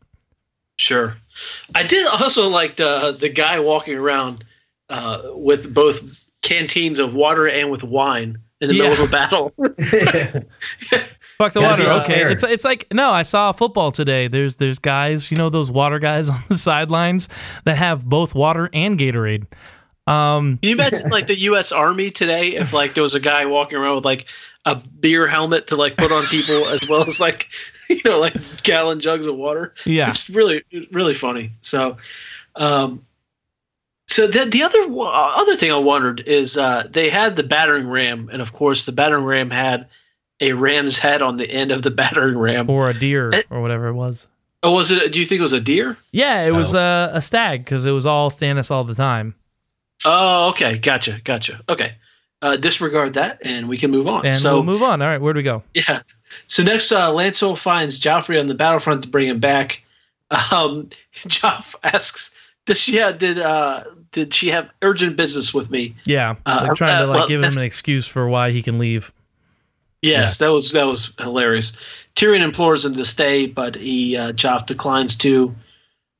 Sure. 0.77 1.15
I 1.75 1.83
did 1.83 2.07
also 2.07 2.47
like 2.47 2.75
the 2.75 3.11
the 3.19 3.29
guy 3.29 3.59
walking 3.59 3.97
around 3.97 4.43
uh, 4.89 5.21
with 5.33 5.73
both 5.75 6.19
canteens 6.41 6.97
of 6.97 7.13
water 7.13 7.47
and 7.47 7.69
with 7.69 7.83
wine 7.83 8.39
in 8.61 8.69
the 8.69 8.75
Yeah. 8.75 8.89
middle 8.89 9.03
of 9.03 9.09
a 9.09 9.11
battle. 9.11 9.53
Fuck 11.37 11.53
the 11.53 11.61
water. 11.61 11.87
Okay, 12.01 12.31
it's 12.31 12.43
it's 12.43 12.63
like 12.63 12.87
no. 12.91 13.11
I 13.11 13.23
saw 13.23 13.51
football 13.51 13.91
today. 13.91 14.27
There's 14.27 14.55
there's 14.55 14.79
guys, 14.79 15.29
you 15.31 15.37
know, 15.37 15.49
those 15.49 15.71
water 15.71 15.99
guys 15.99 16.29
on 16.31 16.41
the 16.49 16.57
sidelines 16.57 17.29
that 17.65 17.77
have 17.77 18.05
both 18.05 18.33
water 18.35 18.69
and 18.73 18.99
Gatorade. 18.99 19.45
Um, 20.07 20.57
Can 20.57 20.69
you 20.69 20.75
imagine 20.75 21.09
like 21.09 21.27
the 21.27 21.37
U.S. 21.41 21.71
Army 21.71 22.09
today 22.11 22.55
if 22.55 22.73
like 22.73 22.93
there 22.95 23.03
was 23.03 23.13
a 23.15 23.19
guy 23.19 23.45
walking 23.45 23.77
around 23.77 23.95
with 23.95 24.05
like 24.05 24.25
a 24.65 24.75
beer 24.75 25.27
helmet 25.27 25.67
to 25.67 25.75
like 25.75 25.97
put 25.97 26.11
on 26.11 26.23
people 26.25 26.67
as 26.69 26.87
well 26.87 27.05
as 27.07 27.19
like 27.19 27.49
you 27.89 28.01
know 28.05 28.19
like 28.19 28.35
gallon 28.63 28.99
jugs 28.99 29.25
of 29.25 29.35
water? 29.35 29.73
yeah, 29.85 30.09
It's 30.09 30.29
really 30.29 30.63
it's 30.71 30.91
really 30.91 31.13
funny. 31.13 31.51
So, 31.61 31.97
um, 32.55 33.03
so 34.07 34.27
the 34.27 34.45
the 34.45 34.63
other 34.63 34.79
other 34.99 35.55
thing 35.55 35.71
I 35.71 35.77
wondered 35.77 36.21
is 36.21 36.57
uh, 36.57 36.87
they 36.89 37.09
had 37.09 37.35
the 37.35 37.43
battering 37.43 37.87
ram, 37.87 38.29
and 38.31 38.41
of 38.41 38.53
course 38.53 38.85
the 38.85 38.91
battering 38.91 39.23
ram 39.25 39.49
had 39.49 39.87
a 40.41 40.53
ram's 40.53 40.97
head 40.97 41.21
on 41.21 41.37
the 41.37 41.49
end 41.49 41.71
of 41.71 41.83
the 41.83 41.91
battering 42.01 42.37
ram. 42.37 42.69
or 42.69 42.89
a 42.89 42.93
deer 42.93 43.31
Eh. 43.33 43.43
or 43.49 43.61
whatever 43.61 43.87
it 43.87 43.93
was. 43.93 44.27
Oh, 44.63 44.71
was 44.73 44.91
it? 44.91 45.11
Do 45.11 45.19
you 45.19 45.25
think 45.25 45.39
it 45.39 45.43
was 45.43 45.53
a 45.53 45.61
deer? 45.61 45.97
Yeah, 46.11 46.43
it 46.43 46.51
was 46.51 46.75
Oh. 46.75 46.79
uh, 46.79 47.09
a 47.13 47.21
stag 47.21 47.63
because 47.65 47.85
it 47.85 47.91
was 47.91 48.05
all 48.05 48.29
Stannis 48.29 48.69
all 48.69 48.83
the 48.83 48.93
time. 48.95 49.33
Oh, 50.05 50.49
okay, 50.49 50.77
gotcha, 50.77 51.19
gotcha. 51.23 51.59
Okay, 51.69 51.93
uh, 52.41 52.55
disregard 52.57 53.13
that, 53.13 53.39
and 53.43 53.69
we 53.69 53.77
can 53.77 53.91
move 53.91 54.07
on. 54.07 54.25
And 54.25 54.39
so 54.39 54.55
we'll 54.55 54.63
move 54.63 54.83
on. 54.83 55.01
All 55.01 55.07
right, 55.07 55.21
where 55.21 55.33
do 55.33 55.37
we 55.37 55.43
go? 55.43 55.63
Yeah. 55.73 56.01
So 56.47 56.63
next, 56.63 56.91
uh, 56.91 57.11
Lancel 57.11 57.57
finds 57.57 57.99
Joffrey 57.99 58.39
on 58.39 58.47
the 58.47 58.55
battlefront 58.55 59.03
to 59.03 59.09
bring 59.09 59.27
him 59.27 59.39
back. 59.39 59.83
Um, 60.31 60.89
Joff 61.15 61.75
asks, 61.83 62.33
"Does 62.65 62.79
she 62.79 62.95
have 62.95 63.17
did 63.19 63.37
uh 63.37 63.83
did 64.11 64.33
she 64.33 64.47
have 64.49 64.69
urgent 64.81 65.15
business 65.17 65.53
with 65.53 65.69
me?" 65.69 65.95
Yeah, 66.05 66.35
Uh, 66.45 66.63
they're 66.65 66.73
trying 66.73 66.99
to 66.99 67.11
uh, 67.11 67.15
like 67.15 67.27
give 67.27 67.43
him 67.43 67.57
an 67.57 67.63
excuse 67.63 68.07
for 68.07 68.27
why 68.27 68.51
he 68.51 68.61
can 68.61 68.79
leave. 68.79 69.11
Yes, 70.01 70.39
that 70.39 70.47
was 70.47 70.71
that 70.71 70.85
was 70.87 71.13
hilarious. 71.19 71.77
Tyrion 72.15 72.41
implores 72.41 72.83
him 72.83 72.93
to 72.93 73.05
stay, 73.05 73.45
but 73.45 73.75
he 73.75 74.17
uh, 74.17 74.31
Joff 74.31 74.65
declines 74.65 75.15
to. 75.17 75.53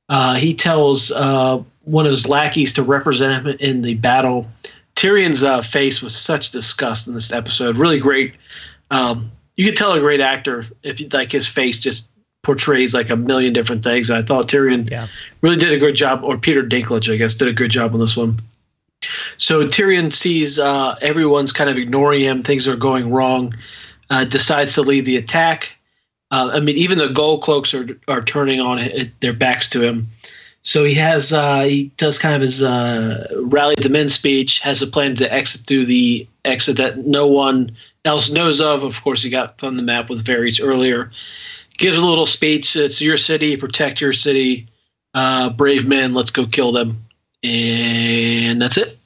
Uh, 0.09 0.35
he 0.35 0.53
tells 0.53 1.11
uh, 1.11 1.61
one 1.83 2.05
of 2.05 2.11
his 2.11 2.27
lackeys 2.27 2.73
to 2.73 2.83
represent 2.83 3.47
him 3.47 3.55
in 3.59 3.81
the 3.81 3.95
battle. 3.95 4.45
Tyrion's 4.95 5.43
uh, 5.43 5.61
face 5.61 6.01
was 6.01 6.15
such 6.15 6.51
disgust 6.51 7.07
in 7.07 7.13
this 7.13 7.31
episode. 7.31 7.77
Really 7.77 7.99
great. 7.99 8.33
Um, 8.91 9.31
you 9.57 9.65
could 9.65 9.75
tell 9.75 9.93
a 9.93 9.99
great 9.99 10.19
actor 10.21 10.65
if 10.83 10.99
you, 10.99 11.07
like 11.11 11.31
his 11.31 11.47
face 11.47 11.77
just 11.79 12.05
portrays 12.43 12.93
like 12.93 13.09
a 13.09 13.15
million 13.15 13.53
different 13.53 13.83
things. 13.83 14.09
I 14.09 14.21
thought 14.23 14.47
Tyrion 14.47 14.89
Yeah. 14.89 15.07
really 15.41 15.57
did 15.57 15.71
a 15.71 15.77
good 15.77 15.95
job, 15.95 16.23
or 16.23 16.37
Peter 16.37 16.63
Dinklage, 16.63 17.11
I 17.11 17.17
guess, 17.17 17.35
did 17.35 17.47
a 17.47 17.53
good 17.53 17.71
job 17.71 17.93
on 17.93 17.99
this 17.99 18.17
one. 18.17 18.39
So 19.37 19.67
Tyrion 19.67 20.11
sees 20.13 20.59
uh, 20.59 20.95
everyone's 21.01 21.51
kind 21.51 21.69
of 21.69 21.77
ignoring 21.77 22.21
him, 22.21 22.43
things 22.43 22.67
are 22.67 22.75
going 22.75 23.11
wrong, 23.11 23.55
uh, 24.09 24.25
decides 24.25 24.73
to 24.73 24.81
lead 24.81 25.05
the 25.05 25.17
attack. 25.17 25.77
Uh, 26.31 26.51
I 26.53 26.59
mean, 26.59 26.77
even 26.77 26.97
the 26.97 27.09
gold 27.09 27.41
cloaks 27.43 27.73
are 27.73 27.87
are 28.07 28.21
turning 28.21 28.59
on 28.59 28.79
it, 28.79 29.11
their 29.21 29.33
backs 29.33 29.69
to 29.71 29.81
him. 29.83 30.09
So 30.63 30.83
he 30.83 30.93
has 30.95 31.33
uh, 31.33 31.61
he 31.63 31.85
does 31.97 32.19
kind 32.19 32.35
of 32.35 32.41
his 32.41 32.61
uh, 32.61 33.27
rally 33.41 33.75
the 33.81 33.89
men 33.89 34.09
speech, 34.09 34.59
has 34.59 34.81
a 34.81 34.87
plan 34.87 35.15
to 35.15 35.31
exit 35.33 35.61
through 35.65 35.85
the 35.85 36.27
exit 36.45 36.77
that 36.77 36.99
no 37.05 37.25
one 37.25 37.75
else 38.05 38.29
knows 38.29 38.61
of. 38.61 38.83
Of 38.83 39.01
course, 39.03 39.23
he 39.23 39.29
got 39.29 39.61
on 39.63 39.77
the 39.77 39.83
map 39.83 40.09
with 40.09 40.23
Varys 40.23 40.63
earlier. 40.63 41.11
Gives 41.77 41.97
a 41.97 42.05
little 42.05 42.27
speech. 42.27 42.75
It's 42.75 43.01
your 43.01 43.17
city, 43.17 43.57
protect 43.57 44.01
your 44.01 44.13
city. 44.13 44.67
Uh, 45.13 45.49
brave 45.49 45.87
men, 45.87 46.13
let's 46.13 46.29
go 46.29 46.45
kill 46.45 46.71
them. 46.71 47.03
And 47.43 48.61
that's 48.61 48.77
it. 48.77 48.99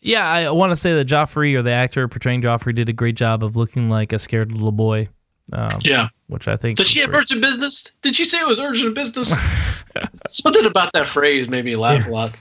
Yeah, 0.00 0.26
I 0.26 0.50
want 0.50 0.70
to 0.70 0.76
say 0.76 0.94
that 0.94 1.06
Joffrey 1.06 1.54
or 1.54 1.62
the 1.62 1.70
actor 1.72 2.08
portraying 2.08 2.40
Joffrey 2.40 2.74
did 2.74 2.88
a 2.88 2.92
great 2.94 3.14
job 3.14 3.44
of 3.44 3.56
looking 3.56 3.90
like 3.90 4.12
a 4.12 4.18
scared 4.18 4.52
little 4.52 4.72
boy. 4.72 5.08
Um, 5.52 5.78
Yeah. 5.82 6.08
which 6.28 6.48
I 6.48 6.56
think 6.56 6.78
Does 6.78 6.86
she 6.86 7.00
have 7.00 7.12
urgent 7.12 7.42
business? 7.42 7.90
Did 8.02 8.16
she 8.16 8.24
say 8.24 8.38
it 8.38 8.46
was 8.46 8.60
urgent 8.60 8.94
business? 8.94 9.32
Something 10.28 10.64
about 10.66 10.92
that 10.94 11.06
phrase 11.06 11.48
made 11.48 11.64
me 11.64 11.74
laugh 11.74 12.06
a 12.06 12.10
lot. 12.10 12.38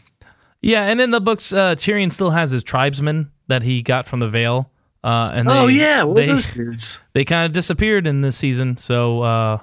Yeah, 0.61 0.83
and 0.85 0.99
in 0.99 1.11
the 1.11 1.21
books, 1.21 1.53
uh, 1.53 1.75
Tyrion 1.75 2.11
still 2.11 2.31
has 2.31 2.51
his 2.51 2.63
tribesmen 2.63 3.31
that 3.47 3.61
he 3.63 3.81
got 3.81 4.05
from 4.05 4.19
the 4.19 4.27
Vale. 4.29 4.69
Uh, 5.03 5.31
and 5.33 5.47
oh 5.49 5.67
they, 5.67 5.73
yeah, 5.73 6.03
what 6.03 6.15
they, 6.17 6.25
those 6.25 6.47
dudes? 6.53 6.99
they 7.13 7.23
kind 7.23 7.45
of 7.45 7.53
disappeared 7.53 8.07
in 8.07 8.21
this 8.21 8.35
season. 8.35 8.75
So, 8.77 9.21
uh, 9.21 9.59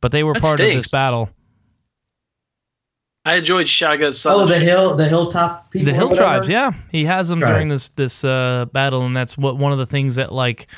but 0.00 0.12
they 0.12 0.22
were 0.24 0.32
That 0.34 0.42
part 0.42 0.60
of 0.60 0.66
this 0.66 0.90
battle. 0.90 1.28
I 3.24 3.36
enjoyed 3.38 3.66
Shagga's 3.66 4.24
Oh, 4.24 4.46
the 4.46 4.58
hill, 4.58 4.96
the 4.96 5.06
hilltop 5.08 5.70
people. 5.70 5.86
the 5.86 5.92
hill 5.92 6.14
tribes, 6.14 6.48
yeah, 6.48 6.72
he 6.90 7.04
has 7.04 7.28
them 7.28 7.40
Right. 7.40 7.50
during 7.50 7.68
this 7.68 7.88
this 7.88 8.24
uh, 8.24 8.64
battle, 8.72 9.04
and 9.04 9.14
that's 9.14 9.36
what 9.36 9.58
one 9.58 9.72
of 9.72 9.78
the 9.78 9.86
things 9.86 10.14
that 10.16 10.32
like 10.32 10.68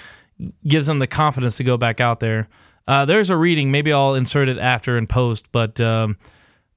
gives 0.67 0.89
him 0.89 0.99
the 0.99 1.07
confidence 1.07 1.57
to 1.59 1.65
go 1.65 1.77
back 1.77 2.01
out 2.01 2.19
there. 2.19 2.49
Uh, 2.89 3.05
there's 3.05 3.31
a 3.31 3.37
reading, 3.37 3.71
maybe 3.71 3.93
I'll 3.93 4.15
insert 4.17 4.49
it 4.49 4.59
after 4.59 4.99
in 4.99 5.07
post, 5.07 5.53
but 5.53 5.81
um, 5.81 6.17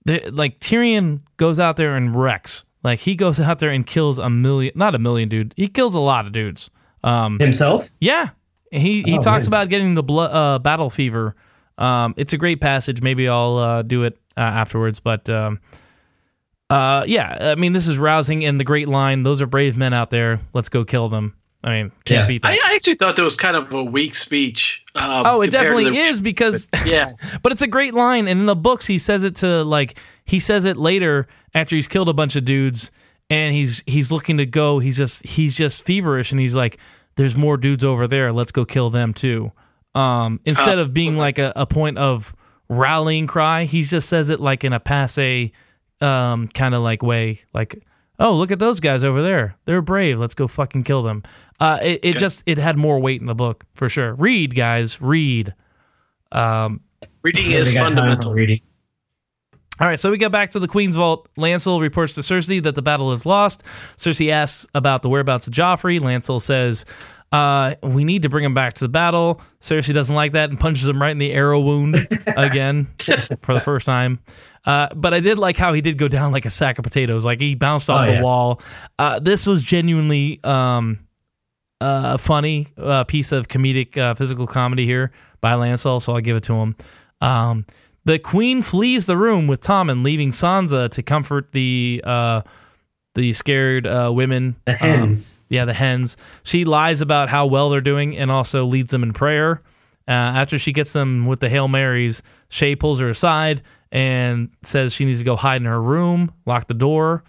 like 0.05 0.59
Tyrion 0.59 1.21
goes 1.37 1.59
out 1.59 1.77
there 1.77 1.95
and 1.95 2.15
wrecks. 2.15 2.65
Like 2.83 2.99
he 2.99 3.15
goes 3.15 3.39
out 3.39 3.59
there 3.59 3.71
and 3.71 3.85
kills 3.85 4.19
a 4.19 4.29
million, 4.29 4.73
not 4.75 4.93
a 4.95 4.99
million, 4.99 5.27
dude. 5.29 5.53
He 5.57 5.67
kills 5.67 5.95
a 5.95 5.99
lot 5.99 6.25
of 6.25 6.31
dudes. 6.31 6.69
Um, 7.03 7.39
Himself? 7.39 7.89
Yeah, 7.99 8.29
he 8.71 9.01
he 9.03 9.17
Oh, 9.17 9.21
talks 9.21 9.45
man. 9.45 9.47
about 9.49 9.69
getting 9.69 9.95
the 9.95 10.03
blood, 10.03 10.31
uh, 10.33 10.59
battle 10.59 10.89
fever. 10.89 11.35
Um, 11.77 12.13
it's 12.17 12.33
a 12.33 12.37
great 12.37 12.61
passage. 12.61 13.01
Maybe 13.01 13.27
I'll 13.27 13.57
uh, 13.57 13.81
do 13.81 14.03
it 14.03 14.17
uh, 14.37 14.41
afterwards. 14.41 14.99
But 14.99 15.29
um, 15.29 15.59
uh, 16.69 17.03
yeah, 17.07 17.37
I 17.51 17.55
mean, 17.55 17.73
this 17.73 17.87
is 17.87 17.97
rousing 17.97 18.45
and 18.45 18.59
the 18.59 18.63
great 18.63 18.87
line. 18.87 19.23
Those 19.23 19.41
are 19.41 19.47
brave 19.47 19.77
men 19.77 19.93
out 19.93 20.09
there. 20.09 20.39
Let's 20.53 20.69
go 20.69 20.85
kill 20.85 21.09
them. 21.09 21.35
I 21.65 21.69
mean, 21.81 21.91
can't 22.05 22.21
Yeah. 22.21 22.27
beat 22.27 22.41
that. 22.43 22.51
I, 22.51 22.71
I 22.71 22.75
actually 22.75 22.95
thought 22.95 23.15
that 23.17 23.23
was 23.23 23.35
kind 23.35 23.57
of 23.57 23.73
a 23.73 23.83
weak 23.83 24.15
speech. 24.15 24.83
Um, 24.95 25.23
oh, 25.25 25.41
it 25.41 25.49
definitely 25.51 25.89
the- 25.89 25.97
is 25.97 26.21
because 26.21 26.69
Yeah, 26.85 27.13
But 27.41 27.51
it's 27.51 27.61
a 27.63 27.67
great 27.67 27.93
line, 27.93 28.27
and 28.27 28.39
in 28.39 28.45
the 28.45 28.55
books 28.55 28.85
he 28.85 28.97
says 28.97 29.23
it 29.23 29.35
to 29.37 29.63
like 29.63 29.97
he 30.25 30.39
says 30.39 30.63
it 30.65 30.77
later 30.77 31.27
after 31.53 31.75
he's 31.75 31.87
killed 31.87 32.07
a 32.07 32.13
bunch 32.13 32.35
of 32.35 32.45
dudes, 32.45 32.91
and 33.29 33.53
he's 33.53 33.83
he's 33.87 34.11
looking 34.11 34.37
to 34.37 34.45
go. 34.45 34.79
He's 34.79 34.95
just 34.95 35.25
he's 35.25 35.53
just 35.55 35.83
feverish, 35.83 36.31
and 36.31 36.39
he's 36.39 36.55
like, 36.55 36.77
"There's 37.15 37.35
more 37.35 37.57
dudes 37.57 37.83
over 37.83 38.07
there. 38.07 38.31
Let's 38.31 38.51
go 38.51 38.63
kill 38.63 38.89
them 38.91 39.13
too." 39.13 39.51
Um, 39.95 40.39
instead 40.45 40.77
of 40.79 40.93
being 40.93 41.17
like 41.17 41.39
a, 41.39 41.51
a 41.55 41.65
point 41.65 41.97
of 41.97 42.35
rallying 42.69 43.27
cry, 43.27 43.63
he 43.63 43.81
just 43.83 44.07
says 44.09 44.29
it 44.29 44.39
like 44.39 44.63
in 44.63 44.71
a 44.73 44.79
passe 44.79 45.51
um, 46.01 46.47
kind 46.49 46.75
of 46.75 46.81
like 46.83 47.01
way, 47.01 47.39
like, 47.53 47.81
"Oh, 48.19 48.35
look 48.35 48.51
at 48.51 48.59
those 48.59 48.79
guys 48.79 49.03
over 49.03 49.21
there. 49.21 49.55
They're 49.65 49.81
brave. 49.81 50.19
Let's 50.19 50.33
go 50.33 50.47
fucking 50.47 50.83
kill 50.83 51.03
them." 51.03 51.23
Uh, 51.59 51.79
it, 51.81 51.99
it 52.03 52.17
just 52.17 52.43
it 52.45 52.57
had 52.57 52.77
more 52.77 52.99
weight 52.99 53.21
in 53.21 53.27
the 53.27 53.35
book 53.35 53.65
for 53.75 53.87
sure. 53.89 54.13
Read, 54.15 54.55
guys, 54.55 55.01
read. 55.01 55.53
Um, 56.31 56.81
reading 57.21 57.51
is 57.51 57.73
got 57.73 57.83
time 57.83 57.91
for 57.91 57.95
fundamental. 57.95 58.33
reading. 58.33 58.61
all 59.79 59.87
right, 59.87 59.99
so 59.99 60.11
we 60.11 60.17
get 60.17 60.31
back 60.31 60.51
to 60.51 60.59
the 60.59 60.67
Queen's 60.67 60.95
Vault. 60.95 61.29
Lancel 61.37 61.79
reports 61.81 62.15
to 62.15 62.21
Cersei 62.21 62.61
that 62.63 62.75
the 62.75 62.81
battle 62.81 63.11
is 63.13 63.25
lost. 63.25 63.63
Cersei 63.97 64.31
asks 64.31 64.67
about 64.75 65.01
the 65.01 65.09
whereabouts 65.09 65.47
of 65.47 65.53
Joffrey. 65.53 65.99
Lancel 65.99 66.41
says, 66.41 66.85
uh, 67.31 67.75
"We 67.83 68.03
need 68.03 68.23
to 68.23 68.29
bring 68.29 68.43
him 68.43 68.53
back 68.53 68.73
to 68.75 68.83
the 68.83 68.89
battle." 68.89 69.41
Cersei 69.61 69.93
doesn't 69.93 70.15
like 70.15 70.33
that 70.33 70.49
and 70.49 70.59
punches 70.59 70.87
him 70.87 71.01
right 71.01 71.11
in 71.11 71.19
the 71.19 71.31
arrow 71.31 71.59
wound 71.61 71.95
again 72.27 72.87
for 73.41 73.53
the 73.53 73.61
first 73.61 73.85
time. 73.85 74.19
Uh, 74.65 74.87
but 74.95 75.13
I 75.13 75.19
did 75.19 75.37
like 75.37 75.57
how 75.57 75.73
he 75.73 75.81
did 75.81 75.97
go 75.97 76.07
down 76.07 76.31
like 76.31 76.45
a 76.45 76.49
sack 76.49 76.79
of 76.79 76.83
potatoes. 76.83 77.23
Like 77.23 77.39
he 77.39 77.53
bounced 77.55 77.89
off 77.89 78.03
Oh, 78.03 78.05
the 78.07 78.13
yeah. 78.13 78.21
wall. 78.23 78.61
Uh, 78.97 79.19
this 79.19 79.45
was 79.45 79.61
genuinely 79.63 80.39
um, 80.43 80.99
uh, 81.81 82.17
funny 82.17 82.67
uh, 82.77 83.03
piece 83.03 83.31
of 83.31 83.47
comedic 83.47 83.97
uh, 83.97 84.15
physical 84.15 84.47
comedy 84.47 84.85
here 84.85 85.11
by 85.41 85.53
Lancel, 85.53 86.01
so 86.01 86.13
I'll 86.13 86.21
give 86.21 86.37
it 86.37 86.43
to 86.43 86.53
him. 86.55 86.75
Um, 87.21 87.65
the 88.05 88.17
queen 88.19 88.61
flees 88.61 89.05
the 89.05 89.17
room 89.17 89.47
with 89.47 89.61
Tommen, 89.61 90.03
leaving 90.03 90.31
Sansa 90.31 90.89
to 90.91 91.03
comfort 91.03 91.51
the 91.51 92.01
uh, 92.05 92.41
the 93.15 93.33
scared 93.33 93.87
uh, 93.87 94.11
women. 94.13 94.55
The 94.65 94.73
Um, 94.73 94.77
hens. 94.77 95.37
yeah, 95.49 95.65
the 95.65 95.73
hens. 95.73 96.17
She 96.43 96.65
lies 96.65 97.01
about 97.01 97.29
how 97.29 97.45
well 97.45 97.69
they're 97.69 97.81
doing 97.81 98.17
and 98.17 98.29
also 98.31 98.65
leads 98.65 98.91
them 98.91 99.03
in 99.03 99.13
prayer. 99.13 99.61
Uh, 100.07 100.11
after 100.11 100.59
she 100.59 100.71
gets 100.71 100.93
them 100.93 101.25
with 101.25 101.39
the 101.39 101.49
Hail 101.49 101.67
Marys, 101.67 102.21
Shae 102.51 102.77
pulls 102.79 102.99
her 102.99 103.09
aside 103.09 103.61
and 103.95 104.49
says 104.61 104.93
she 104.93 105.05
needs 105.05 105.19
to 105.19 105.25
go 105.25 105.37
hide 105.37 105.61
in 105.61 105.65
her 105.65 105.81
room, 105.81 106.33
lock 106.45 106.67
the 106.67 106.73
door. 106.73 107.23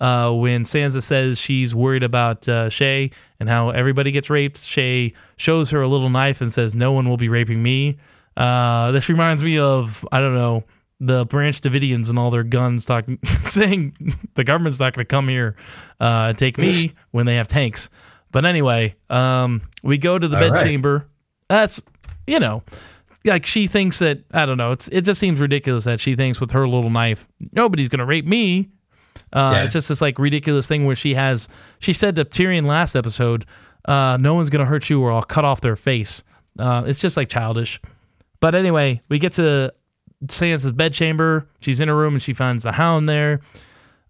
Uh, 0.00 0.30
when 0.30 0.62
Sansa 0.62 1.02
says 1.02 1.36
she's 1.36 1.74
worried 1.74 2.04
about 2.04 2.48
uh, 2.48 2.68
Shae 2.68 3.12
and 3.40 3.48
how 3.48 3.70
everybody 3.70 4.12
gets 4.12 4.30
raped, 4.30 4.56
Shae 4.58 5.14
shows 5.36 5.70
her 5.70 5.82
a 5.82 5.88
little 5.88 6.10
knife 6.10 6.40
and 6.40 6.52
says, 6.52 6.76
No 6.76 6.92
one 6.92 7.08
will 7.08 7.16
be 7.16 7.28
raping 7.28 7.60
me. 7.60 7.98
Uh, 8.36 8.92
this 8.92 9.08
reminds 9.08 9.42
me 9.42 9.58
of, 9.58 10.06
I 10.12 10.20
don't 10.20 10.34
know, 10.34 10.62
the 11.00 11.24
Branch 11.26 11.60
Davidians 11.60 12.08
and 12.08 12.20
all 12.20 12.30
their 12.30 12.44
guns 12.44 12.84
talking, 12.84 13.18
saying 13.44 13.96
the 14.34 14.44
government's 14.44 14.78
not 14.78 14.94
going 14.94 15.04
to 15.04 15.08
come 15.08 15.26
here 15.26 15.56
uh, 16.00 16.26
and 16.28 16.38
take 16.38 16.56
me 16.56 16.92
when 17.10 17.26
they 17.26 17.34
have 17.34 17.48
tanks. 17.48 17.90
But 18.30 18.44
anyway, 18.44 18.94
um, 19.10 19.62
we 19.82 19.98
go 19.98 20.20
to 20.20 20.28
the 20.28 20.36
All 20.36 20.42
right. 20.42 20.52
bedchamber. 20.52 21.08
That's, 21.48 21.82
you 22.28 22.38
know, 22.38 22.62
like 23.24 23.46
she 23.46 23.66
thinks 23.66 23.98
that 24.00 24.20
I 24.32 24.46
don't 24.46 24.56
know. 24.58 24.72
It's 24.72 24.88
it 24.88 25.02
just 25.02 25.20
seems 25.20 25.40
ridiculous 25.40 25.84
that 25.84 26.00
she 26.00 26.16
thinks 26.16 26.40
with 26.40 26.50
her 26.52 26.66
little 26.68 26.90
knife, 26.90 27.28
nobody's 27.52 27.88
gonna 27.88 28.06
rape 28.06 28.26
me. 28.26 28.70
Uh, 29.32 29.52
Yeah. 29.54 29.64
It's 29.64 29.72
just 29.72 29.88
this 29.88 30.00
like 30.00 30.18
ridiculous 30.18 30.66
thing 30.66 30.86
where 30.86 30.96
she 30.96 31.14
has. 31.14 31.48
She 31.78 31.92
said 31.92 32.16
to 32.16 32.24
Tyrion 32.24 32.66
last 32.66 32.94
episode, 32.96 33.44
uh, 33.86 34.16
"No 34.20 34.34
one's 34.34 34.50
gonna 34.50 34.64
hurt 34.66 34.88
you, 34.90 35.00
or 35.02 35.12
I'll 35.12 35.22
cut 35.22 35.44
off 35.44 35.60
their 35.60 35.76
face." 35.76 36.22
Uh, 36.58 36.82
it's 36.86 37.00
just 37.00 37.16
like 37.16 37.28
childish. 37.28 37.80
But 38.40 38.54
anyway, 38.54 39.00
we 39.08 39.18
get 39.18 39.32
to 39.34 39.72
Sansa's 40.26 40.72
bedchamber. 40.72 41.48
She's 41.60 41.80
in 41.80 41.88
her 41.88 41.96
room 41.96 42.14
and 42.14 42.22
she 42.22 42.34
finds 42.34 42.64
the 42.64 42.72
Hound 42.72 43.08
there. 43.08 43.40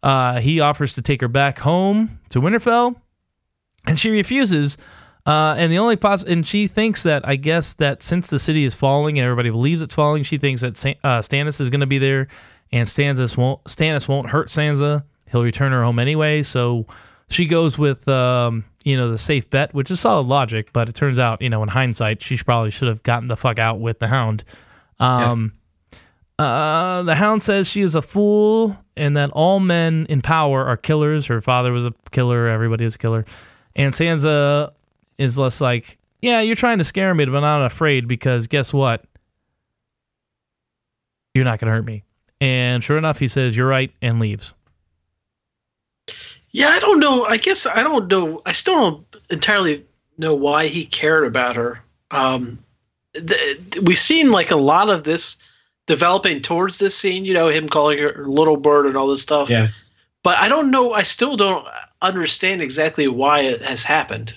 Uh, 0.03 0.41
he 0.41 0.59
offers 0.61 0.95
to 0.95 1.03
take 1.03 1.21
her 1.21 1.29
back 1.29 1.59
home 1.59 2.19
to 2.31 2.41
Winterfell, 2.41 2.97
and 3.87 3.99
she 3.99 4.11
refuses. 4.11 4.79
Uh, 5.25 5.55
and 5.57 5.70
the 5.70 5.79
only 5.79 5.97
poss- 5.97 6.25
and 6.25 6.47
she 6.47 6.66
thinks 6.66 7.05
that 7.05 7.27
I 7.27 7.37
guess 7.37 7.75
that 7.75 8.03
since 8.03 8.29
the 8.29 8.39
city 8.39 8.64
is 8.64 8.75
falling 8.75 9.18
and 9.18 9.25
everybody 9.25 9.51
believes 9.51 9.81
it's 9.81 9.95
falling, 9.95 10.25
she 10.25 10.37
thinks 10.39 10.62
that 10.62 10.73
uh, 11.05 11.20
Stannis 11.20 11.61
is 11.61 11.70
going 11.70 11.81
to 11.81 11.87
be 11.87 11.99
there, 11.99 12.27
and 12.73 12.87
Stannis 12.89 13.37
won't 13.37 13.62
Stannis 13.64 14.09
won't 14.09 14.31
hurt 14.31 14.49
Sansa. 14.49 15.05
He'll 15.31 15.45
return 15.45 15.73
her 15.73 15.83
home 15.85 15.99
anyway. 15.99 16.43
So 16.43 16.87
she 17.31 17.47
goes 17.47 17.79
with 17.79 18.09
um, 18.09 18.64
you 18.85 18.97
know 18.97 19.11
the 19.11 19.18
safe 19.18 19.49
bet, 19.49 19.73
which 19.75 19.91
is 19.93 20.01
solid 20.01 20.27
logic. 20.27 20.73
But 20.73 20.89
it 20.89 20.97
turns 20.97 21.20
out, 21.20 21.41
you 21.41 21.51
know, 21.51 21.62
in 21.62 21.68
hindsight, 21.68 22.20
she 22.20 22.37
probably 22.39 22.73
should 22.73 22.89
have 22.89 23.05
gotten 23.05 23.29
the 23.29 23.37
fuck 23.37 23.61
out 23.61 23.79
with 23.79 24.01
the 24.01 24.09
Hound. 24.09 24.43
Um, 24.99 25.53
uh, 26.39 27.03
the 27.05 27.14
Hound 27.14 27.43
says 27.43 27.68
she 27.68 27.83
is 27.83 27.95
a 27.95 28.03
fool 28.03 28.77
and 28.97 29.16
that 29.16 29.31
all 29.31 29.61
men 29.61 30.07
in 30.09 30.20
power 30.20 30.64
are 30.64 30.77
killers. 30.77 31.27
Her 31.27 31.41
father 31.41 31.73
was 31.73 31.87
a 31.87 31.95
killer. 32.11 32.49
Everybody 32.49 32.85
was 32.85 32.97
a 32.97 32.99
killer. 32.99 33.25
And 33.77 33.95
Sansa 33.95 34.73
is 35.23 35.39
less 35.39 35.61
like, 35.61 35.99
yeah, 36.20 36.41
you're 36.41 36.57
trying 36.57 36.79
to 36.79 36.85
scare 36.85 37.14
me, 37.14 37.25
but 37.25 37.37
I'm 37.37 37.43
not 37.43 37.64
afraid 37.64 38.09
because 38.09 38.47
guess 38.47 38.73
what? 38.73 39.05
You're 41.35 41.45
not 41.45 41.59
going 41.59 41.66
to 41.66 41.73
hurt 41.73 41.85
me. 41.85 42.05
And 42.41 42.83
sure 42.83 42.99
enough, 42.99 43.18
he 43.18 43.29
says, 43.29 43.57
you're 43.57 43.68
right, 43.68 43.93
and 44.03 44.18
leaves. 44.18 44.53
Yeah, 46.51 46.68
I 46.68 46.81
don't 46.81 47.01
know. 47.01 47.25
I 47.25 47.39
guess 47.39 47.66
I 47.66 47.83
don't 47.83 48.09
know. 48.09 48.41
I 48.45 48.53
still 48.53 48.75
don't 48.75 49.16
entirely 49.31 49.87
know 50.18 50.35
why 50.35 50.66
he 50.66 50.85
cared 50.85 51.25
about 51.25 51.57
her. 51.57 51.81
Um, 52.11 52.59
th- 53.14 53.59
we've 53.83 53.99
seen 53.99 54.31
like 54.31 54.51
a 54.51 54.57
lot 54.57 54.91
of 54.91 55.05
this 55.05 55.39
developing 55.87 56.43
towards 56.43 56.79
this 56.79 56.97
scene. 56.97 57.25
You 57.25 57.33
know, 57.33 57.49
him 57.49 57.70
calling 57.70 57.99
her 57.99 58.27
little 58.27 58.59
bird 58.59 58.84
and 58.84 58.96
all 58.96 59.07
this 59.07 59.22
stuff. 59.22 59.49
Yeah. 59.49 59.68
But 60.22 60.37
I 60.38 60.49
don't 60.49 60.71
know. 60.71 60.92
I 60.92 61.05
still 61.05 61.37
don't 61.37 61.67
understand 62.03 62.61
exactly 62.61 63.09
why 63.09 63.41
it 63.41 63.63
has 63.63 63.83
happened. 63.83 64.37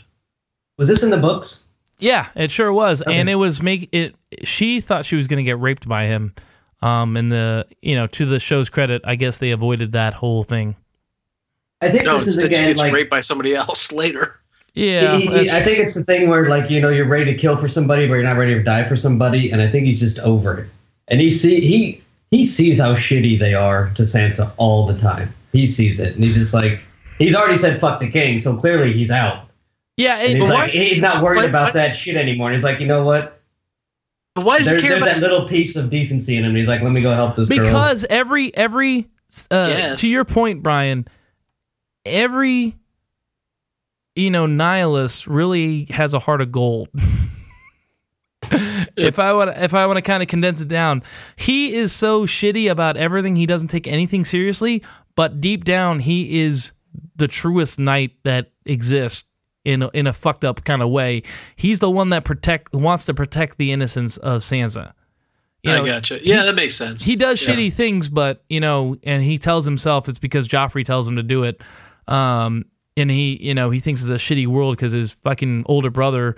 Was 0.78 0.88
this 0.88 1.04
in 1.04 1.10
the 1.10 1.18
books? 1.18 1.62
Yeah, 2.00 2.28
it 2.36 2.52
sure 2.52 2.74
was, 2.74 3.02
Okay. 3.02 3.16
and 3.18 3.30
it 3.30 3.36
was 3.36 3.62
make 3.64 3.88
it. 3.94 4.16
She 4.44 4.82
thought 4.82 5.06
she 5.06 5.16
was 5.16 5.28
going 5.28 5.38
to 5.38 5.44
get 5.44 5.60
raped 5.60 5.88
by 5.88 6.06
him. 6.06 6.34
Um, 6.82 7.16
and 7.16 7.32
the 7.32 7.66
you 7.82 7.96
know 7.96 8.06
to 8.08 8.26
the 8.26 8.40
show's 8.40 8.70
credit, 8.70 9.02
I 9.06 9.16
guess 9.16 9.38
they 9.38 9.52
avoided 9.52 9.94
that 9.94 10.14
whole 10.14 10.44
thing. 10.44 10.76
I 11.82 11.90
think 11.90 12.04
No, 12.04 12.14
this 12.18 12.28
is 12.28 12.36
instead 12.36 12.42
she 12.52 12.56
again 12.56 12.68
gets 12.70 12.80
like 12.80 12.94
raped 12.94 13.10
by 13.10 13.22
somebody 13.22 13.56
else 13.56 13.92
later. 13.94 14.40
Yeah, 14.74 15.16
he- 15.18 15.28
he- 15.28 15.50
I 15.50 15.62
think 15.62 15.80
it's 15.80 15.94
the 15.94 16.04
thing 16.04 16.28
where 16.28 16.50
like 16.50 16.70
you 16.70 16.82
know 16.82 16.90
you're 16.90 17.08
ready 17.08 17.26
to 17.26 17.36
kill 17.36 17.56
for 17.58 17.70
somebody, 17.70 18.08
but 18.08 18.16
you're 18.16 18.24
not 18.24 18.38
ready 18.38 18.54
to 18.56 18.62
die 18.64 18.88
for 18.88 18.98
somebody, 18.98 19.50
and 19.52 19.62
I 19.62 19.70
think 19.72 19.86
he's 19.86 20.02
just 20.02 20.20
over 20.20 20.60
it. 20.60 20.70
And 21.08 21.22
he 21.22 21.32
see 21.32 21.62
he 21.62 22.02
he 22.32 22.46
sees 22.46 22.78
how 22.80 22.94
shitty 22.94 23.40
they 23.40 23.54
are 23.54 23.90
to 23.96 24.02
Sansa 24.04 24.52
all 24.58 24.86
the 24.86 24.98
time. 24.98 25.34
He 25.54 25.66
sees 25.66 26.02
it, 26.02 26.16
and 26.16 26.24
he's 26.26 26.36
just 26.36 26.54
like 26.54 26.82
he's 27.20 27.34
already 27.34 27.56
said 27.56 27.80
fuck 27.80 28.02
the 28.02 28.10
king, 28.10 28.38
so 28.38 28.58
clearly 28.58 28.92
he's 28.92 29.12
out. 29.12 29.48
Yeah. 29.98 30.18
And 30.18 30.34
It, 30.34 30.42
he's, 30.42 30.50
like, 30.50 30.72
he's 30.72 31.02
not 31.02 31.24
worried 31.24 31.38
why- 31.38 31.46
about 31.46 31.74
why- 31.76 31.82
that 31.82 31.96
shit 31.98 32.16
anymore. 32.16 32.50
And 32.50 32.56
he's 32.56 32.64
like, 32.64 32.80
you 32.80 32.88
know 32.88 33.04
what? 33.04 33.42
But 34.36 34.44
why 34.46 34.58
does 34.58 34.68
There, 34.68 34.76
he 34.76 34.82
care 34.82 34.92
there's 34.92 35.02
about 35.04 35.16
that 35.16 35.22
little 35.22 35.48
piece 35.48 35.76
of 35.78 35.90
decency 35.90 36.36
in 36.36 36.44
him. 36.44 36.54
He's 36.56 36.68
like, 36.68 36.82
let 36.82 36.92
me 36.92 37.02
go 37.02 37.14
help 37.14 37.36
this 37.38 37.48
girl. 37.48 37.60
because 37.60 38.06
every 38.10 38.54
every 38.56 39.08
uh, 39.50 39.68
Yes. 39.70 40.02
to 40.02 40.08
your 40.10 40.26
point, 40.26 40.62
Brian, 40.62 41.08
every 42.06 42.76
you 44.16 44.30
know 44.32 44.46
nihilist 44.46 45.26
really 45.28 45.86
has 45.86 46.14
a 46.14 46.20
heart 46.20 46.42
of 46.42 46.52
gold. 46.52 46.90
if 48.98 49.20
I 49.20 49.34
want, 49.34 49.52
if 49.58 49.74
I 49.74 49.88
want 49.88 49.98
to 49.98 50.02
kind 50.02 50.22
of 50.22 50.28
condense 50.30 50.62
it 50.62 50.68
down, 50.68 51.04
he 51.36 51.74
is 51.74 51.92
so 51.92 52.26
shitty 52.26 52.70
about 52.70 52.98
everything. 52.98 53.36
He 53.36 53.46
doesn't 53.46 53.70
take 53.70 53.88
anything 53.88 54.26
seriously, 54.26 54.84
but 55.16 55.42
deep 55.42 55.64
down, 55.64 56.00
he 56.00 56.42
is 56.42 56.72
the 57.16 57.28
truest 57.28 57.80
knight 57.80 58.12
that 58.24 58.52
exists 58.66 59.24
in 59.66 59.82
a, 59.84 59.90
in 59.94 60.08
a 60.08 60.14
fucked 60.14 60.46
up 60.46 60.64
kind 60.64 60.82
of 60.82 60.90
way. 60.90 61.24
He's 61.56 61.80
the 61.80 61.90
one 61.92 62.10
that 62.12 62.24
protect 62.24 62.74
wants 62.74 63.06
to 63.06 63.14
protect 63.14 63.58
the 63.58 63.72
innocence 63.72 64.18
of 64.18 64.42
Sansa. 64.42 64.94
You 65.64 65.72
I 65.72 65.86
gotcha. 65.86 66.20
Yeah, 66.24 66.44
that 66.46 66.54
makes 66.56 66.76
sense. 66.76 67.04
he 67.04 67.16
does 67.16 67.46
Yeah. 67.46 67.56
shitty 67.56 67.74
things, 67.74 68.08
but 68.10 68.44
you 68.50 68.60
know, 68.60 68.98
and 69.04 69.24
he 69.24 69.40
tells 69.40 69.66
himself 69.66 70.08
it's 70.08 70.20
because 70.20 70.48
Joffrey 70.48 70.86
tells 70.86 71.08
him 71.08 71.16
to 71.16 71.24
do 71.24 71.44
it. 71.44 71.60
Um, 72.08 72.66
and 72.96 73.10
he, 73.10 73.38
you 73.42 73.54
know, 73.56 73.72
he 73.72 73.80
thinks 73.80 74.02
it's 74.02 74.10
a 74.12 74.14
shitty 74.14 74.46
world 74.48 74.76
because 74.78 74.92
his 74.92 75.12
fucking 75.14 75.64
older 75.66 75.90
brother, 75.90 76.36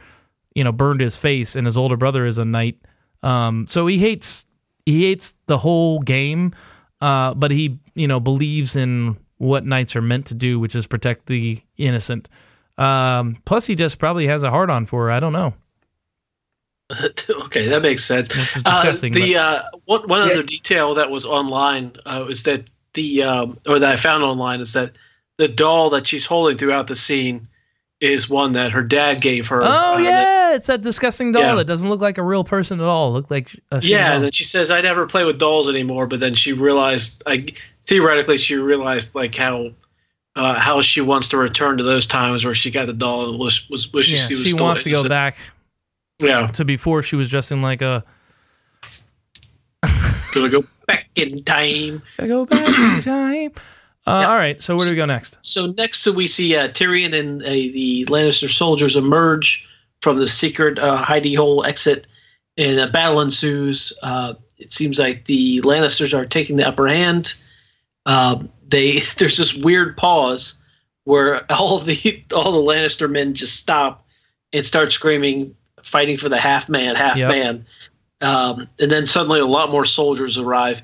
you 0.55 0.63
know, 0.63 0.71
burned 0.71 1.01
his 1.01 1.17
face, 1.17 1.55
and 1.57 1.67
his 1.67 1.75
older 1.77 1.97
brother 1.97 2.25
is 2.25 2.37
a 2.37 2.45
knight. 2.45 2.79
Um, 3.21 3.67
so 3.67 3.85
he 3.85 3.97
hates 3.97 4.45
he 4.85 5.03
hates 5.07 5.35
the 5.47 5.57
whole 5.57 5.99
game, 5.99 6.53
uh, 7.01 7.33
but 7.33 7.51
he, 7.51 7.77
you 7.95 8.07
know, 8.07 8.21
believes 8.21 8.77
in 8.77 9.17
what 9.39 9.65
knights 9.65 9.95
are 9.97 10.01
meant 10.01 10.27
to 10.27 10.33
do, 10.35 10.57
which 10.57 10.73
is 10.73 10.87
protect 10.87 11.25
the 11.25 11.59
innocent. 11.75 12.29
Um, 12.77 13.37
plus, 13.45 13.65
he 13.65 13.75
just 13.75 13.97
probably 13.99 14.27
has 14.27 14.43
a 14.43 14.49
hard 14.51 14.69
on 14.69 14.85
for 14.85 15.05
her. 15.05 15.11
I 15.11 15.19
don't 15.19 15.33
know. 15.33 15.53
okay, 17.29 17.67
that 17.67 17.81
makes 17.81 18.03
sense. 18.05 18.29
Which 18.29 18.55
is 18.55 18.61
Uh, 18.65 18.71
disgusting. 18.81 19.13
the 19.13 19.35
uh, 19.37 19.63
one 19.85 20.07
one 20.07 20.25
Yeah. 20.27 20.33
other 20.33 20.43
detail 20.43 20.93
that 20.93 21.09
was 21.11 21.25
online 21.25 21.91
uh, 22.05 22.25
is 22.29 22.43
that 22.43 22.63
the 22.93 23.23
um, 23.23 23.57
or 23.67 23.77
that 23.79 23.91
I 23.91 23.95
found 23.97 24.23
online 24.23 24.61
is 24.61 24.73
that 24.73 24.93
the 25.37 25.47
doll 25.47 25.89
that 25.91 26.07
she's 26.07 26.25
holding 26.25 26.57
throughout 26.57 26.87
the 26.87 26.95
scene 26.95 27.47
is 27.99 28.29
one 28.29 28.53
that 28.53 28.71
her 28.71 28.83
dad 28.83 29.21
gave 29.21 29.47
her. 29.47 29.61
oh 29.63 29.65
uh, 29.65 29.97
that- 29.97 30.03
yeah, 30.03 30.55
it's 30.55 30.67
that 30.67 30.81
disgusting 30.81 31.31
doll 31.33 31.41
Yeah. 31.43 31.55
that 31.55 31.65
doesn't 31.67 31.89
look 31.89 31.99
like 31.99 32.17
a 32.17 32.23
real 32.23 32.43
person 32.43 32.79
at 32.79 32.85
all. 32.85 33.11
Look 33.11 33.29
like 33.29 33.53
a 33.71 33.81
yeah, 33.81 34.05
doll. 34.07 34.15
and 34.15 34.23
then 34.25 34.31
she 34.31 34.43
says, 34.45 34.71
"I 34.71 34.79
never 34.81 35.05
play 35.07 35.25
with 35.25 35.39
dolls 35.39 35.67
anymore." 35.69 36.07
But 36.07 36.19
then 36.21 36.35
she 36.35 36.53
realized, 36.53 37.21
like 37.25 37.59
theoretically, 37.85 38.37
she 38.37 38.55
realized 38.55 39.13
like 39.13 39.35
how 39.35 39.71
uh, 40.37 40.59
how 40.59 40.81
she 40.81 41.01
wants 41.01 41.27
to 41.29 41.37
return 41.37 41.77
to 41.77 41.83
those 41.83 42.05
times 42.05 42.45
where 42.45 42.53
she 42.53 42.71
got 42.71 42.85
the 42.87 42.93
doll 42.93 43.29
and 43.29 43.39
was 43.39 43.67
was 43.69 43.91
wishes 43.91 44.13
yeah, 44.13 44.27
she 44.27 44.35
was 44.35 44.43
she 44.43 44.53
wants 44.53 44.83
to 44.83 44.91
go 44.91 45.07
back 45.07 45.35
Yeah, 46.19 46.47
to 46.47 46.63
before 46.65 47.01
she 47.03 47.15
was 47.15 47.29
dressing 47.29 47.61
like 47.61 47.81
a. 47.81 48.03
gonna 50.33 50.49
go 50.49 50.63
back 50.87 51.07
in 51.15 51.43
time. 51.43 52.01
I 52.19 52.27
go 52.27 52.45
back 52.45 52.67
in 52.67 53.01
time. 53.01 53.51
Uh, 54.05 54.21
Yeah. 54.21 54.29
All 54.29 54.37
right, 54.37 54.61
so 54.61 54.75
where 54.75 54.85
do 54.85 54.91
we 54.91 54.95
go 54.95 55.05
next? 55.05 55.37
So 55.41 55.67
next, 55.67 55.99
so 55.99 56.11
we 56.11 56.27
see 56.27 56.55
uh, 56.55 56.69
Tyrion 56.69 57.13
and 57.13 57.41
uh, 57.43 57.49
the 57.49 58.05
Lannister 58.09 58.49
soldiers 58.49 58.95
emerge 58.95 59.67
from 60.01 60.17
the 60.17 60.27
secret 60.27 60.79
uh, 60.79 61.03
hidey 61.03 61.35
hole 61.35 61.65
exit, 61.65 62.07
and 62.57 62.79
a 62.79 62.87
battle 62.87 63.19
ensues. 63.21 63.91
Uh, 64.03 64.35
it 64.57 64.71
seems 64.71 64.97
like 64.97 65.25
the 65.25 65.61
Lannisters 65.61 66.17
are 66.17 66.25
taking 66.25 66.55
the 66.55 66.67
upper 66.67 66.87
hand. 66.87 67.33
Um, 68.05 68.49
they 68.67 68.99
there's 69.17 69.37
this 69.37 69.53
weird 69.53 69.97
pause 69.97 70.59
where 71.05 71.45
all 71.51 71.79
the 71.79 72.23
all 72.35 72.51
the 72.51 72.73
Lannister 72.73 73.09
men 73.09 73.33
just 73.33 73.55
stop 73.55 74.05
and 74.53 74.65
start 74.65 74.91
screaming, 74.91 75.55
fighting 75.83 76.17
for 76.17 76.29
the 76.29 76.39
half 76.39 76.69
man, 76.69 76.95
half 76.95 77.17
Yep. 77.17 77.29
man. 77.29 77.65
Um, 78.21 78.67
and 78.79 78.91
then 78.91 79.05
suddenly 79.05 79.39
a 79.39 79.45
lot 79.45 79.69
more 79.69 79.85
soldiers 79.85 80.37
arrive, 80.37 80.81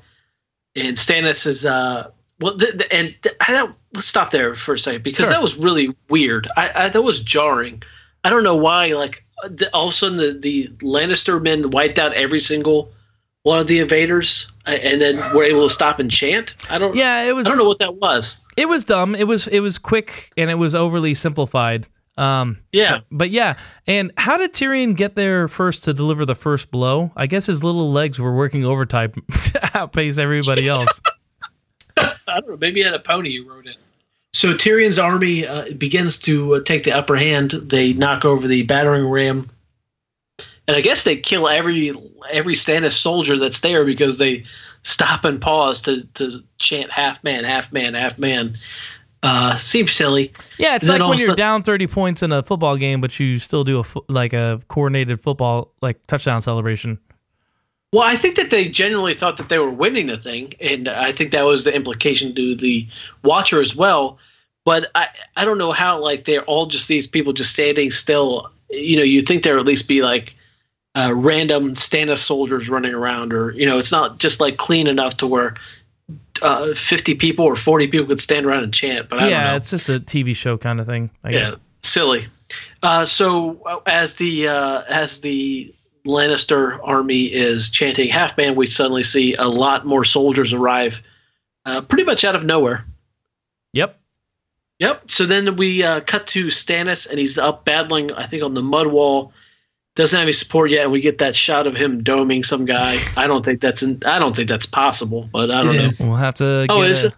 and 0.76 0.96
Stannis 0.98 1.48
is 1.48 1.66
uh, 1.66 2.10
well, 2.40 2.58
th- 2.58 2.74
th- 2.78 2.88
and 2.92 3.16
th- 3.24 3.36
I 3.48 3.52
don't, 3.54 3.76
let's 3.96 4.06
stop 4.08 4.30
there 4.32 4.54
for 4.54 4.76
a 4.76 4.80
second 4.80 5.04
because 5.04 5.26
Sure. 5.26 5.30
that 5.34 5.42
was 5.42 5.56
really 5.56 5.96
weird. 6.10 6.48
I, 6.58 6.72
I 6.86 6.90
that 6.90 7.02
was 7.02 7.20
jarring. 7.22 7.82
I 8.24 8.30
don't 8.30 8.44
know 8.44 8.56
why. 8.56 8.94
Like 8.94 9.24
uh, 9.44 9.50
all 9.74 9.88
of 9.88 9.94
a 9.94 9.96
sudden, 9.96 10.18
the 10.18 10.34
the 10.40 10.68
Lannister 10.86 11.42
men 11.42 11.72
wiped 11.72 11.98
out 11.98 12.14
every 12.14 12.40
single 12.40 12.92
one 13.44 13.60
of 13.60 13.68
the 13.68 13.80
invaders, 13.80 14.52
uh, 14.68 14.72
and 14.72 15.02
then 15.02 15.18
were 15.34 15.44
able 15.44 15.68
to 15.68 15.74
stop 15.74 16.00
and 16.00 16.10
chant. 16.10 16.56
I 16.70 16.78
don't. 16.78 16.96
Yeah, 16.96 17.24
it 17.24 17.36
was. 17.36 17.46
I 17.46 17.50
don't 17.50 17.60
know 17.60 17.68
what 17.68 17.80
that 17.80 17.96
was. 17.96 18.40
It 18.58 18.68
was 18.68 18.86
dumb. 18.86 19.16
It 19.16 19.28
was. 19.28 19.48
It 19.48 19.60
was 19.60 19.78
quick 19.78 20.32
and 20.38 20.50
it 20.50 20.56
was 20.56 20.74
overly 20.76 21.14
simplified. 21.14 21.88
Um, 22.16 22.60
Yeah, 22.72 23.00
but 23.12 23.32
yeah. 23.32 23.58
And 23.88 24.12
how 24.18 24.38
did 24.38 24.54
Tyrion 24.54 24.96
get 24.96 25.16
there 25.16 25.48
first 25.48 25.84
to 25.86 25.94
deliver 25.94 26.26
the 26.26 26.36
first 26.36 26.70
blow? 26.70 27.12
I 27.16 27.26
guess 27.28 27.48
his 27.48 27.64
little 27.64 27.92
legs 27.92 28.20
were 28.20 28.36
working 28.36 28.66
overtime 28.66 29.12
to 29.32 29.72
outpace 29.74 30.18
everybody 30.18 30.68
else. 30.70 31.02
I 31.98 32.12
don't 32.28 32.50
know. 32.50 32.58
Maybe 32.58 32.82
he 32.82 32.86
had 32.86 32.94
a 32.94 33.00
pony 33.00 33.30
he 33.32 33.40
rode 33.40 33.66
in. 33.68 33.74
So 34.34 34.54
Tyrion's 34.54 34.98
army 34.98 35.46
uh, 35.46 35.74
begins 35.74 36.18
to 36.22 36.56
uh, 36.56 36.60
take 36.64 36.84
the 36.84 36.92
upper 36.92 37.16
hand. 37.16 37.52
They 37.52 37.94
knock 37.94 38.26
over 38.26 38.48
the 38.48 38.64
battering 38.64 39.08
ram, 39.08 39.50
and 40.68 40.78
I 40.78 40.82
guess 40.82 41.04
they 41.04 41.16
kill 41.18 41.48
every 41.48 41.92
every 42.32 42.56
Stannis 42.56 42.92
soldier 42.94 43.38
that's 43.38 43.60
there 43.62 43.84
because 43.86 44.18
they 44.18 44.44
stop 44.84 45.26
and 45.26 45.42
pause 45.42 45.82
to 45.82 46.04
to 46.16 46.44
chant 46.60 46.92
"half 46.92 47.24
man, 47.24 47.44
half 47.44 47.72
man, 47.72 47.94
half 47.94 48.18
man." 48.20 48.54
Uh, 49.22 49.56
seems 49.56 49.94
silly. 49.94 50.34
Yeah, 50.58 50.76
it's 50.76 50.84
And 50.84 51.00
like 51.00 51.10
when 51.10 51.18
you're 51.18 51.30
also- 51.30 51.36
down 51.38 51.64
30 51.64 51.88
points 51.88 52.22
in 52.24 52.34
a 52.34 52.44
football 52.44 52.76
game, 52.76 53.00
but 53.00 53.18
you 53.22 53.40
still 53.40 53.64
do 53.64 53.80
a 53.80 53.84
fo- 53.86 54.04
like 54.10 54.34
a 54.34 54.60
coordinated 54.68 55.22
football 55.22 55.72
like 55.82 56.06
touchdown 56.08 56.42
celebration. 56.42 57.00
Well, 57.94 58.04
I 58.04 58.18
think 58.18 58.36
that 58.36 58.50
they 58.50 58.68
genuinely 58.68 59.14
thought 59.14 59.38
that 59.38 59.48
they 59.48 59.60
were 59.60 59.70
winning 59.70 60.08
the 60.08 60.18
thing, 60.18 60.52
and 60.60 60.90
I 60.90 61.14
think 61.14 61.32
that 61.32 61.44
was 61.44 61.64
the 61.64 61.74
implication 61.74 62.36
to 62.36 62.56
the 62.56 62.86
watcher 63.24 63.62
as 63.62 63.76
well. 63.78 64.18
But 64.66 64.92
I, 64.96 65.08
I 65.38 65.46
don't 65.46 65.58
know 65.58 65.72
how 65.72 66.00
like 66.00 66.26
they're 66.26 66.44
all 66.44 66.66
just 66.66 66.88
these 66.90 67.08
people 67.08 67.32
just 67.32 67.54
standing 67.54 67.92
still. 67.92 68.50
You 68.72 68.98
know, 68.98 69.04
you'd 69.04 69.26
think 69.28 69.44
there 69.44 69.54
would 69.54 69.62
at 69.62 69.66
least 69.68 69.88
be 69.88 70.02
like 70.02 70.36
uh, 70.96 71.14
random 71.16 71.74
Stannis 71.76 72.20
soldiers 72.20 72.70
running 72.70 72.94
around, 72.94 73.34
or 73.34 73.52
you 73.52 73.66
know, 73.66 73.78
it's 73.80 73.92
not 73.92 74.20
just 74.20 74.40
like 74.40 74.58
clean 74.58 74.88
enough 74.88 75.18
to 75.18 75.28
where 75.28 75.56
uh, 76.42 76.74
fifty 76.76 77.16
people 77.16 77.46
or 77.46 77.56
forty 77.56 77.88
people 77.88 78.08
could 78.08 78.20
stand 78.20 78.46
around 78.46 78.64
and 78.64 78.74
chant. 78.74 79.10
But 79.10 79.20
I 79.20 79.22
don't 79.22 79.32
yeah, 79.32 79.52
know. 79.52 79.56
it's 79.56 79.70
just 79.70 79.90
a 79.90 80.00
TV 80.00 80.36
show 80.36 80.58
kind 80.58 80.80
of 80.80 80.86
thing. 80.86 81.10
I 81.24 81.30
yeah, 81.32 81.40
guess. 81.46 81.56
silly. 81.82 82.28
Uh, 82.84 83.06
so 83.06 83.62
uh, 83.66 83.80
as 83.86 84.16
the 84.16 84.48
uh, 84.48 84.84
as 84.88 85.22
the 85.22 85.74
Lannister 86.06 86.80
army 86.84 87.26
is 87.26 87.70
chanting 87.70 88.10
half 88.10 88.38
man, 88.38 88.56
we 88.56 88.68
suddenly 88.68 89.04
see 89.04 89.36
a 89.36 89.48
lot 89.48 89.86
more 89.86 90.04
soldiers 90.04 90.54
arrive, 90.54 91.02
uh, 91.66 91.82
pretty 91.82 92.04
much 92.04 92.24
out 92.24 92.36
of 92.36 92.46
nowhere. 92.46 92.86
Yep. 93.74 94.00
Yep. 94.80 95.10
So 95.10 95.26
then 95.26 95.56
we 95.56 95.82
uh, 95.84 96.02
cut 96.02 96.28
to 96.28 96.48
Stannis, 96.48 97.10
and 97.10 97.18
he's 97.18 97.38
up 97.38 97.64
battling, 97.64 98.12
I 98.14 98.26
think, 98.26 98.44
on 98.44 98.54
the 98.54 98.62
mud 98.62 98.88
wall. 98.88 99.32
Doesn't 99.96 100.18
have 100.18 100.26
any 100.26 100.34
support 100.34 100.72
yet, 100.72 100.84
and 100.84 100.92
we 100.92 101.02
get 101.02 101.20
that 101.20 101.36
shot 101.36 101.68
of 101.68 101.78
him 101.78 102.04
doming 102.04 102.44
some 102.44 102.66
guy. 102.66 102.98
I 103.16 103.28
don't 103.28 103.46
think 103.46 103.62
that's 103.62 103.84
in, 103.84 104.02
I 104.06 104.18
don't 104.18 104.36
think 104.36 104.50
that's 104.50 104.66
possible, 104.66 105.30
but 105.32 105.52
I 105.52 105.62
don't 105.62 105.76
know. 105.76 105.90
We'll 106.00 106.16
have 106.16 106.34
to. 106.36 106.66
Oh, 106.70 106.82
is 106.82 107.04
a- 107.04 107.08
it? 107.08 107.14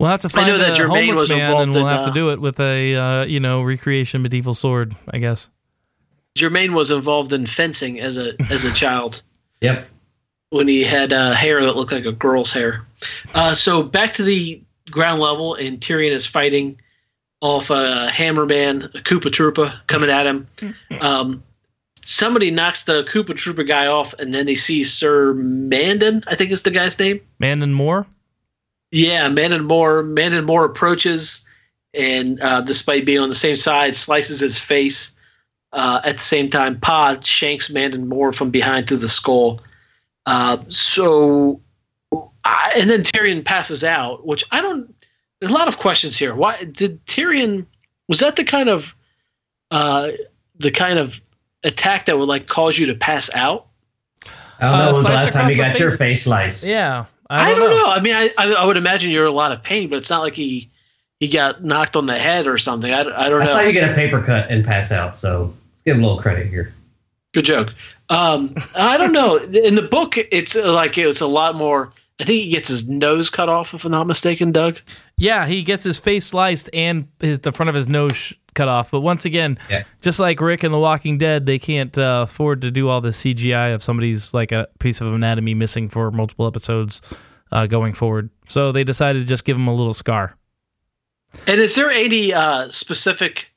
We'll 0.00 0.10
have 0.10 0.20
to 0.20 0.28
find 0.28 0.46
know 0.46 0.58
that 0.58 0.76
Jermaine 0.76 1.06
homeless 1.08 1.18
was 1.18 1.30
man, 1.30 1.40
involved 1.40 1.62
and 1.64 1.72
we'll 1.74 1.88
in, 1.88 1.94
have 1.94 2.04
to 2.04 2.10
uh, 2.10 2.14
do 2.14 2.30
it 2.30 2.40
with 2.40 2.60
a 2.60 2.94
uh, 2.96 3.24
you 3.24 3.40
know 3.40 3.62
recreation 3.62 4.22
medieval 4.22 4.54
sword. 4.54 4.94
I 5.12 5.18
guess. 5.18 5.50
Jermaine 6.38 6.72
was 6.72 6.90
involved 6.92 7.32
in 7.32 7.46
fencing 7.46 7.98
as 8.00 8.16
a 8.16 8.34
as 8.50 8.64
a 8.64 8.72
child. 8.72 9.22
Yep. 9.60 9.88
when 10.50 10.68
he 10.68 10.84
had 10.84 11.12
uh, 11.12 11.32
hair 11.32 11.60
that 11.64 11.74
looked 11.74 11.90
like 11.90 12.04
a 12.04 12.12
girl's 12.12 12.52
hair. 12.52 12.86
Uh, 13.34 13.56
so 13.56 13.82
back 13.82 14.14
to 14.14 14.22
the 14.22 14.62
ground 14.88 15.20
level, 15.20 15.54
and 15.56 15.80
Tyrion 15.80 16.12
is 16.12 16.26
fighting 16.28 16.80
off 17.40 17.70
a 17.70 18.08
hammerman, 18.10 18.84
a 18.94 18.98
Koopa 18.98 19.30
Troopa 19.30 19.74
coming 19.86 20.10
at 20.10 20.26
him. 20.26 20.46
Um, 21.00 21.42
somebody 22.02 22.50
knocks 22.50 22.84
the 22.84 23.04
Koopa 23.04 23.30
Troopa 23.30 23.66
guy 23.66 23.86
off, 23.86 24.12
and 24.14 24.34
then 24.34 24.48
he 24.48 24.56
sees 24.56 24.92
Sir 24.92 25.34
Mandan, 25.34 26.24
I 26.26 26.34
think 26.34 26.50
is 26.50 26.62
the 26.62 26.70
guy's 26.70 26.98
name. 26.98 27.20
Mandon 27.38 27.72
Moore. 27.72 28.06
Yeah, 28.90 29.28
Mandon 29.28 29.64
Moore. 29.66 30.02
Mandon 30.02 30.44
Moore 30.44 30.64
approaches, 30.64 31.46
and 31.94 32.40
uh, 32.40 32.62
despite 32.62 33.04
being 33.04 33.20
on 33.20 33.28
the 33.28 33.34
same 33.34 33.56
side, 33.56 33.94
slices 33.94 34.40
his 34.40 34.58
face. 34.58 35.12
Uh, 35.74 36.00
at 36.02 36.16
the 36.16 36.22
same 36.22 36.48
time, 36.48 36.80
Pod 36.80 37.24
shanks 37.24 37.68
Mandon 37.68 38.08
Moore 38.08 38.32
from 38.32 38.50
behind 38.50 38.88
through 38.88 38.96
the 38.96 39.08
skull. 39.08 39.60
Uh, 40.24 40.56
so, 40.68 41.60
I, 42.44 42.72
and 42.74 42.88
then 42.88 43.02
Tyrion 43.02 43.44
passes 43.44 43.84
out, 43.84 44.26
which 44.26 44.44
I 44.50 44.62
don't. 44.62 44.94
There's 45.40 45.52
a 45.52 45.54
lot 45.54 45.68
of 45.68 45.78
questions 45.78 46.16
here. 46.16 46.34
Why 46.34 46.64
did 46.64 47.04
Tyrion? 47.06 47.66
Was 48.08 48.20
that 48.20 48.36
the 48.36 48.44
kind 48.44 48.68
of, 48.68 48.94
uh, 49.70 50.10
the 50.58 50.70
kind 50.70 50.98
of 50.98 51.20
attack 51.64 52.06
that 52.06 52.18
would 52.18 52.28
like 52.28 52.46
cause 52.48 52.78
you 52.78 52.86
to 52.86 52.94
pass 52.94 53.30
out? 53.34 53.66
I 54.60 54.62
don't 54.62 54.72
Uh, 54.72 54.84
know 54.86 54.92
when 54.94 55.02
the 55.04 55.08
last 55.10 55.32
time 55.32 55.50
you 55.50 55.56
the 55.56 55.62
got 55.62 55.78
your 55.78 55.90
face? 55.90 55.98
face 55.98 56.22
sliced. 56.24 56.64
Yeah. 56.64 57.04
I 57.30 57.54
don't, 57.54 57.70
know. 57.70 57.86
I 57.90 58.00
mean, 58.00 58.14
I, 58.14 58.30
I 58.38 58.52
I 58.54 58.64
would 58.64 58.78
imagine 58.78 59.10
you're 59.10 59.26
in 59.26 59.30
a 59.30 59.34
lot 59.34 59.52
of 59.52 59.62
pain, 59.62 59.90
but 59.90 59.96
it's 59.98 60.08
not 60.08 60.22
like 60.22 60.34
he 60.34 60.70
he 61.20 61.28
got 61.28 61.62
knocked 61.62 61.94
on 61.94 62.06
the 62.06 62.16
head 62.18 62.46
or 62.46 62.56
something. 62.56 62.90
I, 62.92 63.00
I 63.00 63.02
don't 63.04 63.12
I 63.12 63.28
know. 63.28 63.38
I 63.40 63.44
saw 63.44 63.60
you 63.60 63.72
get 63.72 63.90
a 63.90 63.94
paper 63.94 64.22
cut 64.22 64.50
and 64.50 64.64
pass 64.64 64.90
out, 64.90 65.16
so 65.18 65.54
let's 65.68 65.82
give 65.82 65.96
him 65.96 66.02
a 66.04 66.06
little 66.06 66.22
credit 66.22 66.46
here. 66.46 66.72
Good 67.34 67.44
joke. 67.44 67.74
Um, 68.08 68.54
I 68.74 68.96
don't 68.96 69.12
know. 69.12 69.36
In 69.36 69.74
the 69.74 69.82
book, 69.82 70.16
it's 70.16 70.56
uh, 70.56 70.72
like 70.72 70.96
it 70.96 71.06
was 71.06 71.20
a 71.20 71.26
lot 71.26 71.54
more. 71.54 71.92
I 72.20 72.24
think 72.24 72.42
he 72.42 72.48
gets 72.48 72.68
his 72.68 72.88
nose 72.88 73.30
cut 73.30 73.48
off, 73.48 73.74
if 73.74 73.84
I'm 73.84 73.92
not 73.92 74.06
mistaken, 74.08 74.50
Doug. 74.50 74.80
Yeah, 75.16 75.46
he 75.46 75.62
gets 75.62 75.84
his 75.84 75.98
face 75.98 76.26
sliced 76.26 76.68
and 76.72 77.06
his, 77.20 77.40
the 77.40 77.52
front 77.52 77.68
of 77.68 77.76
his 77.76 77.88
nose 77.88 78.16
sh- 78.16 78.32
cut 78.54 78.66
off. 78.68 78.90
But 78.90 79.02
once 79.02 79.24
again, 79.24 79.56
Yeah. 79.70 79.84
just 80.00 80.18
like 80.18 80.40
Rick 80.40 80.64
in 80.64 80.72
The 80.72 80.80
Walking 80.80 81.16
Dead, 81.18 81.46
they 81.46 81.60
can't 81.60 81.96
uh, 81.96 82.22
afford 82.28 82.62
to 82.62 82.72
do 82.72 82.88
all 82.88 83.00
the 83.00 83.10
CGI 83.10 83.72
of 83.72 83.84
somebody's 83.84 84.34
like 84.34 84.50
a 84.50 84.66
piece 84.80 85.00
of 85.00 85.12
anatomy 85.14 85.54
missing 85.54 85.88
for 85.88 86.10
multiple 86.10 86.46
episodes 86.48 87.00
uh, 87.52 87.66
going 87.68 87.92
forward. 87.92 88.30
So 88.48 88.72
they 88.72 88.82
decided 88.82 89.20
to 89.20 89.26
just 89.26 89.44
give 89.44 89.56
him 89.56 89.68
a 89.68 89.74
little 89.74 89.94
scar. 89.94 90.36
And 91.46 91.60
is 91.60 91.76
there 91.76 91.90
any 91.90 92.32
uh, 92.32 92.68
specific, 92.70 93.48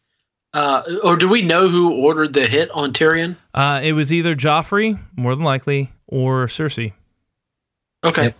uh, 0.53 0.83
or 1.03 1.15
do 1.15 1.27
we 1.27 1.41
know 1.41 1.67
who 1.67 1.93
ordered 1.93 2.33
the 2.33 2.45
hit 2.45 2.69
on 2.71 2.93
Tyrion? 2.93 3.37
Uh, 3.55 3.79
it 3.83 3.93
was 3.93 4.13
either 4.13 4.35
Joffrey, 4.35 4.99
more 5.15 5.33
than 5.33 5.43
likely, 5.45 5.91
or 6.05 6.45
Cersei. 6.45 6.93
Okay. 8.03 8.23
Yep. 8.25 8.37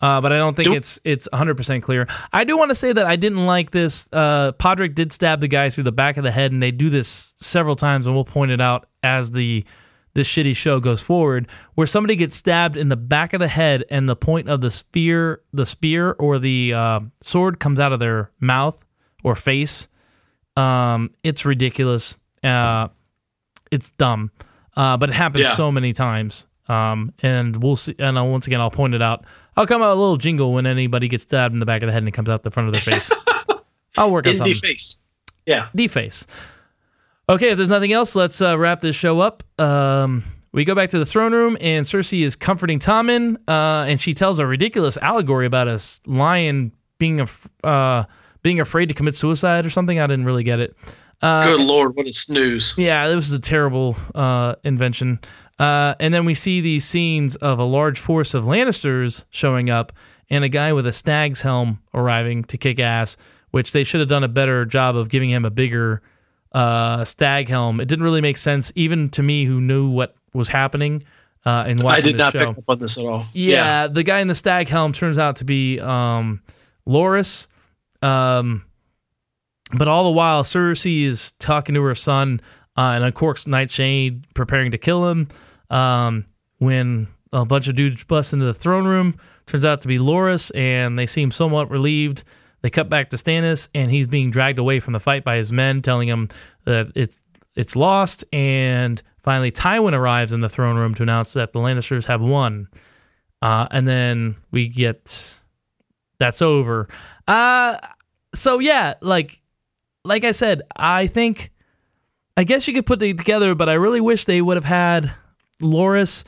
Uh, 0.00 0.20
but 0.20 0.32
I 0.32 0.38
don't 0.38 0.56
think 0.56 0.70
it's 0.76 0.98
it's 1.04 1.28
100% 1.32 1.82
clear. 1.82 2.06
I 2.32 2.44
do 2.44 2.56
want 2.56 2.70
to 2.70 2.74
say 2.74 2.92
that 2.92 3.04
I 3.06 3.16
didn't 3.16 3.44
like 3.46 3.70
this. 3.70 4.08
Uh, 4.12 4.52
Podrick 4.52 4.94
did 4.94 5.12
stab 5.12 5.40
the 5.40 5.48
guy 5.48 5.68
through 5.68 5.84
the 5.84 5.92
back 5.92 6.16
of 6.16 6.24
the 6.24 6.30
head, 6.30 6.52
and 6.52 6.62
they 6.62 6.70
do 6.70 6.88
this 6.88 7.34
several 7.38 7.76
times, 7.76 8.06
and 8.06 8.14
we'll 8.16 8.24
point 8.24 8.50
it 8.50 8.60
out 8.62 8.88
as 9.02 9.32
the 9.32 9.64
this 10.14 10.26
shitty 10.26 10.56
show 10.56 10.80
goes 10.80 11.00
forward, 11.02 11.48
where 11.74 11.86
somebody 11.86 12.16
gets 12.16 12.34
stabbed 12.34 12.76
in 12.76 12.88
the 12.88 12.96
back 12.96 13.32
of 13.32 13.40
the 13.40 13.46
head, 13.48 13.84
and 13.90 14.08
the 14.08 14.16
point 14.16 14.48
of 14.48 14.60
the 14.60 14.70
spear, 14.70 15.42
the 15.52 15.66
spear 15.66 16.12
or 16.12 16.38
the 16.38 16.72
uh, 16.74 17.00
sword 17.22 17.60
comes 17.60 17.78
out 17.78 17.92
of 17.92 18.00
their 18.00 18.30
mouth 18.40 18.82
or 19.22 19.34
face. 19.36 19.86
Um, 20.56 21.10
it's 21.22 21.44
ridiculous. 21.44 22.16
Uh, 22.42 22.88
it's 23.70 23.90
dumb. 23.92 24.30
uh, 24.76 24.96
but 24.96 25.10
it 25.10 25.14
happens 25.14 25.44
Yeah. 25.44 25.52
so 25.54 25.70
many 25.70 25.92
times. 25.92 26.46
Um, 26.68 27.12
and 27.22 27.60
we'll 27.62 27.76
see. 27.76 27.94
And 27.98 28.16
I'll, 28.18 28.30
once 28.30 28.46
again, 28.46 28.60
I'll 28.60 28.70
point 28.70 28.94
it 28.94 29.02
out. 29.02 29.24
I'll 29.56 29.66
come 29.66 29.82
out 29.82 29.90
a 29.90 30.00
little 30.00 30.16
jingle 30.16 30.52
when 30.52 30.66
anybody 30.66 31.08
gets 31.08 31.22
stabbed 31.24 31.52
in 31.54 31.58
the 31.60 31.66
back 31.66 31.82
of 31.82 31.86
the 31.86 31.92
head 31.92 31.98
and 32.02 32.08
it 32.08 32.12
comes 32.12 32.28
out 32.28 32.42
the 32.42 32.50
front 32.50 32.68
of 32.68 32.72
their 32.72 32.82
face. 32.82 33.10
I'll 33.96 34.10
work 34.10 34.26
on 34.26 34.30
In 34.32 34.36
something. 34.36 34.54
the 34.54 34.60
face. 34.60 34.98
Yeah. 35.46 35.68
deface. 35.74 36.26
Okay, 37.28 37.50
if 37.50 37.56
there's 37.56 37.70
nothing 37.70 37.92
else, 37.92 38.14
let's 38.16 38.40
uh, 38.40 38.58
wrap 38.58 38.80
this 38.80 38.96
show 38.96 39.20
up. 39.20 39.42
Um, 39.60 40.24
we 40.52 40.64
go 40.64 40.74
back 40.74 40.90
to 40.90 40.98
the 40.98 41.06
throne 41.06 41.32
room, 41.32 41.56
and 41.60 41.86
Cersei 41.86 42.24
is 42.24 42.34
comforting 42.34 42.78
Tommen, 42.80 43.36
uh, 43.46 43.84
and 43.88 44.00
she 44.00 44.14
tells 44.14 44.38
a 44.40 44.46
ridiculous 44.46 44.96
allegory 44.96 45.46
about 45.46 45.68
a 45.68 45.80
lion 46.06 46.72
being 46.98 47.20
af- 47.20 47.48
uh, 47.62 48.04
being 48.42 48.58
afraid 48.60 48.86
to 48.86 48.94
commit 48.94 49.14
suicide 49.14 49.64
or 49.64 49.70
something. 49.70 50.00
I 50.00 50.06
didn't 50.08 50.24
really 50.24 50.42
get 50.42 50.58
it. 50.60 50.76
Uh, 51.22 51.56
Good 51.56 51.60
lord, 51.66 51.94
what 51.94 52.06
a 52.06 52.12
snooze. 52.12 52.74
yeah, 52.76 53.06
this 53.06 53.16
was 53.16 53.32
a 53.32 53.38
terrible 53.38 53.96
uh, 54.14 54.56
invention. 54.64 55.20
Uh, 55.60 55.94
and 56.00 56.12
then 56.14 56.24
we 56.24 56.32
see 56.32 56.62
these 56.62 56.86
scenes 56.86 57.36
of 57.36 57.58
a 57.58 57.64
large 57.64 58.00
force 58.00 58.32
of 58.32 58.44
Lannisters 58.44 59.24
showing 59.28 59.68
up 59.68 59.92
and 60.30 60.42
a 60.42 60.48
guy 60.48 60.72
with 60.72 60.86
a 60.86 60.92
stag's 60.92 61.42
helm 61.42 61.80
arriving 61.92 62.44
to 62.44 62.56
kick 62.56 62.78
ass, 62.78 63.18
which 63.50 63.72
they 63.72 63.84
should 63.84 64.00
have 64.00 64.08
done 64.08 64.24
a 64.24 64.28
better 64.28 64.64
job 64.64 64.96
of 64.96 65.10
giving 65.10 65.28
him 65.28 65.44
a 65.44 65.50
bigger 65.50 66.00
uh, 66.52 67.04
stag 67.04 67.48
helm. 67.48 67.78
It 67.78 67.88
didn't 67.88 68.04
really 68.04 68.22
make 68.22 68.38
sense, 68.38 68.72
even 68.74 69.10
to 69.10 69.22
me 69.22 69.44
who 69.44 69.60
knew 69.60 69.90
what 69.90 70.16
was 70.32 70.48
happening 70.48 71.04
uh, 71.44 71.64
watching 71.78 71.88
I 71.88 72.00
did 72.00 72.16
not 72.16 72.32
show. 72.32 72.52
pick 72.52 72.58
up 72.58 72.70
on 72.70 72.78
this 72.78 72.98
at 72.98 73.04
all. 73.04 73.24
Yeah, 73.32 73.86
the 73.86 74.02
guy 74.02 74.20
in 74.20 74.28
the 74.28 74.34
stag 74.34 74.68
helm 74.68 74.92
turns 74.92 75.18
out 75.18 75.36
to 75.36 75.44
be 75.44 75.78
um, 75.80 76.42
Loras. 76.86 77.48
Um, 78.02 78.64
but 79.76 79.88
all 79.88 80.04
the 80.04 80.10
while, 80.10 80.42
Cersei 80.42 81.04
is 81.04 81.32
talking 81.32 81.74
to 81.74 81.82
her 81.82 81.94
son 81.94 82.40
uh, 82.76 82.98
and 82.98 83.14
uncorks 83.14 83.46
Nightshade, 83.46 84.24
preparing 84.34 84.72
to 84.72 84.78
kill 84.78 85.08
him. 85.08 85.28
Um, 85.70 86.26
when 86.58 87.08
a 87.32 87.44
bunch 87.44 87.68
of 87.68 87.74
dudes 87.74 88.04
bust 88.04 88.32
into 88.32 88.44
the 88.44 88.54
throne 88.54 88.86
room, 88.86 89.14
turns 89.46 89.64
out 89.64 89.80
to 89.82 89.88
be 89.88 89.98
Loras, 89.98 90.50
and 90.54 90.98
they 90.98 91.06
seem 91.06 91.30
somewhat 91.30 91.70
relieved. 91.70 92.24
They 92.62 92.70
cut 92.70 92.88
back 92.88 93.10
to 93.10 93.16
Stannis, 93.16 93.68
and 93.74 93.90
he's 93.90 94.06
being 94.06 94.30
dragged 94.30 94.58
away 94.58 94.80
from 94.80 94.92
the 94.92 95.00
fight 95.00 95.24
by 95.24 95.36
his 95.36 95.52
men, 95.52 95.80
telling 95.80 96.08
him 96.08 96.28
that 96.64 96.92
it's 96.94 97.20
it's 97.54 97.76
lost. 97.76 98.24
And 98.32 99.02
finally, 99.22 99.50
Tywin 99.50 99.92
arrives 99.92 100.32
in 100.32 100.40
the 100.40 100.48
throne 100.48 100.76
room 100.76 100.94
to 100.96 101.02
announce 101.02 101.32
that 101.34 101.52
the 101.52 101.60
Lannisters 101.60 102.06
have 102.06 102.20
won. 102.20 102.68
Uh, 103.42 103.66
and 103.70 103.88
then 103.88 104.36
we 104.50 104.68
get 104.68 105.38
that's 106.18 106.42
over. 106.42 106.88
Uh, 107.26 107.78
so 108.34 108.58
yeah, 108.58 108.94
like 109.00 109.40
like 110.04 110.24
I 110.24 110.32
said, 110.32 110.62
I 110.76 111.06
think 111.06 111.50
I 112.36 112.44
guess 112.44 112.68
you 112.68 112.74
could 112.74 112.86
put 112.86 113.02
it 113.02 113.16
together, 113.16 113.54
but 113.54 113.68
I 113.68 113.74
really 113.74 114.00
wish 114.00 114.26
they 114.26 114.42
would 114.42 114.56
have 114.56 114.64
had 114.64 115.12
Loras 115.60 116.24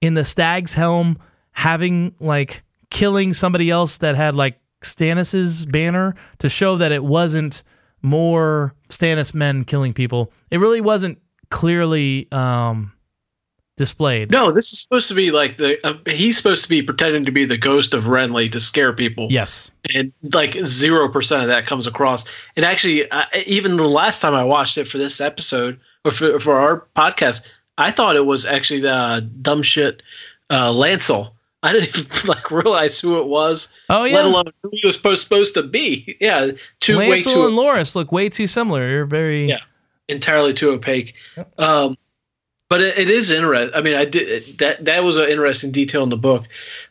in 0.00 0.14
the 0.14 0.24
stag's 0.24 0.74
helm 0.74 1.18
having 1.52 2.14
like 2.20 2.62
killing 2.90 3.32
somebody 3.32 3.70
else 3.70 3.98
that 3.98 4.16
had 4.16 4.34
like 4.34 4.58
Stannis's 4.82 5.66
banner 5.66 6.14
to 6.38 6.48
show 6.48 6.76
that 6.76 6.92
it 6.92 7.04
wasn't 7.04 7.62
more 8.02 8.74
Stannis 8.88 9.32
men 9.34 9.64
killing 9.64 9.92
people. 9.92 10.32
It 10.50 10.58
really 10.58 10.80
wasn't 10.80 11.18
clearly 11.50 12.28
um 12.32 12.92
displayed. 13.76 14.30
No, 14.30 14.52
this 14.52 14.72
is 14.72 14.82
supposed 14.82 15.08
to 15.08 15.14
be 15.14 15.30
like 15.30 15.56
the. 15.56 15.78
Uh, 15.86 15.94
he's 16.06 16.36
supposed 16.36 16.62
to 16.62 16.68
be 16.68 16.82
pretending 16.82 17.24
to 17.24 17.32
be 17.32 17.44
the 17.44 17.56
ghost 17.56 17.94
of 17.94 18.04
Renly 18.04 18.50
to 18.52 18.60
scare 18.60 18.92
people. 18.92 19.28
Yes. 19.30 19.70
and 19.94 20.12
like 20.34 20.54
zero 20.64 21.08
percent 21.08 21.42
of 21.42 21.48
that 21.48 21.66
comes 21.66 21.86
across. 21.86 22.24
And 22.56 22.64
actually, 22.64 23.10
uh, 23.10 23.24
even 23.46 23.76
the 23.76 23.88
last 23.88 24.20
time 24.20 24.34
I 24.34 24.44
watched 24.44 24.78
it 24.78 24.86
for 24.88 24.98
this 24.98 25.20
episode 25.20 25.80
or 26.04 26.10
for, 26.10 26.38
for 26.38 26.54
our 26.58 26.86
podcast, 26.96 27.48
I 27.78 27.90
thought 27.90 28.16
it 28.16 28.26
was 28.26 28.44
actually 28.44 28.80
the 28.80 29.28
dumb 29.40 29.62
shit 29.62 30.02
uh, 30.50 30.70
Lancel. 30.70 31.32
I 31.62 31.72
didn't 31.72 31.96
even 31.96 32.10
like 32.28 32.50
realize 32.50 32.98
who 32.98 33.18
it 33.18 33.26
was, 33.26 33.72
Oh 33.88 34.04
yeah. 34.04 34.16
let 34.16 34.24
alone 34.26 34.44
who 34.62 34.70
he 34.72 34.86
was 34.86 34.96
supposed, 34.96 35.22
supposed 35.22 35.54
to 35.54 35.62
be. 35.62 36.16
Yeah, 36.20 36.50
too 36.80 36.98
way 36.98 37.10
Lancel 37.10 37.32
too 37.32 37.46
and 37.46 37.56
Loras 37.56 37.94
look 37.94 38.12
way 38.12 38.28
too 38.28 38.46
similar. 38.46 38.88
You're 38.88 39.06
very 39.06 39.48
Yeah. 39.48 39.60
entirely 40.08 40.52
too 40.54 40.70
opaque. 40.70 41.14
Um, 41.58 41.96
but 42.68 42.80
it, 42.80 42.98
it 42.98 43.10
is 43.10 43.30
interesting. 43.30 43.74
I 43.74 43.80
mean, 43.82 43.94
I 43.94 44.04
did 44.06 44.44
that. 44.58 44.84
That 44.84 45.04
was 45.04 45.16
an 45.18 45.28
interesting 45.28 45.70
detail 45.72 46.02
in 46.02 46.08
the 46.08 46.16
book. 46.16 46.48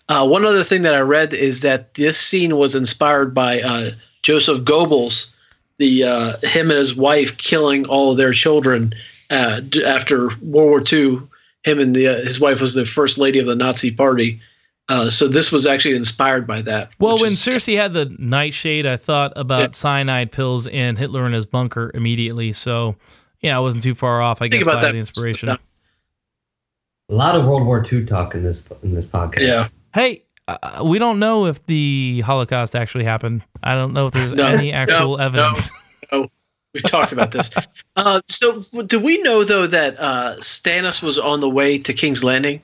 Uh, 0.10 0.26
one 0.28 0.46
other 0.46 0.64
thing 0.64 0.84
that 0.84 0.94
I 0.96 1.00
read 1.00 1.34
is 1.34 1.62
that 1.62 1.94
this 1.96 2.18
scene 2.20 2.56
was 2.58 2.76
inspired 2.76 3.34
by 3.34 3.62
uh, 3.62 3.92
Joseph 4.24 4.62
Goebbels, 4.62 5.32
the 5.80 6.04
uh, 6.04 6.38
him 6.44 6.70
and 6.70 6.78
his 6.80 6.96
wife 6.96 7.36
killing 7.38 7.86
all 7.88 8.12
of 8.12 8.18
their 8.18 8.32
children 8.32 8.94
uh, 9.32 9.62
after 9.86 10.28
World 10.42 10.70
War 10.70 10.84
II. 10.92 11.22
Him 11.64 11.80
and 11.80 11.96
the, 11.96 12.08
uh, 12.08 12.26
his 12.26 12.40
wife 12.40 12.60
was 12.62 12.74
the 12.74 12.86
first 12.86 13.18
lady 13.18 13.38
of 13.40 13.46
the 13.46 13.56
Nazi 13.56 13.92
Party. 13.92 14.40
Uh, 14.90 15.10
so 15.12 15.28
this 15.28 15.52
was 15.52 15.66
actually 15.68 15.96
inspired 15.96 16.46
by 16.48 16.62
that. 16.64 16.90
Well, 17.00 17.14
which 17.14 17.22
when 17.22 17.32
is- 17.34 17.40
Cersei 17.40 17.78
had 17.78 17.94
the 17.94 18.14
nightshade, 18.20 18.86
I 18.88 18.98
thought 18.98 19.32
about 19.36 19.60
Yeah. 19.62 19.72
cyanide 19.72 20.32
pills 20.32 20.68
and 20.68 20.98
Hitler 20.98 21.26
in 21.28 21.34
his 21.34 21.46
bunker 21.46 21.92
immediately. 21.94 22.52
So, 22.52 22.96
yeah, 23.42 23.56
I 23.56 23.60
wasn't 23.60 23.84
too 23.84 23.94
far 23.96 24.22
off, 24.22 24.42
I 24.42 24.46
think 24.46 24.54
guess, 24.54 24.64
about 24.64 24.76
by 24.76 24.82
that, 24.88 24.92
the 24.94 24.98
inspiration. 24.98 25.50
A 25.50 25.58
lot 27.10 27.36
of 27.36 27.46
World 27.46 27.66
War 27.66 27.86
II 27.90 28.06
talk 28.06 28.34
in 28.36 28.44
this 28.44 28.64
in 28.84 28.96
this 28.96 29.06
podcast. 29.06 29.42
yeah, 29.42 29.68
Hey, 29.94 30.24
uh, 30.48 30.82
we 30.84 30.98
don't 30.98 31.20
know 31.20 31.46
if 31.46 31.64
the 31.66 32.22
Holocaust 32.26 32.76
actually 32.76 33.04
happened. 33.04 33.44
I 33.62 33.76
don't 33.76 33.94
know 33.94 34.08
if 34.08 34.14
there's 34.14 34.36
No, 34.36 34.48
any 34.48 34.72
actual 34.74 35.18
no, 35.18 35.24
evidence. 35.24 35.70
We've 36.74 36.84
talked 36.84 37.12
about 37.12 37.32
this. 37.32 37.50
Uh, 37.98 38.22
so, 38.28 38.62
do 38.86 39.00
we 39.00 39.22
know 39.22 39.44
though 39.44 39.68
that 39.68 40.00
uh, 40.00 40.36
Stannis 40.40 41.02
was 41.02 41.20
on 41.20 41.42
the 41.42 41.50
way 41.50 41.78
to 41.78 41.94
King's 41.94 42.24
Landing? 42.24 42.62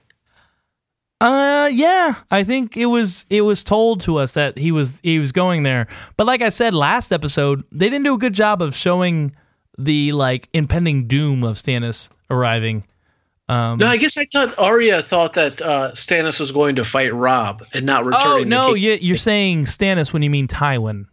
Uh, 1.19 1.69
yeah, 1.73 2.15
I 2.29 2.43
think 2.43 2.77
it 2.77 2.85
was 2.85 3.25
it 3.29 3.41
was 3.41 3.63
told 3.63 4.01
to 4.01 4.17
us 4.17 4.33
that 4.33 4.57
he 4.57 4.71
was 4.71 4.99
he 5.01 5.19
was 5.19 5.31
going 5.31 5.63
there. 5.63 5.87
But 6.15 6.27
like 6.27 6.41
I 6.41 6.49
said 6.49 6.73
last 6.73 7.11
episode, 7.11 7.63
they 7.71 7.89
didn't 7.89 8.03
do 8.03 8.13
a 8.13 8.19
good 8.19 8.33
job 8.33 8.61
of 8.61 8.75
showing 8.75 9.35
the 9.77 10.11
like 10.11 10.47
impending 10.53 11.07
doom 11.07 11.43
of 11.43 11.55
Stannis 11.57 12.09
arriving. 12.29 12.85
Um, 13.49 13.79
No, 13.79 13.87
I 13.87 13.97
guess 13.97 14.17
I 14.17 14.25
thought 14.25 14.57
Arya 14.59 15.01
thought 15.01 15.33
that 15.33 15.61
uh, 15.61 15.91
Stannis 15.93 16.39
was 16.39 16.51
going 16.51 16.75
to 16.75 16.83
fight 16.83 17.13
Robb 17.13 17.63
and 17.73 17.85
not 17.85 18.05
return. 18.05 18.21
oh 18.23 18.43
no, 18.43 18.73
you, 18.75 18.93
you're 19.01 19.15
saying 19.15 19.65
Stannis 19.65 20.13
when 20.13 20.21
you 20.21 20.29
mean 20.29 20.47
Tywin. 20.47 21.05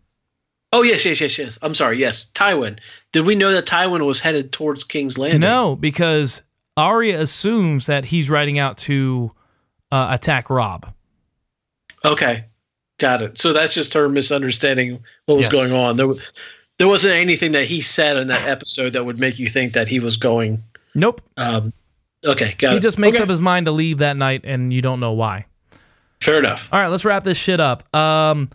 Oh 0.75 0.83
yes, 0.83 1.05
yes, 1.05 1.21
yes, 1.21 1.39
yes. 1.39 1.57
I'm 1.63 1.73
sorry. 1.75 1.99
Yes, 2.01 2.31
Tywin. 2.35 2.79
Did 3.13 3.27
we 3.27 3.37
know 3.37 3.53
that 3.53 3.65
Tywin 3.65 4.05
was 4.05 4.19
headed 4.19 4.51
towards 4.51 4.83
King's 4.83 5.17
Landing? 5.17 5.41
No, 5.41 5.77
because 5.77 6.43
Arya 6.77 7.21
assumes 7.21 7.87
that 7.87 8.05
he's 8.07 8.29
riding 8.29 8.59
out 8.59 8.77
to 8.79 9.31
uh, 9.93 10.09
attack 10.11 10.51
Robb. 10.51 10.93
Okay, 12.05 12.45
got 12.99 13.23
it. 13.23 13.39
So 13.39 13.53
that's 13.53 13.73
just 13.73 13.95
her 13.95 14.09
misunderstanding 14.09 14.99
what 15.27 15.37
was 15.37 15.45
Yes. 15.45 15.53
going 15.53 15.73
on. 15.73 15.97
There, 15.97 16.09
there 16.79 16.89
wasn't 16.89 17.15
anything 17.15 17.53
that 17.53 17.67
he 17.67 17.81
said 17.81 18.17
in 18.17 18.27
that 18.27 18.49
episode 18.49 18.91
that 18.95 19.05
would 19.05 19.21
make 19.21 19.39
you 19.39 19.49
think 19.49 19.75
that 19.75 19.87
he 19.87 20.01
was 20.01 20.17
going. 20.17 20.61
Nope. 20.97 21.21
Um, 21.37 21.73
okay, 22.25 22.57
got 22.59 22.73
He 22.73 22.79
it. 22.79 22.81
just 22.83 22.99
makes 22.99 23.17
Okay, 23.17 23.23
up 23.23 23.29
his 23.31 23.41
mind 23.41 23.67
to 23.67 23.73
leave 23.73 23.99
that 23.99 24.17
night, 24.17 24.41
and 24.43 24.73
you 24.73 24.83
don't 24.83 24.99
know 24.99 25.13
why. 25.13 25.47
Fair 26.21 26.41
enough. 26.41 26.69
All 26.73 26.81
right, 26.81 26.89
let's 26.89 27.05
wrap 27.05 27.23
this 27.23 27.39
shit 27.39 27.61
up. 27.61 27.95
Um, 27.95 28.49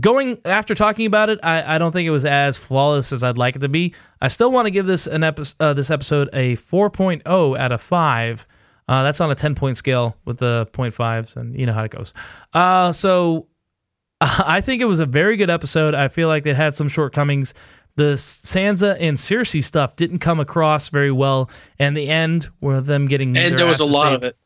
going 0.00 0.38
after 0.44 0.74
talking 0.74 1.06
about 1.06 1.28
it, 1.28 1.38
I, 1.42 1.76
I 1.76 1.78
don't 1.78 1.92
think 1.92 2.06
it 2.06 2.10
was 2.10 2.24
as 2.24 2.56
flawless 2.56 3.12
as 3.12 3.22
I'd 3.22 3.38
like 3.38 3.56
it 3.56 3.60
to 3.60 3.68
be. 3.68 3.94
I 4.20 4.28
still 4.28 4.50
want 4.50 4.66
to 4.66 4.70
give 4.70 4.86
this 4.86 5.06
an 5.06 5.22
epi- 5.22 5.44
uh, 5.60 5.74
this 5.74 5.90
episode 5.90 6.30
a 6.32 6.56
4.0 6.56 7.58
out 7.58 7.72
of 7.72 7.80
five. 7.80 8.46
Uh, 8.88 9.02
that's 9.02 9.20
on 9.20 9.30
a 9.30 9.34
10 9.34 9.54
point 9.54 9.76
scale 9.76 10.16
with 10.24 10.38
the 10.38 10.68
0.5s, 10.72 11.36
and 11.36 11.58
you 11.58 11.66
know 11.66 11.72
how 11.72 11.84
it 11.84 11.90
goes. 11.90 12.14
Uh, 12.52 12.92
so 12.92 13.48
I 14.20 14.60
think 14.60 14.80
it 14.80 14.86
was 14.86 15.00
a 15.00 15.06
very 15.06 15.36
good 15.36 15.50
episode. 15.50 15.94
I 15.94 16.08
feel 16.08 16.28
like 16.28 16.46
it 16.46 16.56
had 16.56 16.74
some 16.74 16.88
shortcomings. 16.88 17.52
The 17.96 18.14
Sansa 18.14 18.96
and 19.00 19.16
Cersei 19.16 19.64
stuff 19.64 19.96
didn't 19.96 20.18
come 20.18 20.38
across 20.38 20.88
very 20.88 21.12
well, 21.12 21.50
and 21.78 21.96
the 21.96 22.08
end 22.08 22.48
were 22.60 22.80
them 22.80 23.06
getting 23.06 23.36
And 23.36 23.58
there 23.58 23.66
was 23.66 23.80
a 23.80 23.86
lot 23.86 24.12
saved 24.12 24.24
of 24.24 24.30
it. 24.30 24.36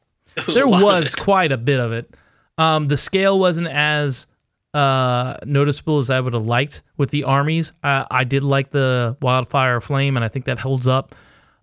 There 0.47 0.55
there 0.55 0.66
a 0.66 0.69
was 0.69 1.15
quite 1.15 1.52
a 1.52 1.59
bit 1.59 1.81
of 1.81 1.93
it. 1.93 2.15
Um, 2.59 2.86
the 2.86 2.97
scale 2.97 3.39
wasn't 3.39 3.66
as 3.69 4.27
uh, 4.74 5.36
noticeable 5.44 5.98
as 5.98 6.10
I 6.10 6.20
would 6.20 6.34
have 6.34 6.44
liked 6.44 6.82
with 6.97 7.10
the 7.10 7.24
armies. 7.24 7.72
Uh, 7.82 8.05
I 8.10 8.24
did 8.24 8.44
like 8.44 8.70
the 8.70 9.16
wildfire 9.20 9.80
flame, 9.80 10.16
and 10.16 10.24
I 10.24 10.28
think 10.28 10.44
that 10.47 10.59
holds 10.59 10.86
up. 10.86 11.14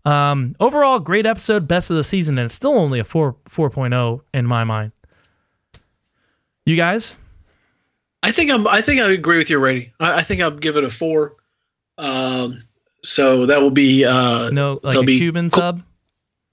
Um, 0.05 0.55
overall, 0.59 0.99
great 0.99 1.25
episode, 1.25 1.67
best 1.67 1.89
of 1.89 1.97
the 1.97 2.03
season, 2.03 2.37
and 2.37 2.45
it's 2.45 2.55
still 2.55 2.73
only 2.73 2.99
a 2.99 3.03
four 3.03 3.35
4.0 3.45 4.21
in 4.33 4.45
my 4.45 4.63
mind. 4.63 4.91
You 6.65 6.75
guys, 6.75 7.17
I 8.23 8.31
think 8.31 8.51
I'm. 8.51 8.67
I 8.67 8.81
think 8.81 8.99
I 8.99 9.09
agree 9.11 9.37
with 9.37 9.49
your 9.49 9.59
rating. 9.59 9.91
I, 9.99 10.19
I 10.19 10.23
think 10.23 10.41
I'll 10.41 10.51
give 10.51 10.75
it 10.77 10.83
a 10.83 10.89
four. 10.89 11.35
Um, 11.97 12.61
so 13.03 13.45
that 13.45 13.61
will 13.61 13.71
be 13.71 14.03
uh, 14.05 14.49
no 14.49 14.79
like 14.83 14.97
a 14.97 15.03
be 15.03 15.17
Cuban 15.17 15.49
sub. 15.49 15.81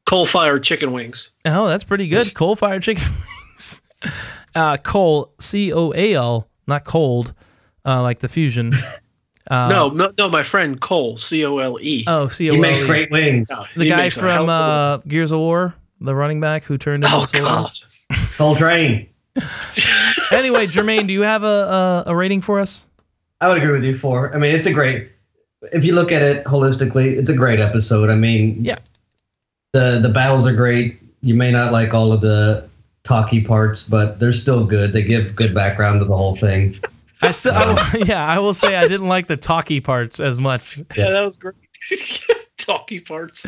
coal 0.06 0.24
fired 0.26 0.62
chicken 0.62 0.92
wings. 0.92 1.30
Oh, 1.44 1.66
that's 1.66 1.84
pretty 1.84 2.06
good. 2.06 2.32
Coal 2.34 2.54
fired 2.56 2.82
chicken 2.82 3.04
wings. 3.50 3.82
Uh, 4.56 4.76
coal, 4.76 5.32
C 5.40 5.72
O 5.72 5.92
A 5.94 6.14
L, 6.14 6.48
not 6.68 6.84
cold, 6.84 7.34
uh, 7.84 8.00
like 8.02 8.20
the 8.20 8.28
fusion. 8.28 8.72
Uh, 9.50 9.68
no, 9.68 9.88
no, 9.90 10.10
no, 10.16 10.26
my 10.30 10.42
friend 10.42 10.80
Cole, 10.80 11.18
C 11.18 11.44
O 11.44 11.58
L 11.58 11.78
E. 11.78 12.02
Oh, 12.06 12.28
C 12.28 12.48
O 12.48 12.54
He 12.54 12.58
makes 12.58 12.80
E. 12.80 12.86
great 12.86 13.10
wings. 13.10 13.46
The 13.76 13.84
He 13.84 13.90
guy 13.90 13.96
makes 13.98 14.16
a 14.16 14.22
hell 14.22 14.44
from 14.44 14.48
uh, 14.48 14.96
Gears 15.06 15.32
of 15.32 15.40
War, 15.40 15.74
the 16.00 16.14
running 16.14 16.40
back 16.40 16.64
who 16.64 16.78
turned 16.78 17.04
into 17.04 17.14
Oh 17.14 17.24
a 17.24 17.26
soldier. 17.28 17.44
God. 17.44 18.16
Full 18.16 18.56
train. 18.56 19.06
Anyway, 20.32 20.66
Jermaine, 20.66 21.06
do 21.06 21.12
you 21.12 21.20
have 21.20 21.42
a, 21.44 21.46
a 21.46 22.04
a 22.06 22.16
rating 22.16 22.40
for 22.40 22.58
us? 22.58 22.86
I 23.42 23.48
would 23.48 23.58
agree 23.58 23.72
with 23.72 23.84
you. 23.84 23.98
Four. 23.98 24.34
I 24.34 24.38
mean, 24.38 24.54
it's 24.54 24.66
a 24.66 24.72
great. 24.72 25.10
If 25.74 25.84
you 25.84 25.94
look 25.94 26.10
at 26.10 26.22
it 26.22 26.44
holistically, 26.44 27.14
it's 27.16 27.28
a 27.28 27.34
great 27.36 27.60
episode. 27.60 28.08
I 28.08 28.14
mean, 28.14 28.64
Yeah. 28.64 28.78
The 29.72 29.98
the 30.02 30.08
battles 30.08 30.46
are 30.46 30.54
great. 30.54 31.00
You 31.20 31.34
may 31.34 31.50
not 31.50 31.70
like 31.72 31.92
all 31.92 32.12
of 32.12 32.22
the 32.22 32.66
talky 33.04 33.40
parts, 33.40 33.84
but 33.84 34.18
they're 34.18 34.32
still 34.32 34.64
good. 34.64 34.92
They 34.92 35.02
give 35.02 35.36
good 35.36 35.54
background 35.54 36.00
to 36.00 36.06
the 36.06 36.16
whole 36.16 36.34
thing. 36.36 36.74
I 37.22 37.30
still, 37.30 37.54
I 37.54 37.66
will, 37.94 38.00
yeah, 38.06 38.26
I 38.26 38.38
will 38.38 38.54
say 38.54 38.76
I 38.76 38.88
didn't 38.88 39.08
like 39.08 39.28
the 39.28 39.36
talky 39.36 39.80
parts 39.80 40.20
as 40.20 40.38
much. 40.38 40.78
Yeah, 40.96 41.10
that 41.10 41.22
was 41.22 41.36
great. 41.36 41.54
Talky 42.56 42.98
parts. 43.00 43.44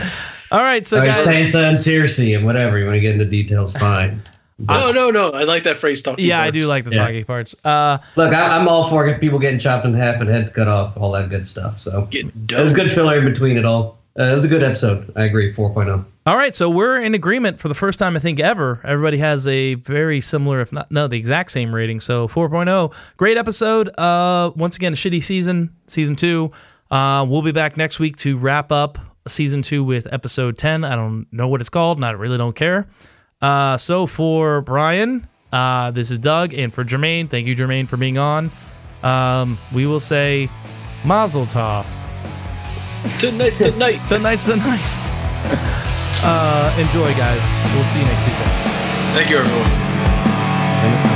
All 0.50 0.60
right, 0.60 0.86
so 0.86 0.98
Like 0.98 1.06
guys, 1.06 1.26
Sansa 1.26 1.66
and 1.68 1.78
Cersei 1.78 2.36
and 2.36 2.44
whatever. 2.44 2.78
You 2.78 2.84
want 2.84 2.96
to 2.96 3.00
get 3.00 3.12
into 3.14 3.24
details, 3.24 3.72
fine. 3.72 4.22
No, 4.58 4.90
no, 4.92 5.10
no. 5.10 5.30
I 5.30 5.44
like 5.44 5.62
that 5.64 5.78
phrase. 5.78 6.02
Talky 6.02 6.24
yeah, 6.24 6.42
I 6.42 6.50
do 6.50 6.66
like 6.66 6.84
the 6.84 6.90
Yeah. 6.90 6.98
talky 7.06 7.24
parts. 7.24 7.54
Uh, 7.64 7.96
Look, 8.16 8.34
I, 8.34 8.56
I'm 8.58 8.68
all 8.68 8.88
for 8.90 9.18
people 9.18 9.38
getting 9.38 9.58
chopped 9.58 9.86
in 9.86 9.94
half 9.94 10.20
and 10.20 10.28
heads 10.28 10.50
cut 10.50 10.68
off, 10.68 10.96
all 10.98 11.12
that 11.12 11.30
good 11.30 11.46
stuff. 11.46 11.80
So 11.80 12.08
it 12.12 12.52
was 12.58 12.72
good 12.74 12.90
filler 12.90 13.18
in 13.18 13.24
between 13.24 13.56
it 13.56 13.64
all. 13.64 13.98
Uh, 14.18 14.24
it 14.24 14.34
was 14.34 14.44
a 14.44 14.48
good 14.48 14.62
episode. 14.62 15.12
I 15.16 15.24
agree. 15.24 15.52
oh. 15.52 15.68
4.0. 15.68 16.04
all 16.24 16.36
right, 16.36 16.54
so 16.54 16.70
we're 16.70 16.96
in 16.96 17.14
agreement 17.14 17.58
for 17.58 17.68
the 17.68 17.74
first 17.74 17.98
time 17.98 18.16
I 18.16 18.18
think 18.18 18.40
ever. 18.40 18.80
Everybody 18.82 19.18
has 19.18 19.46
a 19.46 19.74
very 19.74 20.20
similar, 20.20 20.60
if 20.60 20.72
not 20.72 20.90
no, 20.90 21.06
the 21.06 21.18
exact 21.18 21.50
same 21.50 21.74
rating. 21.74 22.00
So 22.00 22.26
4.0, 22.28 22.94
great 23.16 23.36
episode. 23.36 23.88
Uh, 23.98 24.52
once 24.56 24.76
again, 24.76 24.92
a 24.94 24.96
shitty 24.96 25.22
season, 25.22 25.74
season 25.86 26.16
two. 26.16 26.50
Uh, 26.90 27.26
we'll 27.28 27.42
be 27.42 27.52
back 27.52 27.76
next 27.76 27.98
week 27.98 28.16
to 28.18 28.38
wrap 28.38 28.72
up 28.72 28.98
season 29.28 29.60
two 29.60 29.84
with 29.84 30.06
episode 30.12 30.56
10. 30.56 30.84
I 30.84 30.96
don't 30.96 31.26
know 31.32 31.48
what 31.48 31.60
it's 31.60 31.68
called, 31.70 31.98
and 31.98 32.04
I 32.04 32.12
really 32.12 32.38
don't 32.38 32.56
care. 32.56 32.86
Uh, 33.42 33.76
so 33.76 34.06
for 34.06 34.62
Brian, 34.62 35.28
uh, 35.52 35.90
this 35.90 36.10
is 36.10 36.18
Doug, 36.18 36.54
and 36.54 36.72
for 36.72 36.84
Jermaine, 36.84 37.28
thank 37.28 37.46
you, 37.46 37.54
Jermaine, 37.54 37.86
for 37.86 37.96
being 37.96 38.18
on. 38.18 38.50
Um, 39.02 39.58
we 39.74 39.86
will 39.86 40.00
say 40.00 40.48
Mazel 41.04 41.44
Tov. 41.46 41.86
Tonight's 43.20 43.58
the 43.58 43.70
night. 43.72 44.00
Tonight's 44.08 44.46
the 44.46 44.56
night. 44.56 44.96
Uh, 46.22 46.74
enjoy, 46.78 47.12
guys. 47.14 47.44
We'll 47.74 47.84
see 47.84 48.00
you 48.00 48.04
next 48.06 48.24
Tuesday. 48.24 48.50
Thank 49.14 49.30
you, 49.30 49.38
everyone. 49.38 51.15